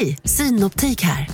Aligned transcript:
Hej, 0.00 0.18
Synoptik 0.24 1.02
här. 1.02 1.28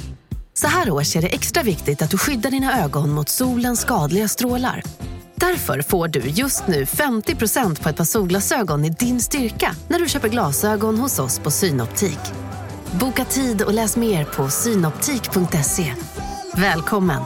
Så 0.54 0.66
här 0.66 0.90
års 0.90 1.16
är 1.16 1.22
det 1.22 1.28
extra 1.28 1.62
viktigt 1.62 2.02
att 2.02 2.10
du 2.10 2.18
skyddar 2.18 2.50
dina 2.50 2.84
ögon 2.84 3.10
mot 3.10 3.28
solens 3.28 3.80
skadliga 3.80 4.28
strålar. 4.28 4.82
Därför 5.34 5.82
får 5.82 6.08
du 6.08 6.20
just 6.20 6.66
nu 6.66 6.84
50% 6.84 7.82
på 7.82 7.88
ett 7.88 7.96
par 7.96 8.04
solglasögon 8.04 8.84
i 8.84 8.90
din 8.90 9.20
styrka 9.20 9.76
när 9.88 9.98
du 9.98 10.08
köper 10.08 10.28
glasögon 10.28 10.98
hos 10.98 11.18
oss 11.18 11.38
på 11.38 11.50
Synoptik. 11.50 12.18
Boka 13.00 13.24
tid 13.24 13.62
och 13.62 13.74
läs 13.74 13.96
mer 13.96 14.24
på 14.24 14.48
synoptik.se. 14.48 15.94
Välkommen! 16.56 17.22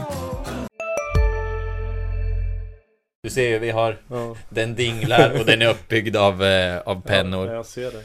Du 3.22 3.30
ser 3.30 3.48
ju, 3.48 3.58
vi 3.58 3.70
har 3.70 3.98
Den 4.48 4.74
dinglar 4.74 5.40
och 5.40 5.46
den 5.46 5.62
är 5.62 5.68
uppbyggd 5.68 6.16
av, 6.16 6.44
eh, 6.44 6.78
av 6.78 7.00
pennor 7.00 7.46
Ja, 7.46 7.54
jag 7.54 7.66
ser 7.66 7.90
det. 7.90 8.02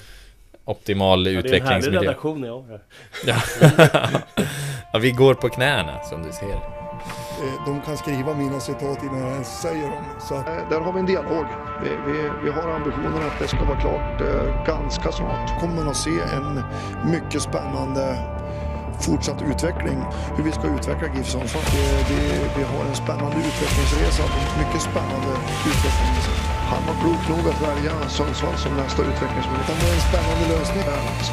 Optimal 0.65 1.27
Ja, 1.27 1.41
det 1.41 1.49
är 1.49 1.53
en 1.61 1.67
härlig 1.67 1.77
utvecklingsmiljö 1.77 2.01
redaktion 2.01 2.43
jag 2.43 2.61
har. 2.61 2.79
ja. 3.25 3.35
ja, 4.93 4.99
vi 4.99 5.11
går 5.11 5.33
på 5.33 5.49
knäna 5.49 5.99
som 6.03 6.23
du 6.23 6.31
ser 6.31 6.81
Eh, 7.43 7.65
De 7.65 7.81
kan 7.81 7.97
skriva 7.97 8.33
mina 8.33 8.59
citat 8.59 9.03
innan 9.03 9.19
jag 9.21 9.31
ens 9.31 9.61
säger 9.61 9.83
dem. 9.83 10.03
Så 10.19 10.35
Eh, 10.35 10.43
Där 10.69 10.79
har 10.79 10.93
vi 10.93 10.99
en 10.99 11.05
dialog. 11.05 11.45
Vi, 11.83 11.89
vi, 12.07 12.29
vi 12.43 12.51
har 12.51 12.69
ambitionen 12.69 13.23
att 13.27 13.39
det 13.39 13.47
ska 13.47 13.63
vara 13.65 13.79
klart 13.79 14.21
eh, 14.21 14.65
ganska 14.65 15.11
snart. 15.11 15.59
kommer 15.59 15.75
man 15.75 15.87
att 15.87 15.97
se 15.97 16.09
en 16.33 16.63
mycket 17.11 17.41
spännande 17.41 18.15
fortsatt 19.05 19.41
utveckling. 19.41 19.99
Hur 20.37 20.43
vi 20.43 20.51
ska 20.51 20.67
utveckla 20.67 21.07
GIF 21.15 21.27
Sundsvall. 21.27 21.63
Det- 21.71 22.13
det- 22.13 22.49
Vi 22.57 22.63
har 22.63 22.85
en 22.89 22.95
spännande 22.95 23.37
utvecklingsresa. 23.37 24.23
Mycket 24.59 24.81
spännande 24.81 25.31
utveckling. 25.69 26.40
Han 26.71 26.83
var 26.87 26.95
klok 27.01 27.23
nog 27.29 27.43
att 27.51 27.61
välja 27.69 28.09
Sundsvall 28.09 28.57
som 28.57 28.71
nästa 28.83 29.01
utvecklingsmöjlighet. 29.01 29.79
Det 29.81 29.87
är 29.91 29.95
en 29.99 30.05
spännande 30.11 30.45
lösning. 30.53 30.83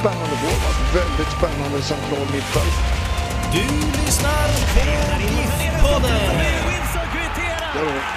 Spännande 0.00 0.36
forward, 0.42 0.78
väldigt 1.00 1.32
spännande 1.38 1.78
central 1.82 2.26
mittfält. 2.34 2.76
Du 3.56 3.66
lyssnar 4.00 4.48
på 4.74 4.82
GIF-podden. 5.62 6.20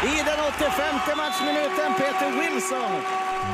I 0.04 0.16
den 0.30 0.40
85 0.56 1.18
matchminuten, 1.18 1.90
Peter 1.98 2.30
Wilson. 2.40 2.92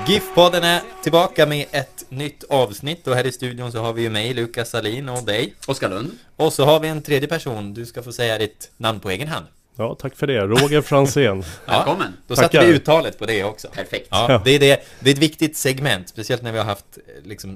GIF-podden 0.08 0.64
är 0.64 0.82
tillbaka 1.04 1.46
med 1.46 1.66
ett 1.72 2.06
nytt 2.10 2.44
avsnitt 2.50 3.08
och 3.08 3.16
här 3.16 3.28
i 3.28 3.32
studion 3.32 3.72
så 3.72 3.80
har 3.82 3.94
vi 3.94 4.02
ju 4.02 4.10
mig, 4.10 4.34
Lukas 4.34 4.70
Salin 4.70 5.10
och 5.10 5.24
dig 5.24 5.54
Oskar 5.68 5.90
Lund. 5.90 6.12
Och 6.36 6.54
så 6.54 6.66
har 6.66 6.80
vi 6.80 6.88
en 6.88 7.02
tredje 7.02 7.28
person, 7.28 7.74
du 7.74 7.86
ska 7.86 8.04
få 8.04 8.12
säga 8.12 8.38
ditt 8.38 8.72
namn 8.78 9.00
på 9.00 9.10
egen 9.10 9.28
hand 9.28 9.46
Ja, 9.78 9.96
tack 9.96 10.16
för 10.16 10.28
det. 10.28 10.40
Roger 10.40 10.82
Fransén. 10.82 11.44
Välkommen. 11.66 12.14
Då 12.28 12.36
satte 12.36 12.66
vi 12.66 12.74
uttalet 12.74 13.20
på 13.20 13.26
det 13.26 13.44
också 13.44 13.68
Perfekt. 13.68 14.08
Ja, 14.12 14.42
det 14.46 14.52
är, 14.52 14.60
det, 14.60 14.84
det 15.00 15.10
är 15.10 15.14
ett 15.14 15.20
viktigt 15.20 15.58
segment, 15.58 16.10
speciellt 16.10 16.42
när 16.42 16.52
vi 16.52 16.58
har 16.58 16.66
haft 16.66 16.98
eh, 16.98 17.28
liksom, 17.28 17.52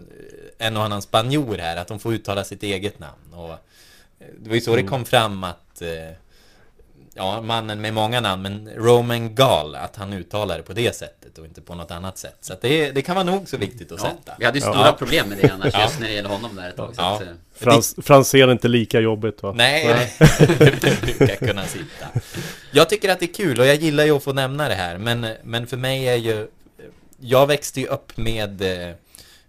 eh, 0.60 0.68
en 0.68 0.78
och 0.78 0.84
annan 0.84 1.02
spanjor 1.02 1.58
här, 1.58 1.78
att 1.78 1.88
de 1.88 2.00
får 2.00 2.14
uttala 2.14 2.44
sitt 2.44 2.64
eget 2.64 3.00
namn. 3.00 3.34
Och, 3.34 3.50
eh, 3.50 3.58
det 4.40 4.50
var 4.50 4.56
ju 4.56 4.62
så 4.62 4.76
det 4.76 4.84
kom 4.84 5.06
fram 5.06 5.44
att, 5.44 5.82
eh, 5.82 6.16
ja, 7.14 7.42
mannen 7.42 7.82
med 7.82 7.94
många 7.94 8.20
namn, 8.22 8.42
men 8.44 8.70
Roman 8.76 9.36
Gall, 9.36 9.76
att 9.76 9.96
han 9.96 10.14
uttalar 10.14 10.58
det 10.58 10.64
på 10.64 10.74
det 10.74 10.96
sättet 10.96 11.38
och 11.38 11.46
inte 11.46 11.62
på 11.62 11.76
något 11.76 11.92
annat 11.92 12.18
sätt. 12.18 12.38
Så 12.42 12.54
att 12.54 12.62
det, 12.62 12.92
det 12.92 13.02
kan 13.02 13.16
vara 13.16 13.26
nog 13.26 13.50
så 13.50 13.58
viktigt 13.58 13.92
att 13.92 14.00
Ja, 14.04 14.10
sätta. 14.10 14.36
vi 14.40 14.46
hade 14.46 14.58
ju 14.58 14.62
stora 14.62 14.92
problem 14.94 15.30
med 15.30 15.38
det 15.42 15.50
annars 15.50 15.74
just 15.80 16.00
när 16.00 16.08
det 16.08 16.14
gäller 16.14 16.30
honom 16.30 16.56
där 16.56 16.70
ett 16.70 16.76
tag. 16.78 16.96
Så 16.96 17.02
Ja. 17.02 17.16
att, 17.16 17.22
eh, 17.22 17.28
Frans, 17.56 17.96
Fransén 18.02 18.50
är 18.50 18.52
inte 18.52 18.68
lika 18.68 19.00
jobbigt 19.00 19.44
va? 19.44 19.54
Nej, 19.56 20.12
det 20.40 21.02
brukar 21.18 21.36
kunna 21.36 21.66
sitta. 21.66 22.08
Jag 22.72 22.90
tycker 22.90 23.10
att 23.10 23.20
det 23.20 23.26
är 23.26 23.34
kul 23.34 23.60
och 23.60 23.66
jag 23.66 23.76
gillar 23.76 24.04
ju 24.06 24.12
att 24.12 24.24
få 24.24 24.34
nämna 24.34 24.70
det 24.70 24.76
här, 24.76 24.98
men, 24.98 25.28
men 25.44 25.68
för 25.68 25.78
mig 25.78 26.08
är 26.08 26.16
ju... 26.16 26.48
Jag 27.20 27.48
växte 27.48 27.80
ju 27.82 27.88
upp 27.88 28.18
med 28.18 28.62
eh, 28.62 28.96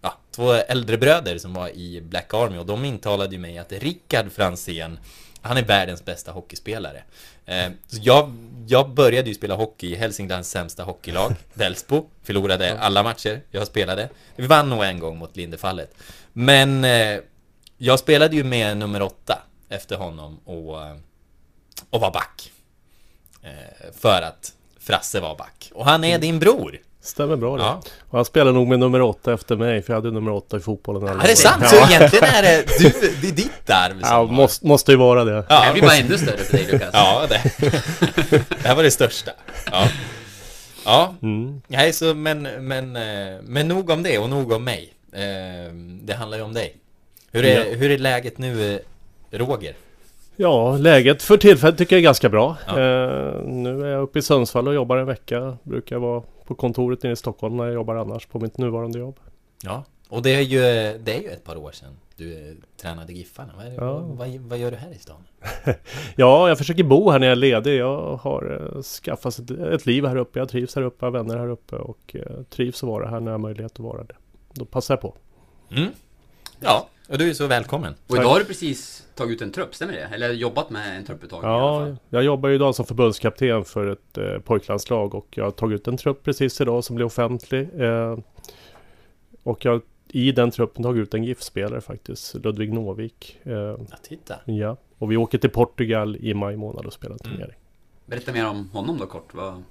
ja, 0.00 0.18
två 0.30 0.52
äldre 0.52 0.98
bröder 0.98 1.38
som 1.38 1.54
var 1.54 1.68
i 1.68 2.00
Black 2.00 2.34
Army 2.34 2.58
och 2.58 2.66
de 2.66 2.84
intalade 2.84 3.32
ju 3.34 3.38
mig 3.40 3.58
att 3.58 3.72
Rickard 3.72 4.32
Fransén, 4.32 4.98
han 5.40 5.56
är 5.56 5.62
världens 5.62 6.04
bästa 6.04 6.32
hockeyspelare. 6.32 7.02
Eh, 7.46 7.72
så 7.86 7.98
jag, 8.02 8.32
jag 8.66 8.90
började 8.90 9.28
ju 9.28 9.34
spela 9.34 9.54
hockey 9.54 9.92
i 9.92 9.94
Hälsinglands 9.94 10.50
sämsta 10.50 10.82
hockeylag, 10.84 11.34
Delsbo, 11.54 12.06
förlorade 12.22 12.80
alla 12.80 13.02
matcher 13.02 13.40
jag 13.50 13.66
spelade. 13.66 14.08
Vi 14.36 14.46
vann 14.46 14.70
nog 14.70 14.84
en 14.84 14.98
gång 14.98 15.18
mot 15.18 15.36
Lindefallet. 15.36 15.94
Men 16.32 16.84
eh, 16.84 17.20
jag 17.78 17.98
spelade 17.98 18.36
ju 18.36 18.44
med 18.44 18.76
nummer 18.76 19.02
åtta 19.02 19.42
efter 19.68 19.96
honom 19.96 20.38
och, 20.44 20.82
eh, 20.82 20.96
och 21.90 22.00
var 22.00 22.10
back. 22.10 22.52
För 23.92 24.22
att 24.22 24.52
Frasse 24.78 25.20
var 25.20 25.36
back. 25.36 25.70
Och 25.74 25.84
han 25.84 26.04
är 26.04 26.18
din 26.18 26.38
bror. 26.38 26.78
Stämmer 27.02 27.36
bra 27.36 27.56
det. 27.56 27.62
Ja. 27.62 27.80
Och 28.10 28.18
han 28.18 28.24
spelar 28.24 28.52
nog 28.52 28.68
med 28.68 28.78
nummer 28.78 29.00
åtta 29.02 29.32
efter 29.32 29.56
mig, 29.56 29.82
för 29.82 29.92
jag 29.92 30.00
hade 30.00 30.10
nummer 30.14 30.32
åtta 30.32 30.56
i 30.56 30.60
fotbollen 30.60 31.02
alla 31.08 31.22
Är 31.22 31.26
det 31.26 31.32
år. 31.32 31.36
sant? 31.36 31.62
Ja, 31.62 31.68
Så 31.68 31.76
egentligen 31.92 32.24
är 32.24 32.42
det, 32.42 32.64
du, 32.78 32.92
det 33.22 33.28
är 33.28 33.32
ditt 33.32 33.70
arv 33.70 33.90
som 34.00 34.00
ja 34.10 34.24
måste, 34.24 34.66
måste 34.66 34.92
ju 34.92 34.98
vara 34.98 35.24
det. 35.24 35.32
Det 35.32 35.46
Ja, 35.48 35.54
här 35.56 35.72
blir 35.72 35.82
bara 35.82 35.94
ännu 35.96 36.18
större 36.18 36.36
för 36.36 36.56
dig 36.56 36.66
Lukas. 36.72 36.90
ja 36.92 37.26
det, 37.28 37.42
det 38.30 38.68
här 38.68 38.74
var 38.76 38.82
det 38.82 38.90
största. 38.90 39.30
Ja. 39.72 39.88
Ja, 40.84 41.14
Mm. 41.22 41.60
nej 41.68 41.92
så 41.92 42.14
men, 42.14 42.42
men, 42.42 42.96
eh, 42.96 43.36
men 43.42 43.68
nog 43.68 43.90
om 43.90 44.02
det 44.02 44.18
och 44.18 44.30
nog 44.30 44.52
om 44.52 44.64
mig. 44.64 44.92
Eh, 45.12 45.72
Det 46.02 46.14
handlar 46.14 46.38
ju 46.38 46.44
om 46.44 46.52
dig. 46.52 46.76
Hur 47.32 47.44
är, 47.44 47.56
Ja. 47.64 47.76
hur 47.76 47.90
är 47.90 47.98
läget 47.98 48.38
nu, 48.38 48.74
eh, 48.74 48.78
Roger? 49.38 49.74
Ja, 50.36 50.76
läget 50.76 51.22
för 51.22 51.36
tillfället 51.36 51.78
tycker 51.78 51.96
jag 51.96 52.00
är 52.00 52.04
ganska 52.04 52.28
bra. 52.28 52.56
Ja. 52.66 52.72
Eh, 52.72 53.42
nu 53.44 53.82
är 53.86 53.90
jag 53.90 54.02
uppe 54.02 54.18
i 54.18 54.22
Sundsvall 54.22 54.68
och 54.68 54.74
jobbar 54.74 54.96
en 54.96 55.06
vecka. 55.06 55.56
Brukar 55.62 55.96
vara 55.96 56.22
på 56.54 56.60
kontoret 56.60 57.02
nere 57.02 57.12
i 57.12 57.16
Stockholm 57.16 57.56
när 57.56 57.64
jag 57.64 57.74
jobbar 57.74 57.94
annars 57.96 58.26
på 58.26 58.40
mitt 58.40 58.58
nuvarande 58.58 58.98
jobb. 58.98 59.20
Ja, 59.62 59.84
och 60.08 60.22
det 60.22 60.34
är 60.34 60.40
ju, 60.40 60.60
det 60.98 61.16
är 61.16 61.20
ju 61.22 61.28
ett 61.28 61.44
par 61.44 61.56
år 61.56 61.72
sedan 61.72 61.96
du 62.16 62.48
eh, 62.48 62.54
tränade 62.82 63.12
Giffarna. 63.12 63.52
Vad, 63.56 63.74
Ja. 63.74 63.98
vad, 63.98 64.28
vad, 64.28 64.58
gör 64.58 64.70
du 64.70 64.76
här 64.76 64.90
i 64.90 64.98
stan? 64.98 65.24
Ja, 66.16 66.48
jag 66.48 66.58
försöker 66.58 66.84
bo 66.84 67.10
här 67.10 67.18
när 67.18 67.26
jag 67.26 67.32
är 67.32 67.36
ledig. 67.36 67.76
Jag 67.76 68.16
har 68.16 68.70
eh, 68.76 68.82
skaffat 68.82 69.38
ett, 69.38 69.50
ett 69.50 69.86
liv 69.86 70.06
här 70.06 70.16
uppe. 70.16 70.38
Jag 70.38 70.48
trivs 70.48 70.74
här 70.74 70.82
uppe, 70.82 71.04
har 71.04 71.10
vänner 71.10 71.36
här 71.36 71.48
uppe 71.48 71.76
och 71.76 72.16
eh, 72.16 72.42
trivs 72.50 72.82
att 72.82 72.88
vara 72.88 73.08
här 73.08 73.20
när 73.20 73.26
jag 73.30 73.38
har 73.38 73.42
möjlighet 73.42 73.72
att 73.72 73.78
vara 73.78 74.04
det. 74.04 74.14
Då 74.52 74.64
passar 74.64 74.94
jag 74.94 75.00
på. 75.00 75.14
Mm. 75.70 75.90
Ja, 76.60 76.88
och 77.12 77.18
du 77.18 77.30
är 77.30 77.34
så 77.34 77.46
välkommen. 77.46 77.94
Och 78.06 78.16
idag 78.16 78.28
har 78.28 78.38
du 78.38 78.44
precis 78.44 79.06
tagit 79.14 79.34
ut 79.36 79.42
en 79.42 79.50
trupp, 79.52 79.74
stämmer 79.74 79.92
det? 79.92 80.08
Eller 80.14 80.32
jobbat 80.32 80.70
med 80.70 80.96
en 80.96 81.04
trupputtagning 81.04 81.50
i 81.50 81.54
alla 81.54 81.62
Ja, 81.62 81.78
fall? 81.86 81.96
jag 82.10 82.22
jobbar 82.24 82.48
ju 82.48 82.54
idag 82.54 82.74
som 82.74 82.84
förbundskapten 82.86 83.64
för 83.64 83.86
ett 83.86 84.18
eh, 84.18 84.38
pojklandslag 84.38 85.14
och 85.14 85.26
jag 85.30 85.44
har 85.44 85.50
tagit 85.50 85.80
ut 85.80 85.88
en 85.88 85.96
trupp 85.96 86.22
precis 86.24 86.60
idag 86.60 86.84
som 86.84 86.96
blir 86.96 87.06
offentlig. 87.06 87.68
Eh, 87.80 88.18
och 89.42 89.64
jag 89.64 89.80
i 90.08 90.32
den 90.32 90.50
truppen 90.50 90.82
tagit 90.82 91.02
ut 91.02 91.14
en 91.14 91.24
GIF-spelare 91.24 91.80
faktiskt, 91.80 92.34
Ludvig 92.34 92.72
Novik. 92.72 93.38
Eh, 93.42 93.52
Ja, 93.52 93.76
titta. 94.02 94.34
ja. 94.44 94.76
Och 94.98 95.12
vi 95.12 95.16
åker 95.16 95.38
till 95.38 95.50
Portugal 95.50 96.16
i 96.16 96.34
maj 96.34 96.56
månad 96.56 96.86
och 96.86 96.92
spelar 96.92 97.14
en 97.14 97.26
Mm. 97.26 97.36
turnering. 97.38 97.58
Berätta 98.06 98.32
mer 98.32 98.46
om 98.48 98.68
honom 98.72 98.98
då 98.98 99.06
kort. 99.06 99.34
Vad... 99.34 99.62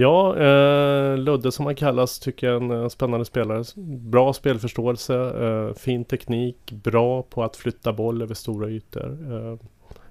Ja, 0.00 0.36
eh, 0.36 1.18
Ludde 1.18 1.52
som 1.52 1.66
han 1.66 1.74
kallas 1.74 2.18
tycker 2.18 2.46
jag 2.46 2.56
är 2.56 2.64
en 2.76 2.82
eh, 2.82 2.88
spännande 2.88 3.24
spelare. 3.24 3.64
Bra 3.84 4.32
spelförståelse, 4.32 5.14
eh, 5.14 5.74
fin 5.74 6.04
teknik, 6.04 6.72
bra 6.72 7.22
på 7.22 7.44
att 7.44 7.56
flytta 7.56 7.92
boll 7.92 8.22
över 8.22 8.34
stora 8.34 8.68
ytor. 8.70 9.18
Eh, 9.32 9.58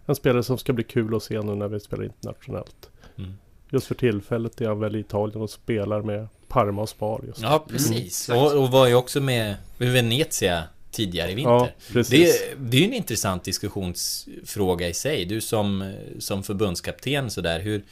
en 0.06 0.16
spelare 0.16 0.44
som 0.44 0.58
ska 0.58 0.74
bli 0.74 0.84
kul 0.84 1.16
att 1.16 1.24
se 1.24 1.42
nu 1.42 1.56
när 1.56 1.68
vi 1.68 1.80
spelar 1.80 2.04
internationellt. 2.04 2.90
Mm. 3.18 3.34
Just 3.70 3.88
för 3.88 3.96
tillfället 3.96 4.62
är 4.62 4.68
han 4.68 4.80
väl 4.80 4.96
i 4.96 5.00
Italien 5.00 5.42
och 5.42 5.50
spelar 5.50 6.02
med 6.02 6.28
Parma 6.48 6.82
och 6.82 6.90
Spar 6.90 7.24
just. 7.28 7.42
Ja, 7.42 7.66
precis. 7.70 8.30
Mm, 8.30 8.42
och, 8.42 8.64
och 8.64 8.72
var 8.72 8.88
ju 8.88 8.96
också 8.96 9.22
med 9.22 9.56
med 9.78 9.92
Venezia 9.92 10.64
tidigare 10.92 11.32
i 11.32 11.36
vinter. 11.36 11.52
Ja, 11.52 11.70
precis. 11.92 12.42
Det, 12.42 12.56
det 12.60 12.78
är 12.78 12.82
ju 12.82 12.88
en 12.88 12.94
intressant 12.94 13.44
diskussionsfråga 13.44 14.88
i 14.88 14.94
sig. 14.94 15.26
Du 15.26 15.42
som, 15.42 15.94
som 16.20 16.44
förbundskapten 16.44 17.30
sådär, 17.30 17.60
hur, 17.60 17.84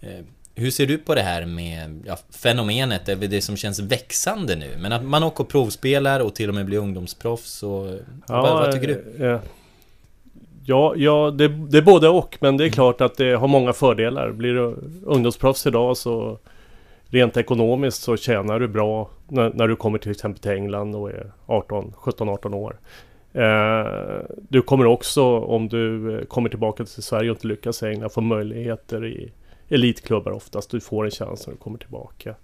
eh, 0.00 0.24
hur 0.54 0.70
ser 0.70 0.86
du 0.86 0.98
på 0.98 1.14
det 1.14 1.22
här 1.22 1.46
med 1.46 2.02
ja, 2.06 2.16
fenomenet, 2.42 3.06
det 3.06 3.44
som 3.44 3.56
känns 3.56 3.80
växande 3.80 4.56
nu, 4.56 4.76
men 4.78 4.92
att 4.92 5.04
man 5.04 5.22
åker 5.22 5.44
och 5.44 5.48
provspelar 5.50 6.20
och 6.20 6.34
till 6.34 6.48
och 6.48 6.54
med 6.54 6.66
blir 6.66 6.78
ungdomsproffs 6.78 7.62
och... 7.62 7.86
vad, 8.26 8.42
vad 8.42 8.72
tycker 8.72 8.86
du? 8.88 9.26
eh, 9.26 9.40
Ja, 10.64 10.94
ja 10.96 11.30
det, 11.30 11.48
det 11.48 11.78
är 11.78 11.82
både 11.82 12.08
och. 12.08 12.38
Men 12.40 12.56
det 12.56 12.64
är 12.64 12.68
klart 12.68 13.00
att 13.00 13.16
det 13.16 13.34
har 13.34 13.48
många 13.48 13.72
fördelar. 13.72 14.32
Blir 14.32 14.54
du 14.54 14.76
ungdomsproffs 15.04 15.66
idag 15.66 15.96
så 15.96 16.38
rent 17.06 17.36
ekonomiskt 17.36 18.02
så 18.02 18.16
tjänar 18.16 18.60
du 18.60 18.68
bra 18.68 19.10
när, 19.28 19.50
när 19.54 19.68
du 19.68 19.76
kommer 19.76 19.98
till 19.98 20.10
exempel 20.10 20.42
till 20.42 20.50
England 20.50 20.94
och 20.94 21.10
är 21.10 21.32
18, 21.46 21.92
17-18 21.96 22.54
år. 22.54 22.76
Eh, 23.32 24.26
du 24.48 24.62
kommer 24.62 24.86
också, 24.86 25.38
om 25.38 25.68
du 25.68 26.14
eh, 26.18 26.24
kommer 26.24 26.48
tillbaka 26.48 26.84
till 26.84 27.02
Sverige 27.02 27.30
och 27.30 27.36
inte 27.36 27.46
lyckas 27.46 27.82
i 27.82 27.86
England, 27.86 28.10
få 28.10 28.20
möjligheter 28.20 29.06
i 29.06 29.32
elitklubbar 29.70 30.32
oftast. 30.32 30.70
Du 30.70 30.80
får 30.80 31.04
en 31.04 31.10
chans 31.10 31.46
när 31.46 31.54
du 31.54 31.60
kommer 31.60 31.78
tillbaka. 31.78 32.34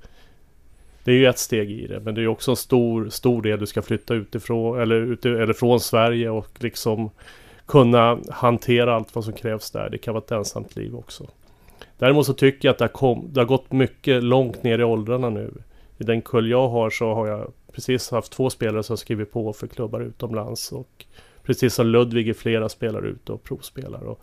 Det 1.04 1.12
är 1.12 1.16
ju 1.16 1.26
ett 1.26 1.38
steg 1.38 1.70
i 1.70 1.86
det, 1.86 2.00
men 2.00 2.14
det 2.14 2.22
är 2.22 2.26
också 2.26 2.50
en 2.50 2.56
stor, 2.56 3.08
stor 3.08 3.42
del 3.42 3.58
du 3.58 3.66
ska 3.66 3.82
flytta 3.82 4.14
utifrån, 4.14 4.80
eller, 4.80 4.96
ute, 4.96 5.30
eller 5.30 5.52
från 5.52 5.80
Sverige 5.80 6.30
och 6.30 6.48
liksom 6.58 7.10
kunna 7.66 8.18
hantera 8.30 8.94
allt 8.94 9.14
vad 9.14 9.24
som 9.24 9.32
krävs 9.32 9.70
där. 9.70 9.90
Det 9.90 9.98
kan 9.98 10.14
vara 10.14 10.24
ett 10.24 10.32
ensamt 10.32 10.76
liv 10.76 10.96
också. 10.96 11.26
Däremot 11.98 12.26
så 12.26 12.32
tycker 12.32 12.68
jag 12.68 12.72
att 12.72 12.78
det 12.78 12.84
har, 12.84 12.88
kom, 12.88 13.28
det 13.32 13.40
har 13.40 13.46
gått 13.46 13.72
mycket 13.72 14.24
långt 14.24 14.62
ner 14.62 14.78
i 14.78 14.84
åldrarna 14.84 15.30
nu. 15.30 15.52
I 15.98 16.04
den 16.04 16.22
kull 16.22 16.50
jag 16.50 16.68
har 16.68 16.90
så 16.90 17.14
har 17.14 17.26
jag 17.28 17.52
precis 17.72 18.10
haft 18.10 18.32
två 18.32 18.50
spelare 18.50 18.82
som 18.82 18.96
skrivit 18.96 19.32
på 19.32 19.52
för 19.52 19.66
klubbar 19.66 20.00
utomlands 20.00 20.72
och 20.72 21.06
Precis 21.46 21.74
som 21.74 21.86
Ludvig 21.86 22.28
är 22.28 22.34
flera 22.34 22.68
spelare 22.68 23.08
ute 23.08 23.32
och 23.32 23.42
provspelar. 23.42 24.00
Och 24.00 24.20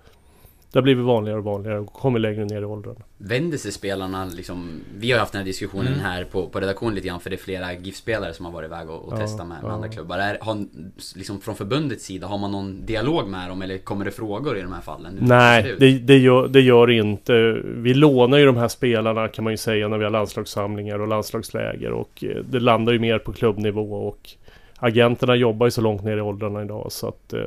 det 0.73 0.79
har 0.79 0.83
blivit 0.83 1.05
vanligare 1.05 1.37
och 1.39 1.43
vanligare 1.43 1.79
och 1.79 1.93
kommer 1.93 2.19
längre 2.19 2.45
ner 2.45 2.61
i 2.61 2.65
åldrarna. 2.65 2.99
Vänder 3.17 3.57
sig 3.57 3.71
spelarna 3.71 4.25
liksom... 4.25 4.81
Vi 4.97 5.11
har 5.11 5.19
haft 5.19 5.31
den 5.31 5.39
här 5.39 5.45
diskussionen 5.45 5.87
Mm. 5.87 5.99
här 5.99 6.23
på, 6.23 6.47
på 6.47 6.59
redaktionen 6.59 6.95
lite 6.95 7.07
grann 7.07 7.19
för 7.19 7.29
det 7.29 7.35
är 7.35 7.37
flera 7.37 7.73
GIF-spelare 7.73 8.33
som 8.33 8.45
har 8.45 8.51
varit 8.51 8.67
iväg 8.67 8.89
och, 8.89 9.05
och 9.07 9.13
Ja, 9.13 9.17
testat 9.17 9.47
med, 9.47 9.61
med 9.61 9.69
ja. 9.69 9.73
andra 9.73 9.87
klubbar. 9.87 10.17
Är, 10.17 10.37
har, 10.41 10.65
liksom 11.15 11.41
från 11.41 11.55
förbundets 11.55 12.05
sida, 12.05 12.27
har 12.27 12.37
man 12.37 12.51
någon 12.51 12.85
dialog 12.85 13.27
med 13.27 13.49
dem 13.49 13.61
eller 13.61 13.77
kommer 13.77 14.05
det 14.05 14.11
frågor 14.11 14.57
i 14.57 14.61
de 14.61 14.73
här 14.73 14.81
fallen? 14.81 15.17
Hur 15.19 15.27
Nej, 15.27 15.75
det, 15.79 15.99
det, 15.99 16.17
gör, 16.17 16.47
det 16.47 16.61
gör 16.61 16.89
inte. 16.89 17.61
Vi 17.63 17.93
lånar 17.93 18.37
ju 18.37 18.45
de 18.45 18.57
här 18.57 18.67
spelarna 18.67 19.27
kan 19.27 19.43
man 19.43 19.53
ju 19.53 19.57
säga 19.57 19.87
när 19.87 19.97
vi 19.97 20.03
har 20.03 20.11
landslagssamlingar 20.11 20.99
och 20.99 21.07
landslagsläger 21.07 21.91
och 21.91 22.23
eh, 22.23 22.43
det 22.49 22.59
landar 22.59 22.93
ju 22.93 22.99
mer 22.99 23.19
på 23.19 23.33
klubbnivå 23.33 23.93
och 24.07 24.29
agenterna 24.77 25.35
jobbar 25.35 25.67
ju 25.67 25.71
så 25.71 25.81
långt 25.81 26.03
ner 26.03 26.17
i 26.17 26.21
åldrarna 26.21 26.61
idag 26.61 26.91
så 26.91 27.07
att 27.07 27.33
eh, 27.33 27.39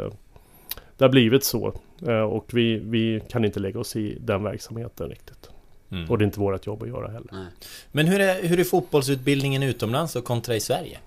det 0.98 1.04
har 1.04 1.10
blivit 1.10 1.44
så. 1.44 1.72
Eh, 2.02 2.20
och 2.20 2.46
vi, 2.52 2.78
vi 2.78 3.22
kan 3.28 3.44
inte 3.44 3.60
lägga 3.60 3.80
oss 3.80 3.96
i 3.96 4.18
den 4.20 4.42
verksamheten 4.42 5.08
riktigt. 5.08 5.50
Mm. 5.90 6.10
Och 6.10 6.18
det 6.18 6.22
är 6.22 6.26
inte 6.26 6.40
vårt 6.40 6.66
jobb 6.66 6.82
att 6.82 6.88
göra 6.88 7.08
heller. 7.08 7.28
Nej. 7.32 7.46
Men 7.92 8.06
hur 8.06 8.20
är, 8.20 8.42
hur 8.42 8.60
är 8.60 8.64
fotbollsutbildningen 8.64 9.62
utomlands 9.62 10.16
och 10.16 10.24
kontra 10.24 10.56
i 10.56 10.60
Sverige? 10.60 10.98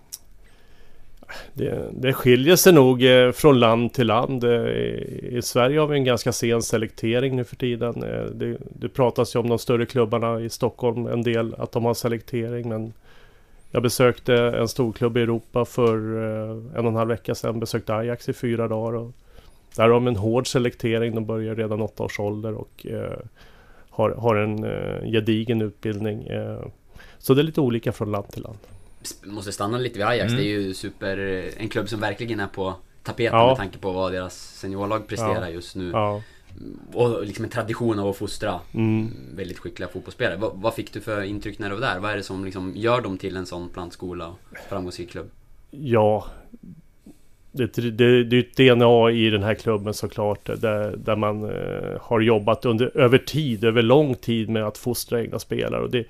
Det, 1.53 1.89
det 1.91 2.13
skiljer 2.13 2.56
sig 2.56 2.74
nog 2.74 3.03
eh, 3.03 3.31
från 3.31 3.59
land 3.59 3.94
till 3.94 4.07
land. 4.07 4.44
Eh, 4.44 4.50
I 4.50 5.39
Sverige 5.44 5.80
har 5.80 5.88
vi 5.88 5.97
en 5.97 6.03
ganska 6.03 6.31
sen 6.31 6.62
selektering 6.62 7.35
nu 7.35 7.44
för 7.44 7.56
tiden. 7.56 8.00
Det, 8.33 8.57
det 8.80 8.89
pratas 8.89 9.35
ju 9.35 9.39
om 9.39 9.50
de 9.50 9.59
större 9.59 9.85
klubbarna 9.85 10.39
i 10.39 10.50
Stockholm 10.50 11.07
en 11.07 11.24
del 11.24 11.56
att 11.57 11.71
de 11.71 11.85
har 11.85 11.94
selektering 11.94 12.69
men 12.69 12.94
jag 13.71 13.83
besökte 13.83 14.35
en 14.35 14.68
storklubb 14.68 15.18
i 15.18 15.21
Europa 15.21 15.65
för 15.65 15.95
en 16.77 16.85
och 16.85 16.92
en 16.92 16.95
halv 16.95 17.09
vecka 17.09 17.35
sedan. 17.35 17.59
Besökte 17.59 17.95
Ajax 17.95 18.30
i 18.30 18.33
fyra 18.33 18.68
dagar. 18.68 18.97
Och 18.97 19.12
där 19.75 19.83
har 19.83 19.89
de 19.89 20.07
en 20.07 20.16
hård 20.16 20.48
selektering. 20.51 21.16
De 21.16 21.25
börjar 21.25 21.56
redan 21.56 21.81
åtta 21.81 22.04
års 22.04 22.19
ålder 22.19 22.54
och 22.54 22.86
eh, 22.86 23.19
har, 23.89 24.10
har 24.12 24.36
en 24.36 24.63
eh, 24.63 25.12
gedigen 25.12 25.62
utbildning. 25.62 26.27
Eh, 26.27 26.66
så 27.18 27.33
det 27.33 27.42
är 27.42 27.44
lite 27.44 27.62
olika 27.62 27.92
från 27.92 28.12
land 28.12 28.27
till 28.30 28.44
land. 28.44 28.57
Måste 29.24 29.51
stanna 29.51 29.77
lite 29.77 29.98
vid 30.00 30.07
Ajax, 30.07 30.31
Mm. 30.31 30.44
det 30.44 30.50
är 30.51 30.60
ju 30.60 30.74
super... 30.74 31.18
En 31.57 31.69
klubb 31.69 31.89
som 31.89 32.00
verkligen 32.00 32.39
är 32.39 32.48
på 32.48 32.74
tapeten 33.04 33.39
Ja. 33.39 33.48
med 33.48 33.57
tanke 33.57 33.77
på 33.77 33.92
vad 33.92 34.12
deras 34.12 34.36
seniorlag 34.60 35.07
presterar 35.07 35.42
Ja. 35.42 35.50
just 35.50 35.75
nu. 35.75 35.89
Ja. 35.92 36.21
Och 36.94 37.25
liksom 37.25 37.45
en 37.45 37.51
tradition 37.51 38.00
av 38.00 38.07
att 38.07 38.16
fostra 38.18 38.60
Mm. 38.74 39.13
väldigt 39.36 39.60
skickliga 39.60 39.89
fotbollsspelare. 39.89 40.38
Vad, 40.38 40.51
vad 40.56 40.74
fick 40.74 40.94
du 40.94 41.01
för 41.01 41.21
intryck 41.24 41.60
när 41.60 41.69
du 41.69 41.75
var 41.75 41.81
där? 41.81 42.00
Vad 42.00 42.12
är 42.12 42.16
det 42.18 42.24
som 42.24 42.45
liksom 42.45 42.74
gör 42.75 43.01
dem 43.01 43.18
till 43.18 43.38
en 43.38 43.45
sån 43.45 43.69
plantskola 43.69 44.27
och 44.27 44.57
framgångsrik 44.69 45.10
klubb? 45.12 45.30
Ja, 45.71 46.25
det, 47.51 47.75
det, 47.75 47.91
det 47.91 48.05
är 48.05 48.33
ju 48.33 48.39
ett 48.39 48.57
DNA 48.57 49.11
i 49.11 49.29
den 49.29 49.43
här 49.43 49.53
klubben 49.53 49.93
såklart. 49.93 50.45
Där, 50.45 50.95
där 50.97 51.15
man 51.15 51.43
eh, 51.43 52.01
har 52.01 52.19
jobbat 52.19 52.65
under, 52.65 52.97
över 52.97 53.17
tid, 53.17 53.63
över 53.63 53.81
lång 53.81 54.15
tid 54.15 54.49
med 54.49 54.63
att 54.63 54.77
fostra 54.77 55.21
egna 55.21 55.39
spelare. 55.39 55.81
Och 55.81 55.89
det, 55.89 56.05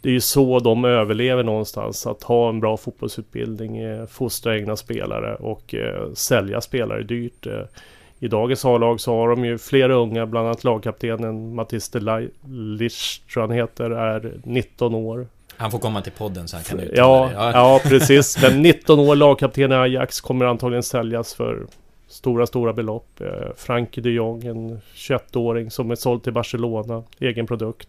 det 0.00 0.08
är 0.08 0.12
ju 0.12 0.20
så 0.20 0.58
de 0.58 0.84
överlever 0.84 1.42
någonstans. 1.42 2.06
Att 2.06 2.22
ha 2.22 2.48
en 2.48 2.60
bra 2.60 2.76
fotbollsutbildning, 2.76 3.78
eh, 3.78 4.06
fostra 4.06 4.56
egna 4.56 4.76
spelare 4.76 5.34
och 5.34 5.74
eh, 5.74 6.12
sälja 6.12 6.60
spelare 6.60 7.02
dyrt. 7.02 7.46
Eh, 7.46 7.62
I 8.18 8.28
dagens 8.28 8.64
A-lag 8.64 9.00
så 9.00 9.14
har 9.14 9.28
de 9.28 9.44
ju 9.44 9.58
flera 9.58 9.94
unga, 9.94 10.26
bland 10.26 10.46
annat 10.46 10.64
lagkaptenen 10.64 11.54
Mattis 11.54 11.84
de 11.84 13.20
tror 13.32 13.42
jag 13.42 13.48
han 13.48 13.56
heter, 13.56 13.90
är 13.90 14.32
19 14.44 14.94
år. 14.94 15.26
Han 15.56 15.70
får 15.70 15.78
komma 15.78 16.02
till 16.02 16.12
podden 16.12 16.48
så 16.48 16.56
han 16.56 16.64
kan 16.64 16.80
uttala 16.80 16.96
Ja, 16.98 17.28
det. 17.28 17.58
ja, 17.58 17.80
precis. 17.88 18.42
Men 18.42 18.62
19 18.62 18.98
år 18.98 19.16
lagkapten 19.16 19.72
i 19.72 19.74
Ajax 19.74 20.20
kommer 20.20 20.44
antagligen 20.44 20.82
säljas 20.82 21.34
för 21.34 21.66
stora, 22.08 22.46
stora 22.46 22.72
belopp. 22.72 23.20
Eh, 23.20 23.26
Frankie 23.56 24.02
de 24.02 24.10
Jong, 24.10 24.44
en 24.46 24.80
21-åring 24.94 25.70
som 25.70 25.90
är 25.90 25.94
såld 25.94 26.22
till 26.22 26.32
Barcelona, 26.32 27.02
egen 27.20 27.46
produkt. 27.46 27.88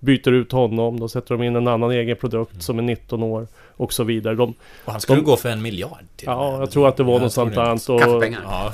Byter 0.00 0.28
ut 0.32 0.52
honom, 0.52 1.00
då 1.00 1.08
sätter 1.08 1.34
de 1.36 1.42
in 1.44 1.56
en 1.56 1.68
annan 1.68 1.90
egen 1.90 2.16
produkt 2.16 2.62
som 2.62 2.78
är 2.78 2.82
19 2.82 3.22
år 3.22 3.46
och 3.76 3.92
så 3.92 4.04
vidare. 4.04 4.34
De, 4.34 4.54
Och 4.84 4.92
han 4.92 5.00
skulle 5.00 5.18
De- 5.20 5.24
gå 5.24 5.36
för 5.36 5.48
en 5.48 5.62
miljard 5.62 6.04
till 6.16 6.26
ja, 6.26 6.58
jag 6.60 6.70
tror 6.70 6.88
att 6.88 6.96
det 6.96 7.02
var 7.02 7.20
något 7.20 7.32
sånt 7.32 7.54
där. 7.54 7.90
Och. 7.90 8.24
Ja, 8.44 8.72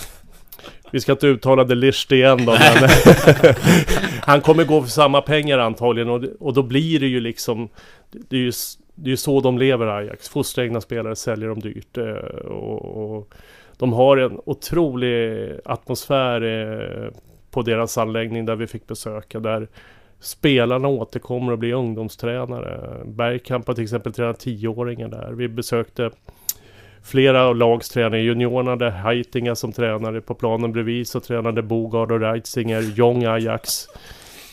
vi 0.90 1.00
ska 1.00 1.12
inte 1.12 1.26
uttala 1.26 1.64
det 1.64 1.74
Ligt 1.74 2.12
igen 2.12 2.46
då, 2.46 2.52
men 2.52 2.88
han 4.20 4.40
kommer 4.40 4.64
gå 4.64 4.82
för 4.82 4.90
samma 4.90 5.20
pengar 5.22 5.58
antagligen 5.58 6.10
och, 6.10 6.22
och 6.40 6.52
då 6.54 6.62
blir 6.62 7.00
det 7.00 7.06
ju 7.06 7.20
liksom 7.20 7.68
det 8.10 8.36
är 8.36 8.40
ju, 8.40 8.52
det 8.94 9.08
är 9.08 9.10
ju 9.10 9.16
så 9.16 9.40
de 9.40 9.58
lever 9.58 9.86
Ajax. 9.86 10.28
Fostra 10.28 10.64
egna 10.64 10.80
spelare, 10.80 11.16
säljer 11.16 11.48
dem 11.48 11.60
dyrt. 11.60 11.98
Eh, 11.98 12.46
och, 12.46 13.16
och 13.16 13.34
de 13.78 13.92
har 13.92 14.16
en 14.16 14.40
otrolig 14.44 15.52
atmosfär 15.64 16.42
eh, 16.42 17.10
på 17.50 17.62
deras 17.62 17.98
anläggning 17.98 18.44
där 18.44 18.56
vi 18.56 18.66
fick 18.66 18.86
besöka. 18.86 19.40
Där 19.40 19.68
spelarna 20.20 20.88
återkommer 20.88 21.52
och 21.52 21.58
blir 21.58 21.72
ungdomstränare. 21.72 23.02
Bergkamp 23.04 23.66
har 23.66 23.74
till 23.74 23.84
exempel 23.84 24.12
tränat 24.12 24.40
tioåringar 24.40 25.08
där. 25.08 25.32
Vi 25.32 25.48
besökte 25.48 26.10
flera 27.02 27.44
av 27.46 27.56
lags 27.56 27.88
tränare. 27.88 28.20
Juniorerna 28.20 28.76
där 28.76 28.90
Heitinga 28.90 29.54
som 29.54 29.72
tränare. 29.72 30.20
På 30.20 30.34
planen 30.34 30.72
bredvid 30.72 31.08
så 31.08 31.20
tränade 31.20 31.62
Bogard 31.62 32.12
och 32.12 32.20
Reitzinger, 32.20 32.80
Jong 32.80 33.24
Ajax. 33.24 33.88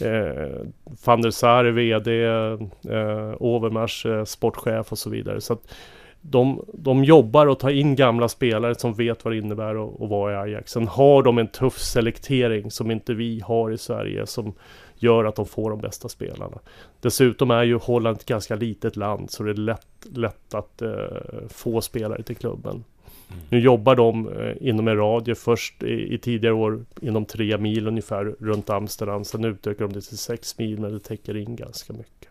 Eh, 0.02 0.66
van 1.06 1.22
der 1.22 1.32
Sar 1.32 1.66
är 1.66 1.72
VD, 1.72 2.24
eh, 2.24 3.36
Overmars 3.40 4.06
eh, 4.06 4.24
sportchef 4.24 4.92
och 4.92 4.98
så 4.98 5.10
vidare. 5.10 5.42
Så 5.42 5.54
att 5.54 5.74
de, 6.22 6.66
de 6.74 7.04
jobbar 7.04 7.48
och 7.48 7.60
tar 7.60 7.70
in 7.70 7.96
gamla 7.96 8.30
spelare 8.30 8.76
som 8.76 8.94
vet 8.94 9.26
vad 9.26 9.34
det 9.34 9.38
innebär 9.38 9.76
att, 9.76 10.00
och 10.00 10.10
vara 10.10 10.34
i 10.34 10.36
Ajax. 10.36 10.72
Sen 10.72 10.88
har 10.88 11.24
de 11.24 11.38
en 11.38 11.48
tuff 11.48 11.80
selektering 11.80 12.72
som 12.72 12.92
inte 12.92 13.14
vi 13.14 13.40
har 13.46 13.72
i 13.72 13.78
Sverige 13.78 14.26
som 14.26 14.54
gör 14.96 15.26
att 15.26 15.36
de 15.36 15.46
får 15.46 15.70
de 15.70 15.82
bästa 15.82 16.10
spelarna. 16.10 16.60
Dessutom 17.02 17.52
är 17.52 17.64
ju 17.64 17.78
Holland 17.78 18.18
ett 18.18 18.26
ganska 18.26 18.56
litet 18.56 18.96
land 18.96 19.32
så 19.32 19.44
det 19.44 19.52
är 19.52 19.56
lätt, 19.56 19.88
lätt 20.14 20.54
att 20.54 20.82
eh, 20.82 20.92
få 21.50 21.82
spelare 21.82 22.24
till 22.24 22.36
klubben. 22.36 22.84
Nu 23.50 23.60
jobbar 23.60 23.96
de 23.96 24.28
eh, 24.42 24.68
inom 24.70 24.88
en 24.88 24.98
radie 24.98 25.36
först 25.36 25.84
i, 25.84 26.14
i 26.14 26.18
tidigare 26.18 26.54
år 26.56 26.86
inom 27.02 27.26
tre 27.26 27.58
mil 27.58 27.88
ungefär 27.88 28.36
runt 28.40 28.70
Amsterdam. 28.70 29.24
Sen 29.26 29.46
utökar 29.46 29.86
de 29.88 29.94
det 29.94 30.02
till 30.02 30.18
sex 30.18 30.58
mil 30.58 30.80
men 30.80 30.94
det 30.94 31.00
täcker 31.00 31.38
in 31.38 31.56
ganska 31.56 31.94
mycket. 31.94 32.30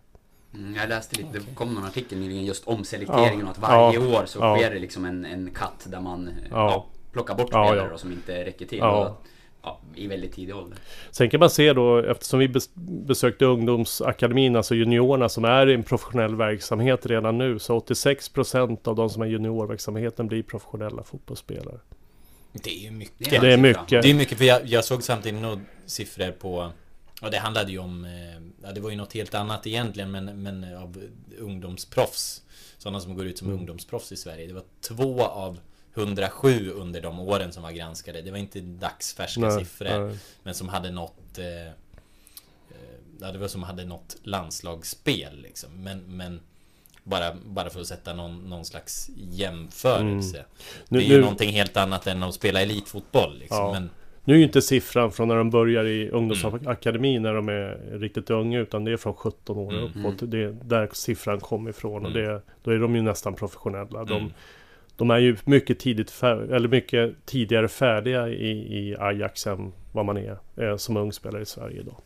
Mm, 0.54 0.74
jag 0.74 0.88
läste 0.88 1.16
lite, 1.16 1.28
det 1.38 1.54
kom 1.54 1.74
någon 1.74 1.84
artikel 1.84 2.18
nyligen 2.18 2.44
just 2.44 2.64
om 2.68 2.84
selekteringen 2.84 3.40
Ja. 3.40 3.44
och 3.46 3.50
att 3.50 3.58
varje 3.58 4.00
Ja. 4.10 4.20
år 4.20 4.26
så 4.26 4.38
Ja. 4.38 4.56
sker 4.56 4.70
det 4.70 4.78
liksom 4.78 5.04
en, 5.04 5.24
en 5.24 5.50
cut 5.50 5.90
där 5.92 6.00
man 6.00 6.28
eh, 6.28 6.34
Ja. 6.50 6.86
plockar 7.12 7.34
bort 7.34 7.48
spelare 7.48 7.98
som 7.98 8.12
inte 8.12 8.44
räcker 8.44 8.66
till. 8.66 8.78
Ja. 9.62 9.80
Ja, 9.94 10.00
I 10.02 10.06
väldigt 10.06 10.32
tidig 10.32 10.56
ålder. 10.56 10.78
Sen 11.10 11.30
kan 11.30 11.40
man 11.40 11.50
se 11.50 11.72
då, 11.72 11.98
eftersom 11.98 12.38
vi 12.38 12.48
bes- 12.48 12.70
besökte 13.06 13.44
ungdomsakademin, 13.44 14.56
alltså 14.56 14.74
juniorerna 14.74 15.28
som 15.28 15.44
är 15.44 15.68
i 15.70 15.74
en 15.74 15.82
professionell 15.82 16.36
verksamhet 16.36 17.06
redan 17.06 17.38
nu, 17.38 17.58
så 17.58 17.78
86% 17.78 18.88
av 18.88 18.96
de 18.96 19.10
som 19.10 19.22
är 19.22 19.26
i 19.26 19.30
juniorverksamheten 19.30 20.26
blir 20.28 20.42
professionella 20.42 21.02
fotbollsspelare. 21.02 21.78
det 22.52 22.70
är 22.70 22.78
ju 22.80 22.90
mycket. 22.90 23.30
Det 23.30 23.36
är 23.36 23.40
Det 23.40 23.52
är 23.52 23.56
mycket. 23.56 24.02
Det 24.02 24.10
är 24.10 24.14
mycket, 24.14 24.38
för 24.38 24.44
jag, 24.44 24.66
jag 24.66 24.84
såg 24.84 25.02
samtidigt 25.02 25.42
några 25.42 25.60
siffror 25.86 26.30
på... 26.32 26.70
Och 27.22 27.30
det 27.30 27.38
handlade 27.38 27.72
ju 27.72 27.78
om... 27.78 28.04
eh, 28.04 28.10
Ja, 28.64 28.72
det 28.72 28.80
var 28.80 28.90
ju 28.90 28.96
något 28.96 29.12
helt 29.12 29.34
annat 29.34 29.66
egentligen, 29.66 30.10
men, 30.10 30.42
men 30.42 30.76
av 30.76 30.96
ungdomsproffs. 31.38 32.42
Sådana 32.78 33.00
som 33.00 33.14
går 33.16 33.26
ut 33.26 33.38
som 33.38 33.48
Mm. 33.48 33.58
ungdomsproffs 33.60 34.12
i 34.12 34.16
Sverige. 34.16 34.46
Det 34.46 34.52
var 34.54 34.62
två 34.88 35.22
av 35.22 35.58
107 35.94 36.70
under 36.70 37.00
de 37.00 37.20
åren 37.20 37.52
som 37.52 37.62
var 37.62 37.70
granskade. 37.72 38.22
Det 38.22 38.30
var 38.30 38.38
inte 38.38 38.60
dagsfärska 38.60 39.50
siffror. 39.50 40.06
nej. 40.08 40.18
Men 40.42 40.54
som 40.54 40.68
hade 40.68 40.90
nått... 40.90 41.38
Eh, 41.38 41.66
eh, 41.66 41.72
ja, 43.20 43.32
det 43.32 43.38
var 43.38 43.48
som 43.48 43.62
hade 43.62 43.84
nått 43.84 44.16
landslagsspel 44.22 45.42
liksom. 45.42 45.70
Men, 45.82 46.16
men 46.16 46.40
bara, 47.04 47.34
bara 47.46 47.70
för 47.70 47.80
att 47.80 47.86
sätta 47.86 48.14
någon, 48.14 48.50
någon 48.50 48.64
slags 48.64 49.10
jämförelse. 49.30 50.36
Mm. 50.36 50.48
Nu- 50.88 50.98
det 50.98 51.04
är 51.04 51.08
ju 51.08 51.14
nu- 51.16 51.20
någonting 51.20 51.50
helt 51.50 51.76
annat 51.76 52.06
än 52.06 52.22
att 52.22 52.34
spela 52.34 52.60
elitfotboll 52.62 53.38
liksom. 53.38 53.56
Ja. 53.58 53.72
Men, 53.72 53.90
Nu 54.24 54.34
är 54.34 54.38
ju 54.38 54.44
inte 54.44 54.62
siffran 54.62 55.12
från 55.12 55.28
när 55.28 55.36
de 55.36 55.50
börjar 55.50 55.84
i 55.84 56.10
ungdomsakademin 56.10 57.22
när 57.22 57.34
de 57.34 57.48
är 57.48 57.98
riktigt 57.98 58.30
unga 58.30 58.60
utan 58.60 58.84
det 58.84 58.92
är 58.92 58.96
från 58.96 59.14
17 59.14 59.56
år 59.58 59.72
Mm. 59.72 59.84
uppåt. 60.06 60.30
Det 60.30 60.38
är 60.42 60.56
där 60.64 60.88
siffran 60.92 61.40
kommer 61.40 61.70
ifrån 61.70 62.04
och 62.06 62.10
Mm. 62.10 62.24
det, 62.24 62.42
då 62.62 62.70
är 62.70 62.78
de 62.78 62.96
ju 62.96 63.02
nästan 63.02 63.34
professionella. 63.34 64.04
De, 64.04 64.16
Mm 64.18 64.32
de 64.96 65.10
är 65.10 65.18
ju 65.18 65.36
mycket 65.44 65.78
tidigt 65.78 66.10
fär, 66.10 66.36
eller 66.36 66.68
mycket 66.68 67.26
tidigare 67.26 67.68
färdiga 67.68 68.28
i, 68.28 68.78
i 68.78 68.96
Ajax 68.98 69.46
än 69.46 69.72
vad 69.92 70.04
man 70.04 70.16
är 70.16 70.38
eh, 70.56 70.76
som 70.76 70.96
ung 70.96 71.12
spelare 71.12 71.42
i 71.42 71.46
Sverige 71.46 71.80
idag. 71.80 71.96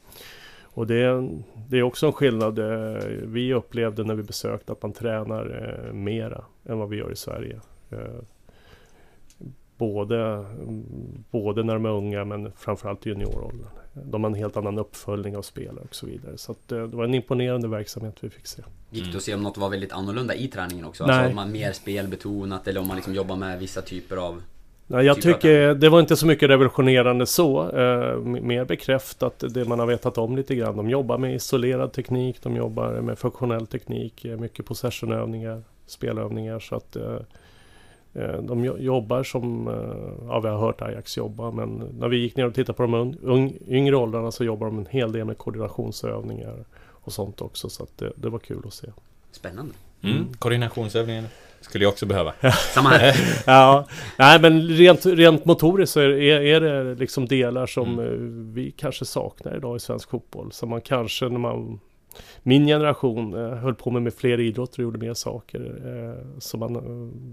Och 0.77 0.87
det, 0.87 1.29
det 1.69 1.79
är 1.79 1.83
också 1.83 2.07
en 2.07 2.13
skillnad 2.13 2.59
eh, 2.59 3.03
vi 3.23 3.55
upplevde 3.55 4.05
när 4.05 4.15
vi 4.15 4.23
besökte 4.23 4.73
att 4.73 4.83
man 4.83 4.93
tränar 4.93 5.75
eh, 5.87 5.93
mera 5.93 6.45
än 6.65 6.79
vad 6.79 6.89
vi 6.89 6.97
gör 6.97 7.13
i 7.13 7.17
Sverige. 7.17 7.61
Eh, 7.91 8.21
både, 9.77 10.21
mm, 10.23 10.85
både 11.31 11.63
när 11.63 11.75
de 11.75 11.85
är 11.85 11.91
unga 11.91 12.25
men 12.25 12.53
framförallt 12.53 13.07
i 13.07 13.11
junioråldern. 13.11 13.69
De 14.05 14.25
har 14.25 14.31
en 14.31 14.37
helt 14.37 14.57
annan 14.57 14.79
uppföljning 14.79 15.37
av 15.37 15.43
spelare 15.43 15.85
och 15.89 15.95
så 15.95 16.07
vidare. 16.07 16.39
Så 16.39 16.53
att, 16.53 16.73
eh, 16.73 16.79
det 16.83 16.97
var 16.97 17.05
en 17.05 17.15
imponerande 17.15 17.69
verksamhet 17.69 18.15
vi 18.21 18.31
fick 18.31 18.47
se. 18.47 18.63
Gick 18.91 19.03
Mm. 19.03 19.13
det 19.13 19.17
att 19.17 19.23
se 19.25 19.35
om 19.35 19.43
något 19.43 19.57
var 19.59 19.69
väldigt 19.69 19.93
annorlunda 19.93 20.35
i 20.35 20.49
träningen 20.49 20.85
också? 20.85 21.07
Nej. 21.07 21.17
Alltså 21.17 21.29
om 21.31 21.37
man 21.37 21.53
mer 21.53 21.73
spelbetonat 21.73 22.69
eller 22.69 22.81
om 22.81 22.87
man 22.87 22.97
liksom 22.97 23.15
jobbar 23.15 23.37
med 23.37 23.59
vissa 23.59 23.83
typer 23.83 24.17
av 24.17 24.43
Nej, 24.89 25.07
jag 25.07 25.23
tycker 25.23 25.75
det 25.75 25.89
var 25.89 26.01
inte 26.01 26.17
så 26.17 26.27
mycket 26.27 26.51
revolutionerande 26.51 27.27
så. 27.27 27.71
Eh, 27.71 28.19
mer 28.21 28.65
bekräftat 28.65 29.45
det 29.51 29.65
man 29.65 29.79
har 29.79 29.87
vetat 29.87 30.19
om 30.19 30.37
lite 30.37 30.55
grann. 30.55 30.77
De 30.77 30.91
jobbar 30.91 31.19
med 31.19 31.35
isolerad 31.35 31.93
teknik, 31.93 32.43
de 32.43 32.57
jobbar 32.57 33.01
med 33.01 33.19
funktionell 33.19 33.67
teknik, 33.67 34.25
eh, 34.25 34.37
mycket 34.39 34.67
possessionövningar, 34.67 35.63
spelövningar. 35.87 36.59
Så 36.61 36.75
att 36.77 36.97
eh, 36.97 37.17
de 38.43 38.65
jo- 38.65 38.79
jobbar 38.79 39.23
som, 39.23 39.69
eh, 39.69 40.27
ja 40.29 40.41
vi 40.41 40.49
har 40.49 40.59
hört 40.59 40.83
Ajax 40.83 41.17
jobba, 41.17 41.51
men 41.51 41.83
när 41.99 42.09
vi 42.09 42.17
gick 42.17 42.37
ner 42.37 42.47
och 42.47 42.55
tittade 42.55 42.77
på 42.77 42.83
de 42.83 43.17
un, 43.23 43.53
yngre 43.69 43.97
åldrarna 43.97 44.31
så 44.31 44.45
jobbar 44.45 44.67
de 44.67 44.79
en 44.79 44.87
hel 44.91 45.13
del 45.13 45.25
med 45.25 45.39
koordinationsövningar 45.39 46.65
och 46.91 47.13
sånt 47.13 47.41
också. 47.41 47.69
Så 47.69 47.83
att 47.83 47.99
det, 47.99 48.13
det 48.17 48.29
var 48.29 48.39
kul 48.39 48.63
att 48.67 48.75
se. 48.75 48.87
Spännande. 49.33 49.73
Mm. 50.03 50.25
Koordinatitionen 50.39 51.25
skulle 51.61 51.85
jag 51.85 51.91
också 51.93 52.07
behöva. 52.07 52.33
Samma 52.75 52.89
här. 52.89 53.17
Ja, 53.47 53.87
nej 54.19 54.41
men 54.41 54.63
rent, 54.69 55.07
rent 55.07 55.45
motoriskt 55.45 55.93
så 55.93 56.01
är, 56.01 56.09
är, 56.11 56.41
är 56.63 56.85
det 56.85 56.95
liksom 56.95 57.27
delar 57.27 57.67
som 57.67 57.99
Mm. 57.99 58.05
eh, 58.07 58.55
vi 58.55 58.71
kanske 58.71 59.05
saknar 59.05 59.57
idag 59.57 59.77
i 59.77 59.81
svensk 59.81 60.11
fotboll. 60.11 60.53
Som 60.53 60.69
man 60.69 60.81
kanske 60.81 61.29
när 61.29 61.39
man 61.39 61.81
min 62.43 62.67
generation 62.67 63.35
eh, 63.35 63.55
höll 63.55 63.75
på 63.75 63.91
med, 63.91 64.03
med 64.03 64.15
fler 64.15 64.41
idrotter 64.41 64.79
och 64.79 64.83
gjorde 64.83 64.99
mer 64.99 65.15
saker. 65.15 65.61
Eh, 65.87 66.39
så 66.41 66.57
man 66.59 66.77
eh, 66.77 66.83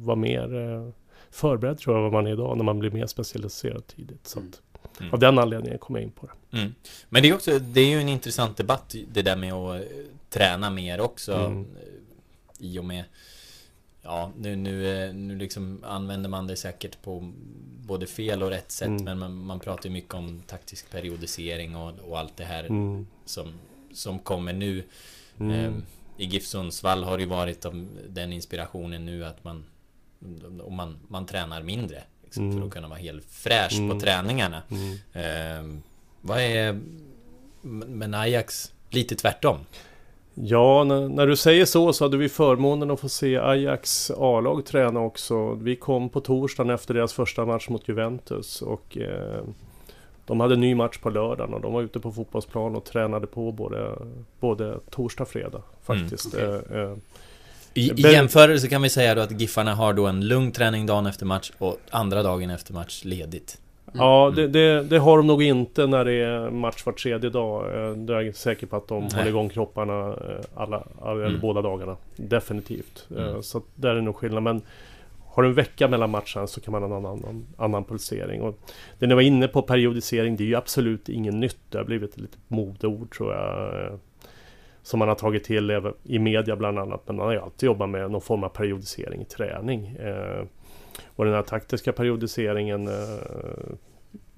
var 0.05 0.15
mer 0.15 0.55
eh, 0.55 0.89
förberedd 1.31 1.77
tror 1.79 1.95
jag 1.95 2.03
vad 2.03 2.11
man 2.11 2.27
är 2.27 2.31
idag 2.31 2.57
när 2.57 2.63
man 2.63 2.79
blir 2.79 2.91
mer 2.91 3.05
specialiserad 3.07 3.87
tidigt. 3.87 4.27
Så 4.27 4.39
Mm. 4.39 4.49
att, 4.51 4.61
Mm. 4.99 5.13
Av 5.13 5.19
den 5.19 5.39
anledningen 5.39 5.79
kom 5.79 5.95
jag 5.95 6.03
in 6.03 6.11
på 6.11 6.25
det. 6.51 6.57
Mm. 6.57 6.73
Men 7.09 7.21
det 7.21 7.29
är 7.29 7.33
också, 7.33 7.59
det 7.59 7.81
är 7.81 7.89
ju 7.89 8.01
en 8.01 8.09
intressant 8.09 8.57
debatt 8.57 8.95
det 9.13 9.21
där 9.21 9.35
med 9.35 9.53
att 9.53 9.81
träna 10.29 10.69
mer 10.69 11.01
också. 11.01 11.33
Mm. 11.33 11.65
I 12.59 12.79
och 12.79 12.85
med 12.85 13.03
Ja, 14.05 14.31
nu, 14.37 14.55
nu, 14.55 15.13
nu 15.13 15.35
liksom 15.37 15.83
använder 15.85 16.29
man 16.29 16.47
det 16.47 16.55
säkert 16.55 17.01
på 17.01 17.31
både 17.87 18.05
fel 18.05 18.43
och 18.43 18.49
rätt 18.49 18.71
sätt 18.71 18.87
Mm. 18.87 19.03
Men 19.03 19.19
man, 19.19 19.33
man 19.45 19.59
pratar 19.59 19.83
ju 19.89 19.93
mycket 19.93 20.13
om 20.13 20.41
taktisk 20.47 20.91
periodisering 20.91 21.75
och, 21.75 21.93
och 22.09 22.19
allt 22.19 22.37
det 22.37 22.43
här 22.45 22.63
Mm. 22.63 23.07
som, 23.25 23.47
som 23.93 24.19
kommer 24.19 24.53
nu 24.53 24.83
Mm. 25.39 25.51
Ehm, 25.65 25.83
I 26.17 26.25
GIF 26.25 26.45
Sundsvall 26.45 27.03
har 27.03 27.17
det 27.17 27.23
ju 27.23 27.29
varit 27.29 27.65
den 28.09 28.33
inspirationen 28.33 29.05
nu 29.05 29.25
att 29.25 29.43
man 29.43 29.65
om 30.63 30.75
man, 30.75 30.97
man 31.07 31.25
tränar 31.25 31.63
mindre 31.63 32.03
liksom, 32.23 32.43
Mm. 32.45 32.57
för 32.59 32.67
att 32.67 32.73
kunna 32.73 32.87
vara 32.87 32.99
helt 32.99 33.25
fräsch 33.25 33.77
Mm. 33.77 33.89
på 33.89 33.99
träningarna. 34.05 34.61
Ehm, 35.13 35.81
vad 36.21 36.39
är 36.39 36.79
Men 37.61 38.13
Ajax 38.13 38.73
lite 38.89 39.15
tvärtom? 39.15 39.57
Ja, 40.35 40.83
när, 40.83 41.09
när 41.09 41.27
du 41.27 41.35
säger 41.35 41.65
så 41.65 41.93
så 41.93 42.05
hade 42.05 42.17
vi 42.17 42.29
förmånen 42.29 42.91
att 42.91 42.99
få 42.99 43.09
se 43.09 43.37
Ajax 43.37 44.11
A-lag 44.17 44.65
träna 44.65 44.99
också. 44.99 45.53
Vi 45.53 45.75
kom 45.75 46.09
på 46.09 46.21
torsdagen 46.21 46.69
efter 46.73 46.93
deras 46.93 47.13
första 47.13 47.45
match 47.45 47.69
mot 47.69 47.87
Juventus 47.87 48.61
och 48.61 48.97
eh, 48.97 49.43
de 50.25 50.39
hade 50.39 50.53
en 50.53 50.61
ny 50.61 50.75
match 50.75 50.97
på 50.97 51.09
lördagen 51.09 51.53
och 51.53 51.61
de 51.61 51.73
var 51.73 51.81
ute 51.81 51.99
på 51.99 52.11
fotbollsplan 52.11 52.75
och 52.75 52.83
tränade 52.85 53.27
på 53.27 53.51
både, 53.51 53.91
både 54.39 54.77
torsdag 54.89 55.23
och 55.23 55.29
fredag 55.29 55.61
faktiskt. 55.83 56.33
Mm, 56.33 56.61
Eh, 56.71 56.79
eh, 56.81 56.93
I, 57.73 57.91
I 57.95 58.01
jämförelse 58.13 58.67
kan 58.67 58.81
vi 58.81 58.89
säga 58.89 59.15
då 59.15 59.21
att 59.21 59.41
Giffarna 59.41 59.75
har 59.75 59.93
då 59.93 60.05
en 60.07 60.27
lugn 60.27 60.51
träning 60.51 60.85
dagen 60.85 61.05
efter 61.05 61.25
match 61.25 61.51
och 61.57 61.77
andra 61.89 62.23
dagen 62.23 62.49
efter 62.49 62.73
match 62.73 63.01
ledigt. 63.05 63.57
Ja, 63.95 64.23
Mm. 64.27 64.35
det, 64.35 64.47
det, 64.47 64.83
det 64.83 64.97
har 64.97 65.17
de 65.17 65.27
nog 65.27 65.43
inte 65.43 65.87
när 65.87 66.05
det 66.05 66.13
är 66.13 66.49
match 66.49 66.85
var 66.85 66.93
tredje 66.93 67.29
dag. 67.29 67.65
Eh, 67.89 67.91
Då 67.95 68.13
är 68.13 68.21
jag 68.21 68.35
säker 68.35 68.67
på 68.67 68.75
att 68.75 68.87
de 68.87 68.99
Nej. 69.03 69.09
håller 69.15 69.27
igång 69.27 69.49
kropparna 69.49 70.15
alla, 70.55 70.83
alla 71.01 71.25
Mm. 71.27 71.39
båda 71.41 71.61
dagarna. 71.61 71.97
Definitivt. 72.15 73.07
Mm. 73.17 73.43
Så 73.43 73.61
där 73.75 73.95
är 73.95 74.01
nog 74.01 74.15
skillnad. 74.15 74.43
Men 74.43 74.61
har 75.35 75.43
du 75.43 75.49
en 75.49 75.55
vecka 75.55 75.87
mellan 75.87 76.09
matcherna 76.09 76.47
så 76.47 76.61
kan 76.61 76.71
man 76.71 76.83
ha 76.83 76.97
en 76.97 77.05
annan, 77.05 77.45
annan 77.57 77.83
pulsering. 77.83 78.41
Och 78.41 78.59
det 78.99 79.07
ni 79.07 79.13
var 79.15 79.21
inne 79.21 79.47
på 79.47 79.61
periodisering, 79.61 80.35
det 80.35 80.43
är 80.43 80.47
ju 80.47 80.55
absolut 80.55 81.09
inget 81.09 81.33
nytt. 81.33 81.57
Det 81.69 81.77
har 81.77 81.85
blivit 81.85 82.11
ett 82.13 82.19
litet 82.21 82.39
modeord 82.47 83.15
tror 83.15 83.33
jag. 83.33 83.85
eh, 83.85 83.93
Som 84.81 84.99
man 84.99 85.07
har 85.07 85.15
tagit 85.15 85.43
till 85.43 85.91
i 86.03 86.19
media 86.19 86.55
bland 86.55 86.79
annat. 86.79 87.01
Men 87.07 87.15
man 87.15 87.25
har 87.25 87.33
ju 87.33 87.39
alltid 87.39 87.67
jobbat 87.67 87.89
med 87.89 88.11
någon 88.11 88.21
form 88.21 88.43
av 88.43 88.49
periodisering 88.49 89.21
i 89.21 89.25
träning. 89.25 89.87
Eh, 89.87 90.43
Och 91.15 91.25
den 91.25 91.33
här 91.33 91.41
taktiska 91.43 91.91
periodiseringen 91.93 92.87
eh, 92.87 93.73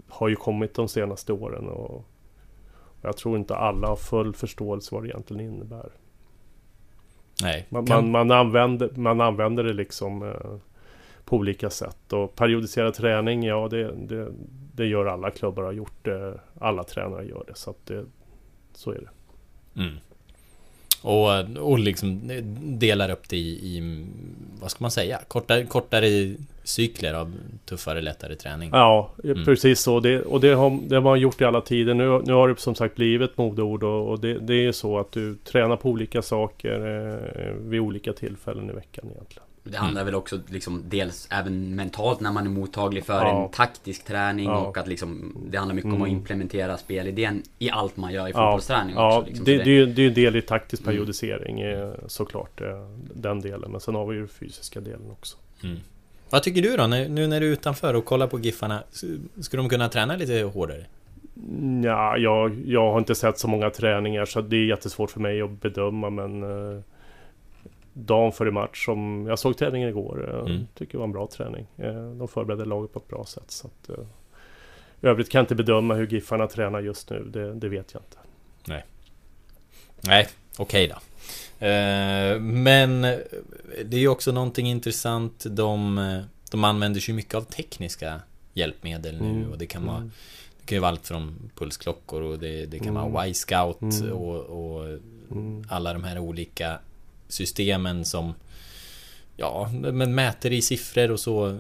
har 0.10 0.28
ju 0.30 0.36
kommit 0.36 0.74
de 0.74 0.88
senaste 0.88 1.34
åren 1.34 1.70
och 1.70 2.06
jag 3.02 3.18
tror 3.18 3.38
inte 3.38 3.56
alla 3.56 3.88
har 3.88 3.96
full 3.96 4.34
förståelse 4.34 4.96
vad 4.96 5.04
det 5.04 5.08
egentligen 5.10 5.54
innebär. 5.54 5.90
Nej. 7.42 7.66
Man, 7.70 7.86
kan- 7.86 8.12
man, 8.12 8.28
man, 8.28 8.38
använder, 8.40 8.90
man 8.96 9.22
använder 9.22 9.64
det 9.64 9.74
liksom 9.74 10.24
eh, 10.24 10.56
på 11.26 11.36
olika 11.38 11.70
sätt. 11.70 12.14
Och 12.14 12.36
periodiserad 12.36 12.94
träning, 12.94 13.44
ja 13.44 13.68
det, 13.72 13.92
det, 13.96 14.28
det 14.76 14.86
gör 14.86 15.06
alla 15.06 15.32
klubbar 15.32 15.64
har 15.64 15.72
gjort 15.72 16.06
det. 16.06 16.40
Alla 16.60 16.84
tränare 16.84 17.26
gör 17.26 17.44
det. 17.48 17.56
Så 17.56 17.70
att 17.70 17.86
det, 17.86 18.06
så 18.74 18.92
är 18.92 19.00
det. 19.00 19.10
Mm. 19.82 19.96
Och, 21.02 21.68
och 21.72 21.80
liksom 21.80 22.22
delar 22.80 23.10
upp 23.12 23.30
det 23.30 23.38
i, 23.38 23.78
i 23.78 24.06
vad 24.62 24.72
ska 24.72 24.84
man 24.84 24.92
säga, 24.92 25.20
kortare, 25.28 25.66
kortare 25.66 26.36
cykler 26.64 27.14
av 27.14 27.34
tuffare, 27.66 28.02
lättare 28.02 28.36
träning. 28.36 28.70
Ja, 28.74 29.10
Mm. 29.24 29.46
precis 29.46 29.80
så. 29.80 30.00
Det, 30.00 30.22
och 30.22 30.42
det 30.42 30.50
har, 30.54 30.80
det 30.88 30.96
har 30.96 31.02
man 31.04 31.20
gjort 31.20 31.42
i 31.42 31.46
alla 31.46 31.62
tider. 31.62 31.94
Nu, 31.94 32.22
nu 32.26 32.34
har 32.34 32.48
det 32.50 32.60
som 32.60 32.76
sagt 32.76 32.96
blivit 32.96 33.38
modeord 33.38 33.84
och, 33.84 34.10
och 34.10 34.20
det, 34.20 34.40
det 34.40 34.54
är 34.54 34.62
ju 34.62 34.74
så 34.74 35.00
att 35.00 35.12
du 35.12 35.36
tränar 35.36 35.76
på 35.76 35.90
olika 35.90 36.22
saker 36.22 36.80
eh, 36.80 37.54
vid 37.54 37.80
olika 37.80 38.14
tillfällen 38.14 38.70
i 38.70 38.74
veckan 38.74 39.06
egentligen. 39.12 39.48
Det 39.68 39.78
handlar 39.78 40.04
väl 40.04 40.16
också 40.16 40.40
liksom 40.50 40.84
dels 40.90 41.28
även 41.32 41.76
mentalt 41.76 42.20
när 42.20 42.32
man 42.32 42.46
är 42.46 42.50
mottaglig 42.50 43.06
för 43.06 43.14
Ja. 43.26 43.44
en 43.46 43.52
taktisk 43.52 44.06
träning 44.06 44.46
Ja. 44.46 44.58
och 44.58 44.78
att 44.78 44.88
liksom 44.88 45.38
Det 45.50 45.58
handlar 45.58 45.76
mycket 45.76 45.92
om 45.92 46.02
att 46.02 46.08
Mm. 46.08 46.18
implementera 46.20 46.78
spelidén 46.78 47.44
i 47.60 47.70
allt 47.70 47.98
man 47.98 48.14
gör 48.14 48.28
i 48.28 48.34
fotbollsträning 48.34 48.96
ja 48.96 49.18
också. 49.18 49.28
Liksom. 49.30 49.46
det, 49.46 49.58
Så 49.58 49.64
det, 49.64 49.70
är 49.72 49.76
ju- 49.76 49.86
det 49.86 50.02
är 50.02 50.04
ju 50.04 50.08
en 50.08 50.14
del 50.14 50.36
i 50.36 50.42
taktisk 50.42 50.82
Mm. 50.84 50.94
periodisering 50.96 51.62
eh, 51.62 51.92
såklart. 52.08 52.62
eh, 52.62 52.68
Den 53.14 53.42
delen. 53.42 53.72
Men 53.72 53.82
sen 53.82 53.96
har 53.96 54.06
vi 54.08 54.14
ju 54.14 54.20
den 54.20 54.28
fysiska 54.30 54.80
delen 54.80 55.12
också. 55.12 55.38
Mm. 55.64 55.78
Vad 56.30 56.44
tycker 56.44 56.62
du 56.62 56.78
då, 56.78 56.88
nu 56.88 57.28
när 57.28 57.40
du 57.40 57.48
är 57.48 57.52
utanför 57.52 57.94
och 57.94 58.06
kollar 58.06 58.28
på 58.28 58.40
Giffarna? 58.40 58.84
Skulle 59.42 59.64
de 59.64 59.70
kunna 59.70 59.90
träna 59.90 60.16
lite 60.16 60.42
hårdare? 60.44 60.86
Ja, 61.84 62.18
jag, 62.18 62.56
jag 62.66 62.92
har 62.92 63.00
inte 63.00 63.16
sett 63.16 63.40
så 63.40 63.48
många 63.48 63.70
träningar 63.70 64.26
så 64.26 64.42
det 64.42 64.56
är 64.56 64.66
jättesvårt 64.66 65.12
för 65.12 65.20
mig 65.20 65.42
att 65.42 65.62
bedöma 65.62 66.10
men 66.10 66.44
eh, 66.44 66.82
Dagen 67.98 68.32
före 68.32 68.52
match 68.52 68.86
som 68.86 69.26
jag 69.30 69.40
såg 69.40 69.58
träningen 69.58 69.90
igår 69.90 70.30
eh, 70.34 70.52
Mm. 70.52 70.68
Tycker 70.74 70.92
det 70.92 70.98
var 70.98 71.06
en 71.06 71.12
bra 71.12 71.28
träning 71.28 71.66
eh, 71.78 72.12
De 72.12 72.28
förberedde 72.28 72.66
laget 72.66 72.94
på 72.94 73.00
ett 73.00 73.08
bra 73.08 73.26
sätt 73.26 73.52
så 73.52 73.68
att, 73.68 73.90
eh, 73.90 74.06
I 75.02 75.08
övrigt 75.08 75.30
kan 75.32 75.40
jag 75.40 75.44
inte 75.44 75.56
bedöma 75.56 75.94
hur 75.94 76.08
Giffarna 76.08 76.48
tränar 76.48 76.80
just 76.82 77.10
nu 77.10 77.24
Det, 77.34 77.54
det 77.54 77.70
vet 77.70 77.94
jag 77.94 78.02
inte 78.04 78.18
Nej, 80.02 80.28
okej 80.58 80.88
då. 80.88 80.96
Eh, 81.66 82.40
men 82.40 83.02
det 83.86 83.94
är 83.94 84.00
ju 84.00 84.08
också 84.08 84.32
någonting 84.32 84.68
intressant. 84.68 85.46
De, 85.50 85.98
eh, 85.98 86.22
de 86.52 86.64
använder 86.64 87.00
sig 87.00 87.14
mycket 87.16 87.36
av 87.36 87.42
tekniska 87.42 88.22
hjälpmedel 88.54 89.22
nu 89.22 89.30
Mm. 89.30 89.52
och 89.52 89.58
det 89.58 89.66
kan 89.66 89.86
vara 89.86 89.98
Mm. 89.98 90.12
Det 90.62 90.66
kan 90.66 90.76
ju 90.76 90.80
vara 90.80 90.92
allt 90.92 91.08
från 91.08 91.52
pulsklockor 91.56 92.22
och 92.22 92.40
det, 92.40 92.66
det 92.66 92.80
kan 92.80 92.98
Mm. 92.98 93.12
vara 93.12 93.28
Y-scout 93.28 93.82
Mm. 93.82 94.12
och, 94.14 94.36
och 94.36 94.86
Mm. 95.32 95.64
alla 95.70 95.94
de 95.94 96.04
här 96.04 96.20
olika 96.20 96.80
systemen 97.28 98.06
som 98.06 98.34
Ja, 99.38 99.70
men 99.74 100.16
mäter 100.16 100.54
i 100.54 100.62
siffror 100.62 101.12
och 101.12 101.20
så 101.20 101.58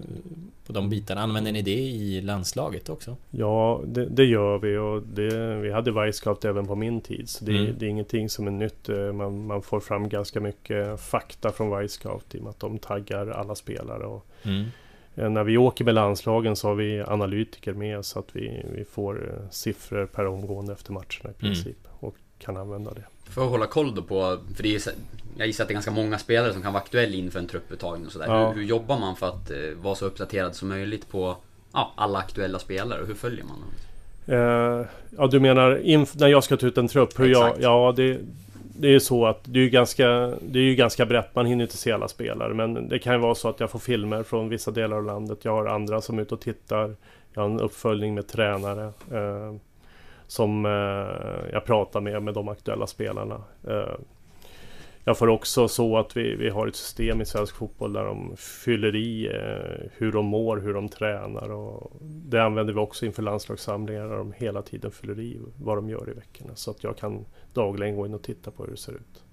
på 0.65 0.73
de 0.73 0.89
bitarna. 0.89 1.21
Använder 1.21 1.51
ni 1.51 1.61
det 1.61 1.71
i 1.79 2.21
landslaget 2.21 2.89
också? 2.89 3.15
Ja, 3.31 3.81
det, 3.85 4.05
det 4.05 4.23
gör 4.25 4.57
vi 4.57 4.77
och 4.77 5.01
det, 5.01 5.55
vi 5.55 5.71
hade 5.71 5.91
Wisecout 6.05 6.45
även 6.45 6.67
på 6.67 6.75
min 6.75 7.01
tid. 7.01 7.29
Så 7.29 7.45
det, 7.45 7.51
Mm. 7.57 7.75
det 7.79 7.85
är 7.85 7.89
ingenting 7.89 8.29
som 8.29 8.47
är 8.47 8.51
nytt. 8.51 8.89
Eh, 8.89 9.13
Man, 9.13 9.45
man 9.47 9.61
får 9.61 9.79
fram 9.79 10.09
ganska 10.09 10.39
mycket 10.39 11.01
fakta 11.01 11.51
från 11.51 11.79
Wisecout 11.79 12.35
i 12.35 12.39
och 12.39 12.43
med 12.43 12.49
att 12.49 12.59
de 12.59 12.77
taggar 12.79 13.27
alla 13.27 13.55
spelare. 13.55 14.05
Och, 14.05 14.25
Mm. 14.43 14.65
eh, 15.15 15.29
när 15.29 15.43
vi 15.43 15.57
åker 15.57 15.85
med 15.85 15.93
landslagen 15.93 16.55
så 16.55 16.67
har 16.67 16.75
vi 16.75 17.01
analytiker 17.01 17.73
med 17.73 18.05
så 18.05 18.19
att 18.19 18.29
vi, 18.35 18.65
vi 18.75 18.85
får 18.85 19.33
eh, 19.43 19.49
siffror 19.49 20.05
per 20.05 20.25
omgående 20.27 20.73
efter 20.73 20.93
matcherna 20.93 21.29
i 21.29 21.33
princip. 21.39 21.77
Och 21.99 22.15
kan 22.39 22.57
använda 22.57 22.93
det. 22.93 23.03
För 23.23 23.43
att 23.43 23.49
hålla 23.49 23.67
koll 23.67 23.95
då 23.95 24.01
på, 24.01 24.39
för 24.55 24.63
det 24.63 24.75
är, 24.75 24.81
jag 25.37 25.47
gissar 25.47 25.63
att 25.63 25.67
det 25.67 25.71
är 25.71 25.73
ganska 25.73 25.91
många 25.91 26.17
spelare 26.17 26.53
som 26.53 26.61
kan 26.61 26.73
vara 26.73 26.83
aktuella 26.83 27.15
inför 27.15 27.39
en 27.39 27.47
trupputtagning 27.47 28.05
och 28.05 28.11
sådär. 28.11 28.27
Ja. 28.27 28.47
Hur, 28.47 28.55
hur 28.55 28.63
jobbar 28.63 28.99
man 28.99 29.15
för 29.15 29.27
att 29.27 29.51
eh, 29.51 29.57
vara 29.81 29.95
så 29.95 30.05
uppdaterad 30.05 30.55
som 30.55 30.69
möjligt 30.69 31.09
på 31.09 31.37
ja, 31.73 31.93
alla 31.95 32.19
aktuella 32.19 32.59
spelare 32.59 33.01
och 33.01 33.07
hur 33.07 33.15
följer 33.15 33.43
man 33.43 33.59
dem? 33.59 33.69
Eh, 34.27 34.85
ja, 35.17 35.27
du 35.27 35.39
menar 35.39 35.81
när 36.19 36.27
jag 36.27 36.43
ska 36.43 36.57
ta 36.57 36.67
ut 36.67 36.77
en 36.77 36.87
trupp? 36.87 37.19
Hur 37.19 37.27
jag, 37.27 37.47
Exakt. 37.47 37.63
ja, 37.63 37.93
det, 37.95 38.19
det 38.77 38.95
är 38.95 38.99
så 38.99 39.25
att 39.25 39.39
det 39.43 39.59
är 39.59 39.69
ganska, 39.69 40.07
det 40.41 40.59
är 40.59 40.63
ju 40.63 40.75
ganska 40.75 41.05
brett. 41.05 41.35
Man 41.35 41.45
hinner 41.45 41.63
inte 41.63 41.77
se 41.77 41.91
alla 41.91 42.07
spelare. 42.07 42.53
Men 42.53 42.89
det 42.89 42.99
kan 42.99 43.13
ju 43.13 43.19
vara 43.19 43.35
så 43.35 43.49
att 43.49 43.59
jag 43.59 43.71
får 43.71 43.79
filmer 43.79 44.23
från 44.23 44.49
vissa 44.49 44.71
delar 44.71 44.97
av 44.97 45.05
landet. 45.05 45.45
Jag 45.45 45.51
har 45.51 45.65
andra 45.65 46.01
som 46.01 46.17
är 46.17 46.21
ute 46.21 46.33
och 46.33 46.41
tittar. 46.41 46.95
Jag 47.33 47.41
har 47.41 47.49
en 47.49 47.59
uppföljning 47.59 48.15
med 48.15 48.27
tränare. 48.27 48.85
Eh, 49.11 49.55
som 50.27 50.65
eh, 50.65 51.51
jag 51.53 51.65
pratar 51.65 52.01
med, 52.01 52.23
med 52.23 52.33
de 52.33 52.49
aktuella 52.49 52.87
spelarna. 52.87 53.41
Eh, 53.67 53.93
jag 55.07 55.17
får 55.17 55.27
också 55.27 55.67
så 55.67 55.97
att 55.97 56.17
vi, 56.17 56.35
vi 56.35 56.49
har 56.49 56.67
ett 56.67 56.75
system 56.75 57.21
i 57.21 57.25
svensk 57.25 57.55
fotboll 57.55 57.93
där 57.93 58.05
de 58.05 58.37
fyller 58.37 58.95
i 58.95 59.27
eh, 59.27 59.89
hur 59.97 60.11
de 60.11 60.25
mår, 60.25 60.57
hur 60.57 60.73
de 60.73 60.89
tränar 60.89 61.51
och 61.51 61.91
det 62.01 62.43
använder 62.43 62.73
vi 62.73 62.79
också 62.79 63.05
inför 63.05 63.23
landslagssamlingar 63.23 64.07
där 64.07 64.17
de 64.17 64.33
hela 64.37 64.61
tiden 64.61 64.91
fyller 64.91 65.19
i 65.19 65.39
vad 65.57 65.77
de 65.77 65.89
gör 65.89 66.09
i 66.09 66.13
veckorna 66.13 66.55
så 66.55 66.71
att 66.71 66.83
jag 66.83 66.97
kan 66.97 67.25
dagligen 67.53 67.95
gå 67.95 68.05
in 68.05 68.13
och 68.13 68.23
titta 68.23 68.51
på 68.51 68.63
hur 68.63 68.71
det 68.71 68.77
ser 68.77 68.91
ut. 68.91 69.23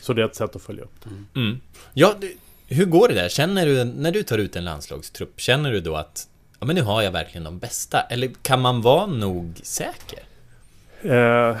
Så 0.00 0.12
det 0.12 0.22
är 0.22 0.26
ett 0.26 0.36
sätt 0.36 0.56
att 0.56 0.62
följa 0.62 0.84
upp 0.84 1.04
det. 1.04 1.40
Mm. 1.40 1.60
Ja, 1.94 2.14
du, 2.20 2.36
hur 2.66 2.86
går 2.86 3.08
det 3.08 3.14
där? 3.14 3.28
Känner 3.28 3.66
du, 3.66 3.84
när 3.84 4.12
du 4.12 4.22
tar 4.22 4.38
ut 4.38 4.56
en 4.56 4.64
landslagstrupp, 4.64 5.40
känner 5.40 5.72
du 5.72 5.80
då 5.80 5.96
att 5.96 6.28
ja, 6.60 6.66
men 6.66 6.76
nu 6.76 6.82
har 6.82 7.02
jag 7.02 7.12
verkligen 7.12 7.44
de 7.44 7.58
bästa? 7.58 8.00
Eller 8.00 8.30
kan 8.42 8.60
man 8.60 8.82
vara 8.82 9.06
nog 9.06 9.60
säker? 9.62 10.18
Eh, 11.02 11.56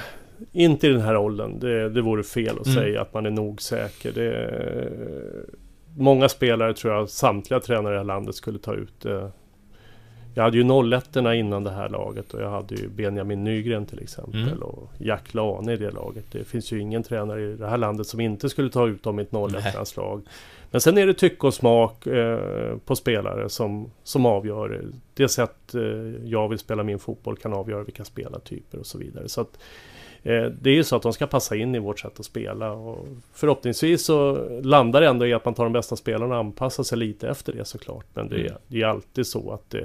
inte 0.52 0.86
i 0.86 0.90
den 0.90 1.00
här 1.00 1.16
åldern. 1.16 1.58
Det, 1.60 1.88
det 1.88 2.02
vore 2.02 2.22
fel 2.22 2.58
att 2.60 2.66
Mm. 2.66 2.78
säga 2.82 3.00
att 3.02 3.14
man 3.14 3.26
är 3.26 3.30
nog 3.30 3.62
säker. 3.62 4.12
Det, 4.12 4.90
många 5.96 6.28
spelare 6.28 6.74
tror 6.74 6.94
jag 6.94 7.08
samtliga 7.08 7.60
tränare 7.60 7.92
i 7.92 7.94
det 7.94 7.98
här 7.98 8.04
landet 8.04 8.34
skulle 8.34 8.58
ta 8.58 8.74
ut. 8.74 9.04
Eh, 9.06 9.28
jag 10.34 10.42
hade 10.42 10.56
ju 10.56 10.64
01 10.64 11.16
innan 11.16 11.64
det 11.64 11.70
här 11.70 11.88
laget 11.88 12.34
och 12.34 12.42
jag 12.42 12.50
hade 12.50 12.74
ju 12.74 12.88
Benjamin 12.88 13.44
Nygren 13.44 13.86
till 13.86 14.02
exempel 14.02 14.42
Mm. 14.48 14.62
och 14.62 14.90
Jack 14.98 15.34
Lane 15.34 15.72
i 15.72 15.76
det 15.76 15.90
laget. 15.90 16.24
Det 16.32 16.44
finns 16.44 16.72
ju 16.72 16.80
ingen 16.80 17.02
tränare 17.02 17.42
i 17.42 17.56
det 17.56 17.66
här 17.66 17.76
landet 17.78 18.06
som 18.06 18.20
inte 18.20 18.48
skulle 18.48 18.70
ta 18.70 18.86
ut 18.88 19.02
dem 19.02 19.18
i 19.18 19.22
ett 19.22 19.32
01 19.32 19.96
lag 19.96 20.22
Men 20.70 20.80
sen 20.80 20.98
är 20.98 21.06
det 21.06 21.14
tycke 21.14 21.46
och 21.46 21.54
smak 21.54 22.06
eh, 22.06 22.76
på 22.84 22.96
spelare 22.96 23.48
som, 23.48 23.90
som 24.04 24.26
avgör. 24.26 24.84
Det 25.14 25.28
sätt 25.28 25.74
eh, 25.74 25.82
jag 26.24 26.48
vill 26.48 26.58
spela 26.58 26.82
min 26.82 26.98
fotboll 26.98 27.36
kan 27.36 27.52
avgöra 27.52 27.82
vilka 27.84 28.04
spelartyper 28.04 28.78
och 28.78 28.86
så 28.86 28.98
vidare. 28.98 29.28
Så 29.28 29.40
att, 29.40 29.58
det 30.22 30.66
är 30.70 30.74
ju 30.74 30.84
så 30.84 30.96
att 30.96 31.02
de 31.02 31.12
ska 31.12 31.26
passa 31.26 31.56
in 31.56 31.74
i 31.74 31.78
vårt 31.78 32.00
sätt 32.00 32.20
att 32.20 32.26
spela 32.26 32.72
och 32.72 33.06
förhoppningsvis 33.32 34.04
så 34.04 34.48
landar 34.62 35.00
det 35.00 35.06
ändå 35.06 35.26
i 35.26 35.32
att 35.32 35.44
man 35.44 35.54
tar 35.54 35.64
de 35.64 35.72
bästa 35.72 35.96
spelarna 35.96 36.34
och 36.34 36.40
anpassar 36.40 36.82
sig 36.82 36.98
lite 36.98 37.28
efter 37.28 37.52
det 37.52 37.64
såklart. 37.64 38.06
Men 38.14 38.28
det, 38.28 38.36
är- 38.36 38.40
Mm. 38.40 38.52
det 38.68 38.82
är 38.82 38.86
alltid 38.86 39.26
så 39.26 39.52
att 39.52 39.74
eh, 39.74 39.82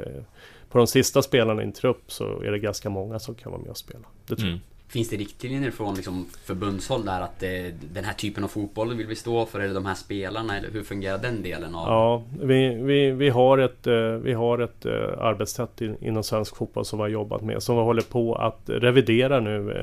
på 0.70 0.78
de 0.78 0.88
sista 0.88 1.22
spelarna 1.22 1.62
i 1.62 1.66
en 1.66 1.72
trupp 1.72 2.12
så 2.12 2.42
är 2.42 2.52
det 2.52 2.60
ganska 2.60 2.90
många 2.90 3.20
som 3.20 3.36
kan 3.36 3.52
vara 3.52 3.62
med 3.62 3.72
och 3.72 3.78
spela. 3.78 4.04
Det 4.28 4.36
tror 4.36 4.40
jag. 4.40 4.48
Mm. 4.50 4.60
Finns 4.94 5.10
det 5.10 5.16
riktlinjer 5.16 5.72
från 5.72 5.96
liksom 5.96 6.26
förbundshåll 6.46 7.06
där 7.06 7.22
att 7.22 7.40
det, 7.40 7.74
den 7.94 8.04
här 8.04 8.14
typen 8.14 8.44
av 8.44 8.48
fotboll 8.48 8.94
vill 8.94 9.08
vi 9.08 9.16
stå 9.16 9.46
för? 9.46 9.60
Eller 9.60 9.74
de 9.74 9.86
här 9.86 9.96
spelarna? 9.96 10.58
Eller 10.58 10.72
hur 10.72 10.84
fungerar 10.84 11.18
den 11.18 11.44
delen 11.44 11.76
av... 11.76 11.88
Ja, 11.88 12.24
vi, 12.42 12.76
vi, 12.76 13.12
vi 13.12 13.30
har 13.30 13.58
ett, 13.58 13.88
eh, 13.88 13.94
vi 14.04 14.34
har 14.34 14.60
ett 14.60 14.86
eh, 14.86 14.94
arbetssätt 15.18 15.82
inom 15.82 16.24
svensk 16.24 16.56
fotboll 16.56 16.86
som 16.86 17.00
vi 17.00 17.04
har 17.04 17.10
jobbat 17.10 17.42
med. 17.42 17.64
Som 17.64 17.76
vi 17.76 17.82
håller 17.82 18.02
på 18.02 18.36
att 18.36 18.62
revidera 18.66 19.40
nu 19.40 19.74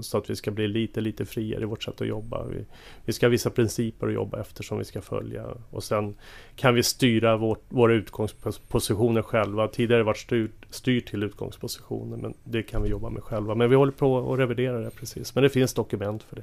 så 0.00 0.18
att 0.18 0.30
vi 0.30 0.36
ska 0.36 0.50
bli 0.50 0.68
lite, 0.68 1.00
lite 1.00 1.24
friare 1.24 1.62
i 1.62 1.64
vårt 1.64 1.82
sätt 1.82 2.00
att 2.00 2.06
jobba. 2.06 2.44
Vi, 2.44 2.64
vi 3.04 3.12
ska 3.12 3.26
ha 3.26 3.30
vissa 3.30 3.50
principer 3.50 4.06
att 4.06 4.14
jobba 4.14 4.40
efter 4.40 4.62
som 4.62 4.78
vi 4.78 4.84
ska 4.84 5.00
följa. 5.00 5.46
Och 5.70 5.84
sen 5.84 6.14
kan 6.56 6.74
vi 6.74 6.82
styra 6.82 7.36
vårt, 7.36 7.64
våra 7.68 7.92
utgångspositioner 7.92 9.22
själva. 9.22 9.68
Tidigare 9.68 9.94
har 9.94 9.98
det 9.98 10.06
varit 10.06 10.18
styrt, 10.18 10.66
styrt 10.70 11.10
till 11.10 11.22
utgångspositioner 11.22 12.16
men 12.16 12.34
det 12.44 12.62
kan 12.62 12.82
vi 12.82 12.88
jobba 12.88 13.10
med 13.10 13.22
själva. 13.22 13.54
Men 13.54 13.70
vi 13.70 13.76
håller 13.76 13.92
på 13.92 14.31
att 14.32 14.38
revidera 14.38 14.78
det 14.80 14.90
precis. 14.90 15.34
Men 15.34 15.42
det 15.44 15.50
finns 15.50 15.74
dokument 15.74 16.22
för 16.22 16.36
det 16.36 16.42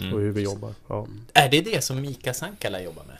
Mm. 0.00 0.14
och 0.14 0.20
hur 0.20 0.32
vi 0.32 0.42
jobbar. 0.42 0.72
Ja. 0.88 1.06
Är 1.34 1.48
det 1.50 1.60
det 1.60 1.84
som 1.84 2.00
Mika 2.00 2.34
Sankala 2.34 2.82
jobbar 2.82 3.02
med? 3.04 3.16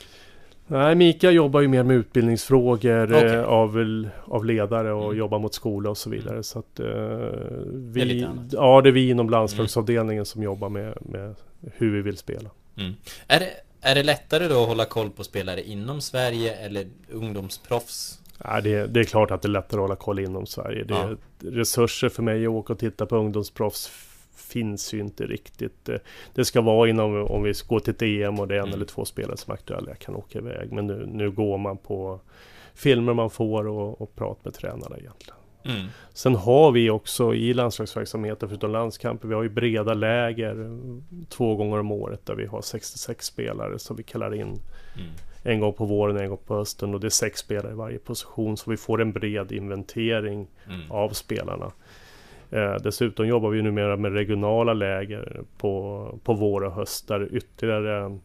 Nej, 0.67 0.95
Mika 0.95 1.31
jobbar 1.31 1.61
ju 1.61 1.69
mer 1.69 1.83
med 1.83 1.97
utbildningsfrågor 1.97 3.13
Okej. 3.17 3.35
eh, 3.35 3.45
av, 3.45 4.05
av 4.25 4.45
ledare 4.45 4.93
och 4.93 5.05
Mm. 5.05 5.19
jobbar 5.19 5.39
mot 5.39 5.55
skola 5.55 5.91
och 5.91 5.99
så 5.99 6.11
vidare. 6.11 6.43
Så 6.43 6.59
att, 6.59 6.81
eh, 6.81 6.87
Det 6.87 8.01
är 8.01 8.05
lite 8.05 8.15
vi, 8.15 8.25
annat. 8.25 8.53
ja, 8.53 8.81
det 8.81 8.89
är 8.89 8.93
vi 8.93 9.11
inom 9.11 9.31
landslagsavdelningen 9.31 10.25
som 10.27 10.43
jobbar 10.43 10.69
med, 10.69 10.95
med 11.01 11.35
hur 11.73 11.93
vi 11.97 12.03
vill 12.03 12.17
spela. 12.17 12.51
Mm. 12.77 12.93
Är, 13.29 13.41
det, 13.41 13.51
är 13.81 13.95
det 13.95 14.03
lättare 14.03 14.49
då 14.49 14.63
att 14.63 14.69
hålla 14.69 14.85
koll 14.85 15.11
på 15.11 15.25
spelare 15.25 15.63
inom 15.63 16.01
Sverige 16.01 16.55
eller 16.55 16.87
ungdomsproffs? 17.11 18.19
Ja, 18.45 18.61
det, 18.61 18.87
det 18.87 19.01
är 19.01 19.05
klart 19.05 19.31
att 19.31 19.43
det 19.43 19.49
är 19.49 19.51
lättare 19.51 19.79
att 19.81 19.83
hålla 19.83 19.97
koll 19.97 20.19
inom 20.19 20.47
Sverige. 20.47 20.85
Det, 20.85 20.95
Ja. 20.95 21.11
Resurser 21.51 22.09
för 22.09 22.23
mig 22.23 22.47
att 22.47 22.51
åka 22.51 22.73
och 22.73 22.79
titta 22.79 23.07
på 23.07 23.17
ungdomsproffs 23.17 23.91
finns 24.37 24.95
ju 24.95 25.01
inte 25.01 25.27
riktigt. 25.27 25.89
Eh, 25.89 25.97
Det 26.35 26.45
ska 26.45 26.61
vara 26.61 26.89
inom, 26.89 27.27
om 27.27 27.43
vi 27.43 27.53
går 27.69 27.81
till 27.81 27.95
ett 27.95 28.03
EM 28.03 28.41
och 28.41 28.49
det 28.49 28.55
är 28.55 28.59
en 28.59 28.65
Mm. 28.65 28.75
eller 28.75 28.87
två 28.87 29.05
spelare 29.05 29.37
som 29.37 29.51
är 29.51 29.55
aktuella, 29.55 29.89
jag 29.89 29.99
kan 29.99 30.15
åka 30.17 30.39
iväg. 30.39 30.73
Men 30.73 30.87
nu, 30.87 31.07
nu 31.13 31.31
går 31.31 31.59
man 31.59 31.77
på 31.77 32.21
filmer 32.75 33.15
man 33.15 33.31
får 33.31 33.67
och, 33.67 34.01
och 34.03 34.15
pratar 34.15 34.41
med 34.45 34.55
tränarna 34.55 34.97
egentligen. 34.99 35.35
Mm. 35.65 35.87
Sen 36.15 36.35
har 36.35 36.73
vi 36.73 36.91
också 36.91 37.35
i 37.35 37.55
landslagsverksamheten, 37.55 38.49
förutom 38.49 38.71
landskamper, 38.71 39.29
vi 39.29 39.35
har 39.35 39.43
ju 39.43 39.49
breda 39.49 39.95
läger 39.95 40.61
eh, 40.65 40.71
två 41.29 41.57
gånger 41.57 41.79
om 41.81 41.93
året 41.93 42.27
där 42.27 42.35
vi 42.35 42.47
har 42.47 42.63
66 42.63 43.27
spelare 43.27 43.79
som 43.79 43.97
vi 43.97 44.03
kallar 44.03 44.35
in 44.35 44.41
Mm. 44.97 45.11
En 45.49 45.61
gång 45.61 45.73
på 45.73 45.85
våren, 45.85 46.17
en 46.17 46.29
gång 46.29 46.39
på 46.47 46.55
hösten 46.57 46.95
och 46.95 47.01
det 47.01 47.07
är 47.07 47.11
sex 47.11 47.41
spelare 47.41 47.73
i 47.73 47.75
varje 47.75 47.99
position 47.99 48.57
så 48.57 48.71
vi 48.71 48.77
får 48.77 49.01
en 49.01 49.13
bred 49.13 49.53
inventering 49.53 50.47
Mm. 50.67 50.91
av 50.91 51.11
spelarna. 51.11 51.73
Eh, 52.51 52.75
dessutom 52.83 53.27
jobbar 53.29 53.51
vi 53.51 53.63
numera 53.63 53.97
med 53.97 54.13
regionala 54.13 54.73
läger 54.73 55.43
på, 55.59 56.19
på 56.25 56.35
vår 56.35 56.65
och 56.65 56.73
höst 56.73 57.09
där 57.09 57.29
ytterligare, 57.37 58.19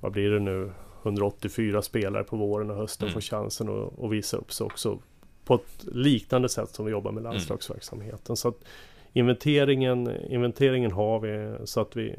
vad 0.00 0.12
blir 0.12 0.30
det 0.30 0.40
nu, 0.40 0.70
184 1.02 1.82
spelare 1.82 2.24
på 2.24 2.36
våren 2.36 2.70
och 2.70 2.76
hösten 2.76 3.06
Mm. 3.08 3.12
får 3.14 3.20
chansen 3.20 3.68
att, 3.68 4.04
att 4.04 4.10
visa 4.10 4.36
upp 4.36 4.52
sig 4.52 4.64
också 4.64 4.98
på 5.44 5.54
ett 5.54 5.84
liknande 5.92 6.48
sätt 6.48 6.68
som 6.70 6.84
vi 6.84 6.90
jobbar 6.92 7.12
med 7.12 7.22
landslagsverksamheten. 7.22 8.36
Så 8.36 8.48
att 8.48 8.64
inventeringen, 9.12 10.10
inventeringen 10.30 10.92
har 10.92 11.20
vi 11.20 11.56
så 11.66 11.80
att 11.80 11.96
vi, 11.96 12.14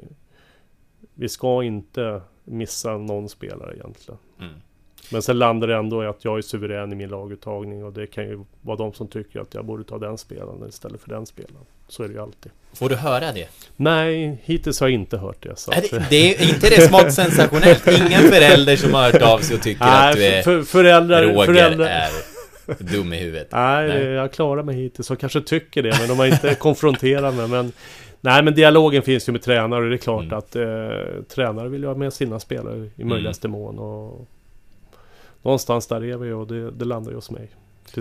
vi 1.13 1.29
ska 1.29 1.63
inte 1.63 2.21
missa 2.45 2.97
någon 2.97 3.29
spelare 3.29 3.75
egentligen. 3.75 4.19
Mm. 4.39 4.53
Men 5.11 5.21
sen 5.21 5.39
landar 5.39 5.67
det 5.67 5.75
ändå 5.75 6.03
i 6.03 6.07
att 6.07 6.25
jag 6.25 6.37
är 6.37 6.41
suverän 6.41 6.91
i 6.91 6.95
min 6.95 7.09
laguttagning 7.09 7.85
och 7.85 7.93
det 7.93 8.07
kan 8.07 8.23
ju 8.23 8.43
vara 8.61 8.77
de 8.77 8.93
som 8.93 9.07
tycker 9.07 9.39
att 9.39 9.53
jag 9.53 9.65
borde 9.65 9.83
ta 9.83 9.97
den 9.97 10.17
spelaren 10.17 10.69
istället 10.69 11.01
för 11.01 11.09
den 11.09 11.25
spelaren. 11.25 11.65
Så 11.87 12.03
är 12.03 12.07
det 12.07 12.13
ju 12.13 12.21
alltid. 12.21 12.51
Får 12.73 12.89
du 12.89 12.95
höra 12.95 13.31
det? 13.31 13.47
Nej, 13.75 14.41
hittills 14.43 14.79
har 14.79 14.87
jag 14.87 14.93
inte 14.93 15.17
hört 15.17 15.43
det. 15.43 15.55
Så 15.55 15.71
att, 15.71 15.91
det, 15.91 16.05
det 16.09 16.35
är 16.35 16.53
inte 16.53 16.69
det 16.69 16.81
smått 16.81 17.13
sensationellt? 17.13 17.87
Ingen 17.87 18.21
förälder 18.21 18.75
som 18.75 18.93
har 18.93 19.11
hört 19.11 19.21
av 19.21 19.39
sig 19.39 19.55
och 19.55 19.61
tycker 19.61 19.85
Nej, 19.85 20.09
att 20.09 20.15
du 20.15 20.25
är 20.25 20.41
för, 20.41 20.63
föräldrar, 20.63 21.23
Roger 21.23 21.45
föräldrar, 21.45 21.85
är 21.85 22.09
dum 22.79 23.13
i 23.13 23.17
huvudet. 23.17 23.47
Nej, 23.51 23.87
Nej. 23.87 24.03
jag 24.03 24.31
klarar 24.31 24.63
mig 24.63 24.75
hittills 24.75 25.11
och 25.11 25.19
kanske 25.19 25.41
tycker 25.41 25.83
det, 25.83 25.97
men 25.99 26.07
de 26.07 26.19
har 26.19 26.25
inte 26.25 26.55
konfronterat 26.59 27.35
mig. 27.35 27.47
Men, 27.47 27.71
nej, 28.25 28.43
men 28.43 28.55
dialogen 28.55 29.01
finns 29.03 29.27
ju 29.29 29.31
med 29.31 29.41
tränare 29.41 29.83
och 29.83 29.89
det 29.89 29.95
är 29.95 29.97
klart 29.97 30.23
Mm. 30.23 30.37
att 30.37 30.55
eh, 30.55 31.23
tränare 31.35 31.69
vill 31.69 31.81
ju 31.81 31.87
ha 31.87 31.95
med 31.95 32.13
sina 32.13 32.39
spelare 32.39 32.89
i 32.95 33.03
möjligaste 33.03 33.47
mån. 33.47 33.79
Och 33.79 34.27
någonstans 35.41 35.87
där 35.87 36.03
är 36.03 36.17
vi 36.17 36.31
och 36.31 36.47
det, 36.47 36.71
det 36.71 36.85
landar 36.85 37.11
ju 37.11 37.15
hos 37.17 37.31
mig. 37.31 37.49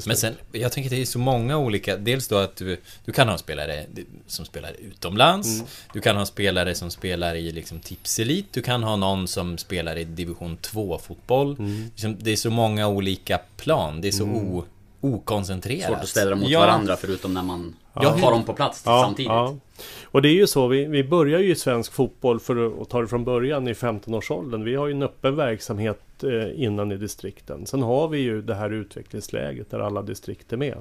Men 0.07 0.17
sen, 0.17 0.35
jag 0.53 0.73
tänker 0.73 0.89
att 0.89 0.97
det 0.97 1.01
är 1.03 1.05
så 1.07 1.19
många 1.19 1.59
olika, 1.59 1.97
dels 1.97 2.29
då 2.29 2.37
att 2.37 2.57
du, 2.57 2.77
du 3.05 3.13
kan 3.13 3.29
ha 3.29 3.39
spelare 3.39 3.85
som 4.27 4.45
spelar 4.45 4.73
utomlands, 4.79 5.55
Mm. 5.55 5.67
du 5.93 6.01
kan 6.01 6.17
ha 6.17 6.27
spelare 6.27 6.75
som 6.75 6.91
spelar 6.91 7.35
i 7.35 7.53
liksom 7.53 7.81
tipselit, 7.81 8.47
du 8.53 8.63
kan 8.63 8.83
ha 8.83 8.97
någon 8.97 9.29
som 9.29 9.59
spelar 9.59 9.97
i 9.99 10.05
division 10.05 10.57
2-fotboll. 10.63 11.57
Mm. 11.59 11.85
Liksom, 11.85 12.17
Det 12.21 12.33
är 12.33 12.37
så 12.37 12.51
många 12.51 12.89
olika 12.89 13.39
plan, 13.57 14.01
det 14.01 14.09
är 14.09 14.13
så 14.13 14.25
Mm. 14.25 14.37
o, 14.37 14.65
okoncentrerat. 15.01 15.87
Svårt 15.89 15.99
att 16.03 16.09
ställa 16.09 16.31
dem 16.31 16.41
mot 16.41 16.49
Ja. 16.51 16.61
varandra 16.61 16.97
förutom 16.97 17.35
när 17.35 17.43
man 17.43 17.75
Ja. 17.95 18.09
har 18.23 18.31
dem 18.31 18.45
på 18.45 18.53
plats 18.53 18.83
Ja, 18.87 19.03
samtidigt. 19.05 19.29
ja. 19.29 19.57
Och 20.05 20.23
det 20.23 20.29
är 20.29 20.35
ju 20.35 20.47
så, 20.47 20.67
vi, 20.67 20.85
vi 20.85 21.05
börjar 21.05 21.41
ju 21.41 21.51
i 21.51 21.55
svensk 21.55 21.93
fotboll 21.93 22.41
för 22.41 22.83
att 22.83 22.89
ta 22.89 23.01
det 23.01 23.09
från 23.09 23.25
början 23.25 23.69
i 23.69 23.73
15-årsåldern. 23.73 24.65
Vi 24.65 24.75
har 24.75 24.87
ju 24.87 24.93
en 24.93 25.03
öppen 25.03 25.37
verksamhet 25.37 26.25
eh, 26.25 26.63
innan 26.63 26.93
i 26.93 26.97
distrikten. 26.97 27.67
Sen 27.67 27.83
har 27.83 28.09
vi 28.09 28.19
ju 28.19 28.43
det 28.43 28.55
här 28.55 28.71
utvecklingsläget 28.71 29.71
där 29.71 29.79
alla 29.79 30.03
distrikt 30.03 30.53
är 30.53 30.57
med. 30.57 30.77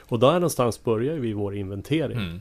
Och 0.00 0.18
där 0.18 0.32
någonstans 0.32 0.84
börjar 0.84 1.14
vi 1.14 1.32
vår 1.32 1.56
inventering. 1.56 2.18
Mm. 2.18 2.40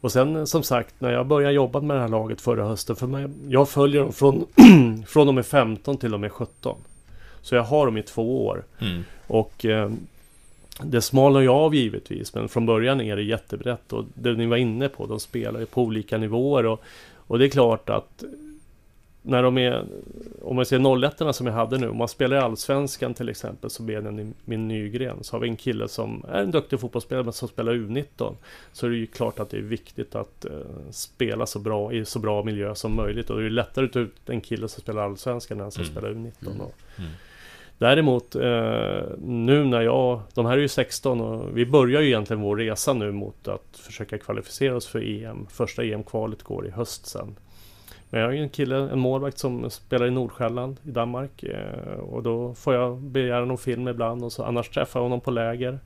Och 0.00 0.12
sen 0.12 0.36
eh, 0.36 0.44
som 0.44 0.62
sagt, 0.62 0.94
när 0.98 1.12
jag 1.12 1.26
började 1.26 1.54
jobba 1.54 1.80
med 1.80 1.96
det 1.96 2.00
här 2.00 2.08
laget 2.08 2.40
förra 2.40 2.64
hösten, 2.64 2.96
för 2.96 3.06
mig, 3.06 3.28
jag 3.48 3.68
följer 3.68 4.00
dem 4.00 4.12
från, 4.12 4.46
från 5.06 5.28
och 5.28 5.34
med 5.34 5.46
15 5.46 5.96
till 5.96 6.14
och 6.14 6.20
med 6.20 6.32
17. 6.32 6.76
Så 7.42 7.54
jag 7.54 7.62
har 7.62 7.86
dem 7.86 7.96
i 7.96 8.02
två 8.02 8.46
år. 8.46 8.64
Mm. 8.78 9.04
Och 9.26 9.64
eh, 9.64 9.90
det 10.84 11.00
smalnar 11.02 11.40
ju 11.40 11.48
av 11.48 11.74
givetvis, 11.74 12.34
men 12.34 12.48
från 12.48 12.66
början 12.66 13.00
är 13.00 13.16
det 13.16 13.22
jättebrett. 13.22 13.92
Och 13.92 14.04
det 14.14 14.32
ni 14.32 14.46
var 14.46 14.56
inne 14.56 14.88
på, 14.88 15.06
de 15.06 15.20
spelar 15.20 15.60
ju 15.60 15.66
på 15.66 15.82
olika 15.82 16.18
nivåer. 16.18 16.66
Och, 16.66 16.80
och 17.14 17.38
det 17.38 17.44
är 17.46 17.48
klart 17.50 17.90
att 17.90 18.24
när 19.22 19.42
de 19.42 19.58
är, 19.58 19.84
om 20.42 20.56
man 20.56 20.66
ser 20.66 21.04
01 21.28 21.36
som 21.36 21.46
jag 21.46 21.54
hade 21.54 21.78
nu, 21.78 21.88
om 21.88 21.96
man 21.96 22.08
spelar 22.08 22.36
i 22.36 22.40
Allsvenskan 22.40 23.14
till 23.14 23.28
exempel, 23.28 23.70
så 23.70 23.82
Benjamin 23.82 24.34
min 24.44 24.68
Nygren, 24.68 25.16
så 25.24 25.36
har 25.36 25.40
vi 25.40 25.48
en 25.48 25.56
kille 25.56 25.88
som 25.88 26.24
är 26.28 26.42
en 26.42 26.50
duktig 26.50 26.80
fotbollsspelare, 26.80 27.24
men 27.24 27.32
som 27.32 27.48
spelar 27.48 27.72
U19. 27.74 28.34
Så 28.72 28.86
är 28.86 28.90
det 28.90 28.96
ju 28.96 29.06
klart 29.06 29.38
att 29.40 29.50
det 29.50 29.56
är 29.56 29.62
viktigt 29.62 30.14
att 30.14 30.44
eh, 30.44 30.52
spela 30.90 31.46
så 31.46 31.58
bra, 31.58 31.92
i 31.92 32.04
så 32.04 32.18
bra 32.18 32.42
miljö 32.44 32.74
som 32.74 32.96
möjligt. 32.96 33.30
Och 33.30 33.36
det 33.36 33.42
är 33.42 33.44
ju 33.44 33.50
lättare 33.50 33.84
att 33.84 33.92
ta 33.92 33.98
ut 34.00 34.14
en 34.28 34.40
kille 34.40 34.68
som 34.68 34.82
spelar 34.82 35.02
Allsvenskan 35.02 35.60
än 35.60 35.64
en 35.66 35.70
som 35.72 35.82
Mm. 35.82 35.92
spelar 35.92 36.10
U19. 36.10 36.32
Mm. 36.46 36.60
Mm. 36.98 37.10
Däremot 37.80 38.34
eh, 38.34 39.02
nu 39.18 39.64
när 39.64 39.80
jag, 39.80 40.20
de 40.34 40.46
här 40.46 40.52
är 40.52 40.60
ju 40.60 40.68
16 40.68 41.20
och 41.20 41.58
vi 41.58 41.66
börjar 41.66 42.00
ju 42.00 42.06
egentligen 42.06 42.42
vår 42.42 42.56
resa 42.56 42.92
nu 42.92 43.12
mot 43.12 43.48
att 43.48 43.76
försöka 43.76 44.18
kvalificera 44.18 44.76
oss 44.76 44.86
för 44.86 45.24
EM. 45.24 45.46
Första 45.50 45.84
EM-kvalet 45.84 46.42
går 46.42 46.66
i 46.66 46.70
höst 46.70 47.06
sen. 47.06 47.36
Men 48.10 48.20
jag 48.20 48.28
har 48.28 48.32
ju 48.32 48.42
en 48.42 48.48
kille, 48.48 48.76
en 48.76 48.98
målvakt 48.98 49.38
som 49.38 49.70
spelar 49.70 50.06
i 50.06 50.10
Nordsjälland 50.10 50.76
i 50.84 50.90
Danmark. 50.90 51.42
Eh, 51.42 51.98
och 52.00 52.22
då 52.22 52.54
får 52.54 52.74
jag 52.74 52.98
begära 52.98 53.44
någon 53.44 53.58
film 53.58 53.88
ibland 53.88 54.24
och 54.24 54.32
så 54.32 54.44
annars 54.44 54.68
träffar 54.68 55.00
jag 55.00 55.04
honom 55.04 55.20
på 55.20 55.30
läger. 55.30 55.78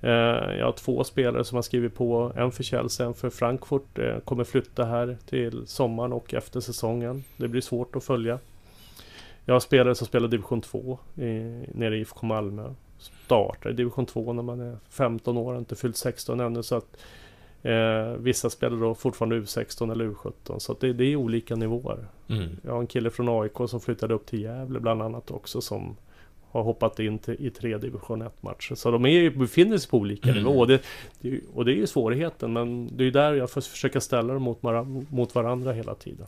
Eh, 0.00 0.10
jag 0.58 0.64
har 0.64 0.72
två 0.72 1.04
spelare 1.04 1.44
som 1.44 1.56
har 1.56 1.62
skrivit 1.62 1.94
på. 1.94 2.32
En 2.36 2.52
för 2.52 2.62
Chelsea, 2.62 3.06
en 3.06 3.14
för 3.14 3.30
Frankfurt. 3.30 3.98
Eh, 3.98 4.18
kommer 4.18 4.44
flytta 4.44 4.84
här 4.84 5.16
till 5.28 5.66
sommaren 5.66 6.12
och 6.12 6.34
efter 6.34 6.60
säsongen. 6.60 7.24
Det 7.36 7.48
blir 7.48 7.60
svårt 7.60 7.96
att 7.96 8.04
följa. 8.04 8.38
Jag 9.48 9.54
har 9.54 9.60
spelare 9.60 9.94
som 9.94 10.06
spelar 10.06 10.28
division 10.28 10.60
2 10.60 10.98
i, 11.16 11.22
nere 11.74 11.96
i 11.96 12.00
IFK 12.00 12.26
Malmö. 12.26 12.74
Startar 12.98 13.70
i 13.70 13.72
division 13.72 14.06
2 14.06 14.32
när 14.32 14.42
man 14.42 14.60
är 14.60 14.76
15 14.90 15.36
år, 15.38 15.58
inte 15.58 15.76
fyllt 15.76 15.96
16 15.96 16.40
ännu. 16.40 16.62
Så 16.62 16.76
att, 16.76 16.96
eh, 17.62 18.12
vissa 18.18 18.50
spelar 18.50 18.76
då 18.80 18.94
fortfarande 18.94 19.36
U16 19.40 19.92
eller 19.92 20.04
U17. 20.04 20.58
Så 20.58 20.76
det, 20.80 20.92
det 20.92 21.04
är 21.04 21.16
olika 21.16 21.56
nivåer. 21.56 22.06
Mm. 22.28 22.48
Jag 22.62 22.72
har 22.72 22.80
en 22.80 22.86
kille 22.86 23.10
från 23.10 23.28
AIK 23.42 23.68
som 23.68 23.80
flyttade 23.80 24.14
upp 24.14 24.26
till 24.26 24.42
Gävle 24.42 24.80
bland 24.80 25.02
annat 25.02 25.30
också 25.30 25.60
som 25.60 25.96
har 26.50 26.62
hoppat 26.62 26.98
in 26.98 27.18
till, 27.18 27.46
i 27.46 27.50
tre 27.50 27.78
division 27.78 28.22
1 28.22 28.42
matcher. 28.42 28.74
Så 28.74 28.90
de 28.90 29.06
är, 29.06 29.30
befinner 29.30 29.78
sig 29.78 29.90
på 29.90 29.96
olika 29.98 30.30
Mm. 30.30 30.42
nivåer. 30.42 30.60
Och 30.60 30.66
det, 30.68 30.82
det, 31.20 31.40
och 31.54 31.64
det 31.64 31.72
är 31.72 31.76
ju 31.76 31.86
svårigheten. 31.86 32.52
Men 32.52 32.96
det 32.96 33.02
är 33.02 33.04
ju 33.04 33.10
där 33.10 33.34
jag 33.34 33.50
får 33.50 33.60
försöka 33.60 34.00
ställa 34.00 34.34
dem 34.34 34.42
mot, 34.42 34.62
mot 35.10 35.34
varandra 35.34 35.72
hela 35.72 35.94
tiden. 35.94 36.26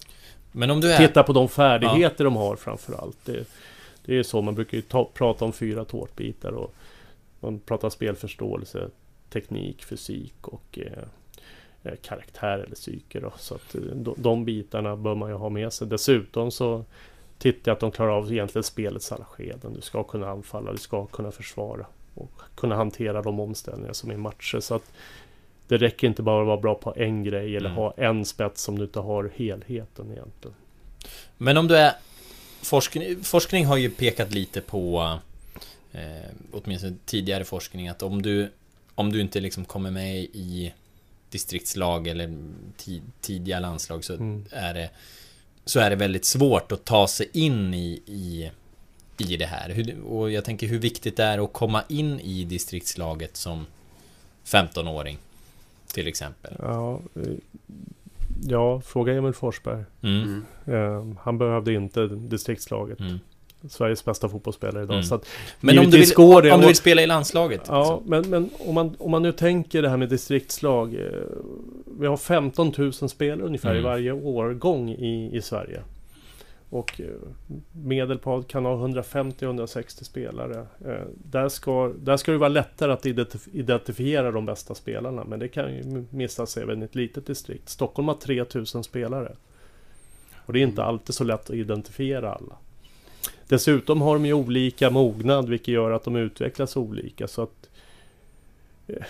Men 0.58 0.70
om 0.70 0.80
du 0.80 0.92
är... 0.92 1.06
Titta 1.06 1.22
på 1.22 1.32
de 1.32 1.48
färdigheter 1.48 2.24
de 2.24 2.36
har 2.36 2.56
framför 2.56 2.92
allt. 2.92 3.18
Det, 3.24 3.48
det 4.04 4.18
är 4.18 4.22
så, 4.22 4.42
man 4.42 4.54
brukar 4.54 4.76
ju 4.76 4.82
ta, 4.82 5.10
prata 5.14 5.44
om 5.44 5.52
fyra 5.52 5.84
tårtbitar 5.84 6.52
och 6.52 6.74
man 7.40 7.60
pratar 7.60 7.90
spelförståelse, 7.90 8.88
teknik, 9.32 9.84
fysik 9.84 10.48
och 10.48 10.78
eh, 10.78 11.02
eh, 11.82 11.96
karaktär 12.02 12.58
eller 12.58 12.74
psyke. 12.74 13.20
Då. 13.20 13.32
Så 13.36 13.54
att 13.54 13.74
eh, 13.74 13.80
de, 13.80 14.14
de 14.16 14.44
bitarna 14.44 14.96
bör 14.96 15.14
man 15.14 15.30
ju 15.30 15.36
ha 15.36 15.48
med 15.48 15.72
sig. 15.72 15.86
Dessutom 15.86 16.50
så 16.50 16.84
tittar 17.38 17.70
jag 17.70 17.74
att 17.74 17.80
de 17.80 17.90
klarar 17.90 18.10
av 18.10 18.32
egentligen 18.32 18.62
spelets 18.64 19.12
alla 19.12 19.24
skeden. 19.24 19.74
Du 19.74 19.80
ska 19.80 20.02
kunna 20.02 20.30
anfalla, 20.30 20.72
du 20.72 20.78
ska 20.78 21.06
kunna 21.06 21.30
försvara 21.30 21.86
och 22.14 22.32
kunna 22.54 22.76
hantera 22.76 23.22
de 23.22 23.40
omställningar 23.40 23.92
som 23.92 24.10
är 24.10 24.14
i 24.14 24.18
matcher. 24.18 24.60
Så 24.60 24.74
att 24.74 24.92
det 25.68 25.76
räcker 25.78 26.06
inte 26.06 26.22
bara 26.22 26.40
att 26.40 26.46
vara 26.46 26.56
bra 26.60 26.74
på 26.74 26.94
en 26.96 27.24
grej 27.24 27.56
eller 27.56 27.68
Mm. 27.70 27.76
ha 27.76 27.94
en 27.96 28.24
spets 28.24 28.62
som 28.62 28.78
du 28.78 28.84
inte 28.84 29.00
har 29.00 29.32
helheten 29.36 30.12
egentligen. 30.12 30.56
Men 31.36 31.56
om 31.56 31.68
du 31.68 31.76
är... 31.76 31.92
Forskning, 32.62 33.24
forskning 33.24 33.66
har 33.66 33.76
ju 33.76 33.90
pekat 33.90 34.32
lite 34.34 34.60
på, 34.60 35.18
eh, 35.92 36.00
åtminstone 36.52 36.96
tidigare 37.06 37.44
forskning, 37.44 37.88
att 37.88 38.02
om 38.02 38.22
du, 38.22 38.50
om 38.94 39.12
du 39.12 39.20
inte 39.20 39.40
liksom 39.40 39.64
kommer 39.64 39.90
med 39.90 40.16
i 40.18 40.72
distriktslag 41.30 42.06
eller 42.08 42.36
ti, 42.76 43.02
tidiga 43.20 43.60
landslag 43.60 44.04
så 44.04 44.14
Mm. 44.14 44.44
är 44.50 44.74
det 44.74 44.90
så 45.64 45.80
är 45.80 45.90
det 45.90 45.96
väldigt 45.96 46.24
svårt 46.24 46.72
att 46.72 46.84
ta 46.84 47.08
sig 47.08 47.28
in 47.32 47.74
i, 47.74 48.02
i, 48.06 48.50
i 49.18 49.36
det 49.36 49.46
här. 49.46 49.70
Hur, 49.70 50.00
och 50.00 50.30
jag 50.30 50.44
tänker 50.44 50.66
hur 50.66 50.78
viktigt 50.78 51.16
det 51.16 51.24
är 51.24 51.44
att 51.44 51.52
komma 51.52 51.84
in 51.88 52.20
i 52.20 52.44
distriktslaget 52.44 53.36
som 53.36 53.66
15-åring. 54.44 55.18
Till 55.94 56.06
exempel. 56.08 56.56
Ja, 56.58 57.00
eh, 57.16 57.22
ja 58.46 58.80
fråga 58.80 59.12
Emil 59.14 59.32
Forsberg. 59.32 59.84
Mm. 60.02 60.44
Eh, 60.66 61.04
han 61.20 61.38
behövde 61.38 61.72
inte 61.74 62.06
distriktslaget. 62.06 63.00
Mm. 63.00 63.18
Sveriges 63.68 64.04
bästa 64.04 64.28
fotbollsspelare 64.28 64.82
idag. 64.82 64.94
Mm. 64.94 65.04
Så 65.04 65.14
att, 65.14 65.26
Men 65.60 65.78
om 65.78 65.90
du, 65.90 65.98
vill, 65.98 66.14
går 66.14 66.42
det 66.42 66.52
om 66.52 66.60
du 66.60 66.64
och- 66.66 66.68
vill 66.68 66.76
spela 66.76 67.02
i 67.02 67.06
landslaget? 67.06 67.60
ja, 67.68 67.80
liksom. 67.80 68.10
men, 68.10 68.30
men 68.30 68.50
om, 68.68 68.74
man, 68.74 68.96
om 68.98 69.10
man 69.10 69.22
nu 69.22 69.32
tänker 69.32 69.82
det 69.82 69.88
här 69.88 69.96
med 69.96 70.08
distriktslag. 70.08 70.94
Eh, 70.94 71.00
vi 72.00 72.06
har 72.06 72.16
15 72.16 72.72
000 72.76 72.92
spelare 72.92 73.46
ungefär 73.46 73.68
i 73.74 73.78
Mm. 73.78 73.84
varje 73.84 74.12
årgång 74.12 74.88
i, 74.90 75.30
i 75.36 75.42
Sverige. 75.42 75.80
Och 76.70 77.00
eh, 77.00 77.06
Medelpad 77.72 78.48
kan 78.48 78.64
ha 78.64 78.86
150-160 78.86 80.04
spelare. 80.04 80.66
Eh, 80.84 81.06
där, 81.14 81.48
ska, 81.48 81.92
där 81.98 82.16
ska 82.16 82.32
det 82.32 82.38
vara 82.38 82.48
lättare 82.48 82.92
att 82.92 83.04
identif- 83.04 83.48
identifiera 83.52 84.30
de 84.30 84.46
bästa 84.46 84.74
spelarna. 84.74 85.24
Men 85.24 85.38
det 85.38 85.48
kan 85.48 85.74
ju 85.74 86.04
missas 86.10 86.56
även 86.56 86.82
i 86.82 86.84
ett 86.84 86.94
litet 86.94 87.26
distrikt. 87.26 87.68
Stockholm 87.68 88.08
har 88.08 88.14
3000 88.14 88.84
spelare. 88.84 89.36
Och 90.46 90.52
det 90.52 90.58
är 90.58 90.62
inte 90.62 90.82
alltid 90.82 91.14
så 91.14 91.24
lätt 91.24 91.50
att 91.50 91.56
identifiera 91.56 92.32
alla. 92.34 92.56
Dessutom 93.48 94.00
har 94.00 94.14
de 94.14 94.26
ju 94.26 94.32
olika 94.32 94.90
mognad 94.90 95.48
vilket 95.48 95.68
gör 95.68 95.90
att 95.90 96.04
de 96.04 96.16
utvecklas 96.16 96.76
olika. 96.76 97.28
Så 97.28 97.42
att, 97.42 97.68
eh, 98.86 99.04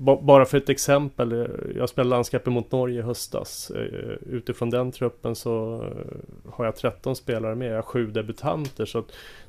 bara 0.00 0.44
för 0.44 0.58
ett 0.58 0.68
exempel. 0.68 1.32
eh, 1.32 1.46
Jag 1.76 1.88
spelade 1.88 2.10
landskampen 2.10 2.52
mot 2.52 2.72
Norge 2.72 2.98
i 2.98 3.02
höstas. 3.02 3.70
Eh, 3.70 4.16
Utifrån 4.30 4.70
den 4.70 4.92
truppen 4.92 5.34
så 5.34 5.82
eh, 5.82 6.50
har 6.52 6.64
jag 6.64 6.76
13 6.76 7.16
spelare 7.16 7.54
med. 7.54 7.70
Jag 7.70 7.74
har 7.74 7.82
sju 7.82 8.06
debutanter. 8.06 8.86
Så 8.86 9.04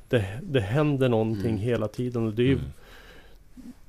det, 0.08 0.24
det 0.42 0.60
händer 0.60 1.08
någonting 1.08 1.50
Mm. 1.50 1.58
hela 1.60 1.88
tiden. 1.88 2.26
Och 2.26 2.32
det 2.34 2.42
är 2.42 2.46
ju 2.46 2.52
Mm. 2.52 2.64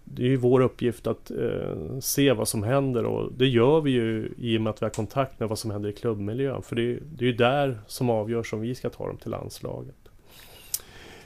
det 0.03 0.23
är 0.23 0.27
ju 0.27 0.37
vår 0.37 0.61
uppgift 0.61 1.07
att 1.07 1.31
eh, 1.31 1.99
se 2.01 2.33
vad 2.33 2.47
som 2.47 2.63
händer 2.63 3.05
och 3.05 3.31
det 3.37 3.47
gör 3.47 3.81
vi 3.81 3.91
ju 3.91 4.33
i 4.37 4.57
och 4.57 4.61
med 4.61 4.69
att 4.71 4.81
vi 4.81 4.85
har 4.85 4.91
kontakt 4.91 5.39
med 5.39 5.49
vad 5.49 5.59
som 5.59 5.71
händer 5.71 5.89
i 5.89 5.93
klubbmiljön. 5.93 6.61
För 6.61 6.75
det 6.75 6.81
är 6.81 6.99
ju 7.25 7.33
där 7.33 7.77
som 7.87 8.09
avgörs 8.09 8.53
om 8.53 8.61
vi 8.61 8.75
ska 8.75 8.89
ta 8.89 9.07
dem 9.07 9.17
till 9.17 9.31
landslaget. 9.31 9.95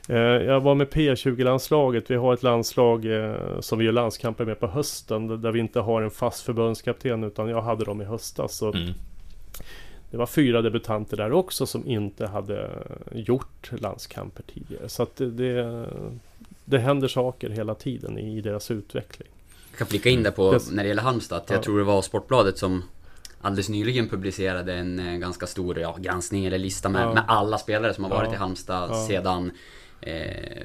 Eh, 0.10 0.17
jag 0.19 0.60
var 0.62 0.76
med 0.76 0.88
P20-landslaget. 0.89 2.12
Vi 2.12 2.15
har 2.15 2.34
ett 2.34 2.43
landslag 2.43 3.06
eh, 3.06 3.60
som 3.60 3.80
vi 3.80 3.86
gör 3.86 3.91
landskamper 3.91 4.45
med 4.45 4.60
på 4.60 4.67
hösten 4.67 5.41
där- 5.41 5.52
vi 5.52 5.60
inte 5.60 5.80
har 5.80 6.02
en 6.02 6.12
fast 6.12 6.41
förbundskapten 6.43 7.24
utan 7.24 7.50
jag 7.50 7.62
hade 7.62 7.86
dem 7.86 8.02
i 8.02 8.06
höstas. 8.06 8.56
Så 8.56 8.74
Mm. 8.74 8.93
det 10.12 10.17
var 10.17 10.26
fyra 10.26 10.62
debutanter 10.62 11.17
där 11.17 11.32
också 11.32 11.65
som 11.65 11.88
inte 11.88 12.28
hade 12.28 12.69
gjort 13.12 13.72
landskamper 13.82 14.43
tidigare. 14.54 14.89
Så 14.89 15.04
att 15.04 15.15
det, 15.15 15.32
det, 15.32 15.86
det 16.65 16.78
händer 16.80 17.08
saker 17.08 17.50
hela 17.50 17.76
tiden 17.76 18.17
i 18.17 18.41
deras 18.41 18.72
utveckling. 18.72 19.28
Jag 19.72 19.78
kan 19.78 19.88
flika 19.88 20.10
in 20.10 20.24
där 20.24 20.32
på, 20.32 20.60
när 20.72 20.84
det 20.84 20.89
gäller 20.89 21.02
Halmstad, 21.04 21.38
att 21.38 21.50
jag 21.50 21.60
Ja. 21.60 21.63
tror 21.63 21.78
det 21.78 21.84
var 21.84 22.02
Sportbladet 22.02 22.58
som 22.58 22.84
alldeles 23.41 23.69
nyligen 23.69 24.10
publicerade 24.10 24.74
en 24.74 25.00
eh, 25.00 25.15
ganska 25.17 25.48
stor 25.48 25.80
ja, 25.80 25.95
granskning 26.00 26.45
eller 26.45 26.58
lista 26.58 26.89
med, 26.89 27.02
Ja. 27.04 27.13
med 27.13 27.24
alla 27.28 27.58
spelare 27.58 27.93
som 27.93 28.04
har 28.04 28.12
varit 28.12 28.28
Ja. 28.30 28.34
i 28.34 28.38
Halmstad 28.38 28.89
Ja. 28.91 29.06
sedan 29.08 29.52
eh, 30.01 30.63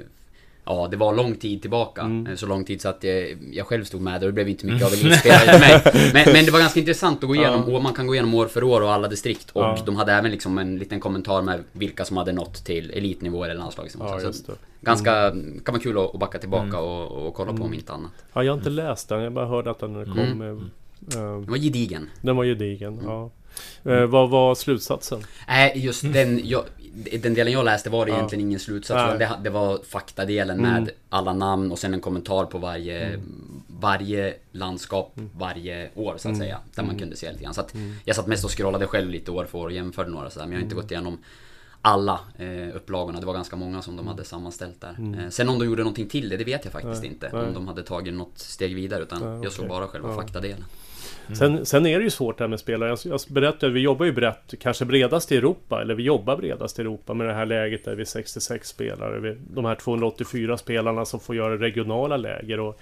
Ja, 0.67 0.89
det 0.91 0.97
var 0.97 1.15
lång 1.15 1.35
tid 1.35 1.61
tillbaka. 1.63 2.01
Mm. 2.03 2.27
Eh, 2.27 2.35
Så 2.37 2.47
lång 2.47 2.65
tid 2.65 2.81
så 2.81 2.89
att 2.89 3.05
jag, 3.05 3.37
jag 3.53 3.67
själv 3.67 3.85
stod 3.85 4.01
med 4.01 4.15
och 4.15 4.27
det 4.29 4.33
blev 4.33 4.49
inte 4.49 4.67
mycket 4.67 4.87
av 4.87 4.93
elitspelare 4.93 5.51
till 5.51 5.61
mig. 5.61 5.83
Men, 6.15 6.33
men 6.33 6.45
det 6.45 6.51
var 6.51 6.59
ganska 6.59 6.81
intressant 6.81 7.23
att 7.23 7.29
gå 7.29 7.35
igenom, 7.35 7.65
Ja. 7.69 7.77
och 7.77 7.83
man 7.83 7.93
kan 7.95 8.07
gå 8.07 8.15
igenom 8.15 8.35
år 8.35 8.47
för 8.47 8.65
år 8.65 8.81
och 8.83 8.93
alla 8.93 9.09
distrikt. 9.09 9.51
Och 9.51 9.63
Ja. 9.63 9.79
de 9.87 9.97
hade 9.97 10.13
även 10.13 10.31
liksom 10.31 10.59
en 10.59 10.79
liten 10.79 11.01
kommentar 11.01 11.43
med 11.43 11.65
vilka 11.73 12.05
som 12.05 12.17
hade 12.17 12.33
nått 12.33 12.65
till 12.65 12.91
elitnivå 12.91 13.45
eller 13.45 13.55
landslagsnivå. 13.55 14.07
Ja, 14.23 14.33
så 14.33 14.53
ganska, 14.81 15.31
kan 15.65 15.73
vara 15.75 15.79
kul 15.83 15.99
att, 15.99 16.19
backa 16.21 16.39
tillbaka 16.39 16.65
Mm. 16.67 16.81
och, 16.81 17.27
och 17.27 17.35
kolla 17.35 17.51
på 17.51 17.57
om 17.57 17.61
Mm. 17.63 17.75
inte 17.75 17.93
annat. 17.93 18.13
Ja, 18.33 18.43
jag 18.45 18.53
har 18.53 18.59
inte 18.59 18.71
läst 18.71 19.09
den. 19.09 19.21
Jag 19.21 19.33
bara 19.33 19.47
hörde 19.47 19.71
att 19.71 19.79
den 19.79 20.05
kom. 20.05 20.19
Mm. 20.19 20.41
eh, 20.59 20.63
Den 20.99 21.47
var 21.47 21.57
gedigen. 21.57 22.09
den 22.23 22.37
var 22.37 22.45
gedigen. 22.45 23.01
Ja. 23.05 23.31
Eh, 23.85 24.05
vad 24.07 24.31
var 24.31 24.55
slutsatsen? 24.55 25.23
Nej, 25.49 25.73
just 25.75 26.13
den, 26.13 26.41
jag, 26.49 26.65
den 27.23 27.35
delen 27.35 27.53
jag 27.53 27.65
läste 27.65 27.91
var 27.91 28.05
det 28.07 28.11
Ja. 28.11 28.17
egentligen 28.17 28.47
ingen 28.49 28.61
slutsats. 28.61 29.19
Det, 29.19 29.31
det 29.45 29.51
var 29.51 29.79
faktadelen 29.89 30.59
Mm. 30.59 30.73
med 30.83 30.91
alla 31.09 31.33
namn 31.33 31.73
och 31.73 31.79
sen 31.79 31.95
en 31.95 32.01
kommentar 32.01 32.45
på 32.45 32.59
varje, 32.59 33.01
Mm. 33.07 33.63
varje 33.69 34.35
landskap 34.53 35.13
varje 35.39 35.91
år 35.95 36.13
så 36.13 36.17
att 36.17 36.25
Mm. 36.25 36.39
säga. 36.39 36.59
Där 36.75 36.83
man 36.83 36.91
Mm. 36.91 36.99
kunde 36.99 37.17
se 37.17 37.33
lite 37.33 37.45
grann. 37.45 37.55
Så 37.55 37.61
att 37.61 37.75
Mm. 37.75 37.95
jag 38.05 38.17
satt 38.17 38.27
mest 38.27 38.45
och 38.45 38.51
scrollade 38.57 38.87
själv 38.87 39.11
lite 39.11 39.31
år 39.31 39.45
för 39.45 39.59
år 39.59 39.65
och 39.67 39.73
jämförde 39.73 40.11
några 40.11 40.31
sådär. 40.31 40.47
Men 40.47 40.53
jag 40.53 40.59
har 40.59 40.63
inte 40.65 40.75
Mm. 40.75 40.83
gått 40.83 40.91
igenom 40.91 41.19
alla 41.83 42.21
eh, 42.39 42.77
upplagorna. 42.77 43.21
Det 43.21 43.27
var 43.27 43.35
ganska 43.35 43.57
många 43.57 43.83
som 43.83 43.97
de 43.97 44.07
hade 44.07 44.25
sammanställt 44.25 44.81
där. 44.81 44.95
Mm. 44.99 45.15
Eh, 45.21 45.29
sen 45.31 45.49
om 45.49 45.59
de 45.59 45.65
gjorde 45.67 45.83
någonting 45.83 46.09
till 46.09 46.29
det, 46.29 46.37
det 46.37 46.45
vet 46.45 46.65
jag 46.65 46.73
faktiskt 46.73 47.03
Nej, 47.03 47.11
inte. 47.11 47.31
nej. 47.33 47.43
Om 47.47 47.55
de 47.55 47.69
hade 47.69 47.83
tagit 47.83 48.15
något 48.15 48.39
steg 48.39 48.75
vidare. 48.75 49.03
Utan 49.03 49.23
Nej, 49.35 49.41
jag 49.45 49.53
såg 49.53 49.69
bara 49.69 49.87
själva 49.87 50.09
Ja. 50.09 50.17
faktadelen. 50.17 50.65
Mm. 51.27 51.37
Sen, 51.37 51.67
sen 51.67 51.87
är 51.87 51.99
det 51.99 52.05
ju 52.05 52.11
svårt 52.11 52.39
det 52.39 52.45
här 52.45 52.49
med 52.49 52.61
spelare. 52.61 52.89
Jag, 52.89 52.99
jag 53.05 53.21
berättade, 53.29 53.73
vi 53.73 53.81
jobbar 53.81 54.07
ju 54.07 54.13
brett, 54.13 54.55
kanske 54.61 54.85
bredast 54.85 55.33
i 55.33 55.37
Europa, 55.37 55.83
eller 55.83 55.95
vi 55.95 56.03
jobbar 56.03 56.37
bredast 56.37 56.79
i 56.79 56.83
Europa 56.83 57.15
med 57.15 57.27
det 57.27 57.35
här 57.35 57.47
läget 57.47 57.85
där 57.85 57.95
vi 57.95 58.03
är 58.03 58.07
66 58.07 58.69
spelare. 58.69 59.21
Vi, 59.21 59.37
de 59.51 59.65
här 59.65 59.75
284 59.75 60.59
spelarna 60.59 61.05
som 61.05 61.21
får 61.21 61.37
göra 61.37 61.57
regionala 61.57 62.17
läger. 62.17 62.61
Och 62.61 62.81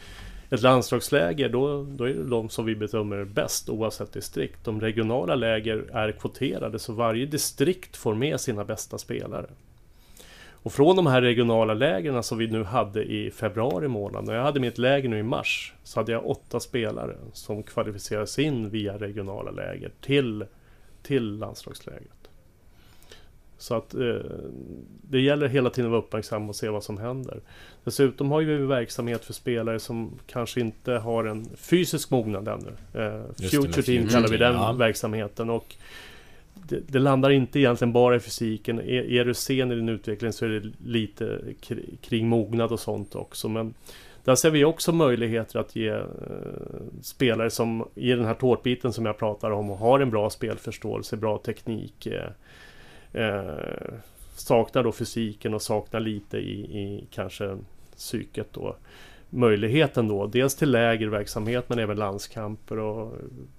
ett 0.50 0.62
landslagsläger, 0.62 1.48
då, 1.48 1.82
då 1.84 2.04
är 2.04 2.14
det 2.14 2.24
de 2.24 2.48
som 2.48 2.64
vi 2.64 2.76
bedömer 2.76 3.24
bäst 3.24 3.68
oavsett 3.68 4.12
distrikt. 4.12 4.64
De 4.64 4.80
regionala 4.80 5.34
läger 5.34 5.84
är 5.92 6.12
kvoterade 6.12 6.78
så 6.78 6.92
varje 6.92 7.26
distrikt 7.26 7.96
får 7.96 8.14
med 8.14 8.40
sina 8.40 8.64
bästa 8.64 8.98
spelare. 8.98 9.46
Och 10.62 10.72
från 10.72 10.96
de 10.96 11.06
här 11.06 11.22
regionala 11.22 11.74
lägren 11.74 12.22
som 12.22 12.38
vi 12.38 12.46
nu 12.46 12.64
hade 12.64 13.04
i 13.04 13.30
februari 13.30 13.88
månad, 13.88 14.24
när 14.24 14.34
jag 14.34 14.42
hade 14.42 14.60
mitt 14.60 14.78
läger 14.78 15.08
nu 15.08 15.18
i 15.18 15.22
mars, 15.22 15.74
så 15.82 16.00
hade 16.00 16.12
jag 16.12 16.26
åtta 16.26 16.60
spelare 16.60 17.16
som 17.32 17.62
kvalificerades 17.62 18.38
in 18.38 18.70
via 18.70 18.98
regionala 18.98 19.50
läger 19.50 19.90
till, 20.00 20.44
till 21.02 21.38
landslagslägret. 21.38 22.22
Så 23.58 23.74
att 23.74 23.94
eh, 23.94 24.16
det 25.02 25.20
gäller 25.20 25.48
hela 25.48 25.70
tiden 25.70 25.86
att 25.86 25.90
vara 25.90 26.02
uppmärksam 26.02 26.48
och 26.48 26.56
se 26.56 26.68
vad 26.68 26.84
som 26.84 26.98
händer. 26.98 27.40
Dessutom 27.84 28.30
har 28.30 28.42
vi 28.42 28.56
verksamhet 28.56 29.24
för 29.24 29.32
spelare 29.32 29.78
som 29.78 30.18
kanske 30.26 30.60
inte 30.60 30.92
har 30.92 31.24
en 31.24 31.56
fysisk 31.56 32.10
mognad 32.10 32.48
ännu. 32.48 32.72
Eh, 32.94 33.48
Future 33.50 33.82
Team 33.82 34.08
kallar 34.08 34.28
vi 34.28 34.36
den 34.36 34.78
verksamheten. 34.78 35.50
Och 35.50 35.74
det, 36.54 36.80
det, 36.88 36.98
landar 36.98 37.30
inte 37.30 37.58
egentligen 37.58 37.92
bara 37.92 38.16
i 38.16 38.20
fysiken. 38.20 38.78
Är, 38.78 39.12
är 39.12 39.24
du 39.24 39.34
sen 39.34 39.72
i 39.72 39.74
din 39.74 39.88
utveckling 39.88 40.32
så 40.32 40.44
är 40.44 40.48
det 40.48 40.72
lite 40.84 41.40
kring 42.00 42.28
mognad 42.28 42.72
och 42.72 42.80
sånt 42.80 43.14
också. 43.14 43.48
Men 43.48 43.74
där 44.24 44.34
ser 44.34 44.50
vi 44.50 44.64
också 44.64 44.92
möjligheter 44.92 45.58
att 45.58 45.76
ge 45.76 45.88
eh, 45.88 46.04
spelare 47.02 47.50
som 47.50 47.88
i 47.94 48.10
den 48.10 48.24
här 48.24 48.34
tårtbiten 48.34 48.92
som 48.92 49.06
jag 49.06 49.18
pratar 49.18 49.50
om 49.50 49.68
har 49.68 50.00
en 50.00 50.10
bra 50.10 50.30
spelförståelse, 50.30 51.16
bra 51.16 51.38
teknik. 51.38 52.06
Eh, 52.06 52.30
eh, 53.12 53.94
saknar 54.36 54.82
då 54.82 54.92
fysiken 54.92 55.54
och 55.54 55.62
saknar 55.62 56.00
lite 56.00 56.38
i, 56.38 56.60
i 56.60 57.04
kanske 57.10 57.58
psyket 57.96 58.48
då. 58.52 58.76
Möjligheten 59.30 60.08
då, 60.08 60.26
dels 60.26 60.54
till 60.54 60.70
lägerverksamhet 60.70 61.68
men 61.68 61.78
även 61.78 61.96
landskamper. 61.96 62.78
Och 62.78 63.12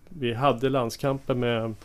vi 0.10 0.34
hade 0.34 0.70
landskamper 0.70 1.34
med 1.34 1.76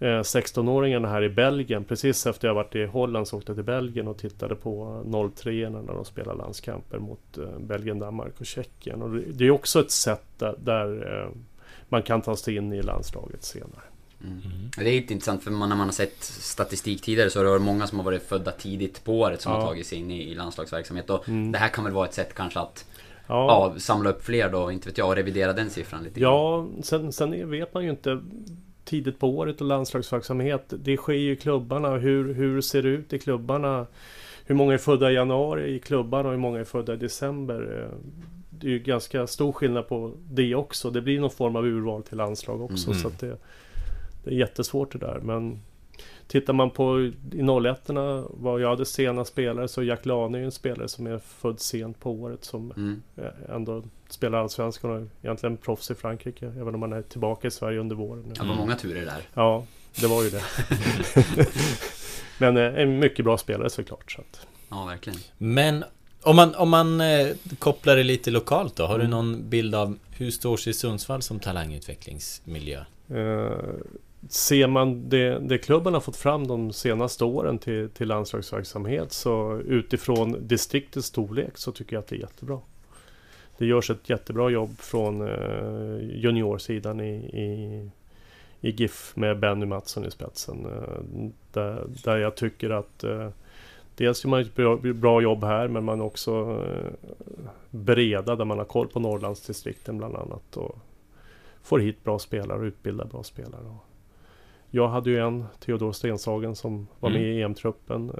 16-åringarna 0.00 1.04
eh, 1.04 1.10
här 1.10 1.22
i 1.22 1.28
Belgien. 1.28 1.84
Precis 1.84 2.26
efter 2.26 2.48
jag 2.48 2.54
varit 2.54 2.74
i 2.74 2.86
Holland 2.86 3.28
så 3.28 3.36
åkte 3.36 3.50
jag 3.50 3.56
till 3.56 3.64
Belgien 3.64 4.08
och 4.08 4.18
tittade 4.18 4.54
på 4.54 5.02
03 5.36 5.70
när 5.70 5.94
de 5.94 6.04
spelar 6.04 6.34
landskamper 6.34 6.98
mot 6.98 7.38
eh, 7.38 7.58
Belgien, 7.58 7.98
Danmark 7.98 8.40
och 8.40 8.46
Tjeckien. 8.46 9.02
Och 9.02 9.10
det 9.10 9.44
är 9.44 9.50
också 9.50 9.80
ett 9.80 9.90
sätt 9.90 10.26
där, 10.38 10.54
där 10.58 11.22
eh, 11.22 11.30
man 11.88 12.02
kan 12.02 12.22
ta 12.22 12.36
sig 12.36 12.56
in 12.56 12.72
i 12.72 12.82
landslaget 12.82 13.44
senare. 13.44 13.82
Mm. 14.24 14.40
Det 14.76 14.80
är 14.80 15.00
lite 15.00 15.12
intressant 15.12 15.44
för 15.44 15.50
man, 15.50 15.68
när 15.68 15.76
man 15.76 15.86
har 15.86 15.92
sett 15.92 16.22
statistik 16.22 17.02
tidigare 17.02 17.30
så 17.30 17.38
har 17.38 17.44
det 17.44 17.50
varit 17.50 17.62
många 17.62 17.86
som 17.86 17.98
har 17.98 18.04
varit 18.04 18.22
födda 18.22 18.50
tidigt 18.50 19.04
på 19.04 19.20
året 19.20 19.40
som 19.40 19.52
ja. 19.52 19.58
har 19.58 19.66
tagit 19.66 19.86
sig 19.86 19.98
in 19.98 20.10
i, 20.10 20.22
i 20.22 20.34
landslagsverksamhet. 20.34 21.10
Och 21.10 21.28
mm. 21.28 21.52
Det 21.52 21.58
här 21.58 21.68
kan 21.68 21.84
väl 21.84 21.92
vara 21.92 22.06
ett 22.06 22.14
sätt 22.14 22.34
kanske 22.34 22.60
att 22.60 22.86
ja. 23.26 23.72
ja. 23.74 23.80
samla 23.80 24.10
upp 24.10 24.24
fler 24.24 24.48
då, 24.48 24.72
inte 24.72 24.88
vet 24.88 24.98
jag, 24.98 25.08
och 25.08 25.16
revidera 25.16 25.52
den 25.52 25.70
siffran 25.70 26.04
lite 26.04 26.20
Ja, 26.20 26.66
sen, 26.82 27.12
sen 27.12 27.50
vet 27.50 27.74
man 27.74 27.84
ju 27.84 27.90
inte 27.90 28.20
tidigt 28.86 29.18
på 29.18 29.28
året 29.28 29.60
och 29.60 29.66
landslagsverksamhet. 29.66 30.72
Det 30.78 30.96
sker 30.96 31.12
ju 31.12 31.32
i 31.32 31.36
klubbarna. 31.36 31.96
Hur, 31.96 32.34
hur 32.34 32.60
ser 32.60 32.82
det 32.82 32.88
ut 32.88 33.12
i 33.12 33.18
klubbarna? 33.18 33.86
Hur 34.44 34.54
många 34.54 34.74
är 34.74 34.78
födda 34.78 35.10
i 35.10 35.14
januari 35.14 35.74
i 35.74 35.78
klubbarna 35.78 36.28
och 36.28 36.34
hur 36.34 36.40
många 36.40 36.60
är 36.60 36.64
födda 36.64 36.94
i 36.94 36.96
december? 36.96 37.82
Eh, 37.82 37.98
det 38.50 38.66
är 38.66 38.70
ju 38.70 38.78
ganska 38.78 39.26
stor 39.26 39.52
skillnad 39.52 39.88
på 39.88 40.12
det 40.30 40.54
också. 40.54 40.90
Det 40.90 41.00
blir 41.00 41.20
någon 41.20 41.30
form 41.30 41.56
av 41.56 41.66
urval 41.66 42.02
till 42.02 42.16
landslag 42.16 42.62
också. 42.62 42.90
Mm. 42.90 43.02
Så 43.02 43.08
det, 43.20 43.36
det 44.24 44.30
är 44.30 44.34
jättesvårt 44.34 44.92
det 44.92 44.98
där. 44.98 45.20
Men 45.22 45.60
Tittar 46.26 46.52
man 46.52 46.70
på 46.70 47.00
i 47.00 47.12
01 47.32 47.90
vad 48.30 48.60
jag 48.60 48.68
hade 48.68 48.84
sena 48.84 49.24
spelare 49.24 49.68
så 49.68 49.82
Jack 49.82 50.06
Lane 50.06 50.38
är 50.38 50.42
en 50.42 50.52
spelare 50.52 50.88
som 50.88 51.06
är 51.06 51.18
född 51.18 51.60
sent 51.60 52.00
på 52.00 52.12
året 52.12 52.44
som 52.44 52.72
mm. 52.76 53.02
ändå 53.48 53.82
spelar 54.08 54.38
Allsvenskan 54.38 54.90
och 54.90 55.08
egentligen 55.22 55.56
proffs 55.56 55.90
i 55.90 55.94
Frankrike 55.94 56.46
även 56.46 56.74
om 56.74 56.82
han 56.82 56.92
är 56.92 57.02
tillbaka 57.02 57.48
i 57.48 57.50
Sverige 57.50 57.80
under 57.80 57.96
våren. 57.96 58.24
Ja, 58.36 58.42
det 58.42 58.48
var 58.48 58.56
många 58.56 58.76
turer 58.76 59.04
där. 59.04 59.28
Ja, 59.34 59.64
det 60.00 60.06
var 60.06 60.22
ju 60.22 60.30
det. 60.30 60.42
Men 62.38 62.56
eh, 62.56 62.80
en 62.82 62.98
mycket 62.98 63.24
bra 63.24 63.38
spelare 63.38 63.70
såklart. 63.70 64.12
Så 64.12 64.20
att. 64.20 64.46
Ja, 64.68 64.84
verkligen. 64.84 65.18
Men 65.38 65.84
om 66.22 66.36
man, 66.36 66.54
om 66.54 66.70
man 66.70 67.00
eh, 67.00 67.28
kopplar 67.58 67.96
det 67.96 68.02
lite 68.02 68.30
lokalt 68.30 68.76
då, 68.76 68.86
har 68.86 68.94
mm. 68.94 69.06
du 69.06 69.10
någon 69.10 69.48
bild 69.48 69.74
av 69.74 69.98
hur 70.10 70.30
står 70.30 70.56
sig 70.56 70.72
Sundsvall 70.72 71.22
som 71.22 71.40
talangutvecklingsmiljö? 71.40 72.84
Eh, 73.08 73.50
ser 74.28 74.66
man 74.66 75.08
det, 75.08 75.38
det 75.38 75.58
klubben 75.58 75.94
har 75.94 76.00
fått 76.00 76.16
fram 76.16 76.46
de 76.46 76.72
senaste 76.72 77.24
åren 77.24 77.58
till, 77.58 77.90
till 77.90 78.08
landslagsverksamhet 78.08 79.12
så 79.12 79.60
utifrån 79.64 80.48
distriktets 80.48 81.06
storlek 81.06 81.58
så 81.58 81.72
tycker 81.72 81.96
jag 81.96 82.00
att 82.00 82.08
det 82.08 82.16
är 82.16 82.20
jättebra. 82.20 82.60
Det 83.58 83.66
görs 83.66 83.90
ett 83.90 84.10
jättebra 84.10 84.50
jobb 84.50 84.78
från 84.78 85.28
eh, 85.28 85.98
juniorsidan 86.00 87.00
i, 87.00 87.14
i, 87.14 87.90
i 88.60 88.70
GIF 88.70 89.16
med 89.16 89.38
Benny 89.38 89.66
Mattsson 89.66 90.04
i 90.04 90.10
spetsen. 90.10 90.66
Eh, 90.66 91.28
där, 91.52 91.84
där 92.04 92.16
jag 92.16 92.34
tycker 92.34 92.70
att 92.70 93.04
eh, 93.04 93.28
dels 93.94 94.24
gör 94.24 94.30
man 94.30 94.40
ett 94.40 94.54
bra, 94.54 94.76
bra, 94.76 95.22
jobb 95.22 95.44
här 95.44 95.68
men 95.68 95.84
man 95.84 96.00
är 96.00 96.04
också 96.04 96.62
breda 97.70 98.36
där 98.36 98.44
man 98.44 98.58
har 98.58 98.64
koll 98.64 98.88
på 98.88 99.00
Norrlandsdistrikten 99.00 99.98
bland 99.98 100.16
annat. 100.16 100.56
Och 100.56 100.78
får 101.62 101.78
hit 101.78 102.04
bra 102.04 102.18
spelare 102.18 102.58
och 102.58 102.64
utbildar 102.64 103.04
bra 103.04 103.22
spelare. 103.22 103.76
Jag 104.70 104.88
hade 104.88 105.10
ju 105.10 105.18
en, 105.18 105.44
Theodor 105.60 105.92
Stenshagen, 105.92 106.56
som 106.56 106.86
var 107.00 107.10
med 107.10 107.20
mm. 107.20 107.32
i 107.32 107.42
EM-truppen. 107.42 108.10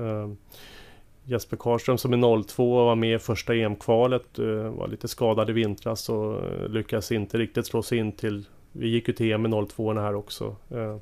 Jesper 1.29 1.57
Karlström 1.57 1.99
som 1.99 2.12
är 2.12 2.43
02 2.43 2.85
var 2.85 2.95
med 2.95 3.15
i 3.15 3.19
första 3.19 3.55
EM-kvalet. 3.55 4.39
Eh, 4.39 4.47
var 4.47 4.89
lite 4.89 5.09
skadad 5.09 5.51
i 5.51 5.53
vintras 5.53 6.09
och 6.09 6.45
eh, 6.45 6.69
lyckades 6.69 7.12
inte 7.12 7.39
riktigt 7.39 7.67
slå 7.67 7.83
sig 7.83 7.99
in 7.99 8.12
till... 8.12 8.45
Vi 8.73 8.89
gick 8.89 9.09
ju 9.09 9.15
till 9.15 9.33
EM 9.33 9.43
med 9.43 9.69
02 9.69 9.95
här 9.95 10.15
också. 10.15 10.57
Eh. 10.71 10.97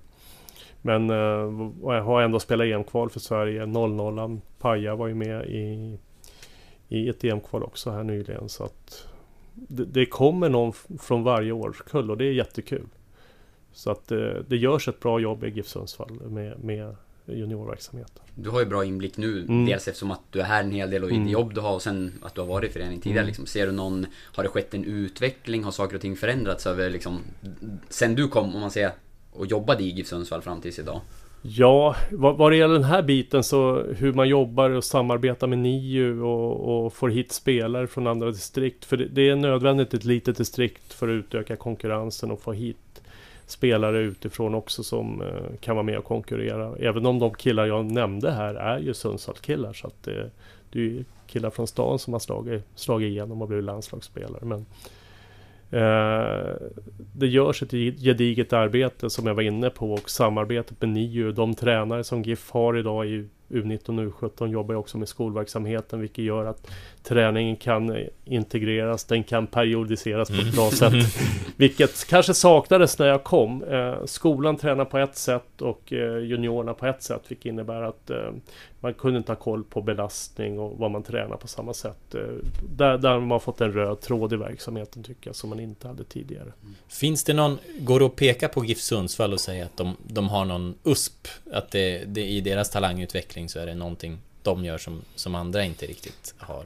men 0.82 1.08
jag 1.82 2.02
har 2.02 2.22
ändå 2.22 2.40
spelat 2.40 2.66
EM-kval 2.66 3.10
för 3.10 3.20
Sverige. 3.20 3.66
00 3.66 4.40
Paja 4.58 4.94
var 4.94 5.06
ju 5.06 5.14
med 5.14 5.46
i, 5.46 5.98
i 6.88 7.08
ett 7.08 7.24
EM-kval 7.24 7.62
också 7.62 7.90
här 7.90 8.02
nyligen. 8.02 8.48
Så 8.48 8.64
att 8.64 9.08
det, 9.54 9.84
det 9.84 10.06
kommer 10.06 10.48
någon 10.48 10.72
från 10.98 11.22
varje 11.22 11.52
årskull 11.52 12.10
och 12.10 12.16
det 12.16 12.24
är 12.24 12.32
jättekul. 12.32 12.86
Så 13.72 13.90
att 13.90 14.08
det, 14.08 14.42
det 14.42 14.56
görs 14.56 14.88
ett 14.88 15.00
bra 15.00 15.20
jobb 15.20 15.44
i 15.44 15.48
GIF 15.48 15.66
Sundsvall 15.66 16.20
med, 16.28 16.64
med 16.64 16.96
juniorverksamheten. 17.26 18.22
Du 18.34 18.50
har 18.50 18.60
ju 18.60 18.66
bra 18.66 18.84
inblick 18.84 19.16
nu, 19.16 19.40
mm. 19.40 19.66
dels 19.66 19.88
eftersom 19.88 20.10
att 20.10 20.20
du 20.30 20.40
är 20.40 20.44
här 20.44 20.62
en 20.62 20.70
hel 20.70 20.90
del 20.90 21.04
och 21.04 21.10
i 21.10 21.14
mm. 21.14 21.28
jobb 21.28 21.54
du 21.54 21.60
har 21.60 21.74
och 21.74 21.82
sen 21.82 22.12
att 22.22 22.34
du 22.34 22.40
har 22.40 22.48
varit 22.48 22.70
i 22.70 22.72
föreningen 22.72 23.00
tidigare. 23.00 23.20
Mm. 23.20 23.26
Liksom. 23.26 23.46
Ser 23.46 23.66
du 23.66 23.72
någon, 23.72 24.06
har 24.34 24.42
det 24.42 24.48
skett 24.48 24.74
en 24.74 24.84
utveckling? 24.84 25.64
Har 25.64 25.70
saker 25.70 25.94
och 25.94 26.00
ting 26.00 26.16
förändrats 26.16 26.66
över 26.66 26.90
liksom, 26.90 27.20
sen 27.88 28.14
du 28.14 28.28
kom, 28.28 28.54
om 28.54 28.60
man 28.60 28.70
säger, 28.70 28.92
och 29.32 29.46
jobbade 29.46 29.82
i 29.82 29.90
GIF 29.90 30.06
Sundsvall 30.06 30.42
fram 30.42 30.60
tills 30.60 30.78
idag? 30.78 31.00
Ja, 31.46 31.96
vad, 32.10 32.36
vad 32.36 32.52
det 32.52 32.56
gäller 32.56 32.74
den 32.74 32.84
här 32.84 33.02
biten 33.02 33.44
så 33.44 33.82
hur 33.82 34.12
man 34.12 34.28
jobbar 34.28 34.70
och 34.70 34.84
samarbetar 34.84 35.46
med 35.46 35.58
NIU 35.58 36.22
och, 36.22 36.84
och 36.86 36.92
får 36.92 37.08
hit 37.08 37.32
spelare 37.32 37.86
från 37.86 38.06
andra 38.06 38.30
distrikt. 38.30 38.84
För 38.84 38.96
det, 38.96 39.08
det 39.08 39.28
är 39.28 39.36
nödvändigt 39.36 39.94
i 39.94 39.96
ett 39.96 40.04
litet 40.04 40.36
distrikt 40.36 40.92
för 40.92 41.08
att 41.08 41.12
utöka 41.12 41.56
konkurrensen 41.56 42.30
och 42.30 42.40
få 42.40 42.52
hit 42.52 43.02
spelare 43.46 43.98
utifrån 43.98 44.54
också 44.54 44.82
som 44.82 45.22
eh, 45.22 45.56
kan 45.60 45.76
vara 45.76 45.82
med 45.82 45.98
och 45.98 46.04
konkurrera. 46.04 46.76
Även 46.78 47.06
om 47.06 47.18
de 47.18 47.34
killar 47.34 47.66
jag 47.66 47.84
nämnde 47.84 48.30
här 48.30 48.54
är 48.54 48.78
ju 48.78 48.94
Sundsvallskillar. 48.94 49.72
Så 49.72 49.86
att 49.86 50.02
det, 50.02 50.30
det 50.70 50.78
är 50.78 50.82
ju 50.82 51.04
killar 51.26 51.50
från 51.50 51.66
stan 51.66 51.98
som 51.98 52.12
har 52.12 52.20
slagit, 52.20 52.62
slagit 52.74 53.08
igenom 53.08 53.42
och 53.42 53.48
blivit 53.48 53.64
landslagsspelare. 53.64 54.44
Men, 54.44 54.66
eh, 55.70 56.54
det 57.12 57.26
görs 57.26 57.62
ett 57.62 57.70
gediget 58.00 58.52
arbete 58.52 59.10
som 59.10 59.26
jag 59.26 59.34
var 59.34 59.42
inne 59.42 59.70
på 59.70 59.92
och 59.92 60.10
samarbetet 60.10 60.80
med 60.80 60.90
NIU. 60.90 61.32
De 61.32 61.54
tränare 61.54 62.04
som 62.04 62.22
GIF 62.22 62.50
har 62.50 62.78
idag 62.78 63.06
i 63.06 63.28
U19 63.48 64.06
och 64.06 64.20
U17 64.20 64.48
jobbar 64.48 64.74
också 64.74 64.98
med 64.98 65.08
skolverksamheten 65.08 66.00
vilket 66.00 66.24
gör 66.24 66.44
att 66.44 66.70
träningen 67.02 67.56
kan 67.56 67.96
integreras, 68.24 69.04
den 69.04 69.24
kan 69.24 69.46
periodiseras 69.46 70.28
på 70.28 70.34
ett 70.34 70.54
bra 70.54 70.70
sätt. 70.70 70.92
Vilket 71.56 72.06
kanske 72.06 72.34
saknades 72.34 72.98
när 72.98 73.06
jag 73.06 73.24
kom. 73.24 73.62
Eh, 73.62 74.04
skolan 74.04 74.56
tränar 74.56 74.84
på 74.84 74.98
ett 74.98 75.16
sätt 75.16 75.62
och 75.62 75.92
eh, 75.92 76.18
juniorerna 76.18 76.74
på 76.74 76.86
ett 76.86 77.02
sätt 77.02 77.22
vilket 77.28 77.46
innebär 77.46 77.82
att 77.82 78.10
eh, 78.10 78.30
man 78.80 78.94
kunde 78.94 79.18
inte 79.18 79.32
ha 79.32 79.36
koll 79.36 79.64
på 79.64 79.82
belastning 79.82 80.58
och 80.58 80.78
vad 80.78 80.90
man 80.90 81.02
tränar 81.02 81.36
på 81.36 81.48
samma 81.48 81.74
sätt. 81.74 82.14
Där, 82.76 82.98
där 82.98 83.10
har 83.10 83.20
man 83.20 83.40
fått 83.40 83.60
en 83.60 83.72
röd 83.72 84.00
tråd 84.00 84.32
i 84.32 84.36
verksamheten 84.36 85.02
tycker 85.02 85.28
jag 85.28 85.36
som 85.36 85.50
man 85.50 85.60
inte 85.60 85.88
hade 85.88 86.04
tidigare. 86.04 86.52
Finns 86.88 87.24
det 87.24 87.34
någon, 87.34 87.58
går 87.78 88.00
det 88.00 88.06
att 88.06 88.16
peka 88.16 88.48
på 88.48 88.64
GIF 88.64 88.80
Sundsvall 88.80 89.32
och 89.32 89.40
säga 89.40 89.64
att 89.64 89.76
de, 89.76 89.96
de 90.02 90.28
har 90.28 90.44
någon 90.44 90.74
USP? 90.84 91.28
Att 91.52 91.70
det, 91.70 92.04
det, 92.04 92.24
i 92.24 92.40
deras 92.40 92.70
talangutveckling 92.70 93.33
så 93.48 93.60
är 93.60 93.66
det 93.66 93.74
någonting 93.74 94.18
de 94.42 94.64
gör 94.64 94.78
som, 94.78 95.02
som 95.14 95.34
andra 95.34 95.64
inte 95.64 95.86
riktigt 95.86 96.34
har? 96.38 96.64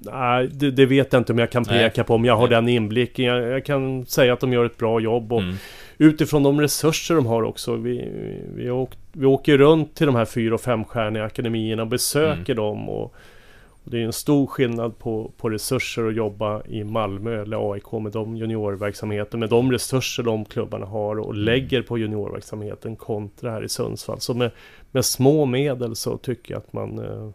Nej, 0.00 0.48
det, 0.52 0.70
det, 0.70 0.86
vet 0.86 1.12
jag 1.12 1.20
inte 1.20 1.32
om 1.32 1.38
jag 1.38 1.50
kan 1.50 1.64
peka 1.64 1.92
Nej. 2.00 2.06
på 2.06 2.14
om 2.14 2.24
jag 2.24 2.36
har 2.36 2.48
Nej. 2.48 2.50
den 2.50 2.68
inblicken. 2.68 3.24
Jag, 3.24 3.42
jag, 3.42 3.64
kan 3.64 4.06
säga 4.06 4.32
att 4.32 4.40
de 4.40 4.52
gör 4.52 4.64
ett 4.64 4.78
bra 4.78 5.00
jobb 5.00 5.32
och 5.32 5.42
mm. 5.42 5.56
utifrån 5.98 6.42
de 6.42 6.60
resurser 6.60 7.14
de 7.14 7.26
har 7.26 7.42
också. 7.42 7.76
Vi, 7.76 8.08
vi, 8.54 8.70
åk, 8.70 8.90
vi 9.12 9.26
åker 9.26 9.58
runt 9.58 9.94
till 9.94 10.06
de 10.06 10.14
här 10.14 10.24
fyra 10.24 10.54
och 10.54 10.60
femstjärniga 10.60 11.24
akademierna 11.24 11.82
och 11.82 11.88
besöker 11.88 12.52
mm. 12.52 12.64
dem. 12.64 12.88
Och, 12.88 13.14
det 13.84 13.98
är 13.98 14.04
en 14.04 14.12
stor 14.12 14.46
skillnad 14.46 14.98
på, 14.98 15.32
på 15.36 15.50
resurser 15.50 16.06
att 16.08 16.14
jobba 16.14 16.62
i 16.66 16.84
Malmö 16.84 17.42
eller 17.42 17.72
AIK 17.72 17.92
med 17.92 18.12
de 18.12 18.36
juniorverksamheten. 18.36 19.40
Med 19.40 19.50
de 19.50 19.72
resurser 19.72 20.22
de 20.22 20.44
klubbarna 20.44 20.86
har 20.86 21.18
och 21.18 21.34
mm. 21.34 21.44
lägger 21.44 21.82
på 21.82 21.98
juniorverksamheten 21.98 22.96
kontra 22.96 23.50
här 23.50 23.64
i 23.64 23.68
Sundsvall. 23.68 24.20
Så 24.20 24.34
med, 24.34 24.50
med 24.90 25.04
små 25.04 25.46
medel 25.46 25.96
så 25.96 26.16
tycker 26.16 26.54
jag 26.54 26.58
att 26.58 26.72
man 26.72 26.98
eh, 26.98 27.30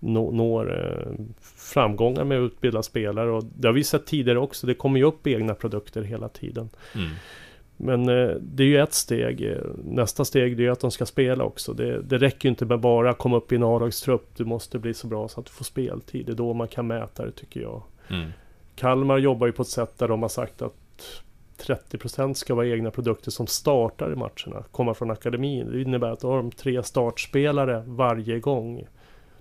når 0.00 0.78
eh, 0.78 1.12
framgångar 1.56 2.24
med 2.24 2.38
att 2.38 2.52
utbilda 2.52 2.82
spelare. 2.82 3.30
Och 3.30 3.44
det 3.56 3.68
har 3.68 3.72
vi 3.72 3.84
sett 3.84 4.06
tidigare 4.06 4.38
också. 4.38 4.66
Det 4.66 4.74
kommer 4.74 4.98
ju 4.98 5.04
upp 5.04 5.26
egna 5.26 5.54
produkter 5.54 6.02
hela 6.02 6.28
tiden. 6.28 6.68
Mm. 6.94 7.10
Men 7.76 8.08
eh, 8.08 8.28
det 8.40 8.62
är 8.62 8.66
ju 8.66 8.78
ett 8.78 8.94
steg. 8.94 9.56
Nästa 9.84 10.24
steg 10.24 10.60
är 10.60 10.70
att 10.70 10.80
de 10.80 10.90
ska 10.90 11.06
spela 11.06 11.44
också. 11.44 11.72
Det, 11.72 12.02
det 12.02 12.18
räcker 12.18 12.48
inte 12.48 12.64
med 12.64 12.80
bara 12.80 13.10
att 13.10 13.18
komma 13.18 13.36
upp 13.36 13.52
i 13.52 13.56
en 13.56 13.62
A-lagstrupp. 13.62 14.36
Du 14.36 14.44
måste 14.44 14.78
bli 14.78 14.94
så 14.94 15.06
bra 15.06 15.28
så 15.28 15.40
att 15.40 15.46
du 15.46 15.52
får 15.52 15.64
speltid. 15.64 16.26
Det 16.26 16.32
är 16.32 16.36
då 16.36 16.54
man 16.54 16.68
kan 16.68 16.86
mäta 16.86 17.24
det 17.24 17.32
tycker 17.32 17.60
jag. 17.60 17.82
Mm. 18.10 18.30
Kalmar 18.74 19.18
jobbar 19.18 19.46
ju 19.46 19.52
på 19.52 19.62
ett 19.62 19.68
sätt 19.68 19.98
där 19.98 20.08
de 20.08 20.22
har 20.22 20.28
sagt 20.28 20.62
att 20.62 21.22
30% 21.58 22.34
ska 22.34 22.54
vara 22.54 22.66
egna 22.66 22.90
produkter 22.90 23.30
som 23.30 23.46
startar 23.46 24.12
i 24.12 24.16
matcherna, 24.16 24.64
komma 24.70 24.94
från 24.94 25.10
akademin. 25.10 25.70
Det 25.72 25.82
innebär 25.82 26.10
att 26.10 26.20
då 26.20 26.30
har 26.30 26.36
de 26.36 26.50
tre 26.50 26.82
startspelare 26.82 27.82
varje 27.86 28.40
gång. 28.40 28.86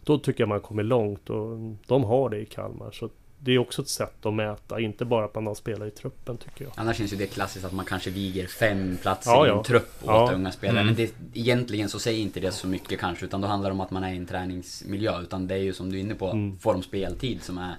Då 0.04 0.18
tycker 0.18 0.42
jag 0.42 0.50
man 0.50 0.60
kommer 0.60 0.84
långt 0.84 1.30
och 1.30 1.58
de 1.88 2.04
har 2.04 2.30
det 2.30 2.38
i 2.38 2.46
Kalmar. 2.46 2.92
Så 2.92 3.10
det 3.46 3.52
är 3.52 3.58
också 3.58 3.82
ett 3.82 3.88
sätt 3.88 4.26
att 4.26 4.34
mäta, 4.34 4.80
inte 4.80 5.06
bara 5.06 5.26
att 5.26 5.36
man 5.36 5.48
har 5.48 5.56
spelare 5.56 5.88
i 5.88 5.92
truppen 5.92 6.38
tycker 6.38 6.64
jag. 6.66 6.74
Annars 6.76 6.98
känns 6.98 7.14
ju 7.14 7.18
det 7.18 7.28
klassiskt 7.28 7.66
att 7.66 7.74
man 7.74 7.86
kanske 7.86 8.10
viger 8.10 8.48
fem 8.48 8.98
platser 9.02 9.32
Ja, 9.32 9.46
i 9.46 9.50
ja. 9.50 9.58
en 9.58 9.64
trupp 9.64 9.90
åt 10.02 10.08
Ja. 10.08 10.32
unga 10.34 10.52
spelare. 10.52 10.80
Mm. 10.82 10.86
Men 10.86 10.96
det, 10.96 11.14
egentligen 11.40 11.90
så 11.90 12.00
säger 12.00 12.22
inte 12.22 12.40
det 12.40 12.52
så 12.52 12.68
mycket 12.68 13.00
kanske, 13.00 13.26
utan 13.26 13.42
då 13.42 13.48
handlar 13.48 13.70
det 13.70 13.74
om 13.74 13.82
att 13.82 13.92
man 13.92 14.04
är 14.04 14.14
i 14.14 14.18
en 14.18 14.26
träningsmiljö. 14.26 15.22
Utan 15.22 15.48
det 15.48 15.54
är 15.56 15.60
ju 15.60 15.74
som 15.74 15.90
du 15.92 15.98
är 15.98 16.02
inne 16.02 16.16
på, 16.16 16.28
Mm. 16.30 16.58
får 16.60 16.74
de 16.74 16.84
speltid 16.84 17.44
som 17.44 17.58
är 17.58 17.76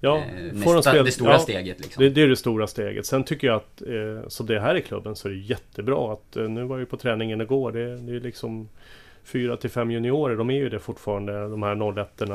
Ja, 0.00 0.16
eh, 0.16 0.22
får 0.24 0.70
de 0.70 0.76
nästa, 0.76 0.90
spel- 0.90 1.04
det 1.04 1.12
stora 1.12 1.32
ja, 1.32 1.38
steget 1.38 1.80
liksom. 1.80 2.02
Det, 2.04 2.10
det 2.10 2.22
är 2.22 2.28
det 2.28 2.36
stora 2.36 2.66
steget. 2.66 3.06
Sen 3.06 3.24
tycker 3.24 3.46
jag 3.46 3.56
att, 3.56 3.82
eh, 3.82 4.28
som 4.28 4.46
det 4.46 4.54
är 4.56 4.60
här 4.60 4.74
i 4.76 4.82
klubben, 4.82 5.16
så 5.16 5.28
är 5.28 5.32
det 5.32 5.38
jättebra 5.38 6.12
att, 6.12 6.36
eh, 6.36 6.42
nu 6.48 6.64
var 6.64 6.76
jag 6.76 6.80
ju 6.80 6.86
på 6.86 6.96
träningen 6.96 7.40
igår, 7.40 7.72
det, 7.72 7.96
det 7.96 8.16
är 8.16 8.20
liksom 8.20 8.68
fyra 9.24 9.56
till 9.56 9.70
fem 9.70 9.90
juniorer, 9.90 10.36
de 10.36 10.50
är 10.50 10.54
ju 10.54 10.68
det 10.68 10.78
fortfarande, 10.78 11.48
de 11.48 11.62
här 11.62 11.74
01 11.74 12.28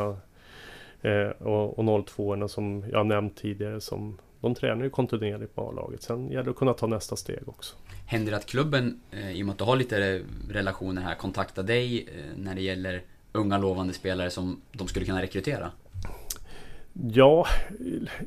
eh, 1.04 1.48
och, 1.48 1.80
och 1.80 2.06
02 2.06 2.48
som 2.48 2.84
jag 2.92 3.06
nämnt 3.06 3.38
tidigare, 3.38 3.82
som 3.82 4.18
de 4.42 4.56
tränar 4.56 4.84
ju 4.84 4.90
kontinuerligt 4.90 5.58
med 5.58 5.66
A-laget. 5.66 6.02
Sen 6.02 6.32
gäller 6.32 6.44
det 6.44 6.50
att 6.50 6.56
kunna 6.56 6.74
ta 6.74 6.88
nästa 6.88 7.16
steg 7.16 7.48
också. 7.48 7.76
Händer 8.06 8.32
det 8.32 8.38
att 8.38 8.46
klubben, 8.46 9.00
eh, 9.12 9.32
i 9.32 9.42
och 9.42 9.46
med 9.46 9.54
att 9.54 9.60
du 9.60 9.64
har 9.64 9.76
lite 9.76 10.22
relationer 10.50 11.02
här, 11.02 11.16
kontaktar 11.16 11.64
dig 11.64 12.08
eh, 12.08 12.38
när 12.38 12.56
det 12.56 12.62
gäller 12.62 13.02
unga 13.32 13.58
lovande 13.58 13.94
spelare 13.94 14.30
som 14.30 14.62
de 14.72 14.88
skulle 14.88 15.06
kunna 15.06 15.22
rekrytera? 15.22 15.72
Ja, 16.94 17.46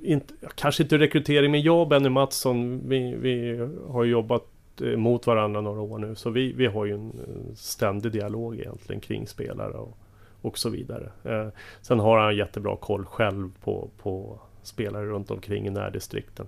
inte, 0.03 0.35
kanske 0.55 0.83
inte 0.83 0.99
rekrytering, 0.99 1.51
men 1.51 1.63
jag 1.63 1.81
och 1.81 1.89
Benny 1.89 2.09
Mattsson, 2.09 2.89
vi, 2.89 3.15
vi 3.17 3.69
har 3.89 4.05
jobbat 4.05 4.47
eh, 4.81 4.97
mot 4.97 5.27
varandra 5.27 5.61
några 5.61 5.81
år 5.81 5.99
nu. 5.99 6.15
Så 6.15 6.31
vi, 6.31 6.53
vi 6.53 6.67
har 6.67 6.85
ju 6.85 6.95
en 6.95 7.13
ständig 7.57 8.13
dialog 8.13 8.59
egentligen 8.59 9.01
kring 9.01 9.27
spelare 9.27 9.73
och, 9.73 9.99
och 10.41 10.59
så 10.59 10.71
vidare. 10.71 11.11
Eh, 11.25 11.49
sen 11.81 11.99
har 11.99 12.19
han 12.19 12.37
jättebra 12.37 12.77
koll 12.77 13.05
själv 13.05 13.51
på, 13.65 13.91
på 13.99 14.41
spelare 14.63 15.07
runt 15.07 15.31
omkring 15.31 15.67
i 15.67 15.71
närdistrikten. 15.71 16.47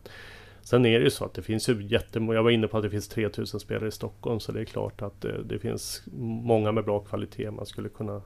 Sen 0.60 0.86
är 0.86 0.98
det 0.98 1.04
ju 1.04 1.10
så 1.10 1.24
att 1.24 1.34
det 1.34 1.42
finns 1.42 1.68
ju 1.68 1.82
jättemånga, 1.82 2.34
jag 2.34 2.42
var 2.42 2.50
inne 2.50 2.68
på 2.68 2.76
att 2.76 2.82
det 2.82 2.90
finns 2.90 3.08
3000 3.08 3.60
spelare 3.60 3.88
i 3.88 3.92
Stockholm, 3.92 4.40
så 4.40 4.52
det 4.52 4.60
är 4.60 4.64
klart 4.64 5.02
att 5.02 5.20
det, 5.20 5.42
det 5.42 5.58
finns 5.58 6.02
många 6.42 6.72
med 6.72 6.84
bra 6.84 7.00
kvalitet 7.00 7.50
man 7.50 7.66
skulle 7.66 7.88
kunna 7.88 8.22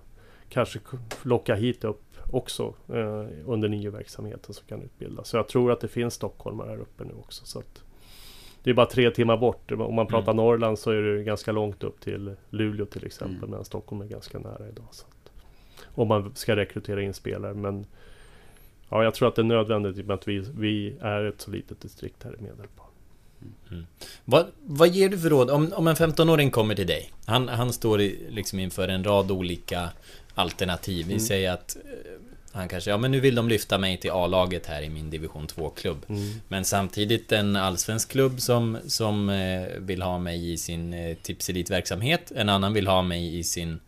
kanske 0.48 0.78
locka 1.22 1.54
hit 1.54 1.84
upp 1.84 2.02
också 2.30 2.74
eh, 2.88 3.26
under 3.46 3.68
NIO-verksamheten 3.68 4.54
som 4.54 4.66
kan 4.66 4.82
utbildas. 4.82 5.28
Så 5.28 5.36
jag 5.36 5.48
tror 5.48 5.72
att 5.72 5.80
det 5.80 5.88
finns 5.88 6.14
stockholmare 6.14 6.70
här 6.70 6.80
uppe 6.80 7.04
nu 7.04 7.12
också. 7.18 7.44
Så 7.46 7.58
att 7.58 7.82
det 8.62 8.70
är 8.70 8.74
bara 8.74 8.86
tre 8.86 9.10
timmar 9.10 9.36
bort. 9.36 9.72
Om 9.72 9.94
man 9.94 10.06
pratar 10.06 10.34
Norrland 10.34 10.78
så 10.78 10.90
är 10.90 11.02
det 11.02 11.22
ganska 11.22 11.52
långt 11.52 11.84
upp 11.84 12.00
till 12.00 12.36
Luleå 12.50 12.86
till 12.86 13.06
exempel. 13.06 13.36
Mm. 13.36 13.50
Medan 13.50 13.64
Stockholm 13.64 14.02
är 14.02 14.06
ganska 14.06 14.38
nära 14.38 14.68
idag. 14.68 14.88
Så 14.90 15.06
om 15.94 16.08
man 16.08 16.32
ska 16.34 16.56
rekrytera 16.56 17.02
in 17.02 17.14
spelare. 17.14 17.54
Men 17.54 17.86
ja, 18.88 19.04
jag 19.04 19.14
tror 19.14 19.28
att 19.28 19.34
det 19.36 19.42
är 19.42 19.44
nödvändigt 19.44 19.98
i 19.98 20.02
och 20.02 20.06
med 20.06 20.14
att 20.14 20.28
vi, 20.28 20.38
vi 20.58 20.94
är 21.00 21.24
ett 21.24 21.40
så 21.40 21.50
litet 21.50 21.80
distrikt 21.80 22.22
här 22.24 22.34
i 22.38 22.42
Medelpad. 22.42 22.86
Vad, 24.24 24.46
vad 24.64 24.88
ger 24.88 25.08
du 25.08 25.18
för 25.18 25.30
råd? 25.30 25.50
Om, 25.50 25.72
om 25.72 25.86
en 25.86 25.96
15-åring 25.96 26.50
kommer 26.50 26.74
till 26.74 26.86
dig. 26.86 27.12
Han, 27.26 27.48
han 27.48 27.72
står 27.72 28.00
i, 28.00 28.18
liksom 28.30 28.58
inför 28.58 28.88
en 28.88 29.04
rad 29.04 29.30
olika 29.30 29.88
alternativ. 30.34 31.06
Vi 31.06 31.12
Mm. 31.12 31.20
säger 31.20 31.52
att 31.52 31.76
eh, 31.76 32.10
han 32.52 32.68
kanske, 32.68 32.90
ja 32.90 32.96
men 32.96 33.10
nu 33.10 33.20
vill 33.20 33.34
de 33.34 33.48
lyfta 33.48 33.78
mig 33.78 33.96
till 33.96 34.10
A-laget 34.10 34.66
här 34.66 34.82
i 34.82 34.88
min 34.88 35.10
division 35.10 35.46
2-klubb. 35.46 36.04
Mm. 36.08 36.20
Men 36.48 36.64
samtidigt 36.64 37.32
en 37.32 37.56
allsvensk 37.56 38.10
klubb 38.10 38.40
som, 38.40 38.78
som 38.86 39.28
eh, 39.28 39.66
vill 39.78 40.02
ha 40.02 40.18
mig 40.18 40.52
i 40.52 40.56
sin 40.58 40.94
eh, 40.94 41.16
tipselitverksamhet. 41.16 42.32
En 42.36 42.48
annan 42.48 42.72
vill 42.72 42.86
ha 42.86 43.02
mig 43.02 43.38
i 43.38 43.44
sin 43.44 43.80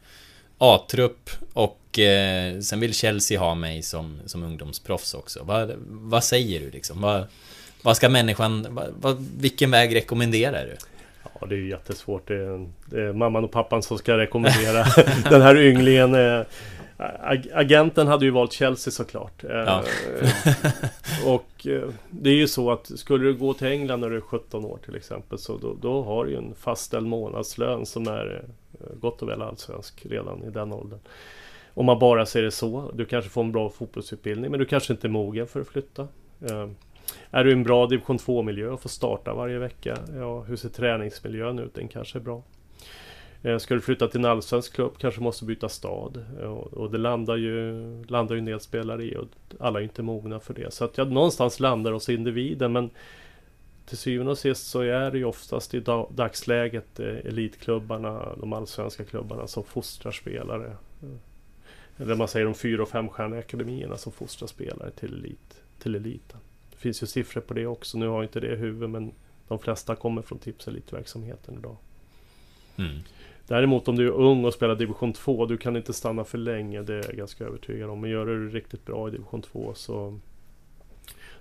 A-trupp. 0.65 1.31
Och 1.53 1.99
eh, 1.99 2.61
sen 2.61 2.81
vill 2.81 2.95
Chelsea 2.95 3.41
ha 3.41 3.55
mig 3.55 3.83
som, 3.83 4.19
som 4.27 4.43
ungdomsproffs 4.43 5.15
också. 5.15 5.41
Vad, 5.45 5.73
vad 5.87 6.25
säger 6.25 6.61
du 6.61 6.71
liksom? 6.71 7.01
Vad, 7.01 7.25
vad 7.83 7.97
ska 7.97 8.09
människan... 8.09 8.67
Vad, 8.71 8.87
vad, 9.01 9.27
vilken 9.39 9.71
väg 9.71 9.95
rekommenderar 9.95 10.65
du? 10.67 10.77
Ja, 11.41 11.47
det 11.47 11.55
är 11.55 11.59
ju 11.59 11.69
jättesvårt. 11.71 12.29
Det 12.29 12.35
är, 12.35 12.69
det 12.87 13.01
är 13.03 13.13
mamman 13.13 13.45
och 13.45 13.51
pappan 13.53 13.83
som 13.83 13.99
ska 13.99 14.19
rekommendera 14.19 14.85
den 15.31 15.43
här 15.43 15.57
ynglingen. 15.61 16.15
eh, 16.15 16.41
ag- 17.23 17.49
Agenten 17.55 18.07
hade 18.07 18.25
ju 18.25 18.31
valt 18.31 18.53
Chelsea 18.53 18.91
såklart. 18.93 19.45
Eh, 19.45 19.51
Ja. 19.51 19.83
och 21.27 21.67
eh, 21.67 21.89
det 22.11 22.31
är 22.31 22.35
ju 22.35 22.49
så 22.49 22.71
att 22.73 22.91
skulle 22.99 23.25
du 23.25 23.35
gå 23.35 23.55
till 23.55 23.67
England 23.67 24.01
när 24.01 24.11
du 24.11 24.17
är 24.17 24.21
17 24.21 24.65
år 24.65 24.79
till 24.85 24.97
exempel 24.97 25.39
så 25.39 25.57
då, 25.59 25.77
då 25.83 26.03
har 26.03 26.25
du 26.25 26.31
ju 26.31 26.37
en 26.37 26.55
fastställd 26.61 27.07
månadslön 27.07 27.87
som 27.87 28.07
är 28.09 28.45
Eh, 28.81 28.97
gott 29.01 29.23
och 29.23 29.29
väl 29.29 29.43
allsvensk 29.43 30.07
redan 30.07 30.45
i 30.45 30.51
den 30.51 30.73
åldern. 30.73 31.01
Om 31.75 31.87
man 31.87 31.99
bara 31.99 32.27
ser 32.27 32.43
det 32.43 32.51
så. 32.51 32.91
Du 32.95 33.05
kanske 33.05 33.31
får 33.31 33.41
en 33.41 33.53
bra 33.53 33.71
fotbollsutbildning 33.71 34.51
men 34.51 34.61
du 34.61 34.67
kanske 34.67 34.93
inte 34.93 35.07
är 35.07 35.11
mogen 35.11 35.47
för 35.47 35.61
att 35.61 35.69
flytta. 35.69 36.09
Eh, 36.41 36.69
är 37.31 37.45
du 37.45 37.51
i 37.51 37.53
en 37.53 37.63
bra 37.63 37.87
division 37.87 38.19
2-miljö 38.19 38.69
och 38.69 38.81
får 38.81 38.89
starta 38.89 39.35
varje 39.35 39.59
vecka? 39.59 39.99
Ja, 40.17 40.41
hur 40.41 40.57
ser 40.57 40.69
träningsmiljön 40.69 41.59
ut? 41.59 41.75
Den 41.75 41.89
kanske 41.89 42.19
är 42.19 42.21
bra. 42.21 42.43
Eh, 43.45 43.59
ska 43.59 43.75
du 43.75 43.81
flytta 43.81 44.09
till 44.09 44.21
en 44.21 44.25
allsvensk 44.25 44.75
klubb 44.75 44.93
kanske 44.99 45.21
måste 45.21 45.45
byta 45.45 45.69
stad. 45.69 46.25
Och, 46.43 46.75
och 46.75 46.91
det 46.91 46.99
landar 46.99 47.37
ju, 47.37 48.05
landar 48.05 48.35
ju 48.35 48.39
en 48.39 48.45
del 48.45 48.61
spelare 48.61 49.05
i 49.05 49.17
och 49.17 49.27
alla 49.61 49.81
är 49.81 49.85
inte 49.85 50.03
mogna 50.03 50.41
för 50.41 50.55
det. 50.55 50.75
Så 50.75 50.85
att 50.85 50.99
jag 50.99 51.13
någonstans 51.13 51.61
landar 51.61 51.93
hos 51.93 52.09
individen 52.09 52.73
men 52.73 52.91
till 53.87 53.99
syvende 53.99 54.31
och 54.33 54.39
sist 54.39 54.67
så 54.67 54.81
är 54.81 55.11
det 55.11 55.19
ju 55.19 55.25
oftast 55.25 55.75
i 55.75 55.81
da- 55.81 56.07
dagsläget 56.11 57.01
eh, 57.01 57.07
elitklubbarna, 57.07 58.35
de 58.41 58.53
allsvenska 58.53 59.05
klubbarna 59.05 59.47
som 59.47 59.65
fostrar 59.65 60.13
spelare. 60.13 60.77
Eh, 61.03 62.03
Eller 62.03 62.15
man 62.15 62.29
säger 62.29 62.47
de 62.47 62.55
fyra 62.55 62.83
och 62.83 62.89
femstjärniga 62.89 63.41
akademierna 63.41 63.97
som 63.97 64.13
fostrar 64.13 64.49
spelare 64.49 64.91
till, 64.91 65.15
elit, 65.15 65.61
till 65.79 65.95
eliten. 65.95 66.39
Det 66.71 66.77
finns 66.77 67.03
ju 67.03 67.07
siffror 67.07 67.41
på 67.41 67.55
det 67.55 67.67
också. 67.67 67.99
Nu 67.99 68.07
har 68.07 68.15
jag 68.15 68.25
inte 68.25 68.41
det 68.41 68.53
i 68.53 68.57
huvudet 68.57 68.91
men 68.91 69.13
de 69.49 69.59
flesta 69.59 69.97
kommer 69.97 70.23
från 70.23 70.39
tipselitverksamheten 70.39 71.55
idag. 71.59 71.77
Mm. 72.77 72.99
Däremot 73.47 73.89
om 73.89 73.97
du 73.97 74.07
är 74.07 74.13
ung 74.13 74.45
och 74.45 74.55
spelar 74.55 74.75
division 74.75 75.13
2, 75.13 75.47
du 75.47 75.57
kan 75.57 75.77
inte 75.77 75.93
stanna 75.93 76.25
för 76.25 76.39
länge, 76.39 76.83
det 76.83 76.95
är 76.95 77.05
jag 77.05 77.17
ganska 77.17 77.45
övertygad 77.45 77.91
om. 77.91 78.01
Men 78.01 78.11
gör 78.11 78.27
du 78.27 78.49
det 78.49 78.55
riktigt 78.55 78.87
bra 78.87 79.09
i 79.09 79.11
division 79.11 79.43
2 79.43 79.75
så, 79.75 80.19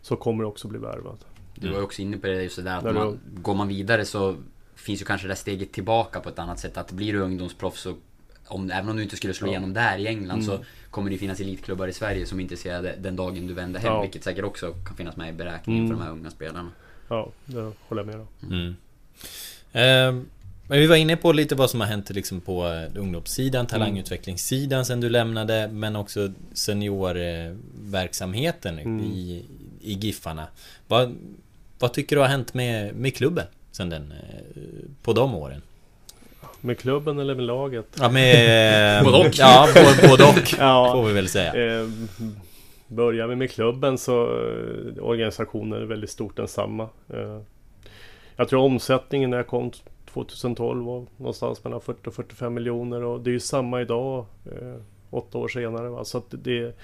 så 0.01 0.15
kommer 0.15 0.43
du 0.43 0.47
också 0.47 0.67
bli 0.67 0.79
värvad. 0.79 1.17
Du 1.55 1.69
var 1.69 1.77
ju 1.77 1.83
också 1.83 2.01
inne 2.01 2.17
på 2.17 2.27
det 2.27 2.43
just 2.43 2.55
det 2.55 2.61
där 2.61 2.77
att 2.77 2.83
man, 2.95 3.19
går 3.41 3.55
man 3.55 3.67
vidare 3.67 4.05
så 4.05 4.35
finns 4.75 5.01
ju 5.01 5.05
kanske 5.05 5.27
det 5.27 5.31
där 5.31 5.35
steget 5.35 5.71
tillbaka 5.71 6.19
på 6.19 6.29
ett 6.29 6.39
annat 6.39 6.59
sätt. 6.59 6.77
Att 6.77 6.91
blir 6.91 7.13
du 7.13 7.19
ungdomsproffs 7.19 7.81
så 7.81 7.95
om, 8.47 8.71
även 8.71 8.89
om 8.89 8.97
du 8.97 9.03
inte 9.03 9.15
skulle 9.17 9.33
slå 9.33 9.47
Ja. 9.47 9.51
igenom 9.51 9.73
där 9.73 9.97
i 9.97 10.07
England 10.07 10.43
Mm. 10.43 10.57
så 10.57 10.63
kommer 10.91 11.09
det 11.11 11.17
finnas 11.17 11.39
elitklubbar 11.39 11.87
i 11.87 11.93
Sverige 11.93 12.25
som 12.25 12.39
är 12.39 12.43
intresserade 12.43 12.95
den 12.99 13.15
dagen 13.15 13.47
du 13.47 13.53
vänder 13.53 13.79
hem. 13.79 13.93
Ja. 13.93 14.01
Vilket 14.01 14.23
säkert 14.23 14.43
också 14.45 14.73
kan 14.85 14.95
finnas 14.97 15.15
med 15.15 15.29
i 15.29 15.33
beräkningen 15.33 15.85
Mm. 15.85 15.97
för 15.97 16.03
de 16.03 16.09
här 16.09 16.17
unga 16.19 16.29
spelarna. 16.31 16.69
Ja, 17.09 17.31
det 17.45 17.71
håller 17.87 18.03
jag 18.03 18.05
med 18.05 18.15
om. 18.15 18.27
Mm. 18.51 18.75
Ehm, 19.71 20.25
men 20.67 20.79
vi 20.79 20.87
var 20.87 20.95
inne 20.95 21.17
på 21.17 21.31
lite 21.31 21.55
vad 21.55 21.69
som 21.69 21.79
har 21.81 21.87
hänt 21.87 22.09
liksom 22.09 22.41
på 22.41 22.67
eh, 22.67 22.91
ungdomssidan, 23.01 23.67
talangutvecklingssidan 23.67 24.85
sen 24.85 25.01
du 25.01 25.09
lämnade, 25.09 25.67
men 25.71 25.95
också 25.95 26.31
seniorverksamheten 26.53 28.79
Mm. 28.79 28.99
i, 29.05 29.45
i 29.81 29.93
Giffarna. 29.93 30.47
Vad, 30.87 31.15
vad 31.83 31.93
tycker 31.93 32.15
du 32.15 32.21
har 32.21 32.29
hänt 32.29 32.53
med, 32.53 32.95
med 32.95 33.15
klubben 33.15 33.45
sen 33.71 33.89
den, 33.89 34.11
eh, 34.11 34.59
på 35.01 35.13
de 35.13 35.35
åren? 35.35 35.61
Med 36.61 36.77
klubben 36.79 37.19
eller 37.19 37.35
med 37.35 37.45
laget? 37.45 37.85
Ja, 37.99 38.09
med... 38.09 39.03
Både 39.05 39.17
och. 39.17 39.33
Ja, 39.33 39.67
både, 40.09 40.23
och. 40.23 40.53
Ja. 40.59 40.91
Får 40.93 41.07
vi 41.07 41.13
väl 41.13 41.27
säga. 41.27 41.79
Eh, 41.79 41.87
börjar 42.87 43.27
vi 43.27 43.35
med 43.35 43.51
klubben 43.51 43.97
så 43.97 44.23
eh, 44.23 45.03
organisationen 45.03 45.81
är 45.81 45.85
väldigt 45.85 46.09
stort 46.09 46.37
densamma. 46.37 46.89
Eh, 47.13 47.39
jag 48.35 48.49
tror 48.49 48.61
omsättningen 48.61 49.29
när 49.29 49.37
jag 49.37 49.47
kom 49.47 49.71
2012 50.13 50.85
var 50.85 51.05
någonstans 51.17 51.63
mellan 51.63 51.81
40 51.81 52.09
och 52.09 52.13
45 52.13 52.53
miljoner 52.53 53.03
och 53.03 53.21
det 53.21 53.29
är 53.29 53.33
ju 53.33 53.39
samma 53.39 53.81
idag 53.81 54.25
eh, 54.45 54.81
åtta 55.09 55.37
år 55.37 55.47
senare. 55.47 55.89
Va? 55.89 56.05
Så 56.05 56.17
att 56.17 56.27
det, 56.29 56.75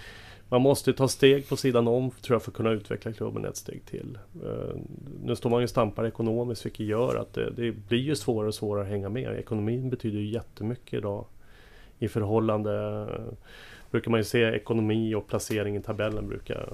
man 0.50 0.62
måste 0.62 0.94
ta 0.94 1.08
steg 1.08 1.50
på 1.50 1.58
sidan 1.58 1.88
om 1.88 2.12
tror 2.12 2.36
jag 2.36 2.44
för 2.44 2.52
att 2.52 2.58
kunna 2.58 2.72
utveckla 2.72 3.14
klubben 3.14 3.46
ett 3.46 3.58
steg 3.58 3.86
till. 3.86 4.18
Eh, 4.44 4.76
nu 5.24 5.36
står 5.36 5.50
man 5.50 5.60
ju 5.60 5.64
och 5.64 5.70
stampar 5.70 6.06
ekonomiskt 6.06 6.66
vilket 6.66 6.86
gör 6.86 7.16
att 7.16 7.34
det, 7.34 7.52
det 7.52 7.72
blir 7.72 8.00
ju 8.00 8.16
svårare 8.16 8.48
och 8.48 8.56
svårare 8.56 8.84
att 8.84 8.90
hänga 8.90 9.10
med. 9.10 9.40
Ekonomin 9.40 9.90
betyder 9.90 10.20
ju 10.20 10.26
jättemycket 10.26 10.94
idag 10.94 11.26
i 12.00 12.08
förhållande 12.08 13.06
brukar 13.92 14.12
man 14.12 14.20
ju 14.20 14.24
se 14.24 14.44
ekonomi 14.44 15.16
och 15.16 15.28
placering 15.28 15.76
i 15.76 15.82
tabellen 15.82 16.28
brukar 16.28 16.74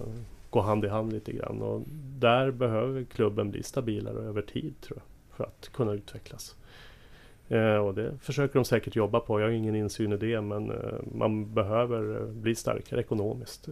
gå 0.49 0.61
hand 0.61 0.86
i 0.86 0.88
hand 0.88 1.13
lite 1.13 1.32
grann. 1.32 1.61
Och 1.61 1.82
där 2.19 2.51
behöver 2.51 3.03
klubben 3.03 3.51
bli 3.51 3.63
stabilare 3.63 4.19
över 4.19 4.41
tid 4.41 4.73
tror 4.82 4.97
jag. 4.97 5.38
För 5.38 5.43
att 5.43 5.69
kunna 5.73 5.93
utvecklas. 5.93 6.55
Eh, 7.50 7.76
och 7.76 7.93
det 7.93 8.12
försöker 8.22 8.54
de 8.54 8.66
säkert 8.66 8.96
jobba 8.96 9.20
på. 9.20 9.39
Jag 9.39 9.48
har 9.48 9.52
ingen 9.52 9.76
insyn 9.76 10.14
i 10.14 10.18
det 10.18 10.41
men 10.41 10.72
eh, 10.72 10.78
man 11.14 11.54
behöver 11.54 12.22
eh, 12.22 12.28
bli 12.28 12.56
starkare 12.56 13.00
ekonomiskt. 13.00 13.68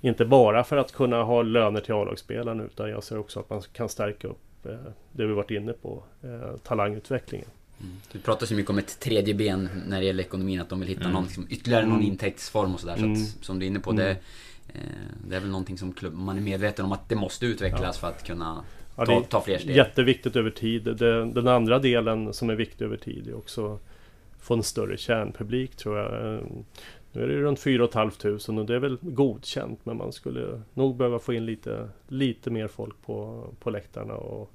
Inte 0.00 0.24
bara 0.24 0.64
för 0.64 0.76
att 0.76 0.92
kunna 0.92 1.22
ha 1.22 1.42
löner 1.42 1.80
till 1.80 1.94
A-lagsspelarna 1.94 2.64
utan 2.64 2.90
jag 2.90 3.04
ser 3.04 3.18
också 3.18 3.40
att 3.40 3.50
man 3.50 3.62
kan 3.72 3.88
stärka 3.88 4.28
upp 4.28 4.38
det 5.12 5.26
vi 5.26 5.32
varit 5.32 5.50
inne 5.50 5.72
på, 5.72 6.02
talangutvecklingen. 6.62 7.48
Mm. 7.80 7.96
Du 8.12 8.18
pratar 8.18 8.46
så 8.46 8.54
mycket 8.54 8.70
om 8.70 8.78
ett 8.78 9.00
tredje 9.00 9.34
ben 9.34 9.68
när 9.86 10.00
det 10.00 10.06
gäller 10.06 10.24
ekonomin, 10.24 10.60
att 10.60 10.68
de 10.68 10.80
vill 10.80 10.88
hitta 10.88 11.00
mm. 11.00 11.12
någon, 11.12 11.24
liksom, 11.24 11.46
ytterligare 11.50 11.86
någon 11.86 11.98
mm. 11.98 12.06
intäktsform 12.06 12.74
och 12.74 12.80
sådär. 12.80 12.96
Så, 12.96 13.00
att, 13.00 13.04
mm. 13.04 13.26
som 13.40 13.58
du 13.58 13.66
är 13.66 13.70
inne 13.70 13.80
på, 13.80 13.92
det, 13.92 14.10
eh, 14.10 14.80
det 15.28 15.36
är 15.36 15.40
väl 15.40 15.50
någonting 15.50 15.78
som 15.78 15.92
klubb, 15.92 16.14
man 16.14 16.36
är 16.36 16.42
medveten 16.42 16.84
om 16.84 16.92
att 16.92 17.08
det 17.08 17.16
måste 17.16 17.46
utvecklas 17.46 17.96
ja. 17.96 18.00
för 18.00 18.08
att 18.08 18.26
kunna 18.26 18.64
ja, 18.96 19.06
ta, 19.06 19.20
ta 19.20 19.40
fler 19.40 19.58
steg. 19.58 19.76
Jätteviktigt 19.76 20.36
över 20.36 20.50
tid. 20.50 20.84
Det, 20.84 21.24
den 21.24 21.48
andra 21.48 21.78
delen 21.78 22.32
som 22.32 22.50
är 22.50 22.54
viktig 22.54 22.84
över 22.84 22.96
tid 22.96 23.28
är 23.28 23.36
också 23.36 23.78
få 24.40 24.54
en 24.54 24.62
större 24.62 24.96
kärnpublik 24.96 25.76
tror 25.76 25.98
jag. 25.98 26.40
Nu 27.12 27.22
är 27.22 27.28
det 27.28 27.34
runt 27.34 27.60
4 27.60 27.88
500 27.92 28.60
och 28.60 28.66
det 28.66 28.74
är 28.74 28.78
väl 28.78 28.98
godkänt 29.00 29.80
men 29.86 29.96
man 29.96 30.12
skulle 30.12 30.62
nog 30.74 30.96
behöva 30.96 31.18
få 31.18 31.34
in 31.34 31.46
lite, 31.46 31.88
lite 32.08 32.50
mer 32.50 32.68
folk 32.68 33.02
på, 33.02 33.48
på 33.60 33.70
läktarna 33.70 34.14
och 34.14 34.50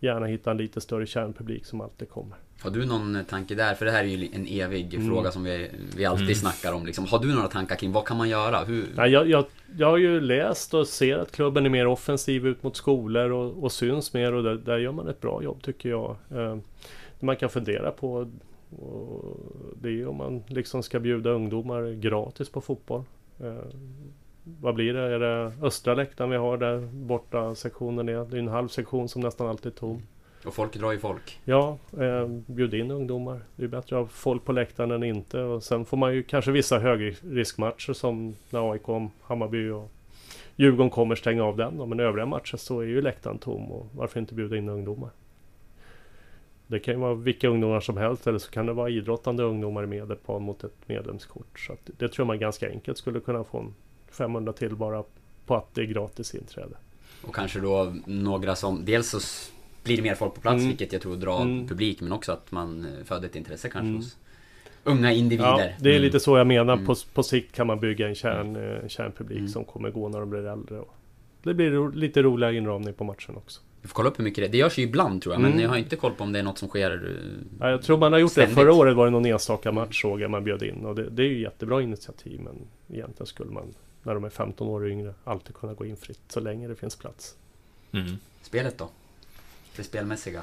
gärna 0.00 0.26
hitta 0.26 0.50
en 0.50 0.56
lite 0.56 0.80
större 0.80 1.06
kärnpublik 1.06 1.66
som 1.66 1.80
alltid 1.80 2.08
kommer. 2.08 2.36
Har 2.60 2.70
du 2.70 2.86
någon 2.86 3.24
tanke 3.24 3.54
där? 3.54 3.74
För 3.74 3.84
det 3.84 3.90
här 3.90 4.04
är 4.04 4.08
ju 4.08 4.28
en 4.32 4.46
evig 4.46 4.94
mm. 4.94 5.06
fråga 5.06 5.30
som 5.30 5.44
vi, 5.44 5.70
vi 5.96 6.04
alltid 6.04 6.24
mm. 6.24 6.34
snackar 6.34 6.72
om. 6.72 6.86
Liksom. 6.86 7.06
Har 7.06 7.18
du 7.18 7.34
några 7.34 7.48
tankar 7.48 7.76
kring 7.76 7.92
vad 7.92 8.04
kan 8.04 8.16
man 8.16 8.28
göra? 8.28 8.64
Hur... 8.64 8.86
Nej, 8.94 9.10
jag, 9.10 9.28
jag, 9.28 9.44
jag 9.76 9.86
har 9.90 9.96
ju 9.96 10.20
läst 10.20 10.74
och 10.74 10.86
ser 10.86 11.18
att 11.18 11.32
klubben 11.32 11.66
är 11.66 11.70
mer 11.70 11.86
offensiv 11.86 12.46
ut 12.46 12.62
mot 12.62 12.76
skolor 12.76 13.30
och, 13.30 13.64
och 13.64 13.72
syns 13.72 14.14
mer 14.14 14.32
och 14.32 14.42
där, 14.42 14.54
där, 14.54 14.78
gör 14.78 14.92
man 14.92 15.08
ett 15.08 15.20
bra 15.20 15.42
jobb 15.42 15.62
tycker 15.62 15.88
jag. 15.88 16.16
Eh, 16.30 16.56
man 17.20 17.36
kan 17.36 17.50
fundera 17.50 17.90
på 17.90 18.30
och 18.70 19.36
det 19.80 19.88
är 19.88 20.08
om 20.08 20.16
man 20.16 20.42
liksom 20.46 20.82
ska 20.82 21.00
bjuda 21.00 21.30
ungdomar 21.30 21.92
gratis 21.92 22.48
på 22.48 22.60
fotboll. 22.60 23.02
Eh, 23.40 23.64
vad 24.60 24.74
blir 24.74 24.94
det? 24.94 25.00
Är 25.00 25.18
det 25.18 25.52
östra 25.62 25.94
läktaren 25.94 26.30
vi 26.30 26.36
har 26.36 26.56
där 26.56 26.78
borta 26.92 27.54
sektionen 27.54 28.08
är? 28.08 28.24
Det 28.24 28.36
är 28.36 28.40
en 28.40 28.48
halv 28.48 28.68
sektion 28.68 29.08
som 29.08 29.22
nästan 29.22 29.46
alltid 29.46 29.72
är 29.72 29.76
tom. 29.76 30.02
Och 30.46 30.54
folk 30.54 30.74
drar 30.74 30.92
ju 30.92 30.98
folk. 30.98 31.40
Ja, 31.44 31.78
eh, 32.00 32.26
bjud 32.46 32.74
in 32.74 32.90
ungdomar. 32.90 33.40
Det 33.56 33.64
är 33.64 33.68
bättre 33.68 33.96
att 33.96 34.02
ha 34.02 34.08
folk 34.08 34.44
på 34.44 34.52
läktaren 34.52 34.90
än 34.90 35.02
inte. 35.02 35.40
Och 35.40 35.62
sen 35.62 35.84
får 35.84 35.96
man 35.96 36.14
ju 36.14 36.22
kanske 36.22 36.50
vissa 36.50 36.78
högriskmatcher 36.78 37.92
som 37.92 38.34
när 38.50 38.72
AIK, 38.72 39.10
Hammarby 39.22 39.70
och 39.70 39.90
Djurgården 40.56 40.90
kommer 40.90 41.14
stänga 41.14 41.44
av 41.44 41.56
den. 41.56 41.76
Då. 41.76 41.86
Men 41.86 42.00
övriga 42.00 42.26
matcher 42.26 42.56
så 42.56 42.80
är 42.80 42.86
ju 42.86 43.02
läktaren 43.02 43.38
tom 43.38 43.72
och 43.72 43.86
varför 43.92 44.20
inte 44.20 44.34
bjuda 44.34 44.56
in 44.56 44.68
ungdomar? 44.68 45.10
Det 46.66 46.78
kan 46.78 46.94
ju 46.94 47.00
vara 47.00 47.14
vilka 47.14 47.48
ungdomar 47.48 47.80
som 47.80 47.96
helst 47.96 48.26
eller 48.26 48.38
så 48.38 48.50
kan 48.50 48.66
det 48.66 48.72
vara 48.72 48.90
idrottande 48.90 49.42
ungdomar 49.42 49.86
med 49.86 50.10
ett 50.10 50.26
par 50.26 50.38
mot 50.38 50.64
ett 50.64 50.88
medlemskort. 50.88 51.60
Så 51.60 51.76
det 51.84 52.08
tror 52.08 52.24
jag 52.24 52.26
man 52.26 52.38
ganska 52.38 52.70
enkelt 52.70 52.98
skulle 52.98 53.20
kunna 53.20 53.44
få 53.44 53.58
en 53.58 53.74
500 54.10 54.52
till 54.52 54.76
bara 54.76 55.04
på 55.46 55.56
att 55.56 55.74
det 55.74 55.80
är 55.80 55.84
gratis 55.84 56.34
inträde. 56.34 56.76
Och 57.22 57.34
kanske 57.34 57.60
då 57.60 57.94
några 58.06 58.56
som, 58.56 58.84
dels 58.84 59.08
så 59.10 59.20
blir 59.84 59.96
det 59.96 60.02
mer 60.02 60.14
folk 60.14 60.34
på 60.34 60.40
plats 60.40 60.56
mm. 60.56 60.68
vilket 60.68 60.92
jag 60.92 61.02
tror 61.02 61.16
drar 61.16 61.42
mm. 61.42 61.68
publik 61.68 62.00
men 62.00 62.12
också 62.12 62.32
att 62.32 62.52
man 62.52 62.84
eh, 62.84 63.04
föder 63.04 63.28
ett 63.28 63.36
intresse 63.36 63.68
kanske 63.68 63.88
mm. 63.88 63.96
hos 63.96 64.16
unga 64.84 65.12
individer. 65.12 65.68
Ja, 65.68 65.72
det 65.80 65.94
är 65.94 65.98
lite 65.98 66.20
så 66.20 66.38
jag 66.38 66.46
menar. 66.46 66.72
Mm. 66.72 66.86
På, 66.86 66.94
på 67.14 67.22
sikt 67.22 67.54
kan 67.54 67.66
man 67.66 67.80
bygga 67.80 68.08
en 68.08 68.14
kärn, 68.14 68.56
mm. 68.56 68.82
eh, 68.82 68.88
kärnpublik 68.88 69.38
mm. 69.38 69.48
som 69.48 69.64
kommer 69.64 69.90
gå 69.90 70.08
när 70.08 70.20
de 70.20 70.30
blir 70.30 70.46
äldre. 70.46 70.80
Det 71.42 71.54
blir 71.54 71.96
lite 71.96 72.22
roligare 72.22 72.56
inramning 72.56 72.94
på 72.94 73.04
matchen 73.04 73.36
också. 73.36 73.60
Vi 73.82 73.88
får 73.88 73.94
kolla 73.94 74.08
upp 74.08 74.18
hur 74.18 74.24
mycket 74.24 74.42
det 74.42 74.48
är. 74.48 74.52
Det 74.52 74.58
görs 74.58 74.78
ju 74.78 74.82
ibland 74.82 75.22
tror 75.22 75.34
jag, 75.34 75.40
men 75.40 75.52
mm. 75.52 75.62
jag 75.62 75.70
har 75.70 75.76
inte 75.76 75.96
koll 75.96 76.12
på 76.12 76.24
om 76.24 76.32
det 76.32 76.38
är 76.38 76.42
något 76.42 76.58
som 76.58 76.68
sker 76.68 76.90
eh, 76.90 77.44
ja, 77.60 77.70
Jag 77.70 77.82
tror 77.82 77.98
man 77.98 78.12
har 78.12 78.20
gjort 78.20 78.32
ständigt. 78.32 78.56
det. 78.56 78.62
Förra 78.62 78.72
året 78.72 78.96
var 78.96 79.04
det 79.04 79.10
någon 79.10 79.26
enstaka 79.26 79.72
match 79.72 80.02
såg 80.02 80.20
jag 80.20 80.30
man 80.30 80.44
bjöd 80.44 80.62
in. 80.62 80.84
Och 80.84 80.94
det, 80.94 81.10
det 81.10 81.22
är 81.22 81.26
ju 81.26 81.40
jättebra 81.40 81.82
initiativ, 81.82 82.40
men 82.40 82.54
egentligen 82.96 83.26
skulle 83.26 83.50
man, 83.50 83.74
när 84.08 84.14
de 84.14 84.24
är 84.24 84.30
15 84.30 84.68
år 84.68 84.88
yngre, 84.88 85.14
alltid 85.24 85.54
kunna 85.54 85.74
gå 85.74 85.86
in 85.86 85.96
fritt 85.96 86.20
så 86.28 86.40
länge 86.40 86.68
det 86.68 86.74
finns 86.76 86.96
plats. 86.96 87.36
Mm. 87.92 88.16
Spelet 88.42 88.78
då? 88.78 88.88
Det 89.76 89.84
spelmässiga? 89.84 90.42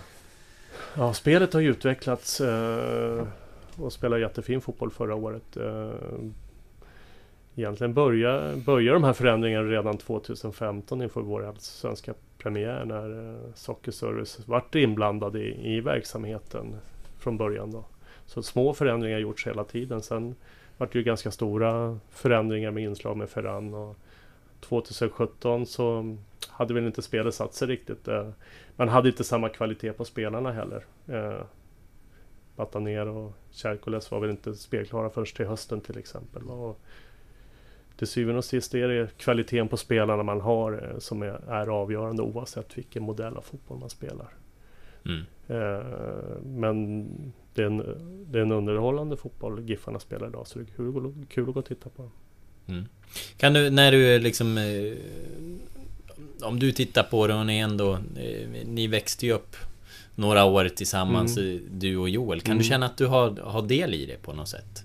Ja, 0.95 1.13
spelet 1.13 1.53
har 1.53 1.61
ju 1.61 1.69
utvecklats 1.69 2.41
eh, 2.41 3.27
och 3.75 3.93
spelade 3.93 4.21
jättefin 4.21 4.61
fotboll 4.61 4.91
förra 4.91 5.15
året. 5.15 5.57
Eh, 5.57 5.91
egentligen 7.55 7.93
började, 7.93 8.55
började 8.55 8.95
de 8.95 9.03
här 9.03 9.13
förändringarna 9.13 9.69
redan 9.69 9.97
2015 9.97 11.01
inför 11.01 11.21
vår 11.21 11.55
svenska 11.57 12.13
premiär 12.37 12.85
när 12.85 13.33
eh, 13.33 13.53
Sockerservice 13.55 14.39
vart 14.47 14.75
inblandad 14.75 15.35
i, 15.35 15.75
i 15.75 15.81
verksamheten 15.81 16.75
från 17.19 17.37
början. 17.37 17.71
Då. 17.71 17.85
Så 18.25 18.43
små 18.43 18.73
förändringar 18.73 19.15
har 19.15 19.21
gjorts 19.21 19.47
hela 19.47 19.63
tiden. 19.63 20.01
Sen 20.01 20.35
vart 20.77 20.95
ju 20.95 21.03
ganska 21.03 21.31
stora 21.31 21.99
förändringar 22.09 22.71
med 22.71 22.83
inslag 22.83 23.17
med 23.17 23.29
Ferran. 23.29 23.73
Och 23.73 23.97
2017 24.59 25.65
så 25.65 26.17
hade 26.47 26.73
väl 26.73 26.85
inte 26.85 27.01
spelet 27.01 27.35
satt 27.35 27.53
sig 27.53 27.67
riktigt. 27.67 28.07
Eh, 28.07 28.29
man 28.75 28.89
hade 28.89 29.09
inte 29.09 29.23
samma 29.23 29.49
kvalitet 29.49 29.93
på 29.93 30.05
spelarna 30.05 30.51
heller. 30.51 30.85
Batanero 31.05 31.45
Bataner 32.55 33.07
och 33.07 33.33
Kärkoles 33.51 34.11
var 34.11 34.19
väl 34.19 34.29
inte 34.29 34.55
spelklara 34.55 35.09
först 35.09 35.35
till 35.35 35.45
hösten 35.45 35.81
till 35.81 35.97
exempel. 35.97 36.43
Och 36.43 36.79
till 37.97 38.07
syvende 38.07 38.37
och 38.37 38.45
sist 38.45 38.73
är 38.73 38.87
det 38.87 39.17
kvaliteten 39.17 39.67
på 39.67 39.77
spelarna 39.77 40.23
man 40.23 40.41
har 40.41 40.89
eh, 40.91 40.99
som 40.99 41.21
är, 41.21 41.41
är 41.47 41.67
avgörande 41.67 42.21
oavsett 42.21 42.77
vilken 42.77 43.03
modell 43.03 43.37
av 43.37 43.41
fotboll 43.41 43.79
man 43.79 43.89
spelar. 43.89 44.27
Mm. 45.05 45.25
Eh, 45.47 45.85
men 46.43 47.07
det 47.53 47.61
är, 47.61 47.65
en, 47.65 47.77
det 48.31 48.37
är 48.39 48.41
en 48.41 48.51
underhållande 48.51 49.17
fotboll 49.17 49.69
Giffarna 49.69 49.99
spelar 49.99 50.27
idag 50.27 50.47
så 50.47 50.59
det 50.59 50.65
är 50.65 50.75
kul, 50.75 51.13
kul 51.29 51.47
att 51.47 51.53
gå 51.53 51.59
och 51.59 51.65
titta 51.65 51.89
på. 51.89 52.09
Mm. 52.67 52.85
Kan 53.37 53.53
du, 53.53 53.69
när 53.69 53.91
du 53.91 54.19
liksom 54.19 54.57
eh, 54.57 54.93
Om 56.41 56.59
du 56.59 56.71
tittar 56.71 57.03
på 57.03 57.27
det 57.27 57.33
och 57.33 57.45
ni 57.45 57.59
ändå 57.59 57.93
eh, 57.93 58.65
Ni 58.65 58.87
växte 58.87 59.25
ju 59.25 59.31
upp 59.31 59.55
Några 60.15 60.45
år 60.45 60.69
tillsammans 60.69 61.37
mm. 61.37 61.61
Du 61.71 61.97
och 61.97 62.09
Joel 62.09 62.41
Kan 62.41 62.51
mm. 62.51 62.57
du 62.57 62.63
känna 62.63 62.85
att 62.85 62.97
du 62.97 63.05
har, 63.05 63.39
har 63.41 63.61
del 63.61 63.93
i 63.93 64.05
det 64.05 64.21
på 64.21 64.33
något 64.33 64.49
sätt? 64.49 64.83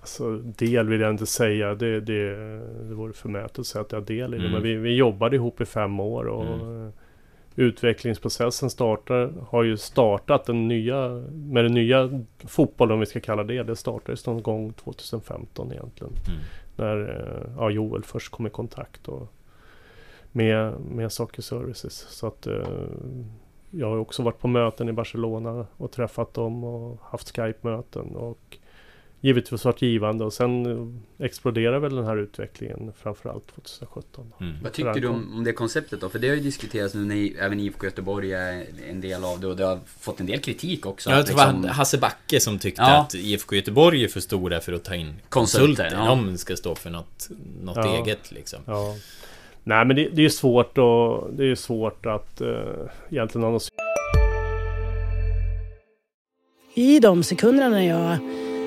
Alltså 0.00 0.36
del 0.36 0.88
vill 0.88 1.00
jag 1.00 1.10
inte 1.10 1.26
säga. 1.26 1.74
Det, 1.74 2.00
det, 2.00 2.36
det 2.88 2.94
vore 2.94 3.12
förmätet 3.12 3.58
att 3.58 3.66
säga 3.66 3.82
att 3.82 3.92
jag 3.92 4.00
har 4.00 4.06
del 4.06 4.34
i 4.34 4.38
det. 4.38 4.42
Mm. 4.42 4.52
Men 4.52 4.62
vi, 4.62 4.74
vi 4.74 4.94
jobbade 4.94 5.36
ihop 5.36 5.60
i 5.60 5.64
fem 5.64 6.00
år. 6.00 6.24
Och 6.24 6.64
mm. 6.64 6.92
Utvecklingsprocessen 7.56 8.70
startar, 8.70 9.32
har 9.48 9.62
ju 9.62 9.76
startat 9.76 10.44
den 10.44 10.68
nya, 10.68 11.08
med 11.32 11.64
den 11.64 11.74
nya 11.74 12.22
fotbollen 12.46 12.94
om 12.94 13.00
vi 13.00 13.06
ska 13.06 13.20
kalla 13.20 13.44
det. 13.44 13.62
Det 13.62 13.76
startades 13.76 14.26
någon 14.26 14.42
gång 14.42 14.72
2015 14.72 15.72
egentligen. 15.72 16.12
Mm. 16.28 16.40
När 16.76 17.10
eh, 17.10 17.54
ja, 17.56 17.70
Joel 17.70 18.02
först 18.02 18.30
kom 18.30 18.46
i 18.46 18.50
kontakt 18.50 19.08
och 19.08 19.32
med, 20.32 20.80
med 20.80 21.12
Soccer 21.12 21.42
Services. 21.42 21.94
Så 21.94 22.26
att 22.26 22.46
eh, 22.46 22.68
jag 23.70 23.90
har 23.90 23.96
också 23.96 24.22
varit 24.22 24.38
på 24.38 24.48
möten 24.48 24.88
i 24.88 24.92
Barcelona 24.92 25.66
och 25.76 25.92
träffat 25.92 26.34
dem 26.34 26.64
och 26.64 26.98
haft 27.02 27.36
Skype-möten. 27.36 28.16
Och 28.16 28.58
givetvis 29.24 29.64
varit 29.64 29.82
givande 29.82 30.24
och 30.24 30.32
sen 30.32 30.66
eh, 31.18 31.24
exploderar 31.24 31.78
väl 31.78 31.96
den 31.96 32.04
här 32.04 32.16
utvecklingen 32.16 32.92
framförallt 33.02 33.46
2017. 33.54 34.32
Mm. 34.40 34.54
Vad 34.62 34.72
tycker 34.72 34.94
du 34.94 35.08
om, 35.08 35.34
om 35.34 35.44
det 35.44 35.52
konceptet 35.52 36.00
då? 36.00 36.08
För 36.08 36.18
det 36.18 36.28
har 36.28 36.34
ju 36.34 36.40
diskuterats 36.40 36.94
nu 36.94 37.04
när 37.04 37.42
även 37.42 37.60
IFK 37.60 37.86
Göteborg 37.86 38.32
är 38.32 38.66
en 38.90 39.00
del 39.00 39.24
av 39.24 39.40
det 39.40 39.46
och 39.46 39.56
det 39.56 39.64
har 39.64 39.80
fått 39.98 40.20
en 40.20 40.26
del 40.26 40.40
kritik 40.40 40.86
också. 40.86 41.10
Ja, 41.10 41.22
det 41.22 41.32
var 41.32 41.52
liksom... 41.52 41.64
Hasse 41.64 41.98
Backe 41.98 42.40
som 42.40 42.58
tyckte 42.58 42.82
ja. 42.82 43.00
att 43.00 43.14
IFK 43.14 43.56
Göteborg 43.56 44.04
är 44.04 44.08
för 44.08 44.20
stora 44.20 44.60
för 44.60 44.72
att 44.72 44.84
ta 44.84 44.94
in 44.94 45.14
konsulter. 45.28 45.90
Ja. 45.92 46.06
De 46.06 46.38
ska 46.38 46.56
stå 46.56 46.74
för 46.74 46.90
något, 46.90 47.28
något 47.62 47.76
ja. 47.76 47.96
eget 47.96 48.32
liksom. 48.32 48.58
Ja. 48.66 48.94
Nej 49.62 49.84
men 49.84 49.96
det, 49.96 50.08
det 50.12 50.24
är 50.24 50.28
svårt 50.28 50.78
och 50.78 51.34
det 51.34 51.50
är 51.50 51.54
svårt 51.54 52.06
att 52.06 52.40
uh, 52.40 52.48
egentligen 53.10 53.46
annonsera. 53.46 53.74
I 56.74 57.00
de 57.00 57.22
sekunderna 57.22 57.68
när 57.68 57.88
jag 57.88 58.18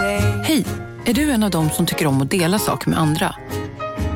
Hej! 0.00 0.64
Är 1.06 1.14
du 1.14 1.30
en 1.30 1.42
av 1.42 1.50
dem 1.50 1.70
som 1.70 1.86
tycker 1.86 2.06
om 2.06 2.22
att 2.22 2.30
dela 2.30 2.58
saker 2.58 2.90
med 2.90 2.98
andra? 2.98 3.34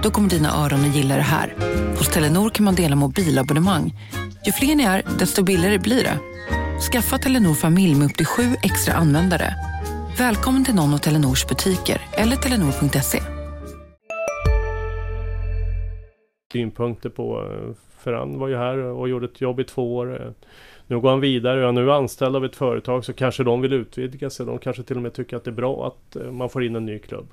Då 0.02 0.10
kommer 0.10 0.28
dina 0.28 0.48
öron 0.64 0.80
att 0.80 0.96
gilla 0.96 1.16
det 1.16 1.22
här. 1.22 1.54
Hos 1.98 2.08
Telenor 2.08 2.50
kan 2.50 2.64
man 2.64 2.74
dela 2.74 2.96
mobilabonnemang. 2.96 3.94
Ju 4.46 4.52
fler 4.52 4.74
ni 4.74 4.84
är, 4.84 5.02
desto 5.18 5.42
billigare 5.42 5.78
blir 5.78 6.02
det. 6.04 6.18
Skaffa 6.92 7.18
Telenor 7.18 7.54
familj 7.54 7.94
med 7.94 8.06
upp 8.06 8.16
till 8.16 8.26
sju 8.26 8.42
extra 8.62 8.94
användare. 8.94 9.54
Välkommen 10.18 10.64
till 10.64 10.74
någon 10.74 10.94
av 10.94 10.98
Telenors 10.98 11.46
butiker 11.46 12.00
eller 12.12 12.36
telenor.se. 12.36 13.20
synpunkter 16.52 17.08
på. 17.10 17.40
eh, 17.42 17.74
För 17.98 18.12
han 18.12 18.38
var 18.38 18.48
ju 18.48 18.56
här 18.56 18.76
och 18.78 19.08
gjorde 19.08 19.26
ett 19.26 19.40
jobb 19.40 19.60
i 19.60 19.64
två 19.64 19.96
år. 19.96 20.34
Nu 20.86 21.00
går 21.00 21.10
han 21.10 21.20
vidare 21.20 21.60
och 21.60 21.66
han 21.66 21.76
är 21.76 21.82
nu 21.82 21.92
anställd 21.92 22.36
av 22.36 22.44
ett 22.44 22.56
företag 22.56 23.04
så 23.04 23.12
kanske 23.12 23.44
de 23.44 23.60
vill 23.60 23.72
utvidga 23.72 24.30
sig. 24.30 24.46
De 24.46 24.58
kanske 24.58 24.82
till 24.82 24.96
och 24.96 25.02
med 25.02 25.12
tycker 25.12 25.36
att 25.36 25.44
det 25.44 25.50
är 25.50 25.52
bra 25.52 25.86
att 25.86 26.16
eh, 26.16 26.32
man 26.32 26.50
får 26.50 26.64
in 26.64 26.76
en 26.76 26.86
ny 26.86 26.98
klubb. 26.98 27.26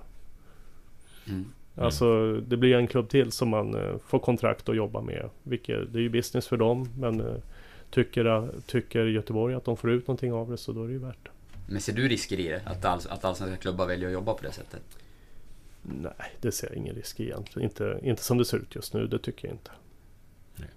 Mm. 1.28 1.46
Alltså 1.76 2.34
det 2.34 2.58
blir 2.58 2.76
en 2.76 2.88
klubb 2.88 3.10
till 3.10 3.32
som 3.32 3.50
man 3.50 3.76
eh, 3.76 3.98
får 4.06 4.20
kontrakt 4.20 4.70
att 4.70 4.76
jobba 4.76 5.02
med. 5.02 5.30
Vilket, 5.44 5.94
det 5.94 6.00
är 6.00 6.04
ju 6.04 6.10
business 6.10 6.48
för 6.48 6.58
dem 6.58 6.90
men 7.00 7.20
eh, 7.20 7.36
tycker, 7.90 8.50
tycker 8.66 9.06
Göteborg 9.06 9.56
att 9.56 9.66
de 9.66 9.78
får 9.78 9.92
ut 9.92 10.08
någonting 10.08 10.34
av 10.34 10.52
det 10.52 10.58
så 10.58 10.72
då 10.72 10.84
är 10.84 10.88
det 10.88 10.94
ju 10.94 11.00
värt 11.00 11.24
det. 11.24 11.30
Men 11.68 11.82
ser 11.82 11.94
du 11.94 12.08
risker 12.08 12.40
i 12.40 12.48
det? 12.48 12.62
Att, 12.66 12.86
all, 12.86 13.00
att 13.10 13.26
allsvenska 13.26 13.58
klubbar 13.58 13.88
väljer 13.88 14.08
att 14.08 14.14
jobba 14.14 14.34
på 14.34 14.44
det 14.44 14.52
sättet? 14.52 14.82
Nej, 15.82 16.32
det 16.42 16.52
ser 16.52 16.68
jag 16.68 16.78
ingen 16.78 16.96
risk 16.96 17.20
i 17.20 17.24
egentligen. 17.24 17.70
Inte, 17.70 18.00
inte 18.04 18.24
som 18.24 18.38
det 18.38 18.46
ser 18.46 18.58
ut 18.58 18.76
just 18.76 18.94
nu, 18.94 19.08
det 19.08 19.20
tycker 19.20 19.48
jag 19.48 19.56
inte. 19.56 19.72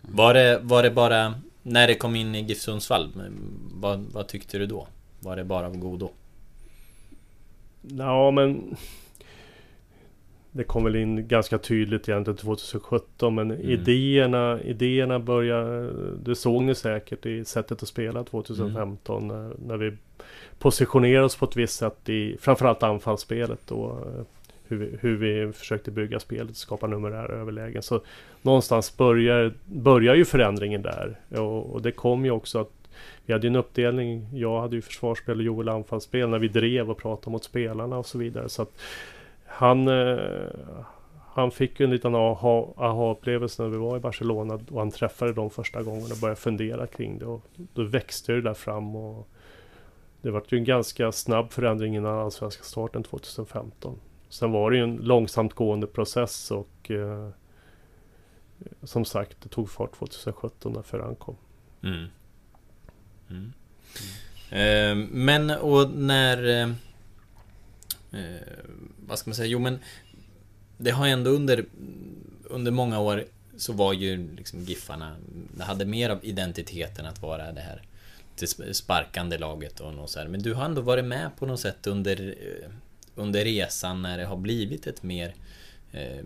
Var 0.00 0.34
det, 0.34 0.60
var 0.62 0.82
det 0.82 0.90
bara 0.90 1.34
när 1.66 1.86
det 1.86 1.94
kom 1.94 2.16
in 2.16 2.34
i 2.34 2.40
GIF 2.40 2.58
Sundsvall? 2.60 3.12
Vad, 3.74 4.00
vad 4.12 4.26
tyckte 4.26 4.58
du 4.58 4.66
då? 4.66 4.86
Var 5.20 5.36
det 5.36 5.44
bara 5.44 5.66
av 5.66 5.76
godo? 5.76 6.08
Ja, 7.82 8.30
men 8.30 8.76
det 10.52 10.64
kom 10.64 10.84
väl 10.84 10.96
in 10.96 11.28
ganska 11.28 11.58
tydligt 11.58 12.08
egentligen 12.08 12.36
2017 12.36 13.34
men 13.34 13.50
Mm. 13.50 13.70
idéerna, 13.70 14.60
idéerna 14.62 15.18
börjar, 15.18 15.92
det 16.24 16.34
såg 16.36 16.62
ni 16.62 16.74
säkert 16.74 17.26
i 17.26 17.44
sättet 17.44 17.82
att 17.82 17.88
spela 17.88 18.24
2015 18.24 19.30
Mm. 19.30 19.36
när, 19.48 19.56
när 19.66 19.76
vi 19.76 19.92
positionerade 20.58 21.24
oss 21.24 21.36
på 21.36 21.44
ett 21.44 21.56
visst 21.56 21.78
sätt 21.78 22.08
i 22.08 22.36
framförallt 22.40 22.82
anfallsspelet 22.82 23.70
och 23.70 23.90
eh, 24.06 24.22
hur 24.74 24.86
vi, 24.86 24.96
hur 25.00 25.16
vi 25.46 25.52
försökte 25.52 25.90
bygga 25.90 26.20
spelet, 26.20 26.56
skapa 26.56 26.86
numerära 26.86 27.34
överlägen. 27.34 27.82
Så 27.82 28.00
någonstans 28.42 28.96
börjar, 28.96 29.54
börjar 29.64 30.14
ju 30.14 30.24
förändringen 30.24 30.82
där 30.82 31.20
och, 31.30 31.72
och 31.72 31.82
det 31.82 31.92
kom 31.92 32.24
ju 32.24 32.30
också 32.30 32.58
att 32.58 32.70
vi 33.26 33.32
hade 33.32 33.46
ju 33.46 33.48
en 33.48 33.56
uppdelning. 33.56 34.28
Jag 34.32 34.60
hade 34.60 34.76
ju 34.76 34.82
försvarsspel 34.82 35.38
och 35.38 35.44
Joel 35.44 35.68
anfallsspel 35.68 36.28
när 36.28 36.38
vi 36.38 36.48
drev 36.48 36.90
och 36.90 36.98
pratade 36.98 37.30
mot 37.30 37.44
spelarna 37.44 37.98
och 37.98 38.06
så 38.06 38.18
vidare. 38.18 38.48
Så 38.48 38.62
att 38.62 38.72
han, 39.46 39.88
eh, 39.88 40.18
han 41.34 41.50
fick 41.50 41.80
ju 41.80 41.84
en 41.84 41.90
liten 41.90 42.14
aha- 42.14 42.74
aha-upplevelse 42.76 43.62
när 43.62 43.68
vi 43.68 43.76
var 43.76 43.96
i 43.96 44.00
Barcelona 44.00 44.60
och 44.70 44.78
han 44.78 44.90
träffade 44.90 45.32
dem 45.32 45.50
första 45.50 45.82
gången 45.82 46.12
och 46.12 46.18
började 46.20 46.40
fundera 46.40 46.86
kring 46.86 47.18
det. 47.18 47.26
Och 47.26 47.42
då 47.74 47.82
växte 47.82 48.32
det 48.32 48.40
där 48.40 48.54
fram 48.54 48.96
och 48.96 49.28
det 50.22 50.30
var 50.30 50.42
ju 50.48 50.58
en 50.58 50.64
ganska 50.64 51.12
snabb 51.12 51.52
förändring 51.52 51.96
innan 51.96 52.18
allsvenska 52.18 52.62
starten 52.62 53.02
2015. 53.02 54.00
Sen 54.34 54.52
var 54.52 54.70
det 54.70 54.76
ju 54.76 54.82
en 54.82 54.96
långsamt 54.96 55.54
gående 55.54 55.86
process 55.86 56.50
och 56.50 56.90
eh, 56.90 57.28
som 58.82 59.04
sagt 59.04 59.36
det 59.42 59.48
tog 59.48 59.70
fart 59.70 59.98
2017 59.98 60.72
när 60.72 60.82
Ferran 60.82 61.16
kom. 61.16 61.36
Mm. 61.82 62.06
Mm. 63.30 63.52
Eh, 64.50 65.08
men 65.10 65.50
och 65.50 65.90
när... 65.90 66.44
Eh, 66.46 66.68
eh, 68.20 68.40
vad 69.06 69.18
ska 69.18 69.30
man 69.30 69.34
säga? 69.34 69.48
Jo 69.48 69.58
men... 69.58 69.78
Det 70.78 70.90
har 70.90 71.06
ändå 71.06 71.30
under... 71.30 71.64
Under 72.44 72.72
många 72.72 73.00
år 73.00 73.24
så 73.56 73.72
var 73.72 73.92
ju 73.92 74.36
liksom 74.36 74.60
Giffarna... 74.60 75.16
Det 75.56 75.64
hade 75.64 75.84
mer 75.84 76.10
av 76.10 76.18
identiteten 76.22 77.06
att 77.06 77.22
vara 77.22 77.52
det 77.52 77.60
här 77.60 77.82
det 78.38 78.74
sparkande 78.74 79.38
laget 79.38 79.80
och 79.80 79.94
något 79.94 80.10
så 80.10 80.18
här. 80.18 80.28
Men 80.28 80.42
du 80.42 80.54
har 80.54 80.64
ändå 80.64 80.80
varit 80.80 81.04
med 81.04 81.30
på 81.36 81.46
något 81.46 81.60
sätt 81.60 81.86
under... 81.86 82.34
Eh, 82.40 82.70
eh, 83.16 83.22
Under 83.22 83.44
resan 83.44 84.02
när 84.02 84.18
det 84.18 84.24
har 84.24 84.36
blivit 84.36 84.86
ett 84.86 85.02
mer... 85.02 85.34
Eh, 85.92 86.24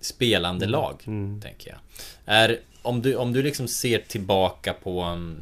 spelande 0.00 0.64
Mm. 0.64 0.72
lag, 0.72 1.02
Mm. 1.06 1.40
tänker 1.40 1.70
jag. 1.70 1.78
Är, 2.24 2.60
om 2.82 3.02
du, 3.02 3.16
om 3.16 3.32
du 3.32 3.42
liksom 3.42 3.68
ser 3.68 3.98
tillbaka 3.98 4.72
på, 4.72 5.04
um, 5.04 5.36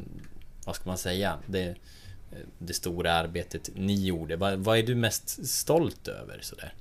vad 0.65 0.75
ska 0.75 0.89
man 0.89 0.97
säga, 0.97 1.37
det, 1.47 1.75
det 2.59 2.73
stora 2.73 3.13
arbetet 3.13 3.69
ni 3.75 4.05
gjorde. 4.05 4.35
Vad, 4.35 4.59
vad 4.59 4.77
är 4.77 4.83
du 4.83 4.95
mest 4.95 5.47
stolt 5.47 6.07
över 6.07 6.39
sådär? 6.41 6.73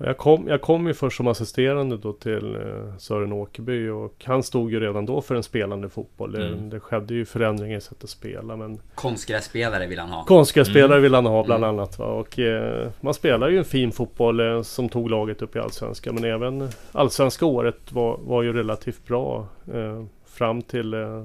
Jag 0.00 0.16
kom, 0.18 0.48
jag 0.48 0.60
kom 0.60 0.86
ju 0.86 0.94
först 0.94 1.16
som 1.16 1.26
assisterande 1.26 1.96
då 1.96 2.12
till 2.12 2.54
eh, 2.56 2.96
Sören 2.98 3.32
Åkerby 3.32 3.88
och 3.88 4.14
han 4.24 4.42
stod 4.42 4.72
ju 4.72 4.80
redan 4.80 5.06
då 5.06 5.20
för 5.20 5.34
en 5.34 5.42
spelande 5.42 5.88
fotboll. 5.88 6.32
Det, 6.32 6.46
Mm. 6.46 6.70
det 6.70 6.80
skedde 6.80 7.14
ju 7.14 7.24
förändringar 7.24 7.78
i 7.78 7.80
sättet 7.80 8.04
att 8.04 8.10
spela 8.10 8.56
men 8.56 8.80
Konstgrässpelare 8.94 9.86
vill 9.86 9.98
han 9.98 10.08
ha. 10.10 10.24
Konstgrässpelare 10.24 10.92
Mm. 10.92 11.02
vill 11.02 11.14
han 11.14 11.26
ha 11.26 11.44
bland 11.44 11.64
Mm. 11.64 11.76
annat. 11.78 11.98
Va? 11.98 12.06
Och 12.06 12.38
eh, 12.38 12.88
man 13.00 13.14
spelar 13.14 13.48
ju 13.48 13.58
en 13.58 13.64
fin 13.64 13.92
fotboll 13.92 14.40
eh, 14.40 14.62
som 14.62 14.88
tog 14.88 15.10
laget 15.10 15.42
upp 15.42 15.56
i 15.56 15.58
Allsvenskan. 15.58 16.14
Men 16.14 16.24
även 16.24 16.68
Allsvenska 16.92 17.46
året 17.46 17.92
var, 17.92 18.16
var 18.22 18.42
ju 18.42 18.52
relativt 18.52 19.06
bra. 19.06 19.46
Eh, 19.74 20.04
fram 20.26 20.62
till 20.62 20.94
eh, 20.94 21.24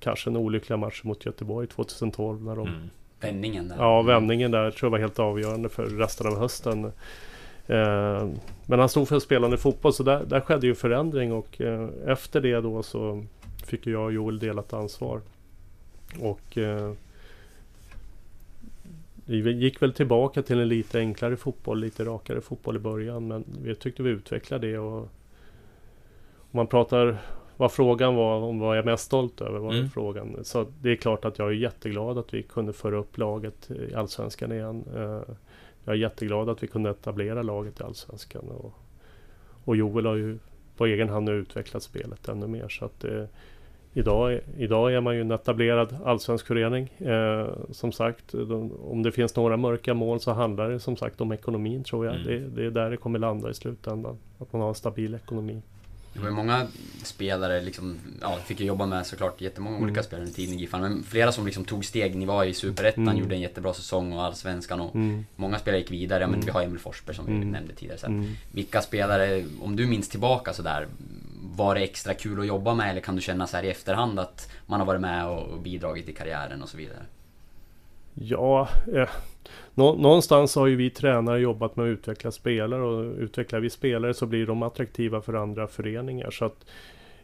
kanske 0.00 0.30
en 0.30 0.36
olyckliga 0.36 0.76
match 0.76 1.00
mot 1.04 1.26
Göteborg 1.26 1.66
2012 1.66 2.42
när 2.42 2.56
de 2.56 2.66
Mm. 2.68 2.80
Vändningen 3.20 3.68
där. 3.68 3.76
Ja, 3.78 4.02
vändningen 4.02 4.50
där 4.50 4.70
tror 4.70 4.86
jag 4.86 4.90
var 4.90 4.98
helt 4.98 5.18
avgörande 5.18 5.68
för 5.68 5.86
resten 5.86 6.26
av 6.26 6.38
hösten. 6.38 6.92
Eh, 7.68 8.28
men 8.66 8.78
han 8.78 8.88
stod 8.88 9.08
för 9.08 9.18
spelande 9.18 9.56
fotboll 9.58 9.92
så 9.92 10.02
där, 10.02 10.24
där 10.24 10.40
skedde 10.40 10.66
ju 10.66 10.74
förändring 10.74 11.32
och 11.32 11.60
eh, 11.60 11.88
efter 12.06 12.40
det 12.40 12.60
då 12.60 12.82
så 12.82 13.24
fick 13.66 13.86
jag 13.86 14.04
och 14.04 14.12
Joel 14.12 14.38
delat 14.38 14.72
ansvar. 14.72 15.20
Och 16.20 16.58
eh, 16.58 16.92
vi 19.24 19.52
gick 19.52 19.82
väl 19.82 19.92
tillbaka 19.92 20.42
till 20.42 20.60
en 20.60 20.68
lite 20.68 20.98
enklare 20.98 21.36
fotboll, 21.36 21.80
lite 21.80 22.04
rakare 22.04 22.40
fotboll 22.40 22.76
i 22.76 22.78
början 22.78 23.26
men 23.28 23.44
vi 23.62 23.74
tyckte 23.74 24.02
vi 24.02 24.10
utvecklade 24.10 24.70
det 24.70 24.78
och 24.78 24.98
om 26.50 26.56
man 26.56 26.66
pratar 26.66 27.18
vad 27.56 27.72
frågan 27.72 28.14
var 28.14 28.36
om 28.40 28.58
vad 28.58 28.76
jag 28.76 28.82
är 28.82 28.86
mest 28.90 29.04
stolt 29.04 29.40
över 29.40 29.58
var 29.58 29.72
Mm. 29.74 29.90
frågan. 29.90 30.36
Så 30.42 30.66
det 30.82 30.90
är 30.90 30.96
klart 30.96 31.24
att 31.24 31.38
jag 31.38 31.48
är 31.48 31.52
jätteglad 31.52 32.18
att 32.18 32.34
vi 32.34 32.42
kunde 32.42 32.72
föra 32.72 32.96
upp 32.96 33.18
laget 33.18 33.70
i 33.70 33.94
Allsvenskan 33.94 34.52
igen. 34.52 34.84
Eh, 34.96 35.20
Jag 35.88 35.96
är 35.96 36.00
jätteglad 36.00 36.48
att 36.48 36.62
vi 36.62 36.66
kunde 36.66 36.90
etablera 36.90 37.42
laget 37.42 37.80
i 37.80 37.82
Allsvenskan. 37.82 38.44
Och, 38.48 38.74
och 39.64 39.76
Joel 39.76 40.06
har 40.06 40.14
ju 40.14 40.38
på 40.76 40.86
egen 40.86 41.08
hand 41.08 41.28
utvecklat 41.28 41.82
spelet 41.82 42.28
ännu 42.28 42.46
mer. 42.46 42.68
Så 42.68 42.84
att 42.84 43.04
eh, 43.04 43.24
idag, 43.92 44.40
idag 44.56 44.94
är 44.94 45.00
man 45.00 45.14
ju 45.14 45.20
en 45.20 45.30
etablerad 45.30 45.96
allsvensk 46.04 46.46
förening. 46.46 46.88
Eh, 46.98 47.48
som 47.70 47.92
sagt, 47.92 48.32
de, 48.32 48.72
om 48.72 49.02
det 49.02 49.12
finns 49.12 49.36
några 49.36 49.56
mörka 49.56 49.94
moln 49.94 50.20
så 50.20 50.32
handlar 50.32 50.70
det 50.70 50.80
som 50.80 50.96
sagt 50.96 51.20
om 51.20 51.32
ekonomin 51.32 51.84
tror 51.84 52.06
jag. 52.06 52.14
Mm. 52.14 52.26
Det, 52.26 52.38
det 52.38 52.66
är 52.66 52.70
där 52.70 52.90
det 52.90 52.96
kommer 52.96 53.18
landa 53.18 53.50
i 53.50 53.54
slutändan. 53.54 54.18
Att 54.38 54.52
man 54.52 54.62
har 54.62 54.68
en 54.68 54.74
stabil 54.74 55.14
ekonomi. 55.14 55.62
Det 56.18 56.22
var 56.22 56.30
ju 56.30 56.36
många 56.36 56.66
spelare, 57.02 57.60
liksom, 57.60 57.98
ja, 58.20 58.36
fick 58.46 58.60
ju 58.60 58.66
jobba 58.66 58.86
med 58.86 59.06
såklart 59.06 59.40
jättemånga 59.40 59.76
Mm. 59.76 59.88
olika 59.88 60.02
spelare 60.02 60.22
under 60.24 60.34
tiden 60.36 60.54
i 60.54 60.60
Giffarna. 60.60 60.88
Men 60.88 61.02
flera 61.02 61.32
som 61.32 61.46
liksom 61.46 61.64
tog 61.64 61.84
steg. 61.84 62.16
Ni 62.16 62.24
var 62.26 62.44
i 62.44 62.54
Superettan, 62.54 63.08
Mm. 63.08 63.16
gjorde 63.18 63.34
en 63.34 63.40
jättebra 63.40 63.74
säsong 63.74 64.12
och 64.12 64.24
Allsvenskan 64.24 64.80
och 64.80 64.94
Mm. 64.94 65.26
många 65.36 65.58
spelare 65.58 65.80
gick 65.80 65.90
vidare. 65.90 66.20
Ja, 66.20 66.26
men 66.26 66.34
Mm. 66.34 66.46
vi 66.46 66.52
har 66.52 66.62
Emil 66.62 66.78
Forsberg 66.78 67.16
som 67.16 67.26
vi 67.26 67.32
Mm. 67.32 67.50
nämnde 67.50 67.74
tidigare. 67.74 67.98
Så 67.98 68.06
Mm. 68.06 68.32
Vilka 68.52 68.82
spelare, 68.82 69.44
om 69.60 69.76
du 69.76 69.86
minns 69.86 70.08
tillbaka 70.08 70.52
sådär, 70.52 70.86
var 71.56 71.74
det 71.74 71.80
extra 71.80 72.14
kul 72.14 72.40
att 72.40 72.46
jobba 72.46 72.74
med 72.74 72.90
eller 72.90 73.00
kan 73.00 73.16
du 73.16 73.22
känna 73.22 73.46
så 73.46 73.56
här 73.56 73.64
i 73.64 73.70
efterhand 73.70 74.18
att 74.20 74.50
man 74.66 74.80
har 74.80 74.86
varit 74.86 75.00
med 75.00 75.26
och 75.26 75.42
och 75.48 75.60
bidragit 75.60 76.08
i 76.08 76.12
karriären 76.12 76.62
och 76.62 76.68
så 76.68 76.76
vidare? 76.76 77.02
Ja, 78.14 78.68
eh, 78.94 79.08
nå, 79.74 79.94
någonstans 79.94 80.54
har 80.56 80.66
ju 80.66 80.76
vi 80.76 80.90
tränare 80.90 81.40
jobbat 81.40 81.76
med 81.76 81.84
att 81.84 81.88
utveckla 81.88 82.30
spelare 82.30 82.82
och 82.82 83.14
utvecklar 83.18 83.60
vi 83.60 83.70
spelare 83.70 84.14
så 84.14 84.26
blir 84.26 84.46
de 84.46 84.62
attraktiva 84.62 85.20
för 85.20 85.34
andra 85.34 85.66
föreningar. 85.66 86.30
Så 86.30 86.44
att 86.44 86.66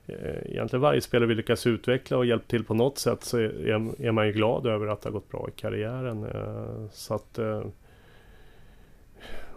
eh, 0.06 0.50
egentligen 0.52 0.80
varje 0.80 1.00
spelare 1.00 1.28
vi 1.28 1.34
lyckas 1.34 1.66
utveckla 1.66 2.16
och 2.16 2.26
hjälpt 2.26 2.50
till 2.50 2.64
på 2.64 2.74
något 2.74 2.98
sätt 2.98 3.24
så 3.24 3.38
är, 3.38 4.02
är 4.02 4.12
man 4.12 4.26
ju 4.26 4.32
glad 4.32 4.66
över 4.66 4.86
att 4.86 5.02
det 5.02 5.08
har 5.08 5.12
gått 5.14 5.30
bra 5.30 5.48
i 5.48 5.60
karriären. 5.60 6.24
Eh, 6.24 6.90
så 6.92 7.14
att 7.14 7.38
eh, 7.38 7.64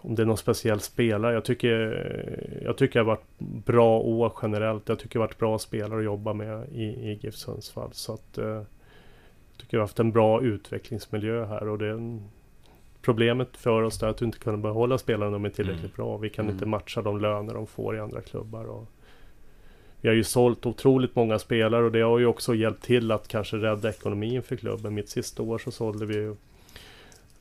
om 0.08 0.16
det 0.16 0.22
är 0.22 0.26
någon 0.26 0.38
speciell 0.38 0.80
spelare. 0.80 1.34
Jag 1.34 1.46
tycker, 1.46 2.62
jag 2.64 2.78
tycker 2.78 3.00
det 3.00 3.06
har 3.06 3.16
varit 3.16 3.40
bra 3.66 4.00
år 4.00 4.34
generellt. 4.42 4.90
Jag 4.90 5.00
tycker 5.00 5.20
det 5.20 5.24
har 5.24 5.28
varit 5.28 5.38
bra 5.38 5.60
spelare 5.60 6.00
att 6.00 6.06
jobba 6.06 6.34
med 6.34 6.70
i, 6.72 6.84
i 6.84 7.20
GIF 7.22 7.36
Sundsvall. 7.36 7.90
Så 7.94 8.14
att, 8.14 8.38
eh, 8.38 8.62
tycker 9.58 9.72
vi 9.72 9.78
har 9.78 9.84
haft 9.84 10.00
en 10.00 10.12
bra 10.12 10.42
utvecklingsmiljö 10.42 11.46
här 11.46 11.68
och 11.68 11.78
det 11.78 11.90
Problemet 13.02 13.58
för 13.58 13.82
oss 13.84 14.04
är 14.04 14.08
att 14.08 14.22
vi 14.22 14.26
inte 14.26 14.40
kan 14.40 14.62
behålla 14.62 14.98
spelarna 14.98 15.32
de 15.32 15.46
är 15.46 15.50
tillräckligt 15.50 15.84
Mm. 15.84 15.96
bra. 15.96 16.18
Vi 16.18 16.30
kan 16.30 16.46
Mm. 16.46 16.56
inte 16.56 16.66
matcha 16.66 17.02
de 17.02 17.22
löner 17.22 17.54
de 17.54 17.68
får 17.68 17.96
i 17.96 18.00
andra 18.00 18.22
klubbar. 18.22 18.66
Och 18.66 18.86
vi 20.02 20.08
har 20.10 20.16
ju 20.16 20.24
sålt 20.24 20.66
otroligt 20.66 21.16
många 21.16 21.40
spelare 21.40 21.84
och 21.86 21.92
det 21.92 22.02
har 22.02 22.20
ju 22.20 22.26
också 22.26 22.56
hjälpt 22.56 22.84
till 22.84 23.12
att 23.12 23.28
kanske 23.28 23.58
rädda 23.58 23.90
ekonomin 23.90 24.44
för 24.44 24.56
klubben. 24.56 24.94
Mitt 24.94 25.10
sista 25.10 25.44
år 25.44 25.58
så 25.58 25.72
sålde 25.72 26.06
vi 26.06 26.14
ju 26.16 26.36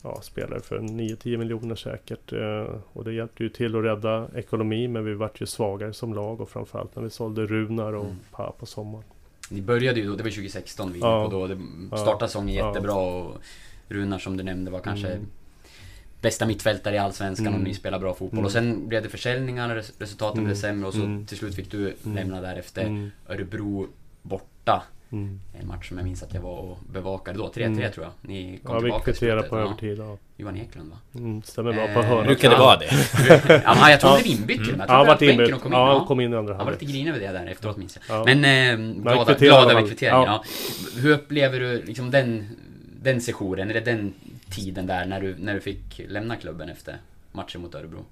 ja, 0.03 0.21
spelare 0.23 0.61
för 0.61 0.79
9-10 0.79 1.37
miljoner 1.37 1.75
säkert. 1.75 2.33
Eh, 2.33 2.67
och 2.93 3.05
det 3.05 3.13
hjälpte 3.13 3.43
ju 3.43 3.49
till 3.49 3.77
att 3.77 3.85
rädda 3.85 4.29
ekonomin 4.35 4.93
men 4.93 5.05
vi 5.05 5.15
vart 5.15 5.41
ju 5.41 5.47
svagare 5.47 5.93
som 5.93 6.15
lag 6.15 6.41
och 6.41 6.49
framförallt 6.51 6.97
när 6.97 7.03
vi 7.03 7.11
sålde 7.11 7.47
Runar 7.47 7.93
och 7.93 8.05
Mm. 8.05 8.17
Pa 8.31 8.51
på 8.59 8.67
sommaren. 8.67 9.05
Ni 9.51 9.63
började 9.63 10.01
ju 10.01 10.07
då, 10.07 10.17
det 10.17 10.23
var 10.23 10.31
2016 10.31 10.93
vi 10.93 11.01
Ja. 11.01 11.25
på 11.25 11.31
då. 11.31 11.47
Det 11.47 11.59
Ja. 11.91 11.97
startade 11.97 12.29
säsongen 12.29 12.55
jättebra 12.55 12.95
och 12.95 13.33
Runar 13.89 14.19
som 14.19 14.37
du 14.37 14.45
nämnde 14.45 14.71
var 14.71 14.81
kanske 14.81 15.09
Mm. 15.09 15.27
Bästa 16.21 16.47
mittfältare 16.47 16.95
i 16.95 16.99
Allsvenskan 16.99 17.47
Mm. 17.47 17.59
och 17.61 17.65
ni 17.69 17.75
spelar 17.75 17.99
bra 17.99 18.15
fotboll. 18.15 18.39
Mm. 18.39 18.45
Och 18.45 18.53
sen 18.53 18.89
blev 18.89 19.03
det 19.03 19.09
försäljningar, 19.09 19.75
res- 19.75 19.93
resultaten 19.99 20.39
Mm. 20.39 20.45
blev 20.45 20.55
sämre 20.57 20.89
och 20.89 20.95
så 20.95 21.01
Mm. 21.01 21.27
till 21.27 21.39
slut 21.39 21.55
fick 21.55 21.71
du 21.71 21.95
lämna 22.03 22.41
där 22.41 22.57
efter 22.57 22.83
Mm. 22.83 23.11
Örebro 23.29 23.87
borta. 24.23 24.83
Mm. 25.13 25.41
En 25.61 25.67
match 25.69 25.89
som 25.89 25.97
jag 25.99 26.05
minns 26.05 26.23
att 26.23 26.35
jag 26.35 26.41
var 26.41 26.59
och 26.59 26.79
bevakade 26.93 27.39
då. 27.39 27.49
3-3 27.49 27.65
Mm. 27.83 27.93
tror 27.93 28.07
jag. 28.07 28.13
Ni 28.31 28.61
kom 28.65 28.75
Ja, 28.75 28.81
tillbaka 28.81 29.11
i 29.11 29.15
slutet. 29.15 29.51
på 29.51 29.57
Ja. 29.59 29.63
övertid. 29.63 29.99
Ja. 29.99 30.17
Johan 30.37 30.57
Eklund 30.57 30.91
va? 30.91 30.97
Mm, 31.15 31.43
stämmer 31.43 31.73
bra 31.73 31.87
på 31.87 32.01
Eh, 32.01 32.05
hörnan. 32.07 32.25
Brukar 32.27 32.51
det 32.51 32.57
vara 32.57 32.77
det? 32.77 32.87
ja, 33.65 33.77
men 33.81 33.91
jag 33.91 34.01
tror 34.01 34.17
det 34.17 34.23
blev 34.23 34.39
inbytt 34.41 34.65
till 34.65 34.73
och 34.73 34.79
med. 34.79 34.89
Jag 34.91 35.05
han 35.05 35.19
tror 35.19 35.31
inbytt. 35.31 35.55
och 35.55 35.61
kom 35.63 35.73
in. 35.73 35.79
Ja, 35.79 35.99
han 35.99 36.07
kom 36.07 36.21
in 36.21 36.33
i 36.33 36.37
andra 36.37 36.55
Jag 36.55 36.65
var 36.65 36.73
lite 36.73 36.85
grinig 36.85 37.09
över 37.09 37.21
det 37.21 37.33
där 37.33 37.47
efteråt 37.47 37.77
minns 37.77 37.99
jag. 38.09 38.19
Ja. 38.21 38.25
Men 38.35 38.45
eh, 38.45 39.03
glada, 39.03 39.35
glada 39.35 39.61
han 39.61 39.71
över 39.77 39.89
kvitteringen. 39.89 40.23
Ja. 40.23 40.45
Ja. 40.95 41.01
Hur 41.01 41.11
upplever 41.15 41.61
du 41.61 41.83
liksom 41.83 42.11
den, 42.11 42.49
den 43.03 43.21
sessionen, 43.21 43.71
eller 43.71 43.81
den 43.81 44.15
tiden 44.51 44.87
där 44.87 45.07
när 45.07 45.21
du, 45.21 45.37
när 45.39 45.55
du 45.55 45.61
fick 45.61 46.01
lämna 46.09 46.37
klubben 46.37 46.69
efter 46.69 46.99
matchen 47.33 47.61
mot 47.61 47.75
Örebro? 47.75 48.05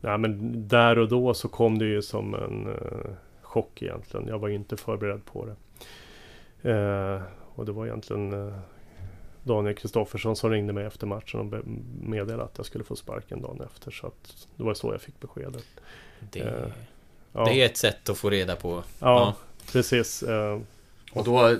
Nej 0.00 0.18
men 0.18 0.68
där 0.68 0.98
och 0.98 1.08
då 1.08 1.34
så 1.34 1.48
kom 1.48 1.78
det 1.78 1.84
ju 1.84 2.02
som 2.02 2.34
en 2.34 2.66
eh, 2.66 3.10
chock 3.42 3.82
egentligen. 3.82 4.26
Jag 4.28 4.38
var 4.38 4.48
ju 4.48 4.54
inte 4.54 4.76
förberedd 4.76 5.24
på 5.24 5.46
det. 5.46 5.56
Eh, 6.70 7.22
och 7.54 7.66
det 7.66 7.72
var 7.72 7.86
egentligen 7.86 8.48
eh, 8.48 8.54
Daniel 9.42 9.74
Kristoffersson 9.76 10.36
som 10.36 10.50
ringde 10.50 10.72
mig 10.72 10.84
efter 10.84 11.06
matchen 11.06 11.40
och 11.40 11.66
meddelade 12.02 12.44
att 12.44 12.54
jag 12.56 12.66
skulle 12.66 12.84
få 12.84 12.96
sparken 12.96 13.42
dagen 13.42 13.60
efter. 13.60 13.90
Så 13.90 14.06
att 14.06 14.46
det 14.56 14.62
var 14.62 14.74
så 14.74 14.92
jag 14.92 15.00
fick 15.00 15.20
beskedet. 15.20 15.66
Det, 16.30 16.40
Eh, 16.40 16.72
ja. 17.32 17.44
det 17.44 17.62
är 17.62 17.66
ett 17.66 17.76
sätt 17.76 18.08
att 18.08 18.18
få 18.18 18.30
reda 18.30 18.56
på. 18.56 18.82
Ja, 18.98 19.34
precis. 19.72 20.24
Och 21.12 21.24
då, 21.24 21.56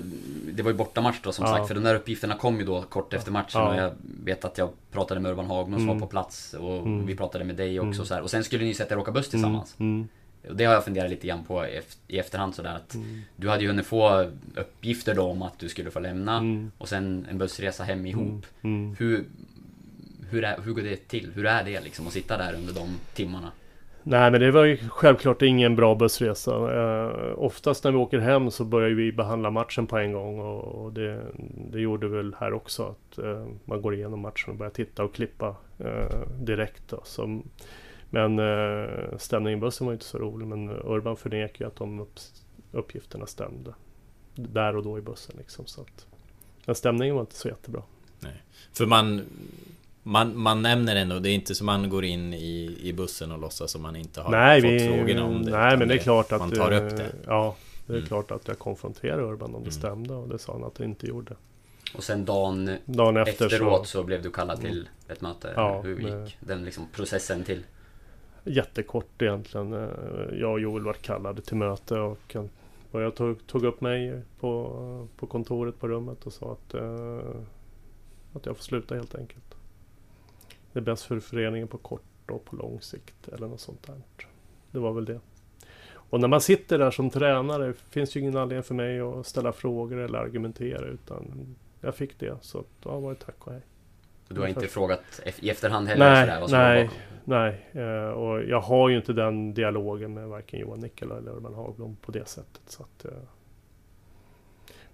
det 0.51 0.63
var 0.63 0.71
ju 0.71 0.77
bortamatch 0.77 1.19
då 1.23 1.31
som 1.31 1.45
Ja. 1.45 1.55
sagt, 1.55 1.67
för 1.67 1.75
de 1.75 1.83
där 1.83 1.95
uppgifterna 1.95 2.35
kom 2.37 2.59
ju 2.59 2.65
då 2.65 2.81
kort 2.81 3.13
efter 3.13 3.31
matchen 3.31 3.61
Ja. 3.61 3.69
och 3.69 3.75
jag 3.75 3.91
vet 4.23 4.45
att 4.45 4.57
jag 4.57 4.69
pratade 4.91 5.19
med 5.19 5.31
Urban 5.31 5.45
Hagman 5.45 5.79
som 5.79 5.83
Mm. 5.89 5.99
var 5.99 6.07
på 6.07 6.11
plats 6.11 6.53
och 6.53 6.77
Mm. 6.77 7.05
vi 7.05 7.15
pratade 7.15 7.43
med 7.43 7.55
dig 7.55 7.79
också 7.79 7.87
Mm. 8.01 8.05
så 8.05 8.13
här. 8.13 8.21
Och 8.21 8.29
sen 8.31 8.43
skulle 8.43 8.63
ni 8.65 8.73
sätta 8.73 8.93
er 8.93 8.97
och 8.97 9.01
åka 9.01 9.11
buss 9.11 9.29
tillsammans. 9.29 9.75
Mm, 9.79 9.93
mm, 9.95 10.07
Och 10.49 10.55
det 10.55 10.65
har 10.65 10.73
jag 10.73 10.83
funderat 10.85 11.09
lite 11.09 11.27
grann 11.27 11.43
på 11.43 11.65
i 12.07 12.17
efterhand 12.19 12.55
sådär 12.55 12.75
att 12.75 12.93
Mm. 12.95 13.21
du 13.35 13.49
hade 13.49 13.61
ju 13.61 13.67
hunnit 13.67 13.85
få 13.85 14.29
uppgifter 14.55 15.15
då 15.15 15.23
om 15.23 15.41
att 15.41 15.59
du 15.59 15.69
skulle 15.69 15.91
få 15.91 15.99
lämna 15.99 16.37
Mm. 16.37 16.71
och 16.77 16.89
sen 16.89 17.27
en 17.29 17.37
bussresa 17.37 17.83
hem 17.83 18.05
ihop. 18.05 18.45
mm. 18.61 18.95
Hur, 18.99 19.25
hur, 20.29 20.43
är, 20.43 20.61
hur 20.61 20.73
går 20.73 20.81
det 20.81 21.07
till? 21.07 21.31
Hur 21.35 21.45
är 21.45 21.63
det 21.63 21.81
liksom 21.81 22.07
att 22.07 22.13
sitta 22.13 22.37
där 22.37 22.53
under 22.53 22.73
de 22.73 22.89
timmarna? 23.13 23.51
Nej 24.03 24.31
men 24.31 24.41
det 24.41 24.51
var 24.51 24.63
ju 24.63 24.77
självklart 24.89 25.41
ingen 25.41 25.75
bra 25.75 25.95
bussresa. 25.95 26.51
Eh, 26.51 27.33
oftast 27.37 27.83
när 27.83 27.91
vi 27.91 27.97
åker 27.97 28.19
hem 28.19 28.51
så 28.51 28.65
börjar 28.65 28.89
vi 28.89 29.11
behandla 29.11 29.49
matchen 29.51 29.87
på 29.87 29.97
en 29.97 30.13
gång 30.13 30.39
och, 30.39 30.63
och 30.63 30.93
det, 30.93 31.21
det 31.71 31.79
gjorde 31.79 32.07
väl 32.07 32.35
här 32.39 32.53
också 32.53 32.83
att 32.83 33.17
eh, 33.17 33.47
man 33.65 33.81
går 33.81 33.95
igenom 33.95 34.19
matchen 34.19 34.51
och 34.51 34.55
börjar 34.55 34.71
titta 34.71 35.03
och 35.03 35.13
klippa 35.13 35.55
eh, 35.79 36.19
direkt. 36.39 36.83
Då, 36.89 37.01
så, 37.03 37.41
men 38.09 38.39
eh, 38.39 39.17
stämningen 39.17 39.59
i 39.59 39.61
bussen 39.61 39.87
var 39.87 39.91
ju 39.91 39.95
inte 39.95 40.05
så 40.05 40.17
rolig 40.17 40.47
men 40.47 40.69
Urban 40.69 41.17
förnekar 41.17 41.65
ju 41.65 41.67
att 41.67 41.75
de 41.75 41.99
upp, 41.99 42.19
uppgifterna 42.71 43.25
stämde. 43.25 43.73
Där 44.35 44.75
och 44.75 44.83
då 44.83 44.97
i 44.97 45.01
bussen 45.01 45.35
liksom. 45.37 45.65
Så 45.65 45.81
att, 45.81 46.07
men 46.65 46.75
stämningen 46.75 47.15
var 47.15 47.21
inte 47.21 47.35
så 47.35 47.47
jättebra. 47.47 47.83
Nej. 48.19 48.43
För 48.73 48.85
man, 48.85 49.21
man, 50.03 50.37
man 50.37 50.61
nämner 50.61 50.95
ändå, 50.95 51.19
det 51.19 51.29
är 51.29 51.33
inte 51.35 51.55
som 51.55 51.65
man 51.65 51.89
går 51.89 52.05
in 52.05 52.33
i, 52.33 52.77
i 52.81 52.93
bussen 52.93 53.31
och 53.31 53.39
låtsas 53.39 53.71
som 53.71 53.81
man 53.81 53.95
inte 53.95 54.21
har 54.21 54.31
nej, 54.31 54.61
fått 54.61 54.71
vi, 54.71 54.79
frågorna 54.87 55.23
om 55.23 55.45
det. 55.45 55.51
Nej, 55.51 55.77
men 55.77 55.87
det 55.87 55.93
är 55.93 55.97
klart 55.97 56.31
att... 56.31 56.39
Man 56.39 56.51
tar 56.51 56.71
upp 56.71 56.97
det. 56.97 57.11
Ja, 57.25 57.55
det 57.87 57.93
är 57.93 57.97
Mm. 57.97 58.07
klart 58.07 58.31
att 58.31 58.47
jag 58.47 58.59
konfronterar 58.59 59.21
Urban 59.21 59.47
om 59.55 59.63
det 59.63 59.69
Mm. 59.69 59.71
stämde 59.71 60.13
och 60.13 60.27
det 60.29 60.39
sa 60.39 60.53
han 60.53 60.63
att 60.63 60.75
det 60.75 60.83
inte 60.85 61.07
gjorde. 61.07 61.35
Och 61.95 62.03
sen 62.03 62.25
dagen 62.25 62.69
Dagen 62.85 63.17
efter 63.17 63.45
efteråt 63.45 63.87
så... 63.87 63.97
så 63.97 64.03
blev 64.03 64.21
du 64.21 64.31
kallad 64.31 64.61
till 64.61 64.89
ett 65.09 65.21
möte. 65.21 65.53
Ja, 65.55 65.81
hur 65.81 65.95
gick 65.99 66.03
med- 66.09 66.31
den 66.39 66.65
liksom 66.65 66.87
processen 66.93 67.43
till? 67.43 67.63
Jättekort 68.43 69.21
egentligen. 69.21 69.73
Eh, 69.73 69.89
Jag 70.39 70.51
och 70.51 70.59
Joel 70.59 70.83
var 70.83 70.93
kallade 70.93 71.41
till 71.41 71.55
möte 71.57 71.99
och 71.99 72.33
jag 72.91 73.15
tog, 73.15 73.47
tog 73.47 73.63
upp 73.65 73.81
mig 73.81 74.21
på, 74.39 75.07
på 75.17 75.27
kontoret 75.27 75.79
på 75.79 75.87
rummet 75.87 76.25
och 76.25 76.33
sa 76.33 76.51
att, 76.51 76.73
eh, 76.73 77.19
att 78.33 78.45
jag 78.45 78.57
får 78.57 78.63
sluta 78.63 78.95
helt 78.95 79.15
enkelt. 79.15 79.43
Det 80.73 80.79
är 80.79 80.83
bäst 80.83 81.03
för 81.03 81.19
föreningen 81.19 81.67
på 81.67 81.77
kort 81.77 82.31
och 82.31 82.45
på 82.45 82.55
lång 82.55 82.81
sikt 82.81 83.27
eller 83.27 83.47
något 83.47 83.59
sånt 83.59 83.87
där. 83.87 84.01
Det 84.71 84.79
var 84.79 84.93
väl 84.93 85.05
det. 85.05 85.19
Och 85.93 86.19
när 86.19 86.27
man 86.27 86.41
sitter 86.41 86.79
där 86.79 86.91
som 86.91 87.09
tränare 87.09 87.73
finns 87.89 88.15
ju 88.15 88.19
ingen 88.19 88.37
anledning 88.37 88.63
för 88.63 88.75
mig 88.75 88.99
att 88.99 89.27
ställa 89.27 89.51
frågor 89.51 89.97
eller 89.97 90.19
argumentera 90.19 90.85
utan 90.85 91.55
jag 91.81 91.95
fick 91.95 92.19
det 92.19 92.37
så 92.41 92.63
då 92.83 92.99
var 92.99 93.09
det 93.13 93.19
tack 93.19 93.47
och 93.47 93.51
hej. 93.51 93.61
Du 94.27 94.41
har 94.41 94.47
inte 94.47 94.67
frågat 94.67 95.21
i 95.39 95.49
efterhand 95.49 95.87
heller 95.87 96.15
sådär, 96.15 96.27
Nej, 96.27 96.39
vad 96.39 96.49
som 96.49 96.59
nej, 96.59 96.89
nej. 97.73 97.85
Eh, 97.85 98.09
och 98.09 98.43
jag 98.43 98.61
har 98.61 98.89
ju 98.89 98.97
inte 98.97 99.13
den 99.13 99.53
dialogen 99.53 100.13
med 100.13 100.27
varken 100.27 100.59
Johan 100.59 100.79
Nickel 100.79 101.11
eller 101.11 101.31
Urban 101.31 101.53
Hagblom 101.53 101.95
på 101.95 102.11
det 102.11 102.27
sättet. 102.27 102.61
Så 102.65 102.83
att, 102.83 103.05
eh. 103.05 103.11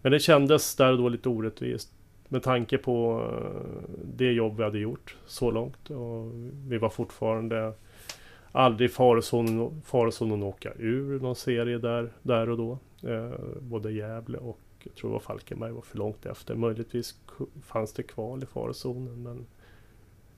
Men 0.02 0.12
det 0.12 0.20
kändes 0.20 0.76
där 0.76 0.92
och 0.92 0.98
då 0.98 1.10
lite 1.10 1.30
orättvist. 1.30 1.92
Med 2.28 2.44
tanke 2.44 2.78
på 2.78 3.26
eh, 3.32 3.96
det 4.04 4.32
jobb 4.32 4.58
vi 4.58 4.64
hade 4.64 4.80
gjort 4.80 5.18
så 5.26 5.52
långt. 5.52 5.90
Och 5.90 6.32
vi 6.68 6.78
var 6.78 6.90
fortfarande 6.90 7.74
aldrig 8.52 8.90
i 8.90 8.94
farozonen, 8.94 9.82
farozonen 9.86 10.40
att 10.40 10.56
åka 10.56 10.74
ur 10.78 11.20
någon 11.20 11.36
serie 11.36 11.78
där, 11.78 12.14
där 12.22 12.50
och 12.50 12.58
då. 12.58 12.80
Eh, 13.10 13.32
både 13.60 13.92
Gävle 13.92 14.38
och 14.38 14.60
jag 14.84 14.96
tror 14.96 15.10
det 15.10 15.14
var 15.14 15.20
Falkenberg 15.20 15.72
var 15.72 15.82
för 15.82 15.98
långt 15.98 16.26
efter. 16.26 16.56
Möjligtvis 16.56 17.20
fanns 17.64 17.94
det 17.94 18.04
kval 18.04 18.44
i 18.44 18.46
farozonen 18.46 19.24
men 19.24 19.46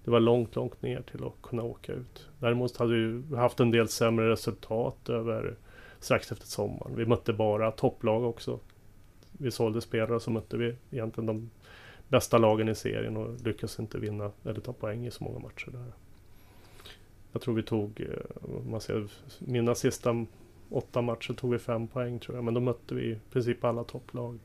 det 0.04 0.12
var 0.12 0.20
långt, 0.20 0.56
långt 0.56 0.82
ner 0.82 1.02
till 1.02 1.24
att 1.24 1.42
kunna 1.42 1.64
åka 1.64 1.94
ut. 1.94 2.30
Däremot 2.40 2.78
hade 2.78 2.96
vi 2.96 3.36
haft 3.38 3.60
en 3.60 3.72
del 3.72 3.88
sämre 3.88 4.30
resultat 4.30 5.10
över 5.10 5.58
strax 6.00 6.32
efter 6.32 6.48
sommaren. 6.48 6.96
Vi 6.96 7.06
mötte 7.06 7.34
bara 7.34 7.72
topplag 7.72 8.24
också. 8.24 8.60
Vi 9.32 9.52
sålde 9.52 9.82
spelare 9.82 10.20
så 10.20 10.32
mötte 10.32 10.58
vi 10.58 10.76
egentligen 10.92 11.26
de 11.26 11.50
bästa 12.10 12.38
lagen 12.38 12.70
i 12.70 12.76
serien 12.76 13.18
och 13.18 13.42
lyckades 13.42 13.80
inte 13.80 13.98
vinna 13.98 14.32
eller 14.44 14.62
ta 14.62 14.74
poäng 14.74 15.08
i 15.08 15.12
så 15.12 15.24
många 15.24 15.40
matcher 15.40 15.72
där. 15.72 15.92
Jag 17.32 17.42
tror 17.42 17.56
vi 17.56 17.64
tog, 17.64 18.02
eh, 18.02 18.56
om 18.62 18.72
man 18.72 18.82
ser, 18.82 19.08
mina 19.40 19.76
sista 19.76 20.26
åtta 20.70 21.02
matcher 21.02 21.34
tog 21.34 21.52
vi 21.52 21.60
fem 21.60 21.88
poäng 21.88 22.20
tror 22.20 22.38
jag, 22.38 22.44
men 22.44 22.54
då 22.54 22.60
mötte 22.60 22.96
vi 22.96 23.04
i 23.04 23.20
princip 23.32 23.64
alla 23.64 23.84
topplag. 23.84 24.40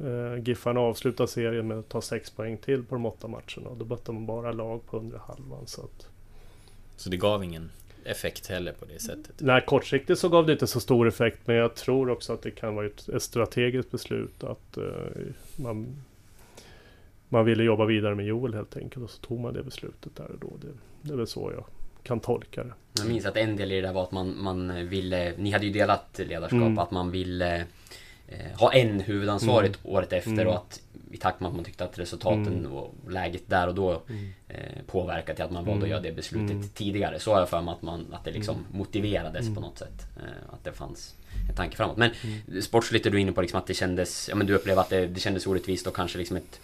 Uh, 0.00 0.38
Giffarna 0.44 0.80
avslutade 0.80 1.28
serien 1.28 1.68
med 1.68 1.78
att 1.78 1.88
ta 1.88 2.00
sex 2.00 2.30
poäng 2.30 2.58
till 2.58 2.84
på 2.84 2.94
de 2.94 3.06
åtta 3.06 3.28
matcherna 3.28 3.68
och 3.68 3.76
då 3.76 3.84
mötte 3.84 4.12
man 4.12 4.26
bara 4.26 4.52
lag 4.52 4.86
på 4.86 4.96
undre 4.96 5.18
halvan. 5.18 5.66
Så 5.66 5.80
att, 5.82 6.08
Så 6.96 7.10
det 7.10 7.16
gav 7.16 7.44
ingen 7.44 7.70
effekt 8.04 8.46
heller 8.46 8.72
på 8.72 8.84
det 8.84 8.98
sättet. 8.98 9.34
nej, 9.38 9.64
kortsiktigt 9.66 10.18
så 10.18 10.28
gav 10.28 10.46
det 10.46 10.52
inte 10.52 10.66
så 10.66 10.80
stor 10.80 11.08
effekt 11.08 11.38
men 11.44 11.56
jag 11.56 11.74
tror 11.74 12.10
också 12.10 12.32
att 12.32 12.42
det 12.42 12.50
kan 12.50 12.74
vara 12.74 12.86
ett, 12.86 13.08
ett 13.08 13.22
strategiskt 13.22 13.90
beslut 13.90 14.44
att 14.44 14.76
eh, 14.76 14.84
man, 15.56 15.96
man 17.32 17.44
ville 17.44 17.62
jobba 17.62 17.84
vidare 17.84 18.14
med 18.14 18.26
Joel 18.26 18.54
helt 18.54 18.76
enkelt 18.76 19.04
och 19.04 19.10
så 19.10 19.18
tog 19.20 19.40
man 19.40 19.54
det 19.54 19.62
beslutet 19.62 20.16
där 20.16 20.30
och 20.30 20.38
då. 20.38 20.52
Det, 20.60 20.68
det 21.02 21.12
är 21.12 21.16
väl 21.16 21.26
så 21.26 21.52
jag 21.54 21.64
kan 22.02 22.20
tolka 22.20 22.64
det. 22.64 22.72
Jag 22.98 23.08
minns 23.08 23.26
att 23.26 23.36
en 23.36 23.56
del 23.56 23.72
i 23.72 23.74
det 23.80 23.86
där 23.86 23.92
var 23.92 24.02
att 24.02 24.12
man, 24.12 24.42
man 24.42 24.88
ville, 24.88 25.32
ni 25.36 25.50
hade 25.50 25.66
ju 25.66 25.72
delat 25.72 26.18
ledarskap, 26.26 26.60
Mm. 26.60 26.78
att 26.78 26.90
man 26.90 27.10
ville 27.10 27.56
eh, 28.28 28.58
ha 28.58 28.72
en 28.72 29.00
huvudansvarig 29.00 29.72
året 29.82 30.12
efter 30.12 30.30
Mm. 30.32 30.46
och 30.46 30.54
att 30.54 30.82
i 31.12 31.16
takt 31.16 31.40
med 31.40 31.48
att 31.48 31.54
man 31.56 31.64
tyckte 31.64 31.84
att 31.84 31.98
resultaten 31.98 32.46
Mm. 32.58 32.72
och 32.72 32.94
läget 33.08 33.42
där 33.46 33.68
och 33.68 33.74
då 33.74 34.02
Mm. 34.08 34.28
eh, 34.48 34.56
påverkat 34.86 35.36
till 35.36 35.44
att 35.44 35.50
man 35.50 35.64
valde 35.64 35.72
Mm. 35.72 35.82
att 35.84 35.88
göra 35.90 36.00
det 36.00 36.12
beslutet 36.12 36.50
Mm. 36.50 36.68
tidigare. 36.68 37.18
Så 37.18 37.32
har 37.32 37.38
jag 37.38 37.48
för 37.48 37.60
mig 37.62 37.72
att, 37.72 37.82
man, 37.82 38.06
att 38.12 38.24
det 38.24 38.30
liksom 38.30 38.54
Mm. 38.54 38.78
motiverades 38.78 39.42
Mm. 39.42 39.54
på 39.54 39.60
något 39.60 39.78
sätt. 39.78 40.06
Eh, 40.16 40.54
att 40.54 40.64
det 40.64 40.72
fanns 40.72 41.14
en 41.48 41.54
tanke 41.56 41.76
framåt. 41.76 41.96
Men 41.96 42.10
Mm. 42.48 42.62
sportsligt 42.62 43.06
är 43.06 43.10
du 43.10 43.20
inne 43.20 43.32
på 43.32 43.40
liksom 43.40 43.58
att 43.58 43.66
det 43.66 43.74
kändes, 43.74 44.28
ja 44.28 44.34
men 44.34 44.46
du 44.46 44.54
upplevde 44.54 44.80
att 44.80 44.88
det, 44.90 45.06
det 45.06 45.20
kändes 45.20 45.46
orättvist 45.46 45.86
och 45.86 45.96
kanske 45.96 46.18
liksom 46.18 46.36
ett 46.36 46.60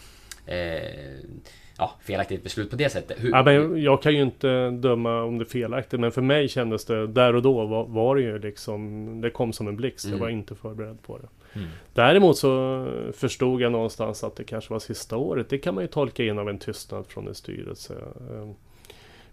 ja, 1.79 1.95
felaktigt 2.03 2.43
beslut 2.43 2.71
på 2.71 2.77
det 2.77 2.91
sättet. 2.91 3.17
Hur, 3.25 3.31
Ja, 3.31 3.43
men 3.43 3.83
jag 3.83 4.03
kan 4.03 4.15
ju 4.15 4.23
inte 4.23 4.71
döma 4.71 5.23
om 5.23 5.39
det 5.39 5.43
är 5.45 5.47
felaktigt 5.47 6.01
men 6.01 6.13
för 6.13 6.23
mig 6.23 6.49
kändes 6.49 6.85
det 6.85 7.07
där 7.07 7.35
och 7.35 7.43
då 7.43 7.67
var, 7.67 7.85
var 7.87 8.17
det 8.17 8.23
ju 8.23 8.39
liksom 8.39 9.21
Det 9.21 9.31
kom 9.31 9.53
som 9.53 9.69
en 9.69 9.77
blixt. 9.77 10.05
Jag 10.05 10.13
Mm. 10.13 10.21
var 10.23 10.29
inte 10.29 10.55
förberedd 10.55 11.03
på 11.03 11.19
det. 11.19 11.29
Mm. 11.59 11.69
Däremot 11.95 12.39
så 12.39 12.87
förstod 13.15 13.61
jag 13.61 13.73
någonstans 13.73 14.25
att 14.25 14.37
det 14.37 14.45
kanske 14.45 14.73
var 14.73 14.81
sista 14.81 15.17
året. 15.17 15.49
Det 15.49 15.59
kan 15.59 15.75
man 15.75 15.85
ju 15.85 15.89
tolka 15.89 16.25
in 16.25 16.39
av 16.39 16.49
en 16.49 16.59
tystnad 16.59 17.07
från 17.07 17.29
en 17.29 17.35
styrelse. 17.35 17.95
Eh, 18.31 18.51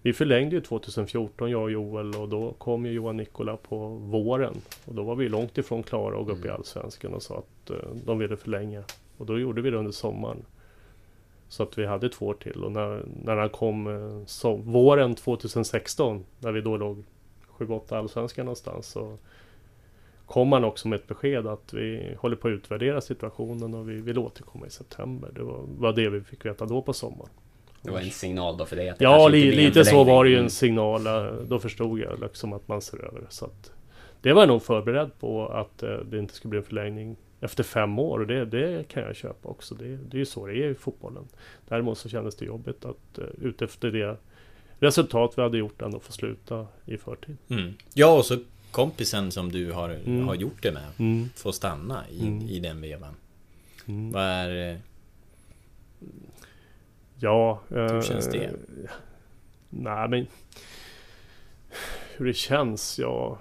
Vi 0.05 0.14
förlängde 0.14 0.55
ju 0.55 0.61
2014 0.61 1.51
jag 1.51 1.61
och 1.61 1.72
Joel 1.72 2.16
och 2.16 2.30
då 2.30 2.51
kom 2.57 2.86
ju 2.86 2.91
Johan 2.91 3.18
Nikola 3.18 3.57
på 3.57 3.88
våren. 3.88 4.53
Och 4.86 4.95
då 4.95 5.03
var 5.03 5.16
vi 5.16 5.30
långt 5.30 5.57
ifrån 5.57 5.84
klara 5.84 6.20
att 6.20 6.26
gå 6.26 6.32
upp 6.32 6.38
i 6.45 6.47
Mm. 6.47 6.55
Allsvenskan 6.55 7.14
och 7.14 7.22
sa 7.24 7.38
att 7.38 7.70
eh, 7.70 7.76
de 8.05 8.18
ville 8.20 8.38
förlänga. 8.38 8.84
Och 9.18 9.26
då 9.26 9.39
gjorde 9.39 9.61
vi 9.61 9.70
det 9.70 9.78
under 9.78 9.91
sommaren. 9.91 10.38
Så 11.54 11.64
att 11.64 11.78
vi 11.78 11.86
hade 11.86 12.10
två 12.10 12.26
år 12.26 12.34
till 12.34 12.64
och 12.64 12.72
när, 12.72 13.06
när 13.24 13.38
han 13.38 13.49
kom 13.49 13.88
eh, 13.88 14.26
så, 14.26 14.56
våren 14.56 15.16
2016 15.16 16.26
när 16.39 16.51
vi 16.51 16.62
då 16.62 16.78
låg 16.78 17.04
7-8 17.58 17.95
allsvenskan 17.97 18.45
någonstans 18.45 18.88
så 18.88 19.18
kom 20.26 20.51
han 20.51 20.64
också 20.64 20.88
med 20.88 20.99
ett 20.99 21.08
besked 21.08 21.47
att 21.47 21.74
vi 21.74 22.16
håller 22.20 22.36
på 22.36 22.47
att 22.47 22.51
utvärdera 22.51 23.01
situationen 23.01 23.74
och 23.74 23.89
vi 23.89 23.93
vill 24.01 24.18
återkomma 24.18 24.68
i 24.68 24.70
september. 24.70 25.30
Det 25.36 25.43
var, 25.43 25.60
var 25.78 25.93
det 25.93 26.10
vi 26.10 26.22
fick 26.22 26.45
veta 26.45 26.66
då 26.66 26.82
på 26.82 26.93
sommaren. 26.93 27.30
Det 27.82 27.91
var 27.91 27.99
en 27.99 28.12
signal 28.12 28.58
då 28.58 28.66
för 28.66 28.76
dig 28.76 28.89
att 28.89 28.99
det 28.99 29.04
Ja, 29.04 29.28
li, 29.28 29.51
lite 29.51 29.86
så 29.86 30.04
var 30.04 30.24
det 30.24 30.30
ju 30.30 30.36
en 30.36 30.39
Mm. 30.39 30.49
signal. 30.49 31.08
eh, 31.08 31.24
Då 31.47 31.60
förstod 31.60 31.99
jag 31.99 32.20
liksom 32.20 32.54
att 32.54 32.68
man 32.68 32.82
ser 32.82 33.06
över 33.06 33.20
det. 33.20 33.26
Så 33.30 33.45
att 33.45 33.72
det 34.22 34.34
var 34.34 34.41
jag 34.41 34.47
nog 34.49 34.64
förberedd 34.64 35.20
på 35.20 35.47
att 35.47 35.84
eh, 35.84 35.89
det 35.89 36.20
inte 36.20 36.34
skulle 36.34 36.49
bli 36.49 36.60
en 36.60 36.66
förlängning 36.66 37.16
efter 37.44 37.64
fem 37.64 38.00
år. 38.00 38.20
Och 38.20 38.28
det, 38.28 38.46
det 38.46 38.88
kan 38.88 39.04
jag 39.04 39.16
köpa 39.16 39.50
också. 39.50 39.76
Det, 39.76 39.98
det 39.98 40.18
är 40.18 40.20
ju 40.20 40.26
så 40.26 40.48
det 40.48 40.54
är 40.64 40.70
i 40.70 40.76
fotbollen. 40.76 41.28
Däremot 41.68 41.98
så 41.98 42.10
kändes 42.10 42.36
det 42.36 42.46
jobbigt 42.46 42.86
att 42.86 43.20
uh, 43.20 43.26
utefter 43.41 43.91
det 43.91 44.18
resultat 44.80 45.34
vi 45.38 45.41
hade 45.41 45.58
gjort 45.58 45.82
ändå 45.82 46.00
få 46.00 46.12
sluta 46.12 46.68
i 46.86 46.98
förtid. 46.98 47.38
Mm. 47.50 47.74
Ja, 47.94 48.18
och 48.18 48.26
så 48.26 48.38
kompisen 48.72 49.32
som 49.32 49.52
du 49.52 49.72
har, 49.72 49.89
Mm. 49.89 50.28
har 50.28 50.36
gjort 50.36 50.62
det 50.64 50.72
med 50.72 50.88
Mm. 51.00 51.30
får 51.36 51.52
stanna 51.52 52.10
i, 52.10 52.28
Mm. 52.28 52.41
i 52.41 52.60
den 52.60 52.82
vevan. 52.82 53.16
Mm. 53.88 54.12
Vad 54.12 54.24
är... 54.24 54.72
eh, 54.72 54.78
Ja... 57.20 57.62
Hur 57.70 58.02
känns 58.02 58.28
det? 58.30 58.52
Nej 59.70 60.08
men... 60.10 60.28
Hur 62.18 62.26
det 62.26 62.34
känns? 62.34 63.00
Ja... 63.00 63.38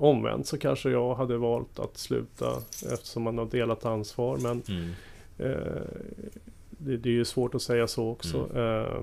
Omvänt 0.00 0.46
så 0.46 0.58
kanske 0.58 0.90
jag 0.90 1.14
hade 1.14 1.36
valt 1.36 1.78
att 1.78 1.96
sluta 1.98 2.56
eftersom 2.92 3.22
man 3.22 3.38
har 3.38 3.46
delat 3.46 3.84
ansvar 3.84 4.36
men 4.38 4.62
Mm. 4.68 4.90
eh, 5.38 5.82
det, 6.68 6.96
det 6.96 7.08
är 7.08 7.12
ju 7.12 7.24
svårt 7.24 7.54
att 7.54 7.62
säga 7.62 7.86
så 7.86 8.08
också. 8.10 8.48
Mm. 8.54 8.84
Eh, 8.84 9.02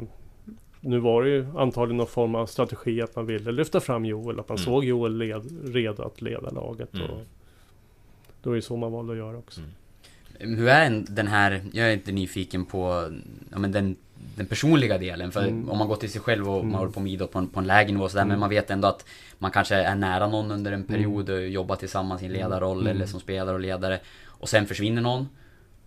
nu 0.82 1.00
var 1.00 1.24
det 1.24 1.30
ju 1.30 1.46
antagligen 1.58 1.98
någon 1.98 2.08
form 2.08 2.36
av 2.36 2.46
strategi 2.46 3.02
att 3.02 3.16
man 3.16 3.26
ville 3.26 3.52
lyfta 3.52 3.80
fram 3.80 4.06
Joel, 4.06 4.40
att 4.40 4.50
man 4.50 4.58
Mm. 4.58 4.66
såg 4.66 4.84
Joel 4.86 5.18
led, 5.18 5.74
redo 5.74 6.04
att 6.04 6.22
leda 6.22 6.50
laget. 6.50 6.94
Mm. 6.94 7.10
Och 7.10 7.22
då 8.44 8.52
är 8.52 8.56
det 8.56 8.62
så 8.62 8.76
man 8.78 8.92
valde 8.92 9.12
att 9.14 9.18
göra 9.18 9.38
också. 9.38 9.62
Mm. 10.40 10.56
Hur 10.58 10.68
är 10.68 10.86
en- 10.86 11.06
den 11.10 11.28
här, 11.28 11.62
jag 11.74 11.88
är 11.90 11.94
inte 11.94 12.12
nyfiken 12.12 12.66
på 12.66 13.12
ja, 13.52 13.60
men 13.60 13.72
den, 13.72 13.96
den 14.36 14.46
personliga 14.46 14.98
delen. 14.98 15.32
För 15.32 15.42
Mm. 15.42 15.70
om 15.70 15.78
man 15.78 15.88
går 15.88 15.96
till 15.96 16.12
sig 16.12 16.22
själv 16.22 16.50
och 16.50 16.56
Mm. 16.60 16.72
man 16.72 16.80
håller 16.80 16.92
på 16.92 17.00
med 17.00 17.12
idrott 17.12 17.32
på 17.32 17.40
en, 17.40 17.48
på 17.48 17.60
en 17.60 17.68
lägre 17.68 17.92
nivå 17.92 18.10
sådär, 18.10 18.24
men 18.24 18.32
Mm. 18.32 18.40
man 18.40 18.50
vet 18.50 18.70
ändå 18.72 18.88
att 18.88 19.06
man 19.40 19.52
kanske 19.52 19.76
är 19.76 19.96
nära 19.96 20.28
någon 20.28 20.52
under 20.52 20.72
en 20.72 20.84
period 20.84 21.30
och 21.30 21.48
jobbar 21.48 21.76
tillsammans 21.76 22.22
i 22.22 22.26
en 22.26 22.34
ledarroll 22.34 22.82
Mm. 22.82 22.96
eller 22.96 23.06
som 23.06 23.20
spelare 23.20 23.56
och 23.56 23.60
ledare. 23.62 24.00
Och 24.26 24.50
sen 24.50 24.66
försvinner 24.66 25.02
någon. 25.02 25.30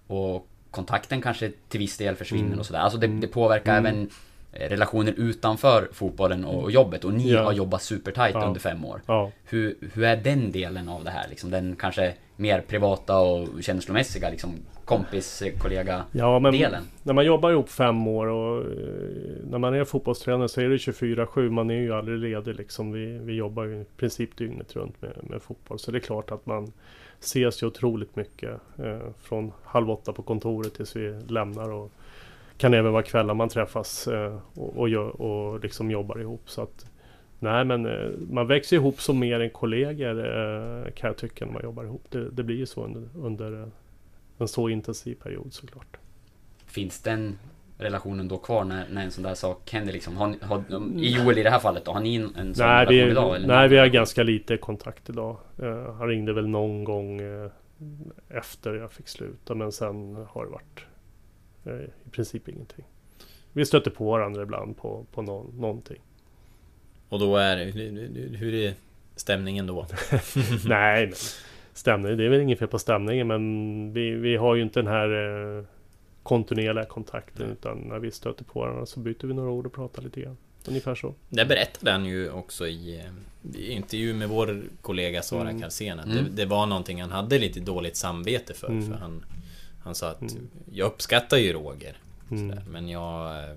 Och 0.06 0.48
kontakten 0.70 1.22
kanske 1.22 1.52
till 1.68 1.78
viss 1.80 1.96
del 1.96 2.14
försvinner 2.16 2.46
Mm. 2.46 2.58
och 2.58 2.66
sådär. 2.66 2.80
Alltså 2.80 2.98
det, 2.98 3.06
det 3.06 3.26
påverkar 3.26 3.78
Mm. 3.78 3.86
även 3.86 4.10
eh, 4.52 4.68
relationer 4.68 5.12
utanför 5.16 5.88
fotbollen 5.92 6.44
och, 6.44 6.62
och 6.62 6.70
jobbet. 6.70 7.04
Och 7.04 7.12
ni 7.14 7.30
Ja. 7.32 7.42
har 7.44 7.52
jobbat 7.52 7.82
supertajt 7.82 8.34
Ja. 8.34 8.46
under 8.46 8.60
fem 8.60 8.84
år. 8.84 9.00
Ja. 9.06 9.30
Hur, 9.44 9.76
hur 9.94 10.04
är 10.04 10.16
den 10.16 10.52
delen 10.52 10.88
av 10.88 11.04
det 11.04 11.10
här? 11.10 11.28
Liksom 11.28 11.50
den 11.50 11.76
kanske 11.76 12.14
mer 12.36 12.60
privata 12.60 13.18
och 13.18 13.48
känslomässiga 13.62 14.30
liksom 14.30 14.54
kompis, 14.96 15.42
kollega 15.58 16.04
Ja, 16.12 16.38
men 16.38 16.52
delen? 16.52 16.82
när 17.02 17.12
man 17.14 17.24
jobbar 17.24 17.50
ihop 17.50 17.68
fem 17.68 18.06
år 18.06 18.26
och 18.26 18.58
eh, 18.58 18.68
när 19.50 19.58
man 19.58 19.74
är 19.74 19.84
fotbollstränare 19.84 20.48
så 20.48 20.60
är 20.60 20.68
det 20.68 20.76
24-7. 20.76 21.50
Man 21.50 21.70
är 21.70 21.80
ju 21.80 21.94
aldrig 21.94 22.18
ledig 22.18 22.54
liksom. 22.54 22.92
Vi, 22.92 23.18
vi 23.18 23.32
jobbar 23.34 23.64
ju 23.64 23.80
i 23.80 23.84
princip 23.96 24.36
dygnet 24.36 24.76
runt 24.76 25.02
med, 25.02 25.12
med 25.22 25.42
fotboll. 25.42 25.78
Så 25.78 25.90
det 25.90 25.98
är 25.98 26.00
klart 26.00 26.30
att 26.30 26.46
man 26.46 26.72
ses 27.20 27.62
ju 27.62 27.66
otroligt 27.66 28.16
mycket. 28.16 28.50
Eh, 28.78 28.98
från 29.22 29.52
halv 29.64 29.90
åtta 29.90 30.12
på 30.12 30.22
kontoret 30.22 30.74
tills 30.74 30.96
vi 30.96 31.20
lämnar. 31.28 31.70
Och 31.70 31.92
kan 32.60 32.74
även 32.74 32.92
vara 32.92 33.02
kvällar 33.02 33.34
man 33.34 33.48
träffas 33.48 34.08
eh, 34.08 34.38
och, 34.54 34.76
och, 34.76 34.88
gör, 34.88 35.22
och 35.22 35.60
liksom 35.60 35.90
jobbar 35.90 36.20
ihop. 36.20 36.42
Så 36.50 36.62
att, 36.62 36.86
nej 37.38 37.64
men 37.64 37.86
eh, 37.86 38.10
man 38.30 38.46
växer 38.46 38.76
ihop 38.76 39.00
som 39.00 39.18
mer 39.18 39.40
än 39.40 39.50
kollegor 39.50 40.18
eh, 40.18 40.92
kan 40.92 41.08
jag 41.08 41.16
tycka 41.16 41.44
när 41.46 41.52
man 41.52 41.62
jobbar 41.62 41.84
ihop. 41.84 42.02
Det, 42.08 42.30
det 42.30 42.42
blir 42.42 42.56
ju 42.56 42.66
så 42.66 42.84
under, 42.84 43.08
under 43.14 43.60
eh, 43.62 43.68
en 44.44 44.48
så 44.48 44.68
intensiv 44.68 45.14
period 45.14 45.52
såklart. 45.52 45.96
Finns 46.66 47.02
den 47.02 47.38
relationen 47.78 48.28
då 48.28 48.38
kvar 48.38 48.64
när, 48.64 48.88
när 48.88 49.04
en 49.04 49.10
sån 49.10 49.24
där 49.24 49.34
sak 49.34 49.70
händer 49.72 49.92
liksom? 49.92 50.16
Har, 50.16 50.34
har, 50.42 50.64
I 50.98 51.14
Joel 51.16 51.38
i 51.38 51.42
det 51.42 51.50
här 51.50 51.58
fallet 51.58 51.84
då, 51.84 51.92
har 51.92 52.00
ni 52.00 52.14
en, 52.14 52.34
en 52.36 52.54
sån 52.54 52.66
Nej, 52.66 52.76
relation 52.86 53.04
vi, 53.06 53.10
idag? 53.10 53.36
Eller 53.36 53.48
nej 53.48 53.68
vi 53.68 53.78
har 53.78 53.86
ganska 53.86 54.22
lite 54.22 54.56
kontakt 54.56 55.08
idag. 55.08 55.36
Uh, 55.62 55.92
han 55.92 56.08
ringde 56.08 56.32
väl 56.32 56.48
någon 56.48 56.84
gång 56.84 57.20
eh, 57.20 57.50
efter 58.28 58.74
jag 58.74 58.92
fick 58.92 59.08
sluta 59.08 59.54
men 59.54 59.72
sen 59.72 60.14
har 60.28 60.44
det 60.44 60.50
varit 60.50 60.84
eh, 61.64 61.88
i 62.06 62.10
princip 62.10 62.48
ingenting. 62.48 62.84
Vi 63.52 63.66
stöter 63.66 63.90
på 63.90 64.10
varandra 64.10 64.42
ibland 64.42 64.76
på, 64.76 65.06
på 65.12 65.22
någon, 65.22 65.60
någonting. 65.60 66.00
Och 67.08 67.18
då 67.18 67.36
är... 67.36 67.56
hur- 67.56 68.36
Hur 68.36 68.54
är 68.54 68.74
stämningen 69.16 69.66
då? 69.66 69.86
nej, 70.66 71.06
men 71.06 71.14
stämning, 71.80 72.16
det 72.16 72.24
är 72.24 72.28
väl 72.28 72.40
inget 72.40 72.58
fel 72.58 72.68
på 72.68 72.78
stämningen 72.78 73.26
men 73.26 73.92
vi, 73.92 74.10
vi 74.10 74.36
har 74.36 74.54
ju 74.54 74.62
inte 74.62 74.80
den 74.80 74.86
här 74.86 75.08
eh, 75.58 75.64
kontinuerliga 76.22 76.84
kontakten 76.84 77.50
utan 77.50 77.78
när 77.78 77.98
vi 77.98 78.10
stöter 78.10 78.44
på 78.44 78.60
varandra 78.60 78.86
så 78.86 79.00
byter 79.00 79.26
vi 79.26 79.34
några 79.34 79.50
ord 79.50 79.66
och 79.66 79.72
pratar 79.72 80.02
lite 80.02 80.20
grann. 80.20 80.36
Ungefär 80.68 80.94
så. 80.94 81.14
Det 81.28 81.44
berättade 81.44 81.90
han 81.92 82.04
ju 82.04 82.30
också 82.30 82.66
i, 82.66 82.98
eh, 83.00 83.58
i 83.60 83.72
intervju 83.72 84.14
med 84.14 84.28
vår 84.28 84.62
kollega 84.82 85.22
Sara 85.22 85.48
Mm. 85.50 85.60
Karsén 85.62 85.98
att 85.98 86.06
Mm. 86.06 86.16
det, 86.24 86.30
det 86.30 86.44
var 86.46 86.66
någonting 86.66 87.00
han 87.00 87.10
hade 87.10 87.38
lite 87.38 87.60
dåligt 87.60 87.96
samvete 87.96 88.54
för. 88.54 88.68
Mm. 88.68 88.86
För 88.86 88.94
han, 88.94 89.24
han 89.82 89.94
sa 89.94 90.10
att 90.10 90.20
Mm. 90.20 90.48
jag 90.72 90.86
uppskattar 90.86 91.36
ju 91.36 91.52
Roger. 91.52 91.96
Mm. 92.30 92.48
Sådär, 92.50 92.64
men 92.70 92.88
jag... 92.88 93.38
eh, 93.44 93.54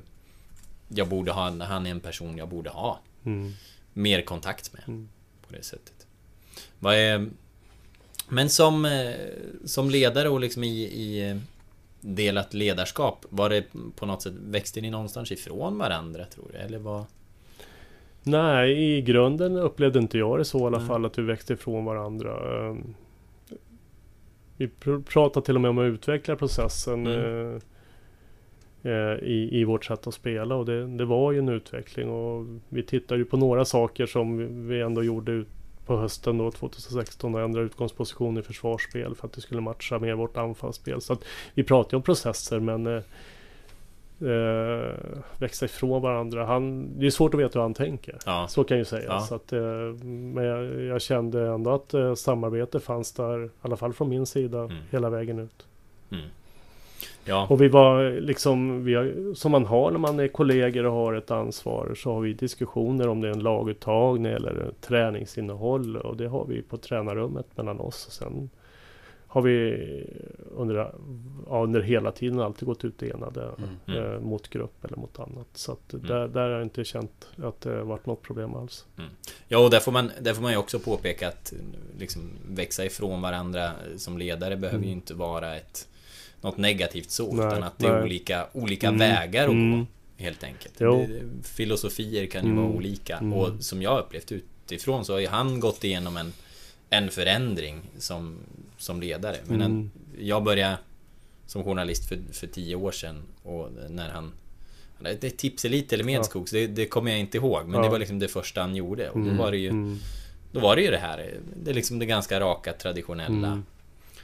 Jag 0.96 1.08
borde 1.08 1.32
ha, 1.32 1.50
han 1.64 1.86
är 1.86 1.92
en 1.92 2.00
person 2.00 2.38
jag 2.38 2.48
borde 2.50 2.70
ha 2.70 3.00
Mm. 3.26 3.52
mer 3.94 4.22
kontakt 4.22 4.74
med. 4.74 4.84
Mm. 4.88 5.10
På 5.48 5.54
det 5.54 5.64
sättet. 5.64 6.08
Vad 6.80 6.96
är... 6.96 7.28
Men 8.30 8.50
som, 8.50 8.86
eh, 8.86 9.12
som 9.66 9.90
ledare 9.90 10.30
och 10.30 10.40
liksom 10.40 10.64
i, 10.64 10.84
i 10.84 11.30
eh, 11.30 11.38
delat 12.02 12.54
ledarskap, 12.54 13.26
var 13.30 13.50
det 13.50 13.64
på 13.96 14.06
något 14.06 14.22
sätt, 14.22 14.34
växte 14.48 14.82
ni 14.82 14.90
någonstans 14.90 15.32
ifrån 15.32 15.78
varandra 15.78 16.26
tror 16.26 16.46
du? 16.52 16.58
Eller 16.58 16.78
vad? 16.80 17.06
Nej, 18.24 18.98
i 18.98 19.02
grunden 19.02 19.58
upplevde 19.58 20.00
inte 20.00 20.18
jag 20.18 20.38
det 20.40 20.46
så 20.46 20.60
i 20.60 20.64
alla 20.64 20.78
Nej. 20.78 20.88
fall 20.88 21.06
att 21.06 21.18
vi 21.18 21.22
växte 21.24 21.54
ifrån 21.54 21.86
varandra. 21.86 22.60
Ehm, 22.70 22.94
Vi 24.58 24.68
pr- 24.68 25.04
pratade 25.04 25.46
till 25.46 25.56
och 25.56 25.62
med 25.62 25.70
om 25.70 25.78
att 25.78 25.84
utveckla 25.94 26.36
processen 26.36 27.08
Mm. 27.08 27.60
eh, 28.84 29.24
i, 29.24 29.50
i 29.52 29.64
vårt 29.64 29.86
sätt 29.86 30.08
att 30.08 30.14
spela 30.14 30.56
och 30.56 30.66
det, 30.66 30.88
det 30.98 31.06
var 31.06 31.32
ju 31.32 31.40
en 31.40 31.50
utveckling 31.50 32.10
och 32.10 32.46
vi 32.70 32.84
tittade 32.84 33.20
ju 33.20 33.26
på 33.26 33.38
några 33.38 33.66
saker 33.66 34.06
som 34.06 34.38
vi 34.68 34.82
ändå 34.82 35.04
gjorde 35.04 35.32
ut 35.32 35.48
på 35.86 35.98
hösten 35.98 36.38
då 36.38 36.52
2016 36.52 37.36
och 37.36 37.42
ändrade 37.42 37.66
utgångsposition 37.66 38.38
i 38.38 38.42
försvarsspel 38.42 39.16
för 39.16 39.28
att 39.28 39.34
det 39.34 39.42
skulle 39.42 39.62
matcha 39.62 40.00
med 40.00 40.18
vårt 40.18 40.38
anfallsspel. 40.38 41.02
Så 41.02 41.14
att 41.14 41.24
vi 41.54 41.64
pratade 41.64 41.96
om 41.96 42.02
processer 42.02 42.60
men 42.60 42.88
eh, 42.88 43.04
eh, 44.22 44.94
växa 45.38 45.66
ifrån 45.66 46.02
varandra. 46.02 46.46
Han, 46.46 46.90
det 47.00 47.06
är 47.06 47.10
svårt 47.10 47.34
att 47.34 47.40
veta 47.40 47.60
hur 47.60 47.64
han 47.64 47.74
tänker. 47.74 48.18
Ja. 48.26 48.48
Så 48.50 48.64
kan 48.64 48.78
jag 48.78 48.82
ju 48.82 48.86
säga. 48.86 49.06
Ja. 49.08 49.20
Så 49.20 49.36
att, 49.36 49.54
eh, 49.54 49.62
men 50.04 50.44
jag, 50.44 50.82
jag 50.84 51.02
kände 51.02 51.48
ändå 51.48 51.72
att 51.72 51.94
eh, 51.94 52.14
samarbete 52.16 52.80
fanns 52.80 53.12
där, 53.12 53.46
i 53.46 53.50
alla 53.62 53.78
fall 53.78 53.94
från 53.94 54.10
min 54.10 54.26
sida, 54.26 54.60
Mm. 54.60 54.76
hela 54.92 55.10
vägen 55.10 55.40
ut. 55.40 55.66
Mm. 56.12 56.26
Ja. 57.26 57.48
Och 57.50 57.62
vi 57.62 57.68
var 57.68 58.12
liksom, 58.22 58.84
vi 58.86 58.96
har, 58.96 59.34
som 59.34 59.52
man 59.52 59.66
har 59.66 59.92
när 59.92 60.00
man 60.00 60.20
är 60.20 60.28
kollegor 60.28 60.86
och 60.86 60.94
har 60.94 61.14
ett 61.14 61.32
ansvar, 61.32 61.96
så 61.98 62.14
har 62.14 62.22
vi 62.22 62.34
diskussioner 62.34 63.08
om 63.08 63.22
det 63.22 63.28
är 63.28 63.32
en 63.32 63.40
laguttagning 63.44 64.32
eller 64.32 64.72
träningsinnehåll 64.82 65.98
och 65.98 66.18
det 66.18 66.28
har 66.28 66.46
vi 66.46 66.62
på 66.62 66.78
tränarrummet 66.78 67.58
mellan 67.58 67.80
oss. 67.80 68.08
Och 68.08 68.14
sen 68.14 68.50
har 69.28 69.42
vi 69.42 69.76
under, 70.56 70.76
ja, 70.76 71.64
under 71.64 71.82
hela 71.82 72.12
tiden 72.12 72.40
alltid 72.40 72.66
gått 72.68 72.86
ut 72.86 73.04
enade 73.04 73.50
Mm. 73.88 74.04
eh, 74.14 74.20
mot 74.20 74.48
grupp 74.50 74.86
eller 74.86 74.98
mot 74.98 75.20
annat. 75.20 75.48
Så 75.54 75.72
att 75.72 75.94
Mm. 75.94 76.06
där, 76.08 76.28
där 76.28 76.42
har 76.42 76.50
jag 76.50 76.64
inte 76.64 76.84
känt 76.84 77.28
att 77.44 77.62
det 77.62 77.84
varit 77.84 78.06
något 78.06 78.22
problem 78.22 78.56
alls. 78.56 78.86
Ja, 79.48 79.58
och 79.64 79.70
där 79.70 79.80
får 79.80 79.92
man, 79.92 80.12
där 80.22 80.34
får 80.34 80.42
man 80.42 80.52
ju 80.52 80.58
också 80.58 80.80
påpeka 80.80 81.28
att 81.28 81.54
liksom, 82.00 82.22
växa 82.50 82.86
ifrån 82.86 83.22
varandra 83.22 83.72
som 83.98 84.18
ledare 84.18 84.56
behöver 84.56 84.78
Mm. 84.78 84.88
ju 84.90 84.94
inte 84.96 85.14
vara 85.14 85.56
ett 85.56 85.88
något 86.44 86.58
negativt 86.58 87.12
så, 87.12 87.34
Nej, 87.34 87.48
utan 87.48 87.64
att 87.64 87.80
det 87.80 87.88
är 87.88 87.94
nej. 87.94 88.04
olika, 88.04 88.48
olika 88.54 88.88
Mm, 88.88 89.00
vägar 89.00 89.44
att 89.44 89.50
mm. 89.52 89.80
gå. 89.80 89.86
Helt 90.18 90.44
enkelt. 90.44 90.74
Jo. 90.80 91.08
Filosofier 91.44 92.26
kan 92.26 92.44
ju 92.46 92.52
Mm, 92.52 92.64
vara 92.64 92.74
olika. 92.76 93.18
mm. 93.18 93.34
Och 93.34 93.50
som 93.64 93.82
jag 93.82 94.00
upplevt 94.00 94.32
utifrån 94.32 95.06
så 95.06 95.14
har 95.14 95.20
ju 95.20 95.28
han 95.28 95.60
gått 95.60 95.84
igenom 95.84 96.18
en, 96.18 96.34
en 96.90 97.10
förändring 97.10 97.82
som, 97.98 98.38
som 98.78 99.02
ledare. 99.02 99.38
Men 99.46 99.62
Mm. 99.62 99.72
en, 99.72 99.92
jag 100.20 100.44
började 100.44 100.78
som 101.46 101.64
journalist 101.64 102.06
för, 102.10 102.20
för 102.32 102.48
tio 102.48 102.76
år 102.76 102.92
sedan 102.92 103.22
och 103.44 103.70
när 103.90 104.10
han 104.10 104.32
det 105.00 105.24
är 105.24 105.30
Tipselit 105.30 105.94
eller 105.94 106.04
Medskogs, 106.04 106.52
det, 106.52 106.68
det 106.68 106.86
kommer 106.86 107.12
jag 107.12 107.20
inte 107.20 107.38
ihåg. 107.38 107.66
Men 107.68 107.76
Ja. 107.80 107.84
det 107.86 107.90
var 107.92 108.00
liksom 108.00 108.20
det 108.20 108.28
första 108.28 108.62
han 108.62 108.76
gjorde. 108.76 109.10
Och 109.10 109.16
Mm, 109.16 109.38
då 109.38 109.44
var 109.44 109.52
det 109.52 109.58
ju 109.58 109.70
mm, 109.70 109.98
Då 110.52 110.60
var 110.60 110.76
det 110.76 110.82
ju 110.82 110.92
det 110.92 110.98
här 110.98 111.34
Det 111.64 111.72
är 111.72 111.76
liksom 111.76 112.00
det 112.00 112.06
ganska 112.06 112.40
raka 112.40 112.74
traditionella 112.74 113.48
Mm. 113.48 113.64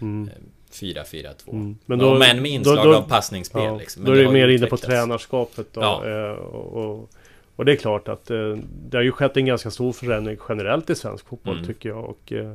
mm. 0.02 0.30
4-4-2 0.72 1.50
Mm. 1.54 1.78
Men 1.86 2.00
då, 2.00 2.18
men 2.20 2.42
med 2.42 2.52
inslag 2.52 2.86
då- 2.86 2.96
av 2.96 3.02
passningsspel 3.10 3.64
ja, 3.64 3.78
liksom. 3.78 4.04
Då 4.06 4.12
är 4.12 4.16
du 4.16 4.30
mer 4.32 4.48
inne 4.48 4.66
på 4.68 4.78
tränarskapet 4.78 5.68
då. 5.74 5.82
Ja. 5.82 6.08
eh, 6.10 6.32
Och, 6.32 6.86
och, 6.86 7.10
och 7.56 7.66
det 7.66 7.72
är 7.72 7.76
klart 7.76 8.08
att 8.08 8.32
eh, 8.32 8.58
det 8.90 8.98
har 8.98 9.04
ju 9.04 9.12
skett 9.12 9.38
en 9.38 9.46
ganska 9.46 9.72
stor 9.72 9.92
förändring 9.94 10.38
generellt 10.50 10.90
i 10.90 10.96
svensk 10.96 11.28
fotboll 11.28 11.54
Mm. 11.54 11.68
tycker 11.68 11.90
jag. 11.90 12.04
Och 12.06 12.34
eh, 12.34 12.54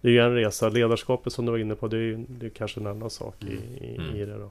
det 0.00 0.08
är 0.08 0.12
ju 0.12 0.18
en 0.18 0.34
resa. 0.34 0.68
Ledarskapet 0.68 1.32
som 1.32 1.44
du 1.46 1.50
var 1.52 1.58
inne 1.58 1.74
på, 1.74 1.88
det 1.88 1.96
är, 1.96 2.00
ju- 2.00 2.24
det 2.28 2.46
är 2.46 2.50
kanske 2.50 2.80
en 2.80 2.86
annan 2.86 3.10
sak 3.10 3.34
i, 3.40 3.84
i, 3.86 3.96
Mm. 3.96 4.16
i 4.16 4.24
det 4.24 4.38
då. 4.38 4.50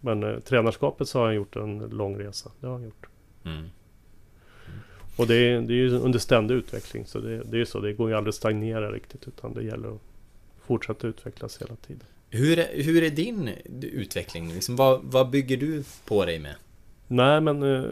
Men 0.00 0.22
eh, 0.22 0.38
tränarskapet 0.38 1.08
så 1.08 1.18
har 1.18 1.26
han 1.26 1.34
gjort 1.34 1.56
en 1.56 1.78
lång 1.78 2.18
resa. 2.18 2.50
Det 2.60 2.66
har 2.66 2.74
han 2.74 2.84
gjort. 2.84 3.06
Mm. 3.44 3.64
Och 5.16 5.26
det 5.26 5.34
är, 5.34 5.60
det 5.60 5.72
är 5.72 5.76
ju 5.76 5.98
under 5.98 6.18
ständig 6.18 6.54
utveckling. 6.54 7.06
Så 7.06 7.18
det, 7.18 7.36
det 7.44 7.56
är 7.56 7.58
ju 7.58 7.66
så. 7.66 7.80
Det 7.80 7.92
går 7.92 8.10
ju 8.10 8.16
aldrig 8.16 8.28
att 8.30 8.34
stagnera 8.34 8.90
riktigt. 8.92 9.28
Utan 9.28 9.54
det 9.54 9.62
gäller 9.62 9.88
att 9.88 10.00
fortsätta 10.66 11.06
utvecklas 11.06 11.62
hela 11.62 11.76
tiden. 11.76 12.04
Hur 12.30 12.58
är, 12.58 12.82
hur 12.82 13.02
är 13.02 13.10
din 13.10 13.50
utveckling? 13.82 14.48
Liksom, 14.48 14.76
vad, 14.76 15.00
vad 15.04 15.30
bygger 15.30 15.56
du 15.56 15.84
på 16.04 16.24
dig 16.24 16.38
med? 16.38 16.54
Nej 17.08 17.40
men 17.40 17.62
eh, 17.62 17.84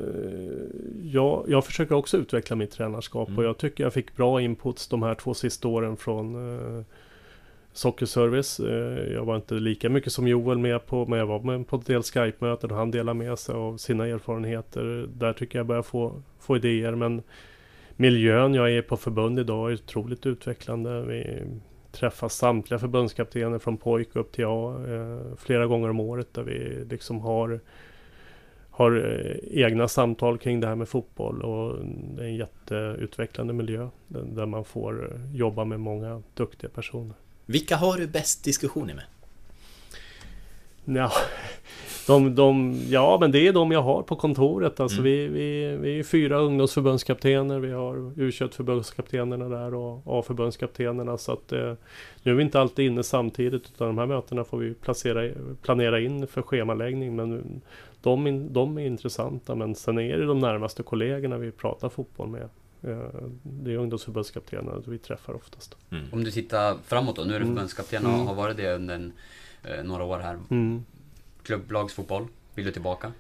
jag, 1.02 1.44
jag 1.48 1.64
försöker 1.64 1.94
också 1.94 2.16
utveckla 2.16 2.56
mitt 2.56 2.70
tränarskap 2.70 3.28
Mm. 3.28 3.38
och 3.38 3.44
jag 3.44 3.58
tycker 3.58 3.84
jag 3.84 3.92
fick 3.92 4.16
bra 4.16 4.40
inputs 4.40 4.88
de 4.88 5.02
här 5.02 5.14
två 5.14 5.34
sista 5.34 5.68
åren 5.68 5.96
från 5.96 6.34
eh, 6.56 6.84
Sockerservice. 7.72 8.60
Eh, 8.60 9.12
jag 9.12 9.24
var 9.24 9.36
inte 9.36 9.54
lika 9.54 9.88
mycket 9.88 10.12
som 10.12 10.28
Joel 10.28 10.58
med 10.58 10.86
på, 10.86 11.06
men 11.06 11.18
jag 11.18 11.26
var 11.26 11.40
med 11.40 11.66
på 11.66 11.76
ett 11.76 11.86
del 11.86 12.02
Skype-möten 12.02 12.70
och 12.70 12.76
han 12.76 12.90
delade 12.90 13.18
med 13.18 13.38
sig 13.38 13.54
av 13.54 13.76
sina 13.76 14.06
erfarenheter. 14.06 15.08
Där 15.14 15.32
tycker 15.32 15.58
jag 15.58 15.66
börjar 15.66 15.82
få, 15.82 16.22
få 16.40 16.56
idéer 16.56 16.94
men 16.94 17.22
miljön 17.96 18.54
jag 18.54 18.72
är 18.72 18.82
på 18.82 18.96
förbund 18.96 19.38
idag 19.38 19.70
är 19.70 19.74
otroligt 19.74 20.26
utvecklande. 20.26 21.02
Vi 21.02 21.40
träffar 21.94 22.28
samtliga 22.28 22.78
förbundskaptener 22.78 23.58
från 23.58 23.76
pojk 23.76 24.16
upp 24.16 24.32
till 24.32 24.44
A 24.48 24.84
eh, 24.88 25.36
flera 25.36 25.66
gånger 25.66 25.90
om 25.90 26.00
året 26.00 26.34
där 26.34 26.42
vi 26.42 26.84
liksom 26.90 27.20
har 27.20 27.60
har 28.70 28.96
eh, 28.96 29.64
egna 29.64 29.88
samtal 29.88 30.38
kring 30.38 30.60
det 30.60 30.66
här 30.66 30.74
med 30.74 30.88
fotboll 30.88 31.42
och 31.42 31.84
det 32.16 32.22
är 32.22 32.26
en 32.26 32.36
jätteutvecklande 32.36 33.52
miljö 33.52 33.88
där, 34.08 34.22
där 34.22 34.46
man 34.46 34.64
får 34.64 35.12
eh, 35.12 35.36
jobba 35.36 35.64
med 35.64 35.80
många 35.80 36.22
duktiga 36.34 36.70
personer. 36.70 37.14
Vilka 37.46 37.76
har 37.76 37.96
du 37.96 38.06
bäst 38.06 38.44
diskussioner 38.44 38.94
med? 38.94 39.04
Ja, 40.96 41.12
de, 42.06 42.34
de, 42.34 42.80
ja, 42.88 43.16
men 43.20 43.32
det 43.32 43.48
är 43.48 43.52
de 43.52 43.72
jag 43.72 43.82
har 43.82 44.02
på 44.02 44.16
kontoret. 44.16 44.80
Alltså 44.80 44.98
Mm. 45.00 45.04
vi, 45.12 45.26
vi, 45.28 45.76
vi 45.76 45.98
är 45.98 46.02
fyra 46.02 46.38
ungdomsförbundskaptener. 46.38 47.58
Vi 47.58 47.72
har 47.72 47.96
U21-förbundskaptenerna 47.96 49.48
där 49.48 49.74
och 49.74 50.02
A-förbundskaptenerna. 50.18 51.18
Så 51.18 51.32
att 51.32 51.52
eh, 51.52 51.72
nu 52.22 52.32
är 52.32 52.36
vi 52.36 52.42
inte 52.42 52.60
alltid 52.60 52.86
inne 52.86 53.02
samtidigt. 53.02 53.62
Utan 53.74 53.86
de 53.86 53.98
här 53.98 54.06
mötena 54.06 54.44
får 54.44 54.58
vi 54.58 54.74
placera, 54.74 55.30
planera 55.62 56.00
in 56.00 56.26
för 56.26 56.42
schemaläggning. 56.42 57.16
Men 57.16 57.60
de, 58.02 58.52
de 58.52 58.78
är 58.78 58.86
intressanta. 58.86 59.54
Men 59.54 59.74
sen 59.74 59.98
är 59.98 60.16
det 60.16 60.26
de 60.26 60.38
närmaste 60.38 60.82
kollegorna 60.82 61.38
vi 61.38 61.50
pratar 61.50 61.88
fotboll 61.88 62.28
med. 62.28 62.48
Eh, 62.82 62.98
Det 63.42 63.72
är 63.72 63.76
ungdomsförbundskaptenerna 63.76 64.82
vi 64.86 64.98
träffar 64.98 65.34
oftast. 65.34 65.76
Mm. 65.90 66.04
Om 66.12 66.24
du 66.24 66.30
tittar 66.30 66.76
framåt 66.84 67.16
då, 67.16 67.22
nu 67.22 67.28
är 67.34 67.38
du 67.38 67.44
Mm. 67.44 67.54
förbundskapten 67.56 68.06
och 68.06 68.12
Mm. 68.14 68.26
har 68.26 68.34
varit 68.34 68.56
det 68.56 68.74
under 68.74 68.94
en, 68.94 69.12
eh, 69.64 69.84
några 69.84 70.04
år 70.04 70.18
här. 70.18 70.36
Mm. 70.50 70.84
Klubblagsfotboll, 71.44 72.26
vill 72.54 72.64
du 72.64 72.72
tillbaka? 72.72 73.12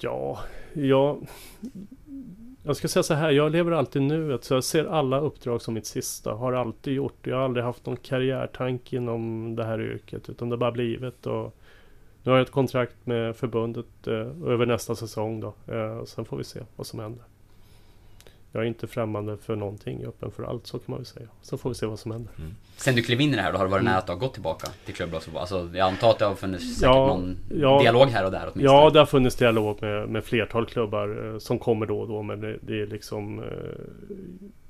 Ja, 0.00 0.38
jag... 0.72 1.26
Jag 2.64 2.76
ska 2.76 2.88
säga 2.88 3.02
så 3.02 3.14
här, 3.14 3.30
jag 3.30 3.52
lever 3.52 3.72
alltid 3.72 4.02
nuet. 4.02 4.44
Så 4.44 4.54
jag 4.54 4.64
ser 4.64 4.84
alla 4.84 5.20
uppdrag 5.20 5.62
som 5.62 5.74
mitt 5.74 5.86
sista. 5.86 6.32
Har 6.32 6.52
alltid 6.52 6.94
gjort. 6.94 7.26
Jag 7.26 7.36
har 7.36 7.44
aldrig 7.44 7.64
haft 7.64 7.86
någon 7.86 7.96
karriärtanke 7.96 8.96
inom 8.96 9.56
det 9.56 9.64
här 9.64 9.80
yrket. 9.80 10.28
Utan 10.28 10.48
det 10.48 10.52
har 10.52 10.58
bara 10.58 10.72
blivit. 10.72 11.26
Och 11.26 11.56
nu 12.22 12.30
har 12.30 12.38
jag 12.38 12.44
ett 12.44 12.52
kontrakt 12.52 13.06
med 13.06 13.36
förbundet 13.36 14.06
eh, 14.06 14.14
över 14.46 14.66
nästa 14.66 14.94
säsong 14.94 15.40
då. 15.40 15.54
Eh, 15.74 16.04
sen 16.04 16.24
får 16.24 16.36
vi 16.36 16.44
se 16.44 16.60
vad 16.76 16.86
som 16.86 16.98
händer. 16.98 17.24
Jag 18.54 18.62
är 18.62 18.66
inte 18.66 18.86
främmande 18.86 19.36
för 19.36 19.56
någonting. 19.56 19.96
Jag 19.96 20.04
är 20.04 20.08
öppen 20.08 20.30
för 20.30 20.42
allt, 20.42 20.66
så 20.66 20.78
kan 20.78 20.84
man 20.86 20.98
väl 20.98 21.06
säga. 21.06 21.26
Så 21.42 21.58
får 21.58 21.68
vi 21.70 21.74
se 21.74 21.86
vad 21.86 21.98
som 21.98 22.10
händer. 22.10 22.32
Sen 22.76 22.94
du 22.94 23.02
klev 23.02 23.20
in 23.20 23.32
i 23.32 23.36
det 23.36 23.42
här 23.42 23.52
då, 23.52 23.58
har 23.58 23.64
det 23.64 23.70
varit 23.70 23.80
Mm. 23.80 23.90
nära 23.90 23.98
att 23.98 24.06
du 24.06 24.12
har 24.12 24.18
gått 24.18 24.32
tillbaka 24.34 24.68
till 24.84 24.94
klubblagsfotboll? 24.94 25.40
Alltså 25.40 25.70
jag 25.74 25.86
antar 25.88 26.10
att 26.10 26.18
det 26.18 26.24
har 26.24 26.34
funnits 26.34 26.64
säkert 26.64 26.82
Ja, 26.94 27.06
någon 27.06 27.36
ja. 27.54 27.80
dialog 27.82 28.08
här 28.08 28.24
och 28.24 28.30
där 28.30 28.42
åtminstone? 28.42 28.64
Ja, 28.78 28.90
det 28.90 28.98
har 28.98 29.06
funnits 29.06 29.36
dialog 29.36 29.78
med, 29.82 30.08
med 30.08 30.24
flertal 30.24 30.66
klubbar 30.66 31.32
eh, 31.32 31.38
som 31.38 31.58
kommer 31.58 31.86
då 31.86 32.00
och 32.00 32.08
då. 32.08 32.22
Men 32.22 32.40
det, 32.40 32.58
det 32.60 32.80
är 32.82 32.86
liksom... 32.86 33.38
Eh, 33.38 33.44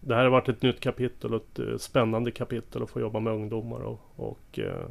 det 0.00 0.14
här 0.14 0.22
har 0.22 0.30
varit 0.30 0.48
ett 0.48 0.62
nytt 0.62 0.80
kapitel 0.80 1.34
och 1.34 1.42
ett 1.42 1.58
eh, 1.58 1.76
spännande 1.78 2.30
kapitel 2.30 2.82
att 2.82 2.90
få 2.90 3.00
jobba 3.00 3.20
med 3.20 3.32
ungdomar 3.32 3.80
och, 3.80 4.00
och 4.16 4.58
eh, 4.58 4.86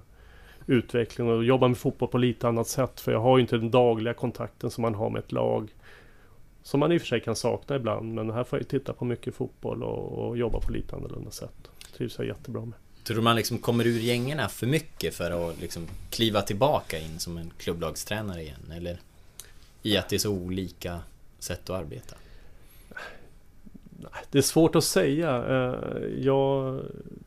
utveckling 0.68 1.30
och 1.30 1.44
jobba 1.44 1.68
med 1.68 1.78
fotboll 1.78 2.10
på 2.10 2.18
lite 2.18 2.48
annat 2.48 2.68
sätt. 2.68 3.00
För 3.00 3.12
jag 3.12 3.20
har 3.20 3.38
ju 3.38 3.42
inte 3.42 3.58
den 3.58 3.72
dagliga 3.72 4.14
kontakten 4.14 4.72
som 4.72 4.82
man 4.82 4.96
har 4.96 5.10
med 5.10 5.20
ett 5.20 5.32
lag. 5.32 5.70
Som 6.64 6.80
man 6.80 6.92
i 6.92 6.98
och 6.98 7.02
för 7.02 7.08
sig 7.08 7.22
kan 7.22 7.36
sakna 7.36 7.76
ibland. 7.76 8.14
Men 8.14 8.30
här 8.32 8.44
får 8.44 8.60
jag 8.60 8.68
titta 8.68 8.94
på 8.94 9.06
mycket 9.06 9.36
fotboll 9.36 9.84
och, 9.84 10.28
och 10.28 10.38
jobba 10.38 10.60
på 10.60 10.72
lite 10.72 10.96
annorlunda 10.96 11.32
sätt. 11.32 11.72
Trivs 11.98 12.18
jag 12.18 12.28
jättebra 12.28 12.62
med. 12.66 12.74
Tror 13.04 13.16
du 13.18 13.22
man 13.24 13.36
liksom 13.36 13.58
kommer 13.58 13.88
ur 13.88 14.00
gängerna 14.00 14.50
för 14.50 14.68
mycket 14.68 15.14
för 15.16 15.50
att 15.50 15.62
liksom 15.62 15.88
kliva 16.10 16.42
tillbaka 16.42 17.00
in 17.00 17.20
som 17.20 17.38
en 17.38 17.52
klubblagstränare 17.58 18.42
igen? 18.42 18.72
Eller 18.76 19.00
i 19.82 19.98
att 19.98 20.10
det 20.10 20.16
är 20.16 20.20
så 20.20 20.32
olika 20.32 21.00
sätt 21.40 21.70
att 21.70 21.80
arbeta? 21.80 22.16
Det 24.32 24.38
är 24.38 24.42
svårt 24.42 24.76
att 24.76 24.84
säga. 24.84 25.30
Eh, 25.46 26.06
Jag, 26.20 26.80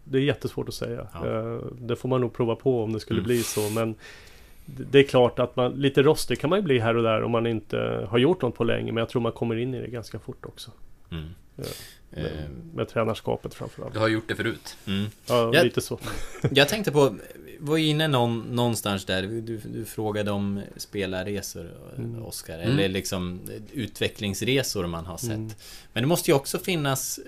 det 0.05 0.19
är 0.19 0.23
jättesvårt 0.23 0.69
att 0.69 0.75
säga. 0.75 1.09
Ja. 1.13 1.27
Eh, 1.27 1.59
Det 1.81 1.97
får 1.97 2.09
man 2.09 2.21
nog 2.21 2.33
prova 2.33 2.57
på 2.57 2.83
om 2.85 2.93
det 2.93 3.01
skulle 3.01 3.19
Mm. 3.21 3.27
bli 3.27 3.43
så. 3.43 3.71
Men 3.71 3.95
det 4.67 4.99
är 4.99 5.03
klart 5.03 5.39
att 5.39 5.57
man, 5.57 5.73
lite 5.73 6.03
rostig 6.03 6.41
kan 6.41 6.51
man 6.51 6.59
ju 6.59 6.63
bli 6.63 6.79
här 6.79 6.97
och 6.97 7.03
där 7.03 7.23
om 7.23 7.31
man 7.31 7.47
inte 7.47 8.07
har 8.11 8.19
gjort 8.19 8.43
något 8.43 8.55
på 8.55 8.65
länge. 8.65 8.93
Men 8.93 9.01
jag 9.01 9.09
tror 9.09 9.23
man 9.23 9.33
kommer 9.33 9.57
in 9.57 9.75
i 9.75 9.81
det 9.81 9.89
ganska 9.89 10.19
fort 10.19 10.45
också. 10.47 10.71
Mm. 11.11 11.25
Ja. 11.57 11.65
Eh, 12.13 12.23
Med, 12.23 12.51
med 12.75 12.89
tränarskapet 12.89 13.55
framförallt. 13.55 13.95
Du 13.95 13.99
har 14.01 14.09
gjort 14.09 14.29
det 14.29 14.35
förut? 14.35 14.77
Mm. 14.87 15.05
Ja, 15.27 15.51
Jag- 15.55 15.65
lite 15.65 15.81
så. 15.81 15.99
Jag 16.51 16.69
tänkte 16.69 16.93
på, 16.93 17.17
var 17.59 17.79
inne 17.79 18.09
någon, 18.09 18.39
någonstans 18.41 19.05
där, 19.05 19.23
du, 19.23 19.41
du 19.65 19.85
frågade 19.85 20.31
om 20.31 20.61
spelarresor, 20.77 21.71
Mm. 21.99 22.23
Oskar, 22.25 22.59
Mm. 22.59 22.71
eller 22.73 22.89
liksom 22.89 23.41
utvecklingsresor 23.73 24.87
man 24.87 25.07
har 25.07 25.17
sett. 25.17 25.31
Mm. 25.31 25.51
Men 25.93 26.03
det 26.03 26.07
måste 26.07 26.31
ju 26.31 26.35
också 26.37 26.59
finnas, 26.59 27.21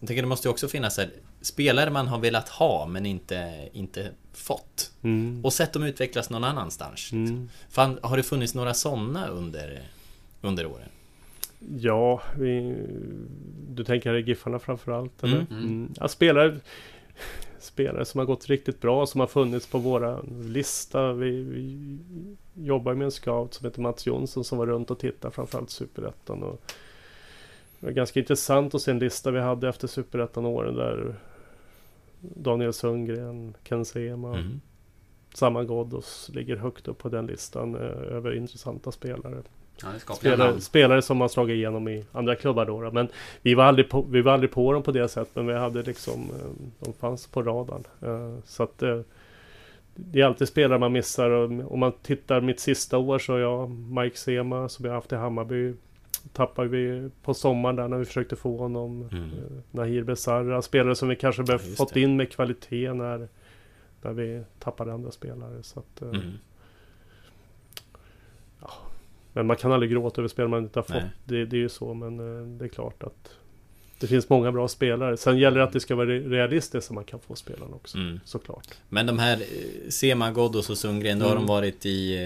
jag 0.00 0.06
tänker 0.06 0.22
det 0.22 0.28
måste 0.28 0.48
ju 0.48 0.50
också 0.50 0.68
finnas 0.68 0.98
här, 0.98 1.10
spelare 1.40 1.90
man 1.90 2.08
har 2.08 2.18
velat 2.18 2.48
ha 2.48 2.86
men 2.86 3.06
inte, 3.06 3.68
inte 3.72 4.10
fått. 4.32 4.92
Mm. 5.02 5.44
Och 5.44 5.52
sett 5.52 5.72
dem 5.72 5.82
utvecklas 5.82 6.30
någon 6.30 6.44
annanstans. 6.44 7.12
Mm. 7.12 7.48
Fan, 7.70 7.98
har 8.02 8.16
det 8.16 8.22
funnits 8.22 8.54
några 8.54 8.74
sådana 8.74 9.28
under, 9.28 9.82
under 10.40 10.66
åren? 10.66 10.88
Ja, 11.78 12.22
vi, 12.38 12.76
du 13.68 13.84
tänker 13.84 14.14
Giffarna 14.14 14.58
framförallt 14.58 15.24
eller? 15.24 15.46
Mm. 15.50 15.64
Mm. 15.64 15.92
Ja, 16.00 16.08
spelare, 16.08 16.56
spelare 17.58 18.04
som 18.04 18.18
har 18.18 18.26
gått 18.26 18.46
riktigt 18.46 18.80
bra, 18.80 19.06
som 19.06 19.20
har 19.20 19.28
funnits 19.28 19.66
på 19.66 19.78
våra 19.78 20.20
lista. 20.44 21.12
Vi, 21.12 21.30
vi 21.30 21.98
jobbar 22.54 22.94
med 22.94 23.04
en 23.04 23.10
scout 23.10 23.54
som 23.54 23.66
heter 23.66 23.80
Mats 23.80 24.06
Jonsson 24.06 24.44
som 24.44 24.58
var 24.58 24.66
runt 24.66 24.90
och 24.90 24.98
tittade 24.98 25.34
framförallt 25.34 25.70
Superettan. 25.70 26.42
Och 26.42 26.72
det 27.80 27.86
var 27.86 27.92
ganska 27.92 28.20
intressant 28.20 28.74
att 28.74 28.82
se 28.82 28.90
en 28.90 28.98
lista 28.98 29.30
vi 29.30 29.40
hade 29.40 29.68
efter 29.68 29.88
Superettan-åren 29.88 30.74
där 30.74 31.14
Daniel 32.20 32.72
Sundgren, 32.72 33.54
Ken 33.62 33.84
Sema, 33.84 34.28
Mm. 34.38 34.60
Samma 35.34 35.64
Ghoddos 35.64 36.30
ligger 36.34 36.56
högt 36.56 36.88
upp 36.88 36.98
på 36.98 37.08
den 37.08 37.26
listan 37.26 37.74
eh, 37.74 38.14
över 38.16 38.36
intressanta 38.36 38.92
spelare. 38.92 39.42
Ja, 39.82 40.14
Spelare, 40.14 40.60
spelare 40.60 41.02
som 41.02 41.20
har 41.20 41.28
slagit 41.28 41.54
igenom 41.54 41.88
i 41.88 42.04
andra 42.12 42.34
klubbar 42.36 42.66
då. 42.66 42.80
då. 42.82 42.90
Men 42.90 43.08
vi 43.42 43.54
var, 43.54 43.64
aldrig 43.64 43.88
på, 43.90 44.02
vi 44.10 44.20
var 44.22 44.32
aldrig 44.32 44.50
på 44.50 44.72
dem 44.72 44.82
på 44.82 44.92
det 44.92 45.08
sättet. 45.08 45.36
Men 45.36 45.46
vi 45.46 45.54
hade 45.54 45.82
liksom, 45.82 46.20
eh, 46.30 46.66
de 46.80 46.92
fanns 46.92 47.26
på 47.26 47.42
radarn. 47.42 47.84
Eh, 48.02 48.38
Så 48.44 48.62
att 48.62 48.82
eh, 48.82 49.00
det 49.94 50.20
är 50.20 50.24
alltid 50.24 50.48
spelare 50.48 50.78
man 50.78 50.92
missar. 50.92 51.30
Och 51.30 51.72
Om 51.72 51.80
man 51.80 51.92
tittar 52.02 52.40
mitt 52.40 52.60
sista 52.60 52.98
år 52.98 53.18
så 53.18 53.32
har 53.32 53.38
jag 53.38 53.70
Mike 53.70 54.16
Sema 54.18 54.68
som 54.68 54.84
jag 54.84 54.92
haft 54.92 55.12
i 55.12 55.16
Hammarby. 55.16 55.74
Tappade 56.32 56.68
vi 56.68 57.10
på 57.22 57.34
sommaren 57.34 57.76
där 57.76 57.88
när 57.88 57.96
vi 57.98 58.04
försökte 58.04 58.36
få 58.36 58.56
honom. 58.56 59.08
Mm. 59.12 59.24
Eh, 59.24 59.30
Nahir 59.70 60.02
Besara, 60.02 60.62
spelare 60.62 60.94
som 60.94 61.08
vi 61.08 61.16
kanske 61.16 61.42
Ja, 61.42 61.46
behövt 61.46 61.64
just 61.64 61.76
fått 61.76 61.94
det. 61.94 62.00
in 62.00 62.16
med 62.16 62.30
kvalitet 62.32 62.92
när, 62.92 63.28
när 64.02 64.12
vi 64.12 64.42
tappade 64.58 64.92
andra 64.92 65.10
spelare. 65.10 65.62
Så 65.62 65.80
att, 65.80 66.02
eh, 66.02 66.08
Mm. 66.08 66.32
men 69.32 69.46
man 69.46 69.56
kan 69.56 69.72
aldrig 69.72 69.90
gråta 69.92 70.20
över 70.20 70.28
spel 70.28 70.48
man 70.48 70.62
inte 70.62 70.78
har 70.78 70.84
fått. 70.84 71.02
Det, 71.24 71.44
det 71.44 71.56
är 71.56 71.60
ju 71.60 71.68
så, 71.68 71.94
men 71.94 72.20
eh, 72.40 72.46
det 72.58 72.64
är 72.64 72.68
klart 72.68 73.02
att 73.02 73.30
det 74.00 74.06
finns 74.06 74.28
många 74.28 74.52
bra 74.52 74.68
spelare. 74.68 75.16
Sen 75.16 75.38
gäller 75.38 75.58
det 75.58 75.64
att 75.64 75.72
det 75.72 75.80
ska 75.80 75.94
vara 75.94 76.08
re- 76.08 76.28
realistiskt 76.28 76.86
så 76.88 76.94
man 76.94 77.04
kan 77.04 77.20
få 77.20 77.34
spelarna 77.34 77.74
också. 77.76 77.98
Mm. 77.98 78.20
Såklart. 78.24 78.68
Men 78.88 79.06
de 79.06 79.18
här 79.18 79.42
Sema, 79.88 80.30
Ghoddos 80.30 80.70
och 80.70 80.78
Sundgren, 80.78 81.18
då 81.18 81.24
har 81.24 81.32
Mm. 81.32 81.42
de 81.46 81.48
varit 81.48 81.86
i... 81.86 82.16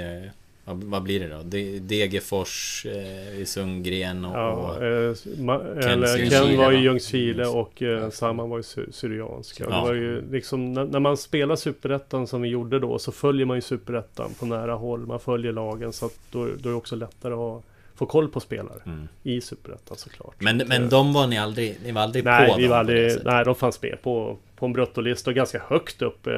eh, 0.71 0.77
Vad, 0.85 1.03
blir 1.03 1.21
det 1.21 1.29
då? 1.29 1.43
De- 1.45 1.79
Degerfors, 1.79 2.87
eh, 2.87 3.41
i 3.41 3.45
Sundgren 3.47 4.25
och... 4.25 4.37
Ja, 4.37 4.51
och 4.53 4.85
eh, 4.85 5.13
ma- 5.37 5.85
eller, 5.85 6.31
Ken 6.31 6.57
var 6.59 6.65
va? 6.65 6.73
i 6.73 6.83
Ljungskile 6.83 7.43
Mm. 7.45 7.57
och 7.57 7.83
eh, 7.83 8.11
Saman 8.11 8.51
var 8.51 8.59
i 8.59 8.63
Sy- 8.63 8.93
Syrianska. 8.93 9.65
Ja. 9.71 9.77
Det 9.77 9.83
var 9.83 9.95
ju 9.95 10.31
liksom, 10.31 10.73
när, 10.73 10.85
när 10.85 11.01
man 11.01 11.17
spelar 11.17 11.57
Superettan 11.57 12.27
som 12.27 12.43
vi 12.43 12.49
gjorde 12.49 12.79
då 12.79 12.99
så 12.99 13.13
följer 13.13 13.47
man 13.47 13.57
ju 13.57 13.61
Superettan 13.61 14.31
på 14.39 14.47
nära 14.47 14.75
håll. 14.75 15.07
Man 15.07 15.21
följer 15.21 15.53
lagen 15.53 15.93
så 15.93 16.07
att 16.07 16.19
då, 16.31 16.39
då 16.59 16.69
är 16.69 16.73
det 16.73 16.79
också 16.79 16.97
lättare 16.97 17.35
att 17.35 17.63
få 17.95 18.07
koll 18.07 18.29
på 18.29 18.41
spelare 18.41 18.81
mm. 18.87 19.09
i 19.23 19.41
Superettan 19.41 19.97
såklart. 19.97 20.35
Men, 20.39 20.57
men 20.57 20.83
eh, 20.83 20.89
de 20.89 21.13
var 21.13 21.27
ni 21.27 21.39
aldrig, 21.39 21.79
ni 21.85 21.93
var 21.93 22.03
aldrig 22.03 22.25
Nej, 22.25 22.49
på 22.51 22.57
vi 22.59 22.67
var 22.67 22.77
aldrig, 22.77 23.13
nej, 23.25 23.45
de 23.45 23.55
fanns 23.55 23.83
med 23.83 24.03
på, 24.03 24.37
på 24.57 24.67
en 24.67 24.73
bruttolista 24.73 25.31
och 25.31 25.35
ganska 25.37 25.63
högt 25.69 26.03
upp. 26.03 26.27
Eh, 26.27 26.33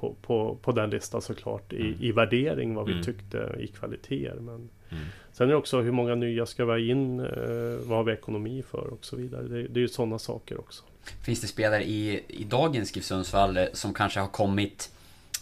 på, 0.00 0.14
på, 0.22 0.58
på 0.62 0.72
den 0.72 0.90
listan 0.90 1.22
såklart 1.22 1.72
i, 1.72 1.80
mm. 1.80 1.96
i 2.00 2.12
värdering 2.12 2.74
vad 2.74 2.86
vi 2.86 2.92
Mm. 2.92 3.04
tyckte 3.04 3.56
i 3.58 3.66
kvaliteter. 3.66 4.34
Men 4.40 4.68
Mm. 4.90 5.04
sen 5.32 5.46
är 5.46 5.50
det 5.50 5.56
också 5.56 5.80
hur 5.80 5.92
många 5.92 6.14
nya 6.14 6.46
ska 6.46 6.64
vi 6.64 6.70
ha 6.72 6.78
in? 6.78 7.20
Eh, 7.20 7.26
vad 7.86 7.96
har 7.98 8.04
vi 8.04 8.12
ekonomi 8.12 8.62
för 8.70 8.86
och 8.92 9.04
så 9.04 9.16
vidare. 9.16 9.42
Det, 9.42 9.62
det 9.62 9.78
är 9.78 9.82
ju 9.82 9.88
sådana 9.88 10.18
saker 10.18 10.58
också. 10.60 10.84
Finns 11.24 11.40
det 11.40 11.46
spelare 11.46 11.84
i, 11.84 12.22
i 12.28 12.44
dagens 12.44 12.96
GIF 12.96 13.04
Sundsvall 13.04 13.56
eh, 13.56 13.64
som 13.72 13.94
kanske 13.94 14.20
har 14.20 14.28
kommit 14.28 14.92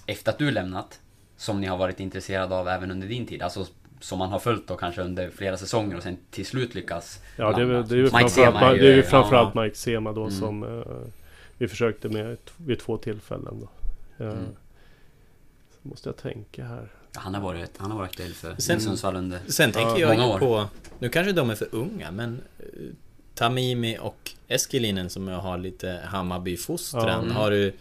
efter 0.06 0.32
att 0.32 0.38
du 0.38 0.50
lämnat? 0.50 1.00
Som 1.36 1.60
ni 1.60 1.66
har 1.66 1.76
varit 1.76 2.00
intresserade 2.00 2.54
av 2.54 2.68
även 2.68 2.90
under 2.90 3.06
din 3.08 3.26
tid? 3.26 3.42
Alltså 3.42 3.66
som 4.00 4.18
man 4.18 4.28
har 4.30 4.38
följt 4.38 4.68
då 4.68 4.76
kanske 4.76 5.02
under 5.02 5.30
flera 5.30 5.56
säsonger 5.56 5.96
och 5.96 6.02
sen 6.02 6.16
till 6.30 6.46
slut 6.46 6.74
lyckas 6.74 7.22
Ja, 7.36 7.52
det 7.52 7.62
är, 7.62 7.66
väl- 7.66 7.88
det 7.88 7.94
är 7.94 7.98
ju 7.98 8.08
framförallt, 8.08 8.32
Sema 8.32 8.60
är 8.60 8.74
det 8.78 8.88
är 8.88 8.90
ju 8.92 8.96
ja, 8.96 9.02
framförallt 9.02 9.54
Mike 9.54 9.76
Sema 9.76 10.12
då 10.12 10.20
Mm. 10.20 10.30
som 10.32 10.62
eh, 10.62 11.08
vi 11.58 11.68
försökte 11.68 12.08
med 12.08 12.36
vid 12.56 12.78
två 12.78 12.96
tillfällen. 12.96 13.60
Då. 13.60 13.68
Eh, 14.18 14.26
mm. 14.26 14.44
Så 15.70 15.88
måste 15.88 16.08
jag 16.08 16.16
tänka 16.16 16.64
här. 16.64 16.92
Han 17.14 17.34
har 17.34 17.40
varit, 17.40 17.70
han 17.76 17.90
har 17.90 17.98
varit 17.98 18.10
aktuell 18.10 18.32
för 18.32 18.54
sen, 18.58 18.80
Sundsvall 18.80 19.16
under 19.16 19.40
Sen 19.46 19.72
tänker 19.72 20.00
jag 20.00 20.18
många 20.18 20.34
år. 20.34 20.38
på, 20.38 20.68
nu 20.98 21.08
kanske 21.08 21.32
de 21.32 21.50
är 21.50 21.54
för 21.54 21.68
unga, 21.72 22.10
men 22.10 22.42
eh, 22.58 22.64
Tamimi 23.34 23.98
och 24.00 24.30
Eskelinen 24.48 25.10
som 25.10 25.28
jag 25.28 25.38
har 25.38 25.58
lite 25.58 26.00
Hammarby-fostran. 26.04 27.24
Mm. 27.24 27.36
Har, 27.36 27.50
du, 27.50 27.72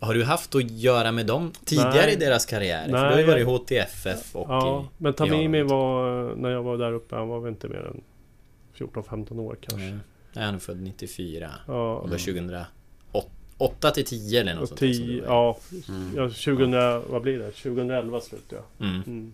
har 0.00 0.14
du 0.14 0.24
haft 0.24 0.54
att 0.54 0.70
göra 0.70 1.12
med 1.12 1.26
dem 1.26 1.52
tidigare 1.64 2.06
Nej. 2.06 2.12
i 2.12 2.16
deras 2.16 2.46
karriär? 2.46 2.88
Nej. 2.88 3.00
För 3.00 3.08
du 3.08 3.12
har 3.14 3.38
ju 3.38 3.44
varit 3.44 3.70
i 3.70 3.74
HTFF 3.74 4.36
och 4.36 4.46
Ja, 4.48 4.82
i, 4.82 5.02
men 5.02 5.12
Tamimi 5.12 5.58
i 5.58 5.62
var, 5.62 6.34
när 6.36 6.50
jag 6.50 6.62
var 6.62 6.76
där 6.76 6.92
uppe, 6.92 7.16
han 7.16 7.28
var 7.28 7.40
väl 7.40 7.52
inte 7.52 7.68
mer 7.68 7.86
än 7.86 8.02
14-15 8.78 9.40
år 9.40 9.56
kanske. 9.60 9.86
Mm. 9.86 10.00
Nej, 10.32 10.44
han 10.44 10.54
är 10.54 10.58
född 10.58 10.82
94. 10.82 11.50
Ja. 11.66 11.94
Och 11.94 12.10
var 12.10 12.16
mm. 12.16 12.18
2000 12.18 12.64
8 13.62 13.90
till 13.90 14.04
10 14.04 14.40
eller 14.40 14.54
något 14.54 14.68
sånt. 14.68 14.80
10, 14.80 15.22
ja. 15.26 15.58
Mm. 15.88 16.12
ja 16.16 16.22
2000, 16.22 16.72
vad 17.12 17.22
blir 17.22 17.38
det? 17.38 17.50
2011 17.50 18.20
slutade 18.20 18.62
jag. 18.78 18.88
Mm. 18.88 19.02
Mm. 19.06 19.32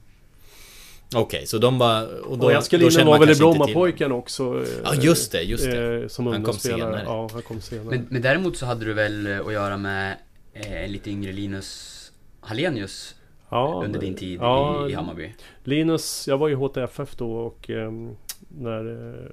Okej, 1.15 1.23
okay, 1.23 1.47
så 1.47 1.59
de 1.59 1.79
bara... 1.79 2.07
Och, 2.07 2.39
då, 2.39 2.47
och 2.47 2.53
jag 2.53 2.65
skulle 2.65 2.85
in 2.85 3.01
och 3.01 3.07
var 3.07 3.19
väl 3.19 3.31
i 3.31 3.35
Brommapojken 3.35 4.13
också. 4.13 4.65
Ja, 4.85 4.95
just 4.95 5.33
det, 5.33 5.43
just 5.43 5.65
det. 5.65 5.95
Eh, 5.95 6.03
eh, 6.03 6.09
som 6.09 6.27
han 6.27 6.43
kom 6.43 6.55
senare. 6.55 7.03
Ja, 7.05 7.29
han 7.33 7.43
kom 7.43 7.61
senare. 7.61 7.85
Men, 7.91 8.07
men, 8.11 8.23
däremot 8.23 8.57
så 8.57 8.67
hade 8.67 8.85
du 8.85 8.93
väl 8.93 9.27
eh, 9.27 9.47
att 9.47 9.53
göra 9.53 9.77
med 9.77 10.17
eh, 10.53 10.89
lite 10.89 11.11
yngre 11.11 11.33
Linus 11.33 12.13
Hallenius 12.41 13.15
ja, 13.49 13.83
under 13.85 14.01
din 14.01 14.15
tid 14.15 14.41
ja, 14.41 14.87
i, 14.89 14.91
i, 14.91 14.95
Hammarby? 14.95 15.35
Linus, 15.65 16.29
jag 16.29 16.39
var 16.39 16.49
ju 16.49 16.55
HTFF 16.55 17.17
då 17.17 17.33
och 17.33 17.71
eh, 17.71 17.93
när 18.49 19.13
eh, 19.15 19.31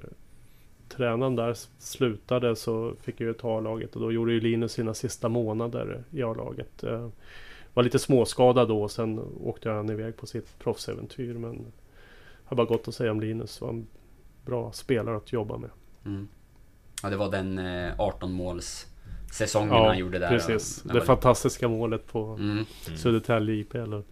tränaren 0.88 1.36
där 1.36 1.56
slutade 1.78 2.56
så 2.56 2.94
fick 3.00 3.20
jag 3.20 3.26
ju 3.26 3.32
ta 3.34 3.58
A-laget 3.58 3.94
och 3.96 4.00
då 4.02 4.12
gjorde 4.12 4.32
ju 4.32 4.40
Linus 4.40 4.72
sina 4.72 4.94
sista 4.94 5.28
månader 5.28 6.04
i 6.10 6.22
A-laget. 6.22 6.84
Eh, 6.84 7.08
var 7.74 7.82
lite 7.82 7.98
småskadad 7.98 8.68
då 8.68 8.82
och 8.82 8.90
sen 8.90 9.18
åkte 9.44 9.70
han 9.70 9.90
iväg 9.90 10.16
på 10.16 10.26
sitt 10.26 10.58
proffsäventyr 10.58 11.34
men 11.34 11.66
har 12.44 12.56
bara 12.56 12.66
gott 12.66 12.88
att 12.88 12.94
säga 12.94 13.10
om 13.10 13.20
Linus. 13.20 13.60
Var 13.60 13.68
en 13.68 13.86
bra 14.44 14.72
spelare 14.72 15.16
att 15.16 15.32
jobba 15.32 15.56
med. 15.58 15.70
Mm. 16.04 16.28
Ja, 17.02 17.10
det 17.10 17.16
var 17.16 17.30
den 17.30 17.58
eh, 17.58 17.92
18 18.00 18.32
måls 18.32 18.86
säsongen 19.32 19.68
Ja, 19.74 19.86
han 19.86 19.98
gjorde 19.98 20.18
där. 20.18 20.28
precis. 20.28 20.82
och- 20.84 20.92
Det 20.92 20.98
var- 20.98 21.06
fantastiska 21.06 21.68
målet 21.68 22.06
på 22.06 22.24
Mm, 22.40 22.64
Södertälje 22.96 23.54
IP 23.54 23.74
eller 23.74 24.02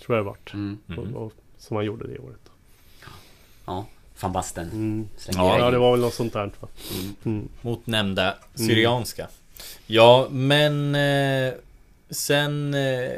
tror 0.00 0.16
jag 0.16 0.18
det 0.18 0.22
vart. 0.28 0.54
mm. 0.54 0.78
Och, 0.98 1.22
och, 1.22 1.32
som 1.56 1.76
han 1.76 1.86
gjorde 1.86 2.06
det 2.06 2.18
året. 2.18 2.50
Ja, 3.66 3.86
van 4.20 4.32
Basten. 4.32 4.70
Mm. 4.70 5.08
Ja, 5.32 5.58
Ja, 5.58 5.70
det 5.70 5.78
var 5.78 5.90
väl 5.90 6.00
något 6.00 6.14
sånt 6.14 6.32
där? 6.32 6.40
Mm. 6.42 7.14
Mm. 7.24 7.48
Mot 7.60 7.86
nämnda 7.86 8.34
Syrianska. 8.54 9.28
Ja, 9.86 10.28
men 10.30 10.94
eh, 10.94 11.52
sen... 12.10 12.74
Eh, 12.74 13.10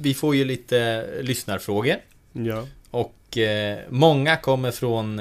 vi 0.00 0.14
får 0.14 0.34
ju 0.36 0.44
lite 0.44 1.06
lyssnarfrågor. 1.22 1.96
Ja. 2.32 2.66
Och 2.90 3.38
eh, 3.38 3.78
många 3.88 4.36
kommer 4.36 4.70
från, 4.70 5.18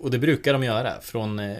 och 0.00 0.10
det 0.10 0.18
brukar 0.18 0.52
de 0.52 0.62
göra, 0.64 1.00
från 1.00 1.38
eh, 1.38 1.56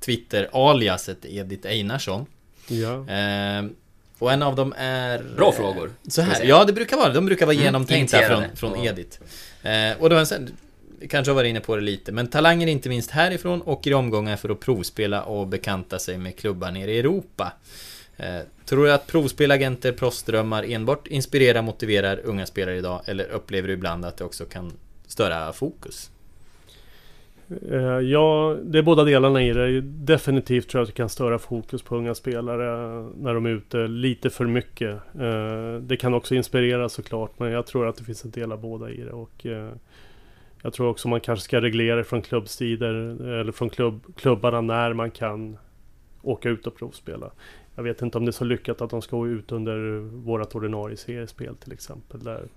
Twitter-aliaset 0.00 1.24
Edith 1.24 1.68
Einarsson. 1.68 2.26
Ja. 2.68 3.08
Eh, 3.08 3.64
och 4.18 4.32
en 4.32 4.42
av 4.42 4.56
dem 4.56 4.74
är... 4.76 5.22
Bra 5.36 5.52
frågor, 5.52 5.90
Så 6.08 6.22
här, 6.22 6.44
ja 6.44 6.64
det 6.64 6.72
brukar 6.72 6.96
vara, 6.96 7.12
de 7.12 7.26
brukar 7.26 7.46
vara 7.46 7.54
Mm, 7.54 7.64
genomtänkta 7.64 8.18
från, 8.18 8.26
initierade. 8.30 8.56
från 8.56 8.84
Ja. 8.84 8.90
Edith. 8.90 9.18
Eh, 9.62 10.02
och 10.02 10.08
det 10.08 10.14
var 10.14 10.34
en 10.34 10.56
kanske 11.10 11.30
har 11.30 11.34
varit 11.34 11.50
inne 11.50 11.60
på 11.60 11.76
det 11.76 11.82
lite, 11.82 12.12
men 12.12 12.26
talanger 12.26 12.66
inte 12.66 12.88
minst 12.88 13.10
härifrån 13.10 13.62
åker 13.62 13.90
i 13.90 13.94
omgångar 13.94 14.36
för 14.36 14.48
att 14.48 14.60
provspela 14.60 15.22
och 15.22 15.46
bekanta 15.46 15.98
sig 15.98 16.18
med 16.18 16.36
klubbar 16.36 16.70
nere 16.70 16.92
i 16.92 16.98
Europa. 16.98 17.52
Eh, 18.16 18.40
tror 18.64 18.84
du 18.84 18.92
att 18.92 19.06
provspelagenter, 19.06 19.92
proffsdrömmar 19.92 20.64
enbart 20.68 21.06
inspirerar 21.06 21.58
och 21.58 21.64
motiverar 21.64 22.20
unga 22.24 22.46
spelare 22.46 22.76
idag? 22.76 23.02
Eller 23.06 23.24
upplever 23.30 23.68
du 23.68 23.74
ibland 23.74 24.04
att 24.04 24.16
det 24.16 24.24
också 24.24 24.44
kan 24.44 24.72
störa 25.06 25.52
fokus? 25.52 26.10
Eh, 27.70 28.00
ja, 28.00 28.56
det 28.62 28.78
är 28.78 28.82
båda 28.82 29.04
delarna 29.04 29.42
i 29.42 29.52
det. 29.52 29.80
Definitivt 29.80 30.68
tror 30.68 30.78
jag 30.80 30.82
att 30.82 30.88
det 30.88 30.96
kan 30.96 31.08
störa 31.08 31.38
fokus 31.38 31.82
på 31.82 31.96
unga 31.96 32.14
spelare 32.14 33.02
när 33.16 33.34
de 33.34 33.46
är 33.46 33.50
ute 33.50 33.76
lite 33.76 34.30
för 34.30 34.44
mycket. 34.44 34.90
Eh, 35.20 35.74
det 35.80 35.96
kan 35.96 36.14
också 36.14 36.34
inspirera 36.34 36.88
såklart, 36.88 37.38
men 37.38 37.50
jag 37.50 37.66
tror 37.66 37.88
att 37.88 37.96
det 37.96 38.04
finns 38.04 38.24
en 38.24 38.30
del 38.30 38.52
av 38.52 38.60
båda 38.60 38.90
i 38.90 39.00
det. 39.00 39.12
Och 39.12 39.46
eh, 39.46 39.70
jag 40.62 40.72
tror 40.72 40.88
också 40.88 41.08
man 41.08 41.20
kanske 41.20 41.44
ska 41.44 41.60
reglera 41.60 42.04
från 42.04 42.22
klubbstider 42.22 42.94
eller 43.40 43.52
från 43.52 43.70
klubb, 43.70 44.16
klubbarna 44.16 44.60
när 44.60 44.92
man 44.92 45.10
kan 45.10 45.58
åka 46.22 46.48
ut 46.48 46.66
och 46.66 46.76
provspela. 46.76 47.30
Jag 47.74 47.82
vet 47.82 48.02
inte 48.02 48.18
om 48.18 48.24
det 48.24 48.30
är 48.30 48.32
så 48.32 48.44
lyckat 48.44 48.80
att 48.80 48.90
de 48.90 49.02
ska 49.02 49.16
gå 49.16 49.28
ut 49.28 49.52
under 49.52 49.98
vårat 50.00 50.54
ordinarie 50.54 50.96
seriespel 50.96 51.56
till 51.56 51.72
exempel. 51.72 52.24
Där 52.24 52.48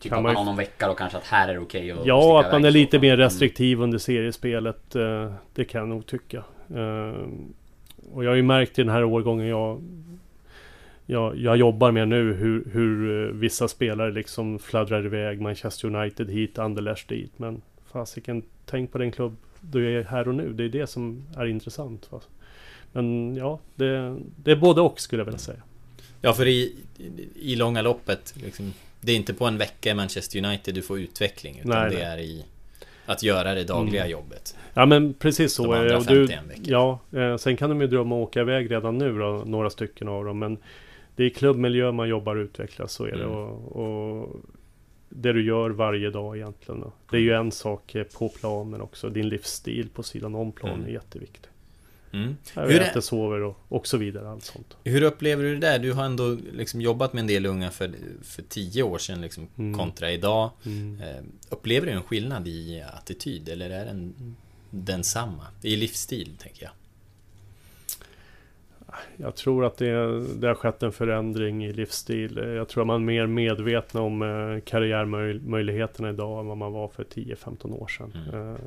Typ 0.00 0.12
att 0.12 0.22
man 0.22 0.36
har 0.36 0.44
någon 0.44 0.56
vecka 0.56 0.88
då 0.88 0.94
kanske 0.94 1.18
att 1.18 1.24
här 1.26 1.48
är 1.48 1.52
det 1.54 1.60
okej 1.60 1.90
att 1.92 2.06
Ja, 2.06 2.40
att 2.40 2.52
man 2.52 2.64
är 2.64 2.70
lite 2.70 2.98
mer 2.98 3.14
Mm. 3.14 3.24
restriktiv 3.24 3.80
under 3.80 3.98
seriespelet. 3.98 4.96
eh, 4.96 5.32
Det 5.54 5.64
kan 5.64 5.78
jag 5.78 5.88
nog 5.88 6.06
tycka. 6.06 6.44
Eh, 6.74 7.14
Och 8.12 8.24
jag 8.24 8.30
har 8.30 8.36
ju 8.36 8.42
märkt 8.42 8.78
i 8.78 8.82
den 8.82 8.92
här 8.92 9.04
årgången 9.04 9.46
jag, 9.46 9.82
jag, 11.10 11.36
jag 11.36 11.56
jobbar 11.56 11.90
med 11.92 12.08
nu 12.08 12.32
hur, 12.32 12.64
hur 12.72 13.26
eh, 13.28 13.34
vissa 13.34 13.68
spelare 13.68 14.12
liksom 14.12 14.58
fladdrar 14.58 15.06
iväg. 15.06 15.40
Manchester 15.40 15.94
United 15.96 16.30
hit, 16.30 16.58
Anderlecht 16.58 17.08
dit. 17.08 17.32
Men 17.36 17.62
fasiken, 17.92 18.42
tänk 18.66 18.92
på 18.92 18.98
den 18.98 19.12
klubb 19.12 19.36
du 19.60 19.98
är 19.98 20.04
här 20.04 20.28
och 20.28 20.34
nu. 20.34 20.52
Det 20.52 20.64
är 20.64 20.68
det 20.68 20.86
som 20.86 21.22
är 21.36 21.46
intressant. 21.46 22.12
Va? 22.12 22.20
Men 22.92 23.36
ja, 23.36 23.60
det, 23.74 24.16
det 24.36 24.50
är 24.50 24.56
både 24.56 24.80
och 24.80 25.00
skulle 25.00 25.20
jag 25.20 25.24
vilja 25.24 25.38
säga. 25.38 25.62
Ja, 26.20 26.32
för 26.32 26.46
i, 26.48 26.74
i, 27.34 27.56
långa 27.56 27.82
loppet, 27.82 28.34
liksom, 28.44 28.72
det 29.00 29.12
är 29.12 29.16
inte 29.16 29.34
på 29.34 29.46
en 29.46 29.58
vecka 29.58 29.90
i 29.90 29.94
Manchester 29.94 30.44
United 30.44 30.74
du 30.74 30.82
får 30.82 31.00
utveckling, 31.00 31.58
utan 31.58 31.70
Nej, 31.70 31.90
det 31.90 31.96
nej. 31.96 32.04
är 32.04 32.18
i 32.18 32.44
att 33.06 33.22
göra 33.22 33.54
det 33.54 33.64
dagliga 33.64 34.00
Mm. 34.02 34.12
jobbet. 34.12 34.56
Ja 34.74 34.86
men 34.86 35.14
precis 35.14 35.52
så 35.52 35.62
De 35.62 35.72
andra 35.80 35.96
Och 35.98 36.06
du, 36.06 36.28
51 36.28 36.50
veckor. 36.50 36.64
ja, 36.66 36.98
eh, 37.12 37.36
sen 37.36 37.56
kan 37.56 37.70
de 37.70 37.80
ju 37.80 37.86
drömma 37.86 38.14
om 38.14 38.22
att 38.22 38.28
åka 38.28 38.40
iväg 38.40 38.70
redan 38.70 38.98
nu 38.98 39.18
då, 39.18 39.42
några 39.46 39.70
stycken 39.70 40.08
av 40.08 40.24
dem. 40.24 40.38
Men 40.38 40.58
det 41.20 41.24
är 41.24 41.26
i 41.26 41.30
klubbmiljö 41.30 41.92
man 41.92 42.08
jobbar 42.08 42.36
och 42.36 42.44
utvecklas, 42.44 42.92
så 42.92 43.04
är 43.04 43.10
det. 43.16 43.24
Mm. 43.24 43.30
Och, 43.36 43.76
och 44.22 44.36
det 45.08 45.32
du 45.32 45.44
gör 45.46 45.70
varje 45.70 46.10
dag 46.10 46.36
egentligen. 46.36 46.80
då. 46.80 46.92
Det 47.10 47.16
är 47.16 47.20
ju 47.20 47.32
en 47.32 47.52
sak 47.52 47.96
på 48.18 48.28
plan 48.28 48.70
men 48.70 48.80
också 48.80 49.08
din 49.10 49.28
livsstil 49.28 49.88
på 49.94 50.02
sidan 50.02 50.34
om 50.34 50.52
plan 50.52 50.74
Mm. 50.74 50.86
är 50.86 50.90
jätteviktig. 50.92 51.50
Mm. 52.12 52.36
Jag 52.54 52.62
Hur, 52.62 52.80
äter, 52.80 52.96
är, 52.96 53.00
sover 53.00 53.40
och, 53.42 53.56
och 53.68 53.86
så 53.86 53.96
vidare. 53.96 54.30
Allt 54.30 54.44
sånt. 54.44 54.76
hur 54.84 55.02
upplever 55.02 55.44
du 55.44 55.54
det 55.54 55.60
där? 55.60 55.78
Du 55.78 55.92
har 55.92 56.04
ändå 56.04 56.36
liksom 56.52 56.80
jobbat 56.80 57.12
med 57.12 57.20
en 57.20 57.26
del 57.26 57.46
unga 57.46 57.70
för, 57.70 57.90
för 58.22 58.42
tio 58.42 58.82
år 58.82 58.98
sedan 58.98 59.20
liksom, 59.20 59.48
Mm. 59.58 59.78
kontra 59.78 60.10
idag. 60.12 60.50
Mm. 60.66 61.00
Eh, 61.02 61.22
upplever 61.50 61.86
du 61.86 61.92
en 61.92 62.02
skillnad 62.02 62.48
i 62.48 62.82
attityd 62.94 63.48
eller 63.48 63.70
är 63.70 63.84
den 63.84 64.14
densamma? 64.70 65.46
I 65.62 65.76
livsstil, 65.76 66.36
tänker 66.38 66.62
jag. 66.62 66.72
Jag 69.16 69.34
tror 69.34 69.64
att 69.64 69.76
det, 69.76 70.20
det 70.34 70.46
har 70.48 70.54
skett 70.54 70.82
en 70.82 70.92
förändring 70.92 71.64
i 71.64 71.72
livsstil. 71.72 72.36
Jag 72.56 72.68
tror 72.68 72.82
att 72.82 72.86
man 72.86 72.96
är 73.02 73.06
mer 73.06 73.26
medveten 73.26 74.00
om 74.00 74.22
eh, 74.22 74.60
karriärmöjligheterna 74.64 76.10
idag 76.10 76.40
än 76.40 76.46
vad 76.46 76.56
man 76.56 76.72
var 76.72 76.88
för 76.88 77.04
10-15 77.04 77.72
år 77.74 77.88
sedan. 77.88 78.12
Mm. 78.32 78.50
Eh, 78.54 78.60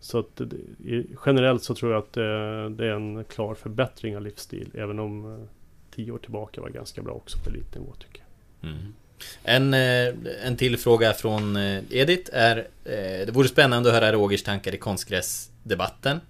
Så 0.00 0.18
att 0.18 0.36
det- 0.36 1.04
generellt 1.26 1.62
så 1.62 1.74
tror 1.74 1.92
jag 1.92 1.98
att 1.98 2.16
eh, 2.16 2.22
det 2.76 2.86
är 2.86 2.92
en 2.92 3.24
klar 3.24 3.54
förbättring 3.54 4.16
av 4.16 4.22
livsstil. 4.22 4.70
Även 4.74 4.98
om 4.98 5.34
eh, 5.34 5.44
10 5.94 6.12
år 6.12 6.18
tillbaka 6.18 6.60
var 6.60 6.68
ganska 6.68 7.02
bra 7.02 7.12
också 7.12 7.38
på 7.38 7.50
elitnivå 7.50 7.92
tycker 7.98 8.22
jag. 8.60 8.70
Mm. 8.70 8.94
En, 9.42 9.74
en 10.44 10.56
till 10.56 10.76
fråga 10.78 11.12
från 11.12 11.56
Edith 11.90 12.30
är 12.32 12.66
Det 13.26 13.30
vore 13.34 13.48
spännande 13.48 13.88
att 13.88 13.94
höra 13.94 14.12
Rogers 14.12 14.42
tankar 14.42 14.74
i 14.74 14.78
konstgräsdebatten 14.78 16.20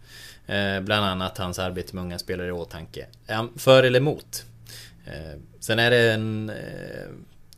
eh, 0.48 0.80
Bland 0.80 1.06
annat 1.06 1.38
hans 1.38 1.58
arbete 1.58 1.94
med 1.94 2.04
unga 2.04 2.18
spelare 2.18 2.48
i 2.48 2.52
åtanke 2.52 3.06
Är 3.26 3.34
han 3.34 3.58
för 3.58 3.82
eller 3.82 4.00
emot? 4.00 4.44
Eh, 5.06 5.40
Sen 5.60 5.78
är 5.78 5.90
det 5.90 6.12
en 6.12 6.50
eh, 6.50 7.08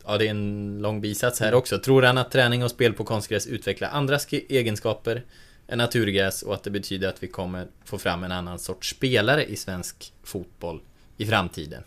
Ja 0.05 0.17
det 0.17 0.25
är 0.25 0.29
en 0.29 0.77
lång 0.81 1.01
bisats 1.01 1.39
här 1.39 1.53
också 1.53 1.79
Tror 1.79 2.01
han 2.01 2.17
att 2.17 2.31
träning 2.31 2.63
och 2.63 2.71
spel 2.71 2.93
på 2.93 3.03
konstgräs 3.03 3.47
utvecklar 3.47 3.89
andra 3.89 4.17
egenskaper 4.49 5.23
än 5.67 5.77
naturgräs 5.77 6.41
och 6.41 6.53
att 6.53 6.63
det 6.63 6.71
betyder 6.71 7.09
att 7.09 7.23
vi 7.23 7.27
kommer 7.27 7.67
få 7.85 7.97
fram 7.97 8.23
en 8.23 8.31
annan 8.31 8.59
sorts 8.59 8.89
spelare 8.89 9.45
i 9.45 9.55
svensk 9.55 10.13
fotboll 10.23 10.81
i 11.17 11.25
framtiden? 11.25 11.83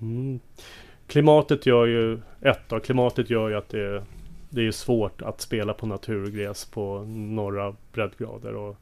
Mm. 0.00 0.40
klimatet 1.06 1.66
gör 1.66 1.86
ju, 1.86 2.20
ett 2.40 2.60
då, 2.68 2.80
klimatet 2.80 3.30
gör 3.30 3.48
ju 3.48 3.56
att 3.56 3.68
det, 3.68 4.04
det 4.50 4.66
är 4.66 4.70
svårt 4.70 5.22
att 5.22 5.40
spela 5.40 5.74
på 5.74 5.86
naturgräs 5.86 6.64
på 6.64 7.04
norra 7.08 7.76
breddgrader. 7.92 8.54
Och 8.54 8.76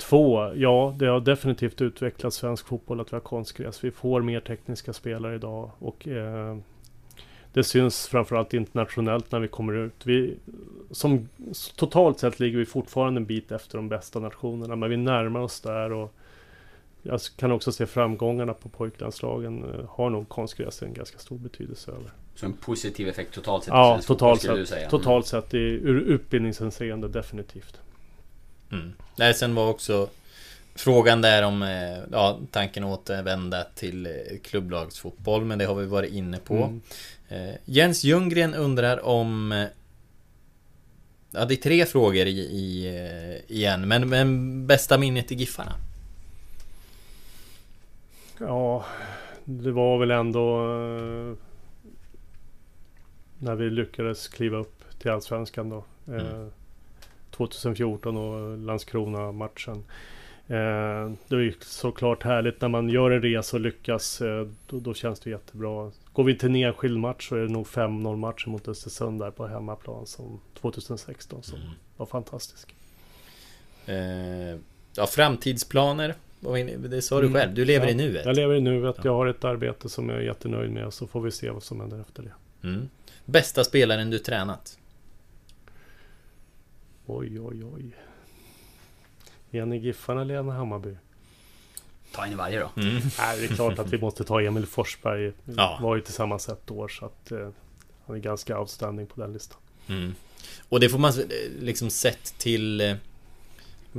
två, 0.00 0.52
ja 0.54 0.94
det 0.98 1.06
har 1.06 1.20
definitivt 1.20 1.80
utvecklat 1.80 2.34
svensk 2.34 2.66
fotboll 2.66 3.00
att 3.00 3.12
vi 3.12 3.16
har 3.16 3.20
konstgräs. 3.20 3.84
Vi 3.84 3.90
får 3.90 4.22
mer 4.22 4.40
tekniska 4.40 4.92
spelare 4.92 5.34
idag 5.34 5.70
och 5.78 6.08
eh, 6.08 6.56
det 7.52 7.64
syns 7.64 8.06
framförallt 8.06 8.54
internationellt 8.54 9.32
när 9.32 9.40
vi 9.40 9.48
kommer 9.48 9.72
ut. 9.72 10.06
Vi, 10.06 10.36
som, 10.90 11.28
totalt 11.76 12.18
sett 12.18 12.40
ligger 12.40 12.58
vi 12.58 12.66
fortfarande 12.66 13.18
en 13.18 13.26
bit 13.26 13.52
efter 13.52 13.78
de 13.78 13.88
bästa 13.88 14.20
nationerna 14.20 14.76
men 14.76 14.90
vi 14.90 14.96
närmar 14.96 15.40
oss 15.40 15.60
där 15.60 15.92
och 15.92 16.14
jag 17.02 17.20
kan 17.36 17.52
också 17.52 17.72
se 17.72 17.86
framgångarna 17.86 18.54
på 18.54 18.68
pojklandslagen 18.68 19.64
eh, 19.64 19.84
har 19.88 20.10
nog 20.10 20.28
konstgräs 20.28 20.82
en 20.82 20.92
ganska 20.92 21.18
stor 21.18 21.38
betydelse 21.38 21.90
över. 21.90 22.12
Så 22.34 22.46
en 22.46 22.52
positiv 22.52 23.08
effekt 23.08 23.34
totalt 23.34 23.64
sett? 23.64 23.74
Ja, 23.74 24.00
totalt 24.06 24.40
sett, 24.42 24.72
mm. 24.72 24.90
totalt 24.90 25.26
sett 25.26 25.54
i, 25.54 25.58
ur 25.58 26.00
utbildningshänseende 26.00 27.08
definitivt. 27.08 27.80
Mm. 28.72 28.92
Nej, 29.16 29.34
sen 29.34 29.54
var 29.54 29.68
också 29.68 30.08
frågan 30.74 31.22
där 31.22 31.42
om 31.42 31.62
eh, 31.62 31.98
ja, 32.12 32.38
tanken 32.50 32.84
återvända 32.84 33.64
till 33.74 34.06
eh, 34.06 34.12
klubblagsfotboll, 34.42 35.44
men 35.44 35.58
det 35.58 35.64
har 35.64 35.74
vi 35.74 35.86
varit 35.86 36.12
inne 36.12 36.38
på. 36.38 36.54
Mm. 36.54 36.80
Jens 37.64 38.04
Ljunggren 38.04 38.54
undrar 38.54 39.06
om 39.06 39.66
Ja, 41.32 41.44
det 41.44 41.54
är 41.54 41.56
tre 41.56 41.86
frågor 41.86 42.26
i, 42.26 42.40
i, 42.40 43.42
igen, 43.48 43.88
men, 43.88 44.08
men 44.08 44.66
bästa 44.66 44.98
minnet 44.98 45.32
i 45.32 45.34
Giffarna? 45.34 45.72
Ja, 48.38 48.84
det 49.44 49.72
var 49.72 49.98
väl 49.98 50.10
ändå 50.10 50.60
eh, 50.60 51.36
när 53.38 53.54
vi 53.54 53.70
lyckades 53.70 54.28
kliva 54.28 54.58
upp 54.58 54.84
till 54.98 55.10
Allsvenskan 55.10 55.68
då. 55.68 55.84
Mm. 56.08 56.50
Eh, 57.40 57.46
2014 57.46 58.16
och 58.16 58.58
Landskrona-matchen. 58.58 59.84
Eh, 60.46 61.12
det 61.28 61.36
är 61.36 61.40
ju 61.40 61.54
såklart 61.60 62.22
härligt 62.22 62.60
när 62.60 62.68
man 62.68 62.88
gör 62.88 63.10
en 63.10 63.22
resa 63.22 63.56
och 63.56 63.60
lyckas. 63.60 64.20
Eh, 64.20 64.46
då, 64.66 64.80
då, 64.80 64.94
känns 64.94 65.20
det 65.20 65.30
jättebra. 65.30 65.90
Går 66.12 66.24
vi 66.24 66.38
till 66.38 66.48
en 66.48 66.56
enskild 66.56 66.98
match 66.98 67.28
så 67.28 67.36
är 67.36 67.40
det 67.40 67.48
nog 67.48 67.66
5-0 67.66 68.16
matchen 68.16 68.52
mot 68.52 68.68
Östersund 68.68 69.20
där 69.20 69.30
på 69.30 69.46
hemmaplan 69.46 70.06
som 70.06 70.40
2016 70.60 71.42
som 71.42 71.58
mm. 71.58 71.70
var 71.96 72.06
fantastisk. 72.06 72.74
Eh, 73.86 74.58
ja, 74.96 75.06
framtidsplaner? 75.06 76.14
Det 76.88 77.02
sa 77.02 77.20
du 77.20 77.26
mm. 77.26 77.40
själv, 77.40 77.54
du 77.54 77.64
lever 77.64 77.86
ja, 77.86 77.92
i 77.92 77.94
nuet. 77.94 78.24
Jag 78.24 78.36
lever 78.36 78.54
i 78.54 78.60
nuet, 78.60 78.96
jag 79.02 79.14
har 79.14 79.26
ett 79.26 79.44
arbete 79.44 79.88
som 79.88 80.08
jag 80.08 80.18
är 80.18 80.22
jättenöjd 80.22 80.70
med 80.70 80.92
så 80.92 81.06
får 81.06 81.20
vi 81.20 81.30
se 81.30 81.50
vad 81.50 81.62
som 81.62 81.80
händer 81.80 82.00
efter 82.00 82.22
det. 82.22 82.68
Mm. 82.68 82.88
Bästa 83.24 83.64
spelaren 83.64 84.10
du 84.10 84.18
tränat? 84.18 84.79
Oj, 87.06 87.40
oj, 87.40 87.64
oj. 87.64 87.96
En 89.50 89.72
i 89.72 89.78
Giffarna 89.78 90.20
eller 90.22 90.34
en 90.34 90.48
i 90.48 90.50
Hammarby? 90.50 90.96
Ta 92.12 92.26
en 92.26 92.32
i 92.32 92.34
varje 92.34 92.58
då. 92.58 92.70
Mm. 92.76 93.02
Nej, 93.18 93.40
det 93.40 93.44
är 93.44 93.54
klart 93.54 93.78
att 93.78 93.92
vi 93.92 93.98
måste 93.98 94.24
ta 94.24 94.40
Emil 94.40 94.66
Forsberg. 94.66 95.32
Vi 95.44 95.54
ja. 95.56 95.78
var 95.82 95.96
ju 95.96 96.02
tillsammans 96.02 96.48
ett 96.48 96.70
år 96.70 96.88
så 96.88 97.06
att 97.06 97.32
eh, 97.32 97.48
han 98.06 98.16
är 98.16 98.20
ganska 98.20 98.58
outstanding 98.58 99.06
på 99.06 99.20
den 99.20 99.32
listan. 99.32 99.58
Mm. 99.88 100.14
Och 100.68 100.80
det 100.80 100.88
får 100.88 100.98
man 100.98 101.12
liksom 101.60 101.90
sett 101.90 102.38
till 102.38 102.80
eh, 102.80 102.96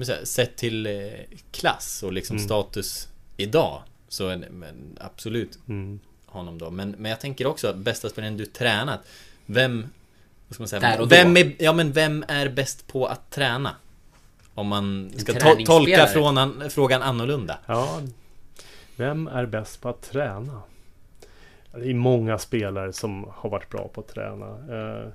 säga, 0.04 0.26
sett 0.26 0.58
till 0.58 0.86
eh, 0.86 1.12
klass 1.52 2.04
och 2.04 2.14
liksom 2.14 2.36
mm. 2.36 2.46
status 2.46 3.08
idag 3.38 3.82
så 4.08 4.28
är 4.28 4.38
men 4.38 4.98
absolut 5.02 5.60
mm. 5.68 6.00
honom 6.26 6.58
då. 6.58 6.72
Men, 6.72 6.96
men 6.98 7.10
jag 7.10 7.20
tänker 7.20 7.48
också 7.48 7.74
bästa 7.74 8.10
spelaren 8.10 8.38
du 8.38 8.46
tränat. 8.46 9.00
Vem 9.46 9.88
vad 10.60 10.70
ska 10.70 10.78
man 10.78 10.82
säga, 10.82 11.06
vem 11.06 11.38
är, 11.38 11.56
ja, 11.58 11.74
men 11.74 11.92
vem 11.92 12.26
är 12.28 12.50
bäst 12.50 12.88
på 12.88 13.06
att 13.06 13.32
träna? 13.32 13.76
Om 14.54 14.68
man 14.68 15.12
ska 15.18 15.34
to 15.34 15.66
tolka 15.66 16.08
frågan, 16.08 16.70
frågan 16.70 17.02
annorlunda. 17.02 17.60
Ja, 17.66 18.02
vem 18.96 19.28
är 19.28 19.46
bäst 19.46 19.82
på 19.82 19.90
att 19.90 20.02
träna? 20.02 20.62
Det 21.72 21.90
är 21.90 21.94
många 21.94 22.38
spelare 22.38 22.94
som 22.94 23.28
har 23.34 23.50
varit 23.50 23.70
bra 23.70 23.88
på 23.88 24.02
att 24.02 24.08
träna. 24.08 24.48
Eh, 24.48 25.08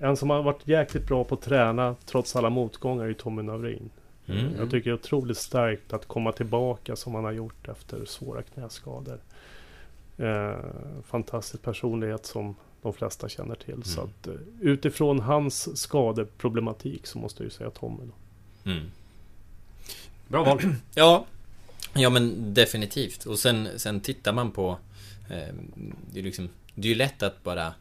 en 0.00 0.16
som 0.16 0.30
har 0.30 0.42
varit 0.42 0.68
jäkligt 0.68 1.06
bra 1.06 1.24
på 1.24 1.34
att 1.34 1.42
träna 1.42 1.96
trots 2.04 2.36
alla 2.36 2.50
motgångar 2.50 3.04
är 3.04 3.12
Tommy 3.12 3.42
Naurin. 3.42 3.90
Mm. 4.26 4.56
Jag 4.58 4.70
tycker 4.70 4.90
det 4.90 4.94
är 4.94 4.98
otroligt 4.98 5.38
starkt 5.38 5.92
att 5.92 6.06
komma 6.06 6.32
tillbaka 6.32 6.96
som 6.96 7.14
han 7.14 7.24
har 7.24 7.32
gjort 7.32 7.68
efter 7.68 8.04
svåra 8.04 8.42
knäskador. 8.42 9.18
Eh, 10.18 10.54
fantastisk 11.06 11.62
personlighet 11.62 12.26
som 12.26 12.56
de 12.84 12.92
flesta 12.92 13.28
känner 13.28 13.54
till. 13.54 13.74
Mm. 13.74 13.84
Så 13.84 14.00
att, 14.00 14.28
uh, 14.28 14.34
utifrån 14.60 15.20
hans 15.20 15.80
skadeproblematik 15.80 17.06
så 17.06 17.18
måste 17.18 17.42
jag 17.42 17.46
ju 17.46 17.50
säga 17.50 17.70
Tommy 17.70 18.02
då. 18.04 18.70
Mm. 18.70 18.90
Bra 20.28 20.44
val. 20.44 20.60
ja, 20.94 21.26
ja 21.94 22.10
men 22.10 22.54
definitivt. 22.54 23.26
Och 23.26 23.38
sen, 23.38 23.68
sen 23.76 24.00
tittar 24.00 24.32
man 24.32 24.50
på 24.50 24.78
eh, 25.30 25.54
det, 26.12 26.20
är 26.20 26.22
liksom, 26.22 26.48
det 26.74 26.88
är 26.88 26.92
ju 26.92 26.98
lätt 26.98 27.22
att 27.22 27.42
bara 27.42 27.74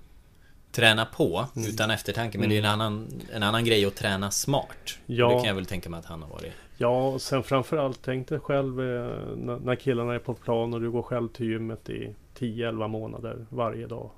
träna 0.72 1.06
på 1.06 1.48
mm. 1.56 1.70
utan 1.70 1.92
eftertanke. 1.92 2.38
Men 2.38 2.46
mm. 2.46 2.50
det 2.50 2.56
är 2.56 2.74
en 2.74 2.80
mm. 2.80 2.82
annan, 2.82 3.08
en 3.34 3.44
annan 3.44 3.66
grej 3.66 3.86
att 3.86 3.96
träna 3.96 4.32
smart. 4.32 5.00
Ja. 5.06 5.30
Det 5.30 5.36
kan 5.36 5.48
jag 5.48 5.56
väl 5.56 5.66
tänka 5.66 5.90
mig 5.90 6.00
att 6.00 6.06
han 6.06 6.22
har 6.22 6.30
varit. 6.30 6.54
Ja, 6.78 7.08
och 7.08 7.22
sen 7.22 7.44
framförallt 7.44 8.00
tänk 8.04 8.28
dig 8.28 8.40
själv 8.40 8.82
eh, 8.82 9.18
när 9.62 9.76
killarna 9.76 10.14
är 10.14 10.20
på 10.20 10.34
plan 10.34 10.74
och 10.74 10.82
du 10.82 10.92
går 10.92 11.02
själv 11.02 11.28
till 11.30 11.46
gymmet 11.46 11.90
i 11.90 12.16
10-11 12.40 12.88
månader 12.88 13.46
varje 13.50 13.88
dag. 13.88 14.10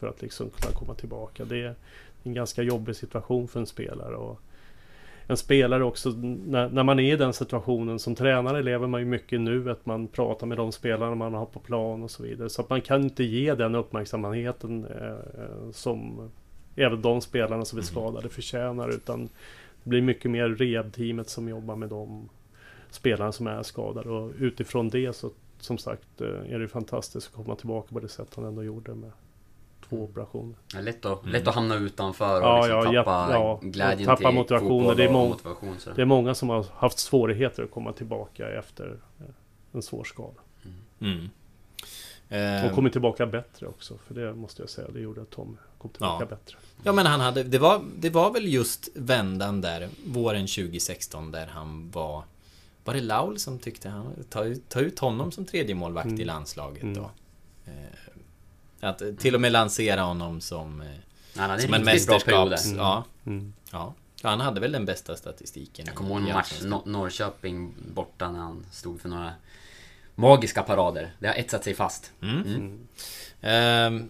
För 0.00 0.06
att 0.06 0.22
liksom 0.22 0.50
kunna 0.50 0.74
komma 0.74 0.94
tillbaka. 0.94 1.44
Det 1.44 1.62
är 1.62 1.74
en 2.22 2.34
ganska 2.34 2.62
jobbig 2.62 2.96
situation 2.96 3.48
för 3.48 3.60
en 3.60 3.66
spelare. 3.66 4.16
Och 4.16 4.40
en 5.26 5.36
spelare 5.36 5.84
också, 5.84 6.10
när, 6.10 6.68
när, 6.68 6.82
man 6.82 6.98
är 7.00 7.12
i 7.12 7.16
den 7.16 7.32
situationen 7.32 7.98
som 7.98 8.14
tränare 8.14 8.62
lever 8.62 8.86
man 8.86 9.00
ju 9.00 9.06
mycket 9.06 9.40
nu 9.40 9.70
att 9.70 9.86
man 9.86 10.08
pratar 10.08 10.46
med 10.46 10.58
de 10.58 10.72
spelarna 10.72 11.14
man 11.14 11.34
har 11.34 11.46
på 11.46 11.58
plan 11.58 12.02
och 12.02 12.10
så 12.10 12.22
vidare. 12.22 12.48
Så 12.48 12.62
att 12.62 12.70
man 12.70 12.80
kan 12.80 13.02
inte 13.02 13.24
ge 13.24 13.54
den 13.54 13.74
uppmärksamheten 13.74 14.84
eh, 14.84 15.70
som 15.72 16.30
även 16.76 17.02
de 17.02 17.20
spelarna 17.20 17.64
som 17.64 17.78
är 17.78 17.82
mm. 17.82 17.86
skadade 17.86 18.28
förtjänar. 18.28 18.88
Utan 18.88 19.28
det 19.82 19.90
blir 19.90 20.02
mycket 20.02 20.30
mer 20.30 20.48
rehab-teamet 20.48 21.28
som 21.28 21.48
jobbar 21.48 21.76
med 21.76 21.88
de 21.88 22.28
spelarna 22.90 23.32
som 23.32 23.46
är 23.46 23.62
skadade. 23.62 24.10
Och 24.10 24.32
utifrån 24.38 24.88
det 24.88 25.12
så 25.12 25.30
som 25.60 25.78
sagt 25.78 26.20
eh, 26.20 26.52
är 26.52 26.58
det 26.58 26.68
fantastiskt 26.68 27.26
att 27.26 27.44
komma 27.44 27.56
tillbaka 27.56 27.88
på 27.92 28.00
det 28.00 28.08
sätt 28.08 28.28
han 28.36 28.44
ändå 28.44 28.64
gjorde 28.64 28.94
med 28.94 29.10
två 29.90 30.04
operationer. 30.04 30.56
Ja, 30.74 30.80
lätt, 30.80 31.04
att, 31.04 31.26
lätt 31.26 31.48
att 31.48 31.54
hamna 31.54 31.74
utanför 31.74 32.40
och 32.40 32.46
ja, 32.46 32.60
liksom 32.62 32.94
ja, 32.94 33.04
tappa 33.04 33.32
ja, 33.32 33.60
glädjen 33.62 34.06
tappa 34.06 34.28
till 34.28 34.34
motivationen. 34.34 34.96
Det 34.96 35.04
är, 35.04 35.10
må 35.10 35.28
motivation, 35.28 35.76
det 35.96 36.02
är 36.02 36.06
många 36.06 36.34
som 36.34 36.48
har 36.48 36.66
haft 36.74 36.98
svårigheter 36.98 37.62
att 37.62 37.70
komma 37.70 37.92
tillbaka 37.92 38.48
efter 38.48 38.98
eh, 39.20 39.26
en 39.72 39.82
svår 39.82 40.04
skada. 40.04 40.40
Mm. 40.64 41.14
Mm. 41.14 41.30
De 42.28 42.36
eh, 42.36 42.74
kommer 42.74 42.90
tillbaka 42.90 43.26
bättre 43.26 43.66
också, 43.66 43.98
för 44.06 44.14
det 44.14 44.34
måste 44.34 44.62
jag 44.62 44.70
säga. 44.70 44.88
Det 44.90 45.00
gjorde 45.00 45.22
att 45.22 45.30
Tom 45.30 45.58
kom 45.78 45.90
tillbaka 45.90 46.24
ja. 46.24 46.36
bättre. 46.36 46.56
Ja, 46.82 46.92
men 46.92 47.06
han 47.06 47.20
hade, 47.20 47.42
det 47.42 47.58
var, 47.58 47.82
det 47.98 48.10
var 48.10 48.32
väl 48.32 48.52
just 48.52 48.88
vändan 48.94 49.60
där, 49.60 49.88
våren 50.06 50.46
2016, 50.46 51.32
där 51.32 51.46
han 51.46 51.90
var... 51.90 52.24
Var 52.84 52.94
det 52.94 53.00
Laul 53.00 53.38
som 53.38 53.58
tyckte 53.58 53.88
han... 53.88 54.24
Ta, 54.28 54.44
ta 54.68 54.80
ut 54.80 54.98
honom 54.98 55.32
som 55.32 55.44
tredje 55.44 55.74
målvakt 55.74 56.06
mm. 56.06 56.20
i 56.20 56.24
landslaget 56.24 56.82
då. 56.82 56.88
Mm. 56.88 57.10
Eh, 58.80 58.88
att 58.88 59.02
till 59.18 59.34
och 59.34 59.40
med 59.40 59.52
lansera 59.52 60.02
honom 60.02 60.40
som, 60.40 60.82
han 61.36 61.50
hade 61.50 61.62
som 61.62 61.74
en 61.74 61.84
mästerskaps... 61.84 62.66
Mm. 62.66 62.78
Ja. 62.78 63.04
Mm. 63.26 63.52
ja. 63.72 63.94
Han 64.22 64.40
hade 64.40 64.60
väl 64.60 64.72
den 64.72 64.84
bästa 64.84 65.16
statistiken. 65.16 65.86
Jag 65.86 65.94
kommer 65.94 66.10
ihåg 66.10 66.28
en 66.28 66.34
match, 66.34 66.60
Nor 66.62 66.82
Norrköping 66.86 67.74
borta 67.94 68.30
när 68.30 68.38
han 68.38 68.66
stod 68.72 69.00
för 69.00 69.08
några 69.08 69.32
magiska 70.14 70.62
parader. 70.62 71.12
Det 71.18 71.26
har 71.26 71.34
etsat 71.34 71.64
sig 71.64 71.74
fast. 71.74 72.12
Mm. 72.22 72.78
Mm. 73.42 74.08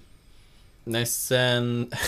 Nej, 0.84 1.06
sen... 1.06 1.90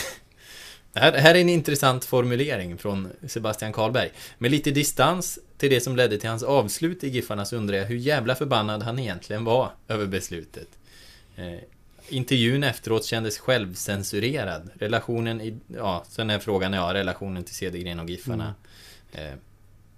Här, 0.95 1.13
här 1.13 1.35
är 1.35 1.41
en 1.41 1.49
intressant 1.49 2.05
formulering 2.05 2.79
från 2.79 3.09
Sebastian 3.27 3.73
Karlberg. 3.73 4.11
Med 4.39 4.51
lite 4.51 4.71
distans 4.71 5.39
till 5.57 5.71
det 5.71 5.81
som 5.81 5.97
ledde 5.97 6.19
till 6.19 6.29
hans 6.29 6.43
avslut 6.43 7.05
i 7.05 7.09
Giffarnas 7.09 7.53
undrar 7.53 7.77
jag 7.77 7.85
hur 7.85 7.97
jävla 7.97 8.35
förbannad 8.35 8.83
han 8.83 8.99
egentligen 8.99 9.45
var 9.45 9.73
över 9.89 10.07
beslutet. 10.07 10.69
Eh, 11.37 11.59
intervjun 12.09 12.65
efteråt 12.65 13.05
kändes 13.05 13.39
självcensurerad. 13.39 14.71
Relationen 14.75 15.41
i, 15.41 15.59
ja, 15.67 16.05
sen 16.09 16.31
är 16.31 16.39
frågan, 16.39 16.73
ja, 16.73 16.95
relationen 16.95 17.45
till 17.45 17.55
Cedergren 17.55 18.01
och 18.01 18.11
Giffarna. 18.11 18.55
Mm. 19.13 19.33
Eh, 19.33 19.39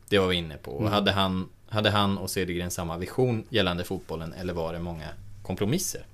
det 0.08 0.18
var 0.18 0.26
vi 0.26 0.36
inne 0.36 0.56
på. 0.56 0.78
Mm. 0.78 0.92
Hade, 0.92 1.12
han, 1.12 1.48
hade 1.68 1.90
han 1.90 2.18
och 2.18 2.30
Cedergren 2.30 2.70
samma 2.70 2.96
vision 2.96 3.44
gällande 3.48 3.84
fotbollen 3.84 4.32
eller 4.32 4.52
var 4.52 4.72
det 4.72 4.78
många 4.78 5.08
kompromisser? 5.42 6.06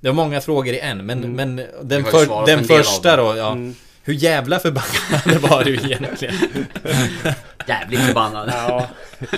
Det 0.00 0.08
var 0.08 0.14
många 0.14 0.40
frågor 0.40 0.74
i 0.74 0.78
en, 0.78 1.06
men, 1.06 1.24
mm. 1.24 1.32
men 1.32 1.56
den, 1.82 2.04
för, 2.04 2.46
den 2.46 2.64
första 2.64 3.16
då, 3.16 3.36
ja. 3.36 3.52
Mm. 3.52 3.74
Hur 4.02 4.14
jävla 4.14 4.58
förbannad 4.58 5.40
var 5.50 5.64
du 5.64 5.74
egentligen? 5.74 6.34
jävligt 7.66 8.00
förbannad. 8.00 8.48
Ja. 8.52 8.88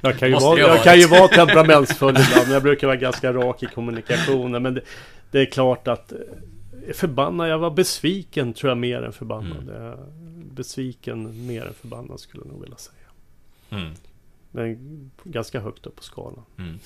Jag 0.00 0.18
kan 0.18 0.28
ju, 0.28 0.34
vara, 0.34 0.58
jag 0.58 0.82
kan 0.82 0.98
ju 0.98 1.06
vara 1.06 1.28
temperamentsfull 1.28 2.10
ibland. 2.10 2.42
men 2.44 2.52
Jag 2.52 2.62
brukar 2.62 2.86
vara 2.86 2.96
ganska 2.96 3.32
rak 3.32 3.62
i 3.62 3.66
kommunikationen. 3.66 4.62
Men 4.62 4.74
det, 4.74 4.80
det 5.30 5.40
är 5.40 5.46
klart 5.46 5.88
att 5.88 6.12
eh, 6.12 6.18
förbannad, 6.94 7.48
jag 7.48 7.58
var 7.58 7.70
besviken 7.70 8.52
tror 8.52 8.70
jag 8.70 8.78
mer 8.78 9.02
än 9.02 9.12
förbannad. 9.12 9.68
Mm. 9.68 9.98
Besviken 10.54 11.46
mer 11.46 11.66
än 11.66 11.74
förbannad 11.74 12.20
skulle 12.20 12.42
jag 12.44 12.52
nog 12.52 12.62
vilja 12.62 12.76
säga. 12.76 12.96
Mm. 13.70 13.92
Men 14.52 14.78
ganska 15.24 15.60
högt 15.60 15.86
upp 15.86 15.96
på 15.96 16.02
skalan. 16.02 16.44
Mm. 16.58 16.78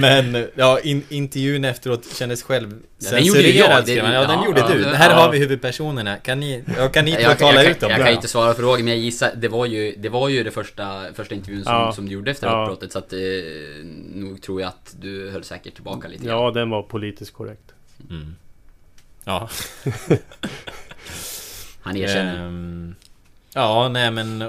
Men 0.00 0.46
ja, 0.54 0.80
in, 0.80 1.02
intervjun 1.08 1.64
efteråt 1.64 2.16
kändes 2.16 2.42
själv 2.42 2.82
Ja, 2.98 3.10
den 3.10 3.24
gjorde 3.24 3.40
jag, 3.50 3.86
det- 3.86 4.00
han. 4.00 4.12
Ja, 4.14 4.20
den 4.20 4.30
ja, 4.30 4.44
gjorde 4.46 4.60
ja, 4.60 4.68
du. 4.68 4.80
ja. 4.82 4.92
Här 4.92 5.10
Ja. 5.10 5.16
har 5.16 5.32
vi 5.32 5.38
huvudpersonerna. 5.38 6.16
Kan 6.16 6.40
ni, 6.40 6.64
ja, 6.78 6.88
kan 6.88 7.04
ni 7.04 7.10
Jag, 7.10 7.22
jag, 7.22 7.38
tala 7.38 7.62
jag, 7.62 7.70
ut 7.70 7.80
dem? 7.80 7.90
jag, 7.90 7.98
kan 8.00 8.08
inte 8.12 8.28
svara 8.28 8.54
på 8.54 8.60
frågan 8.60 8.84
men 8.84 8.94
jag 8.94 9.02
gissar, 9.02 9.30
det 9.36 9.48
var 9.48 9.66
ju, 9.66 9.94
det 9.98 10.08
var 10.08 10.28
ju 10.28 10.42
det 10.44 10.50
första, 10.50 11.12
första 11.14 11.34
intervjun 11.34 11.64
som, 11.64 11.72
Ja. 11.72 11.92
som 11.92 12.06
du 12.06 12.12
gjorde 12.12 12.30
efter 12.30 12.46
Ja. 12.46 12.62
uppbrottet 12.62 12.92
så 12.92 12.98
att 12.98 13.12
eh, 13.12 13.18
nog 14.14 14.42
tror 14.42 14.60
jag 14.60 14.68
att 14.68 14.94
du 15.00 15.30
höll 15.30 15.44
säkert 15.44 15.74
tillbaka 15.74 16.08
lite 16.08 16.24
grann. 16.24 16.38
Ja, 16.38 16.50
den 16.50 16.70
var 16.70 16.82
politiskt 16.82 17.32
korrekt. 17.32 17.72
Mm. 18.10 18.36
Ja. 19.24 19.48
Han 21.80 21.96
erkänner. 21.96 22.46
Ehm, 22.46 22.94
ja, 23.54 23.88
nej 23.88 24.10
men... 24.10 24.44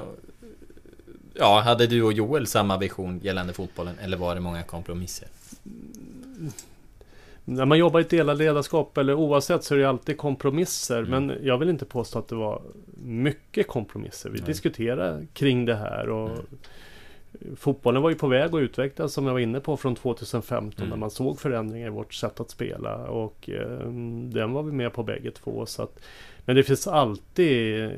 Ja, 1.33 1.59
hade 1.65 1.87
du 1.87 2.03
och 2.03 2.13
Joel 2.13 2.47
samma 2.47 2.77
vision 2.77 3.19
gällande 3.23 3.53
fotbollen? 3.53 3.95
Eller 4.01 4.17
var 4.17 4.35
det 4.35 4.41
många 4.41 4.63
kompromisser? 4.63 5.27
När 7.45 7.65
man 7.65 7.77
jobbar 7.77 7.99
i 7.99 8.03
ett 8.03 8.09
delat 8.09 8.37
ledarskap 8.37 8.97
eller 8.97 9.13
oavsett 9.13 9.63
så 9.63 9.73
är 9.75 9.79
det 9.79 9.89
alltid 9.89 10.17
kompromisser. 10.17 10.99
Mm. 11.03 11.25
Men 11.25 11.37
jag 11.45 11.57
vill 11.57 11.69
inte 11.69 11.85
påstå 11.85 12.19
att 12.19 12.27
det 12.27 12.35
var 12.35 12.61
mycket 13.03 13.67
kompromisser. 13.67 14.29
Vi 14.29 14.37
Nej. 14.37 14.47
diskuterade 14.47 15.25
kring 15.33 15.65
det 15.65 15.75
här 15.75 16.09
och 16.09 16.29
Mm. 17.41 17.55
fotbollen 17.55 18.01
var 18.01 18.09
ju 18.09 18.15
på 18.15 18.27
väg 18.27 18.55
att 18.55 18.59
utvecklas 18.61 19.13
som 19.13 19.25
jag 19.25 19.33
var 19.33 19.39
inne 19.39 19.59
på 19.59 19.77
från 19.77 19.95
2015 19.95 20.73
Mm. 20.77 20.89
när 20.89 20.97
man 20.97 21.11
såg 21.11 21.39
förändringar 21.39 21.87
i 21.87 21.89
vårt 21.89 22.13
sätt 22.13 22.39
att 22.39 22.49
spela 22.49 22.95
och 22.95 23.49
eh, 23.49 23.87
den 24.33 24.51
var 24.51 24.63
vi 24.63 24.71
med 24.71 24.93
på 24.93 25.03
bägge 25.03 25.31
två. 25.31 25.65
Så 25.65 25.83
att, 25.83 25.99
men 26.45 26.55
det 26.55 26.63
finns 26.63 26.87
alltid 26.87 27.83
eh, 27.83 27.89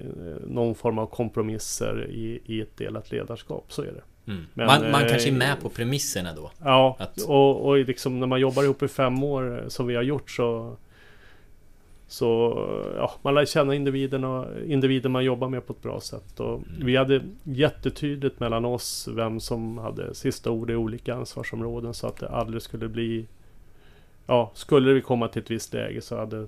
någon 0.47 0.75
form 0.75 0.97
av 0.99 1.05
kompromisser 1.05 2.07
i, 2.09 2.41
i 2.45 2.61
ett 2.61 2.77
delat 2.77 3.11
ledarskap, 3.11 3.65
så 3.67 3.81
är 3.81 3.85
det. 3.91 4.31
Mm. 4.31 4.45
Men, 4.53 4.65
man, 4.65 4.91
man 4.91 5.01
eh, 5.03 5.07
kanske 5.09 5.29
är 5.29 5.33
med 5.33 5.61
på 5.61 5.69
premisserna 5.69 6.33
då? 6.35 6.51
Ja, 6.63 6.95
Att- 6.99 7.21
och, 7.21 7.65
och 7.65 7.77
liksom 7.77 8.19
när 8.19 8.27
man 8.27 8.39
jobbar 8.39 8.63
ihop 8.63 8.83
i 8.83 8.87
fem 8.87 9.23
år 9.23 9.59
eh, 9.61 9.67
som 9.67 9.87
vi 9.87 9.95
har 9.95 10.03
gjort 10.03 10.29
så 10.31 10.77
så 12.07 12.53
ja, 12.97 13.11
man 13.21 13.33
lär 13.35 13.45
känna 13.45 13.75
individen 13.75 14.23
och 14.23 14.45
individen 14.65 15.11
man 15.11 15.23
jobbar 15.25 15.49
med 15.49 15.67
på 15.67 15.73
ett 15.73 15.81
bra 15.81 15.99
sätt. 15.99 16.39
Och 16.39 16.53
Mm. 16.57 16.85
Vi 16.85 16.95
hade 16.95 17.21
jättetydligt 17.43 18.39
mellan 18.39 18.65
oss 18.65 19.07
vem 19.11 19.39
som 19.39 19.77
hade 19.77 20.15
sista 20.15 20.51
ord 20.51 20.71
i 20.71 20.75
olika 20.75 21.15
ansvarsområden 21.15 21.93
så 21.93 22.07
att 22.07 22.17
det 22.17 22.29
aldrig 22.29 22.61
skulle 22.61 22.87
bli 22.87 23.25
Ja, 24.27 24.51
skulle 24.53 24.93
vi 24.93 25.01
komma 25.01 25.27
till 25.27 25.41
ett 25.41 25.51
visst 25.51 25.73
läge 25.73 26.01
så 26.01 26.17
hade 26.17 26.47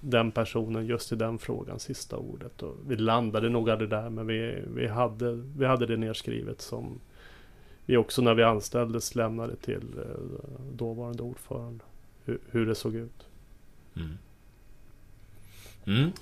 den 0.00 0.32
personen 0.32 0.86
just 0.86 1.12
i 1.12 1.16
den 1.16 1.38
frågan 1.38 1.80
sista 1.80 2.16
ordet. 2.16 2.62
Och 2.62 2.76
vi 2.88 2.96
landade 2.96 3.48
nog 3.48 3.70
aldrig 3.70 3.90
där 3.90 4.10
men 4.10 4.26
vi, 4.26 4.62
vi, 4.74 4.86
hade, 4.86 5.32
vi 5.56 5.66
hade 5.66 5.86
det 5.86 5.96
nedskrivet 5.96 6.60
som 6.60 7.00
vi 7.86 7.96
också 7.96 8.22
när 8.22 8.34
vi 8.34 8.42
anställdes 8.42 9.14
lämnade 9.14 9.56
till 9.56 9.98
eh, 9.98 10.62
dåvarande 10.72 11.22
ordförande 11.22 11.84
hur, 12.24 12.38
hur 12.50 12.66
det 12.66 12.74
såg 12.74 12.94
ut. 12.94 13.26
Mm. 13.96 14.18
Mm. 15.86 16.12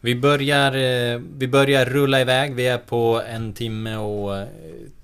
Vi 0.00 0.14
börjar, 0.14 0.72
eh, 0.72 1.20
vi 1.38 1.48
börjar 1.48 1.84
rulla 1.84 2.20
iväg. 2.20 2.54
Vi 2.54 2.66
är 2.66 2.78
på 2.78 3.22
en 3.26 3.52
timme 3.52 3.96
och 3.96 4.36
eh, 4.36 4.48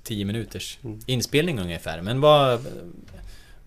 tio 0.02 0.24
minuters 0.24 0.78
Mm. 0.84 1.00
inspelning 1.06 1.59
ungefär. 1.60 2.02
Men 2.02 2.20
vad, 2.20 2.66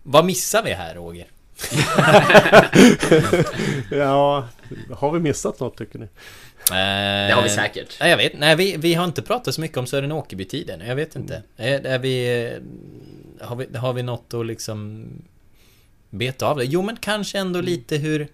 vad 0.02 0.24
missar 0.24 0.62
vi 0.62 0.72
här 0.72 0.94
Roger? 0.94 1.26
ja, 3.90 4.48
har 4.90 5.12
vi 5.12 5.20
missat 5.20 5.60
något 5.60 5.76
tycker 5.76 5.98
ni? 5.98 6.08
Det 6.68 7.32
har 7.34 7.42
vi 7.42 7.48
säkert. 7.48 7.96
Nej, 8.00 8.10
jag 8.10 8.16
vet 8.16 8.38
Nej, 8.38 8.56
vi, 8.56 8.76
vi 8.76 8.94
har 8.94 9.04
inte 9.04 9.22
pratat 9.22 9.54
så 9.54 9.60
mycket 9.60 9.76
om 9.78 9.86
Sören 9.86 10.12
Åkerby-tiden. 10.12 10.80
Jag 10.86 10.96
vet 10.96 11.16
inte. 11.16 11.42
Är, 11.56 11.86
är 11.86 11.98
vi... 11.98 12.44
eh, 12.46 12.52
Har 13.48 13.56
vi, 13.56 13.76
har 13.76 13.92
vi 13.92 14.02
något 14.02 14.34
att 14.34 14.46
liksom... 14.46 15.06
Beta 16.10 16.46
av 16.46 16.56
det? 16.56 16.64
Jo, 16.64 16.82
men 16.82 16.96
kanske 16.96 17.38
ändå 17.38 17.60
lite 17.60 17.96
hur... 17.96 18.28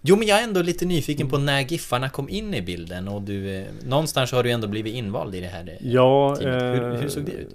Jo, 0.00 0.16
men 0.16 0.28
jag 0.28 0.38
är 0.38 0.42
ändå 0.44 0.62
lite 0.62 0.84
nyfiken 0.84 1.28
på 1.28 1.38
när 1.38 1.60
Giffarna 1.60 2.08
kom 2.08 2.28
in 2.28 2.54
i 2.54 2.62
bilden 2.62 3.08
och 3.08 3.22
du... 3.22 3.54
eh, 3.56 3.64
Någonstans 3.84 4.32
har 4.32 4.42
du 4.42 4.50
ändå 4.50 4.66
blivit 4.68 4.94
invald 4.94 5.34
i 5.34 5.40
det 5.40 5.46
här 5.46 5.68
eh, 5.68 5.88
Ja. 5.92 6.34
Hur, 6.40 6.94
eh, 6.94 7.00
hur 7.00 7.08
såg 7.08 7.24
det 7.24 7.32
ut? 7.32 7.48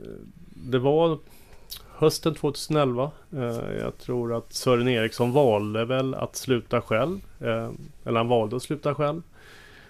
Det 0.56 0.80
var 0.80 1.20
hösten 1.98 2.36
2011. 2.36 3.12
Eh, 3.34 3.78
jag 3.80 3.98
tror 3.98 4.38
att 4.38 4.54
Sören 4.54 4.88
Eriksson 4.88 5.32
valde 5.32 5.86
väl 5.86 6.14
att 6.14 6.36
sluta 6.36 6.82
själv. 6.82 7.20
Eh, 7.40 7.72
eller 8.06 8.18
han 8.18 8.28
valde 8.28 8.56
att 8.56 8.64
sluta 8.64 8.96
själv. 8.96 9.22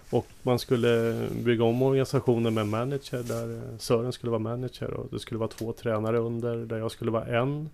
Och 0.09 0.27
man 0.43 0.59
skulle 0.59 1.21
bygga 1.43 1.63
om 1.63 1.81
organisationen 1.81 2.53
med 2.53 2.61
en 2.61 2.69
manager 2.69 3.23
där 3.23 3.55
eh, 3.55 3.77
Sören 3.77 4.11
skulle 4.11 4.31
vara 4.31 4.39
manager 4.39 4.93
och 4.93 5.07
det 5.11 5.19
skulle 5.19 5.38
vara 5.38 5.49
två 5.49 5.73
tränare 5.73 6.17
under 6.17 6.57
där 6.57 6.77
jag 6.77 6.91
skulle 6.91 7.11
vara 7.11 7.25
en. 7.25 7.69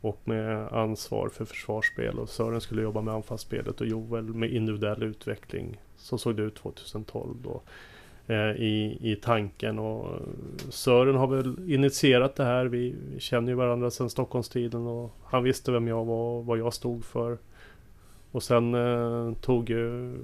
Och 0.00 0.20
med 0.24 0.68
ansvar 0.72 1.28
för 1.28 1.44
försvarsspel 1.44 2.18
och 2.18 2.28
Sören 2.28 2.60
skulle 2.60 2.82
jobba 2.82 3.00
med 3.00 3.14
anfallsspelet 3.14 3.80
och 3.80 3.86
Joel 3.86 4.24
med 4.24 4.50
individuell 4.50 5.02
utveckling. 5.02 5.80
Så 5.96 6.18
såg 6.18 6.36
det 6.36 6.42
ut 6.42 6.54
2012 6.54 7.36
då 7.42 7.50
eh, 7.50 7.60
i, 8.58 8.98
i 9.00 9.16
tanken. 9.22 9.78
Och 9.78 10.18
Sören 10.70 11.16
har 11.16 11.26
väl 11.26 11.70
initierat 11.72 12.36
det 12.36 12.44
här. 12.44 12.66
Vi, 12.66 12.94
vi 13.14 13.20
känner 13.20 13.48
ju 13.48 13.54
varandra 13.54 13.90
sedan 13.90 14.10
Stockholmstiden 14.10 14.86
och 14.86 15.16
han 15.24 15.42
visste 15.44 15.72
vem 15.72 15.88
jag 15.88 16.04
var 16.04 16.38
och 16.38 16.46
vad 16.46 16.58
jag 16.58 16.74
stod 16.74 17.04
för. 17.04 17.38
Och 18.30 18.42
sen 18.42 18.74
eh, 18.74 19.32
tog 19.40 19.70
ju 19.70 20.14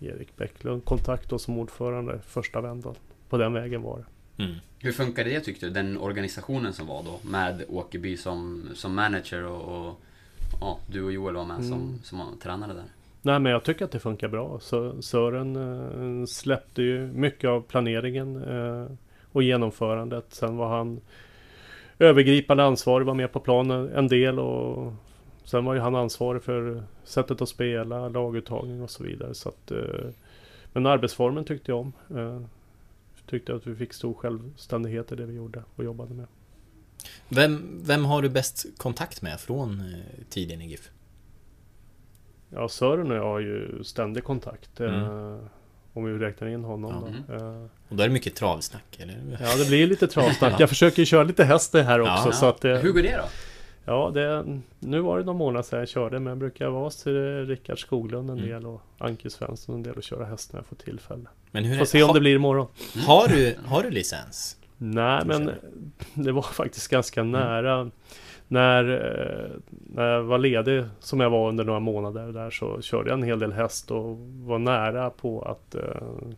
Erik 0.00 0.36
Bäcklund 0.36 0.84
kontakt 0.84 1.30
då 1.30 1.38
som 1.38 1.58
ordförande 1.58 2.18
första 2.26 2.60
vändan. 2.60 2.94
På 3.28 3.38
den 3.38 3.52
vägen 3.52 3.82
var 3.82 3.98
det. 3.98 4.44
Mm. 4.44 4.56
Hur 4.78 4.92
funkade 4.92 5.30
det 5.30 5.40
tyckte 5.40 5.66
du? 5.66 5.72
Den 5.72 5.98
organisationen 5.98 6.72
som 6.72 6.86
var 6.86 7.02
då 7.02 7.28
med 7.28 7.64
Åkerby 7.68 8.16
som, 8.16 8.68
som 8.74 8.94
manager 8.94 9.44
och, 9.46 9.88
och 9.88 9.94
ja, 10.60 10.78
du 10.90 11.02
och 11.04 11.12
Joel 11.12 11.34
var 11.34 11.44
med 11.44 11.64
som, 11.64 11.72
Mm. 11.72 11.98
som 12.02 12.18
var 12.18 12.26
tränare 12.42 12.72
där. 12.72 12.84
Nej 13.22 13.38
men 13.38 13.52
jag 13.52 13.64
tycker 13.64 13.84
att 13.84 13.90
det 13.90 13.98
funkar 13.98 14.28
bra. 14.28 14.60
Så 14.60 15.02
Sören 15.02 15.56
eh, 15.56 16.26
släppte 16.26 16.82
ju 16.82 17.06
mycket 17.06 17.50
av 17.50 17.60
planeringen 17.60 18.42
eh, 18.42 18.86
och 19.32 19.42
genomförandet. 19.42 20.26
Sen 20.28 20.56
var 20.56 20.68
han 20.68 21.00
övergripande 21.98 22.64
ansvarig, 22.64 23.06
var 23.06 23.14
med 23.14 23.32
på 23.32 23.40
planen 23.40 23.88
en 23.88 24.08
del 24.08 24.38
och 24.38 24.92
sen 25.44 25.64
var 25.64 25.74
ju 25.74 25.80
han 25.80 25.94
ansvarig 25.94 26.42
för 26.42 26.82
sättet 27.04 27.42
att 27.42 27.48
spela, 27.48 28.08
laguttagning 28.08 28.82
och 28.82 28.90
så 28.90 29.04
vidare. 29.04 29.34
Så 29.34 29.48
att, 29.48 29.70
eh, 29.70 30.10
men 30.72 30.86
arbetsformen 30.86 31.44
tyckte 31.44 31.70
jag 31.70 31.78
om. 31.78 31.92
Tyckte 33.26 33.54
att 33.54 33.66
vi 33.66 33.74
fick 33.74 33.92
stor 33.92 34.14
självständighet 34.14 35.12
i 35.12 35.16
det 35.16 35.26
vi 35.26 35.34
gjorde 35.34 35.62
och 35.76 35.84
jobbade 35.84 36.14
med. 36.14 36.26
Vem, 37.28 37.80
vem 37.82 38.04
har 38.04 38.22
du 38.22 38.28
bäst 38.28 38.66
kontakt 38.76 39.22
med 39.22 39.40
från 39.40 39.82
tiden 40.30 40.62
i 40.62 40.68
GIF? 40.68 40.90
Ja, 42.50 42.68
Sören 42.68 43.10
och 43.10 43.16
jag 43.16 43.22
har 43.24 43.40
ju 43.40 43.84
ständig 43.84 44.24
kontakt. 44.24 44.80
Eh, 44.80 44.86
Mm. 45.06 45.38
om 45.94 46.04
vi 46.04 46.12
räknar 46.24 46.48
in 46.48 46.64
honom 46.64 47.14
Ja. 47.28 47.34
då. 47.38 47.44
Eh, 47.44 47.62
Och 47.88 47.96
då 47.96 48.02
är 48.02 48.06
det 48.08 48.12
mycket 48.12 48.34
travsnack, 48.36 48.98
eller? 49.00 49.38
Ja, 49.40 49.56
det 49.56 49.68
blir 49.68 49.86
lite 49.86 50.06
travsnack. 50.06 50.52
Ja. 50.52 50.56
Jag 50.60 50.68
försöker 50.68 50.98
ju 51.02 51.06
köra 51.06 51.22
lite 51.24 51.44
häst 51.44 51.72
det 51.72 51.82
här 51.82 52.00
också. 52.00 52.22
Ja. 52.26 52.32
så 52.32 52.46
att, 52.46 52.64
eh, 52.64 52.74
Hur 52.74 52.92
går 52.92 53.02
det 53.02 53.16
då? 53.16 53.24
Ja, 53.84 54.10
det, 54.14 54.44
nu 54.78 55.00
var 55.00 55.18
det 55.18 55.24
någon 55.24 55.36
månad 55.36 55.66
sedan 55.66 55.78
jag 55.78 55.88
körde, 55.88 56.18
men 56.18 56.26
jag 56.30 56.38
brukar 56.38 56.68
vara 56.68 56.84
hos 56.84 57.06
Rickard 57.46 57.80
Skoglund 57.80 58.30
en 58.30 58.38
Mm. 58.38 58.50
del 58.50 58.66
och 58.66 58.82
Anke 58.98 59.30
Svensson 59.30 59.74
en 59.74 59.82
del 59.82 59.94
och 59.94 60.02
köra 60.02 60.24
häst 60.24 60.52
när 60.52 60.60
jag 60.60 60.66
får 60.66 60.76
tillfälle. 60.76 61.24
Men 61.50 61.64
hur 61.64 61.78
Får 61.78 61.84
se 61.84 62.02
om 62.02 62.06
ha- 62.08 62.14
det 62.14 62.20
blir 62.20 62.34
imorgon. 62.34 62.66
Har 63.06 63.28
du, 63.28 63.56
har 63.66 63.82
du 63.82 63.90
licens? 63.90 64.56
Nej, 64.76 65.22
men 65.26 65.50
det 66.14 66.32
var 66.32 66.42
faktiskt 66.52 66.88
ganska 66.88 67.20
Mm. 67.20 67.32
nära. 67.32 67.90
När, 68.48 68.90
eh, 68.90 69.60
när 69.94 70.08
jag 70.08 70.22
var 70.22 70.38
ledig, 70.38 70.84
som 71.00 71.20
jag 71.20 71.30
var 71.30 71.48
under 71.48 71.64
några 71.64 71.80
månader 71.80 72.32
där, 72.32 72.50
så 72.50 72.80
körde 72.80 73.10
jag 73.10 73.18
en 73.18 73.24
hel 73.24 73.38
del 73.38 73.52
häst 73.52 73.90
och 73.90 74.18
var 74.44 74.58
nära 74.58 75.10
på 75.10 75.42
att 75.42 75.74
eh, 75.74 75.82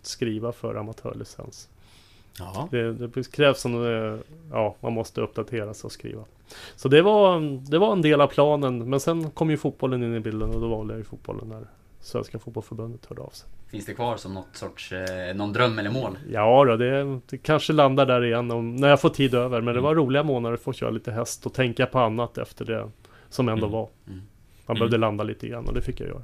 skriva 0.02 0.52
för 0.52 0.74
amatörlicens. 0.74 1.68
Ja. 2.38 2.68
Det, 2.70 2.92
det 2.92 3.32
krävs 3.32 3.66
en, 3.66 3.74
eh, 3.74 4.18
ja, 4.52 4.76
man 4.80 4.92
måste 4.92 5.20
uppdatera 5.20 5.74
sig 5.74 5.88
och 5.88 5.92
skriva. 5.92 6.24
Så 6.76 6.88
det 6.88 7.02
var, 7.02 7.40
det 7.70 7.78
var 7.78 7.92
en 7.92 8.02
del 8.02 8.20
av 8.20 8.26
planen, 8.26 8.90
men 8.90 9.00
sen 9.00 9.30
kom 9.30 9.50
ju 9.50 9.56
fotbollen 9.56 10.02
in 10.02 10.14
i 10.14 10.20
bilden 10.20 10.50
och 10.50 10.60
då 10.60 10.68
valde 10.68 10.92
jag 10.92 10.98
ju 10.98 11.04
fotbollen 11.04 11.48
när 11.48 11.66
Svenska 12.00 12.38
Fotbollförbundet 12.38 13.06
hörde 13.06 13.22
av 13.22 13.30
sig. 13.30 13.48
Finns 13.70 13.86
det 13.86 13.94
kvar 13.94 14.16
som 14.16 14.34
något 14.34 14.48
sorts, 14.56 14.92
eh, 14.92 15.34
någon 15.34 15.52
dröm 15.52 15.78
eller 15.78 15.90
mål? 15.90 16.18
Ja 16.32 16.64
då, 16.64 16.76
det, 16.76 17.20
det 17.26 17.38
kanske 17.38 17.72
landar 17.72 18.06
där 18.06 18.24
igen 18.24 18.50
om, 18.50 18.76
när 18.76 18.88
jag 18.88 19.00
får 19.00 19.08
tid 19.08 19.34
över. 19.34 19.60
Men 19.60 19.74
det 19.74 19.80
var 19.80 19.94
roliga 19.94 20.22
månader 20.22 20.54
att 20.54 20.60
få 20.60 20.72
köra 20.72 20.90
lite 20.90 21.12
häst 21.12 21.46
och 21.46 21.54
tänka 21.54 21.86
på 21.86 21.98
annat 21.98 22.38
efter 22.38 22.64
det 22.64 22.88
som 23.28 23.48
ändå 23.48 23.66
Mm. 23.66 23.72
var. 23.72 23.88
Mm. 24.06 24.20
Man 24.66 24.74
behövde 24.74 24.98
landa 24.98 25.24
lite 25.24 25.48
grann 25.48 25.66
och 25.66 25.74
det 25.74 25.80
fick 25.82 26.00
jag 26.00 26.08
göra. 26.08 26.22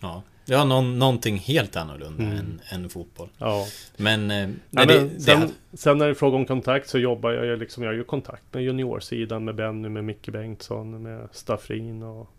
Ja, 0.00 0.22
ja 0.44 0.64
någon, 0.64 0.98
någonting 0.98 1.36
helt 1.38 1.76
annorlunda 1.76 2.22
Mm. 2.22 2.36
än, 2.38 2.60
än 2.72 2.88
fotboll. 2.88 3.28
Ja. 3.38 3.66
Men, 3.96 4.30
eh, 4.30 4.36
Ja, 4.36 4.46
nej, 4.70 4.86
men 4.86 4.86
det, 5.08 5.20
sen, 5.20 5.40
det, 5.70 5.76
sen 5.76 5.98
när 5.98 6.04
det 6.04 6.12
är 6.12 6.14
fråga 6.14 6.36
om 6.36 6.46
kontakt 6.46 6.88
så 6.88 6.98
jobbar 6.98 7.30
jag 7.30 7.46
ju 7.46 7.56
liksom, 7.56 7.82
jag 7.82 7.90
har 7.90 7.94
ju 7.96 8.04
kontakt 8.04 8.42
med 8.52 8.62
juniorsidan 8.62 9.44
med 9.44 9.54
Benny, 9.54 9.88
med 9.88 10.04
Micke 10.04 10.28
Bengtsson, 10.28 11.02
med 11.02 11.28
Staffrin 11.32 12.02
och 12.02 12.30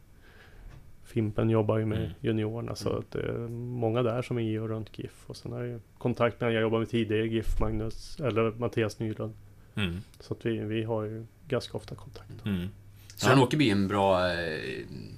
Fimpen 1.14 1.50
jobbar 1.50 1.78
ju 1.78 1.86
med 1.86 1.98
Mm. 1.98 2.12
juniorerna 2.22 2.76
så 2.76 2.90
Mm. 2.90 3.00
att 3.00 3.12
det 3.12 3.20
är 3.20 3.38
många 3.58 4.04
där 4.04 4.22
som 4.22 4.38
är 4.38 4.42
i 4.42 4.58
och 4.60 4.70
runt 4.70 5.00
GIF. 5.00 5.12
Och 5.28 5.38
sen 5.38 5.52
har 5.52 5.60
jag 5.60 5.68
ju 5.68 5.80
kontakt 5.98 6.42
med, 6.42 6.54
jag 6.54 6.62
jobbar 6.62 6.80
med 6.80 6.90
tidigare 6.90 7.28
GIF, 7.28 7.60
Magnus, 7.60 8.20
eller 8.20 8.52
Mattias 8.52 9.00
Nylund. 9.00 9.34
mm, 9.76 10.02
Så 10.20 10.34
att 10.34 10.46
vi, 10.46 10.58
vi 10.60 10.84
har 10.84 11.04
ju 11.04 11.26
ganska 11.48 11.78
ofta 11.78 11.96
kontakt. 11.96 12.46
mm. 12.46 12.68
Sören 13.16 13.40
Åkerby 13.40 13.68
är 13.68 13.72
en 13.72 13.88
bra 13.88 14.32
eh, 14.34 14.36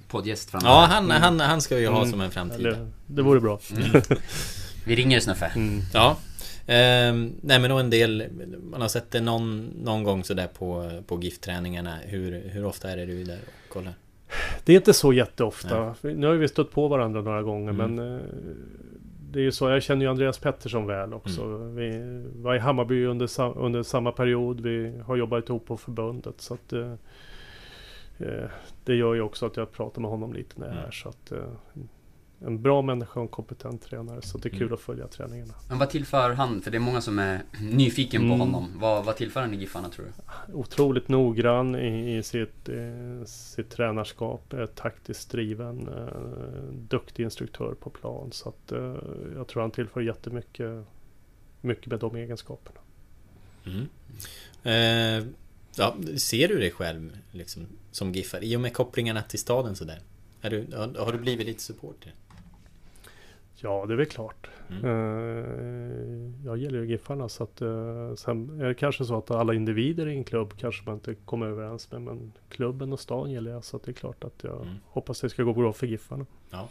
poddgäst 0.08 0.50
framöver. 0.50 0.70
Ja, 0.74 0.86
han, 0.90 1.10
han, 1.10 1.40
han 1.40 1.60
ska 1.60 1.76
vi 1.76 1.86
ha 1.86 1.96
Mm. 1.98 2.10
som 2.10 2.20
en 2.20 2.30
framtida. 2.30 2.68
Eller, 2.68 2.90
det 3.06 3.22
vore 3.22 3.40
bra. 3.40 3.60
Mm. 3.76 4.02
Vi 4.86 4.96
ringer 4.96 5.20
Snuffe. 5.20 5.46
Mm. 5.56 5.80
Ja. 5.94 6.16
Ehm, 6.66 7.32
nej 7.42 7.58
men 7.60 7.70
då 7.70 7.78
en 7.78 7.90
del, 7.90 8.26
man 8.70 8.80
har 8.80 8.88
sett 8.88 9.10
det 9.10 9.20
någon, 9.20 9.60
någon 9.84 10.02
gång 10.04 10.24
sådär 10.24 10.46
på, 10.46 10.90
på 11.06 11.20
GIF-träningarna. 11.22 11.96
Hur, 12.04 12.48
hur 12.48 12.64
ofta 12.64 12.90
är 12.90 12.96
det 12.96 13.06
du 13.06 13.20
är 13.20 13.24
där 13.24 13.38
och 13.66 13.72
kollar? 13.72 13.92
Det 14.64 14.72
är 14.72 14.76
inte 14.76 14.92
så 14.92 15.12
jätteofta. 15.12 15.94
Nu 16.02 16.26
har 16.26 16.34
vi 16.34 16.48
stött 16.48 16.70
på 16.70 16.88
varandra 16.88 17.20
några 17.22 17.42
gånger 17.42 17.70
Mm. 17.72 17.94
men 17.94 18.14
eh, 18.16 18.22
Det 19.32 19.38
är 19.38 19.42
ju 19.42 19.52
så, 19.52 19.68
jag 19.70 19.82
känner 19.82 20.04
ju 20.04 20.10
Andreas 20.10 20.38
Pettersson 20.38 20.86
väl 20.86 21.14
också. 21.14 21.42
Mm. 21.42 21.74
Vi 21.76 22.22
var 22.42 22.54
i 22.54 22.58
Hammarby 22.58 23.04
under, 23.04 23.58
under 23.58 23.82
samma 23.82 24.12
period. 24.12 24.60
Vi 24.60 25.00
har 25.06 25.16
jobbat 25.16 25.48
ihop 25.48 25.66
på 25.66 25.76
förbundet. 25.76 26.40
Så 26.40 26.54
att, 26.54 26.72
eh, 26.72 26.92
eh, 28.18 28.48
det 28.84 28.94
gör 28.94 29.14
ju 29.14 29.20
också 29.20 29.46
att 29.46 29.56
jag 29.56 29.72
pratar 29.72 30.00
med 30.02 30.10
honom 30.10 30.32
lite 30.32 30.60
när 30.60 30.66
jag 30.66 30.72
är 30.74 30.78
Mm. 30.78 30.84
här. 30.84 30.90
Så 30.92 31.08
att, 31.08 31.32
eh, 31.32 31.38
en 32.46 32.62
bra 32.62 32.82
människa 32.82 33.12
och 33.20 33.22
en 33.22 33.28
kompetent 33.28 33.82
tränare. 33.82 34.22
Så 34.22 34.38
det 34.38 34.48
är 34.48 34.50
kul 34.50 34.62
Mm. 34.62 34.74
att 34.74 34.80
följa 34.80 35.06
träningarna. 35.08 35.54
Men 35.68 35.78
vad 35.78 35.90
tillför 35.90 36.30
han? 36.30 36.60
För 36.62 36.70
det 36.70 36.76
är 36.76 36.80
många 36.80 37.00
som 37.00 37.18
är 37.18 37.42
nyfiken 37.60 38.20
på 38.20 38.26
Mm. 38.26 38.40
honom. 38.40 38.70
Vad, 38.76 39.04
vad 39.04 39.16
tillför 39.16 39.40
han 39.40 39.54
i 39.54 39.56
Giffarna 39.56 39.88
tror 39.88 40.06
du? 40.06 40.52
Otroligt 40.54 41.08
noggrann 41.08 41.74
i, 41.76 42.16
i 42.16 42.22
sitt, 42.22 42.68
eh, 42.68 43.24
sitt 43.26 43.70
tränarskap. 43.70 44.52
Är 44.52 44.66
taktiskt 44.66 45.30
driven. 45.30 45.88
Eh, 45.88 46.62
duktig 46.72 47.22
instruktör 47.24 47.74
på 47.80 47.90
plan. 47.90 48.32
Så 48.32 48.48
att, 48.48 48.72
eh, 48.72 48.96
jag 49.36 49.48
tror 49.48 49.60
han 49.62 49.70
tillför 49.70 50.00
jättemycket 50.00 50.84
mycket 51.60 51.86
med 51.86 51.98
de 52.00 52.16
egenskaperna. 52.16 52.80
Mm. 53.66 53.88
Eh, 54.62 55.26
ja, 55.76 55.96
ser 56.16 56.48
du 56.48 56.58
dig 56.58 56.70
själv 56.70 57.16
liksom, 57.32 57.66
som 57.90 58.12
giffare? 58.12 58.44
I 58.46 58.56
och 58.56 58.60
med 58.60 58.74
kopplingarna 58.74 59.22
till 59.22 59.38
staden 59.38 59.76
sådär? 59.76 60.00
Är 60.40 60.50
du, 60.50 60.66
har, 60.76 61.04
har 61.04 61.12
du 61.12 61.18
blivit 61.18 61.46
lite 61.46 61.62
supporter? 61.62 62.14
Ja, 63.62 63.84
det 63.86 63.92
är 63.92 63.96
väl 63.96 64.06
klart. 64.06 64.50
Mm. 64.70 64.84
Eh, 64.84 66.46
jag 66.46 66.56
gillar 66.58 66.78
ju 66.78 66.86
Giffarna 66.86 67.28
så 67.28 67.42
att 67.44 67.60
eh, 67.60 68.14
sen 68.14 68.60
är 68.60 68.64
det 68.68 68.74
kanske 68.74 69.04
så 69.04 69.18
att 69.18 69.30
alla 69.30 69.54
individer 69.54 70.06
i 70.08 70.12
en 70.16 70.24
klubb 70.24 70.54
kanske 70.58 70.82
man 70.86 70.94
inte 70.94 71.14
kommer 71.14 71.46
överens 71.46 71.90
med. 71.90 72.02
Men 72.02 72.32
klubben 72.48 72.92
och 72.92 73.00
stan 73.00 73.30
gillar 73.30 73.50
jag 73.52 73.64
så 73.64 73.76
att 73.76 73.82
det 73.82 73.90
är 73.90 73.92
klart 73.94 74.24
att 74.24 74.44
jag 74.44 74.62
Mm. 74.62 74.74
hoppas 74.86 75.20
det 75.20 75.28
ska 75.30 75.42
gå 75.42 75.52
bra 75.52 75.72
för 75.72 75.86
Giffarna. 75.86 76.26
Ja. 76.50 76.68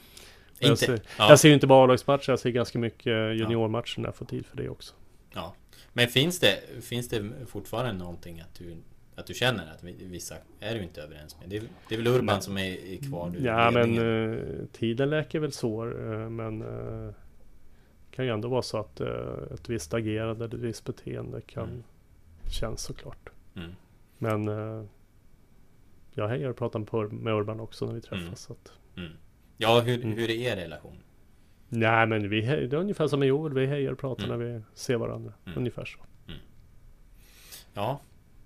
Jag 0.59 0.69
Inte, 0.71 0.85
ser, 0.85 1.01
ja, 1.17 1.29
jag 1.29 1.39
ser 1.39 1.47
ju 1.47 1.53
inte 1.53 1.67
bara 1.67 1.83
A-lagsmatcher, 1.83 2.29
jag 2.31 2.39
ser 2.39 2.49
ganska 2.49 2.79
mycket 2.79 3.37
juniormatcher 3.39 3.99
när 4.01 4.07
jag 4.07 4.15
får 4.15 4.25
tid 4.25 4.45
för 4.45 4.57
det 4.57 4.69
också. 4.69 4.93
ja. 5.33 5.55
Men 5.93 6.07
finns 6.07 6.39
det, 6.39 6.59
finns 6.81 7.09
det 7.09 7.29
fortfarande 7.47 7.93
någonting 7.93 8.39
att 8.41 8.55
du, 8.55 8.75
att 9.21 9.27
du 9.27 9.33
känner 9.33 9.71
att 9.71 9.83
vi- 9.83 10.05
vissa 10.05 10.35
är 10.59 10.75
du 10.75 10.83
inte 10.83 11.01
överens 11.01 11.37
med? 11.39 11.49
Det 11.49 11.57
är, 11.57 11.63
det 11.89 11.95
är 11.95 11.97
väl 11.99 12.07
Urban 12.07 12.25
Men- 12.25 12.41
som 12.41 12.57
är, 12.57 12.71
är 12.93 12.97
kvar? 12.97 13.29
Du, 13.29 13.39
Ja 13.45 13.71
men 13.71 13.97
eh, 13.97 14.65
tiden 14.71 15.09
läker 15.09 15.39
väl 15.39 15.51
sår 15.51 16.13
eh, 16.13 16.29
men 16.29 16.61
eh, 16.61 17.13
kan 18.11 18.25
ju 18.25 18.31
ändå 18.31 18.47
vara 18.47 18.61
så 18.61 18.77
att 18.79 19.01
eh, 19.01 19.07
ett 19.53 19.69
visst 19.69 19.93
agerande 19.93 20.45
eller 20.45 20.55
ett 20.55 20.61
visst 20.61 20.85
beteende 20.85 21.41
kan 21.41 21.63
Mm. 21.69 21.83
känns 22.51 22.81
såklart. 22.81 23.29
Mm. 23.55 23.71
Men 24.17 24.47
eh, 24.47 24.85
jag 26.13 26.27
hejar 26.27 26.49
och 26.49 26.57
pratar 26.57 26.79
med, 26.79 27.13
med 27.13 27.33
Urban 27.33 27.59
också 27.59 27.85
när 27.85 27.93
vi 27.93 28.01
träffas. 28.01 28.21
Mm. 28.23 28.35
Så 28.35 28.53
att, 28.53 28.73
Mm. 28.97 29.11
Ja, 29.57 29.79
hur, 29.81 30.03
Mm. 30.03 30.17
hur 30.17 30.29
är 30.29 30.33
er 30.51 30.55
relation? 30.55 30.97
nej 31.73 32.07
men 32.07 32.29
vi, 32.29 32.41
det 32.41 32.51
är 32.51 32.75
ungefär 32.75 33.07
som 33.07 33.19
med 33.19 33.27
Joel, 33.27 33.53
vi 33.53 33.65
hejar 33.65 33.91
och 33.91 33.99
pratar 33.99 34.23
Mm. 34.23 34.39
när 34.39 34.45
vi 34.45 34.61
ser 34.73 34.95
varandra. 34.95 35.33
Ungefär 35.55 35.85
så. 35.85 35.99
Ja, 37.73 37.99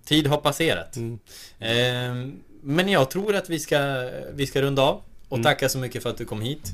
tid 0.06 0.27
har 0.27 0.38
passerat. 0.38 0.95
Mm. 0.95 1.19
Ehm, 1.60 2.40
men 2.61 2.90
jag 2.90 3.10
tror 3.10 3.36
att 3.36 3.49
vi 3.49 3.60
ska, 3.60 4.10
vi 4.34 4.48
ska 4.48 4.61
runda 4.61 4.82
av. 4.82 5.02
Och 5.30 5.38
Mm. 5.38 5.44
tacka 5.44 5.69
så 5.69 5.77
mycket 5.77 6.03
för 6.03 6.10
att 6.10 6.18
du 6.18 6.26
kom 6.26 6.41
hit. 6.41 6.72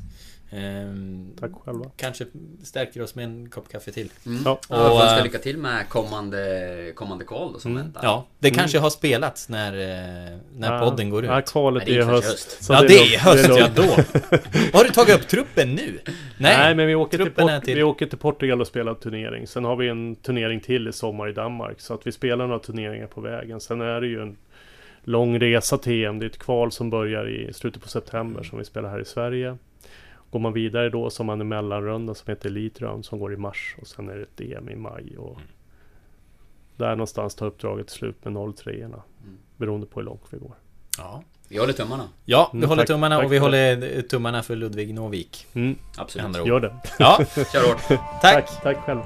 Ehm, 0.53 1.27
Tack 1.39 1.51
själva. 1.65 1.85
Kanske 1.97 2.25
stärker 2.63 3.01
oss 3.01 3.15
med 3.15 3.25
en 3.25 3.49
kopp 3.49 3.69
kaffe 3.71 3.91
till. 3.91 4.09
Mm. 4.25 4.41
Ja. 4.45 4.51
Och 4.69 4.77
Och, 4.95 5.01
önska 5.01 5.17
eh, 5.17 5.23
lycka 5.23 5.37
till 5.39 5.57
med 5.57 5.89
kommande, 5.89 6.91
kommande 6.95 7.25
kval 7.25 7.53
då, 7.53 7.59
som 7.59 7.71
Mm. 7.71 7.83
väntar. 7.83 8.01
Ja, 8.03 8.25
det 8.39 8.47
Mm. 8.47 8.57
kanske 8.57 8.79
har 8.79 8.89
spelats 8.89 9.49
när, 9.49 9.73
eh, 9.73 10.37
när 10.57 10.73
Ja, 10.73 10.79
podden 10.89 11.09
går 11.09 11.23
ut. 11.23 11.29
Ja, 11.29 11.41
kvalet 11.41 11.83
Nej, 11.87 11.95
det 11.95 12.01
är 12.01 12.03
i 12.03 12.05
höst. 12.05 12.27
höst. 12.31 12.63
så 12.63 12.73
ja, 12.73 12.81
det 12.81 12.93
är 13.15 13.19
höst, 13.19 13.49
ja 13.49 13.67
då. 13.75 13.81
Har 14.77 14.83
du 14.83 14.89
tagit 14.89 15.15
upp 15.15 15.27
truppen 15.27 15.75
nu? 15.75 15.99
Nej, 16.05 16.57
Nej, 16.57 16.75
men 16.75 16.87
vi 16.87 16.95
åker, 16.95 17.17
till 17.17 17.61
till- 17.65 17.75
vi 17.75 17.83
åker 17.83 18.05
till 18.05 18.17
Portugal 18.17 18.61
och 18.61 18.67
spelar 18.67 18.93
turnering. 18.93 19.47
Sen 19.47 19.65
har 19.65 19.75
vi 19.75 19.87
en 19.87 20.15
turnering 20.15 20.59
till 20.59 20.87
i 20.87 20.91
sommar 20.93 21.29
i 21.29 21.33
Danmark. 21.33 21.81
Så 21.81 21.93
att 21.93 22.07
vi 22.07 22.11
spelar 22.11 22.47
några 22.47 22.59
turneringar 22.59 23.07
på 23.07 23.21
vägen. 23.21 23.61
Sen 23.61 23.81
är 23.81 24.01
det 24.01 24.07
ju 24.07 24.21
en 24.21 24.37
lång 25.03 25.39
resa 25.39 25.77
till 25.77 26.05
EM. 26.05 26.19
Det 26.19 26.25
är 26.25 26.29
ett 26.29 26.37
kval 26.39 26.71
som 26.71 26.89
börjar 26.89 27.29
i 27.29 27.53
slutet 27.53 27.81
på 27.83 27.89
september 27.89 28.43
som 28.43 28.59
vi 28.59 28.65
spelar 28.65 28.89
här 28.89 28.99
i 28.99 29.05
Sverige. 29.05 29.57
Går 30.31 30.39
man 30.39 30.53
vidare 30.53 30.89
då 30.89 31.09
så 31.09 31.23
har 31.23 31.25
man 31.25 31.41
en 31.41 31.47
mellanrunda 31.47 32.13
som 32.15 32.29
heter 32.29 32.49
Elite 32.49 32.85
Round 32.85 33.05
som 33.05 33.19
går 33.19 33.33
i 33.33 33.37
mars. 33.37 33.75
Och 33.81 33.87
sen 33.87 34.09
är 34.09 34.15
det 34.15 34.23
ett 34.23 34.41
EM 34.57 34.69
i 34.69 34.75
maj. 34.75 35.17
Och 35.17 35.35
Mm. 35.35 35.47
Där 36.77 36.89
någonstans 36.95 37.35
tar 37.35 37.45
uppdraget 37.45 37.89
slut 37.89 38.25
med 38.25 38.55
03 38.55 38.71
Mm. 38.83 38.93
Beroende 39.57 39.87
på 39.87 39.99
hur 39.99 40.05
långt 40.05 40.21
vi 40.29 40.37
går. 40.37 40.53
Ja, 40.97 41.23
Vi 41.49 41.57
håller 41.57 41.73
tummarna. 41.73 42.03
ja 42.25 42.49
vi 42.53 42.57
Mm, 42.57 42.69
håller 42.69 42.81
tack- 42.81 42.87
tummarna 42.87 43.15
tack 43.15 43.25
och 43.25 43.31
vi 43.31 43.37
för 43.37 43.41
håller 43.45 44.01
tummarna 44.01 44.43
för 44.43 44.55
Ludvig 44.55 44.93
Novik. 44.93 45.47
Mm, 45.53 45.75
Absolut. 45.97 46.45
gör 46.47 46.59
det. 46.59 46.75
Ja, 46.99 47.19
Kör 47.53 47.67
hårt. 47.73 47.81
tack! 48.21 48.21
tack, 48.21 48.61
tack 48.63 48.77
själv. 48.77 48.99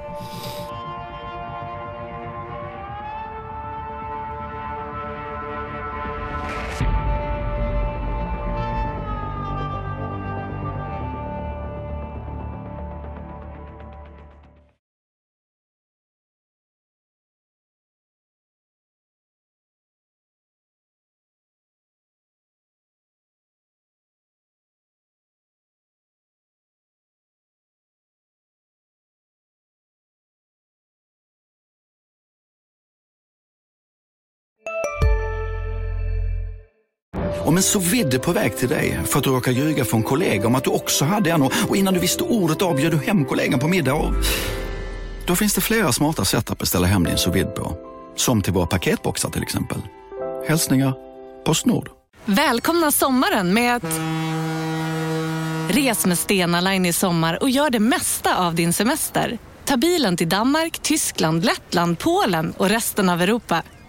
Om 37.45 37.57
en 37.57 37.63
så 37.63 37.79
vidde 37.79 38.19
på 38.19 38.31
väg 38.31 38.57
till 38.57 38.69
dig 38.69 38.99
för 39.05 39.17
att 39.17 39.23
du 39.23 39.29
råkar 39.29 39.51
ljuga 39.51 39.85
från 39.85 40.03
kollega 40.03 40.47
om 40.47 40.55
att 40.55 40.63
du 40.63 40.69
också 40.69 41.05
hade 41.05 41.31
en 41.31 41.41
och 41.41 41.51
och 41.69 41.75
innan 41.75 41.93
du 41.93 41.99
visste 41.99 42.23
ordet 42.23 42.61
av 42.61 42.75
bjöd 42.75 42.91
du 42.91 42.97
hem 42.97 43.25
kollegan 43.25 43.59
på 43.59 43.67
middag 43.67 43.93
och... 43.93 44.13
Då 45.25 45.35
finns 45.35 45.53
det 45.53 45.61
flera 45.61 45.91
smarta 45.91 46.25
sätt 46.25 46.51
att 46.51 46.57
beställa 46.57 46.87
hem 46.87 47.03
din 47.03 47.17
sous 47.17 47.35
vide 47.35 47.49
på. 47.49 47.77
Som 48.15 48.41
till 48.41 48.53
våra 48.53 48.65
paketboxar 48.65 49.29
till 49.29 49.43
exempel. 49.43 49.77
Hälsningar 50.47 50.93
Postnord. 51.45 51.89
Välkomna 52.25 52.91
sommaren 52.91 53.53
med 53.53 53.75
att... 53.75 53.83
Res 55.75 56.05
med 56.05 56.19
Stena 56.19 56.61
Line 56.61 56.85
i 56.85 56.93
sommar 56.93 57.43
och 57.43 57.49
gör 57.49 57.69
det 57.69 57.79
mesta 57.79 58.37
av 58.37 58.55
din 58.55 58.73
semester. 58.73 59.37
Ta 59.65 59.77
bilen 59.77 60.17
till 60.17 60.29
Danmark, 60.29 60.79
Tyskland, 60.79 61.45
Lettland, 61.45 61.99
Polen 61.99 62.53
och 62.57 62.69
resten 62.69 63.09
av 63.09 63.21
Europa. 63.21 63.63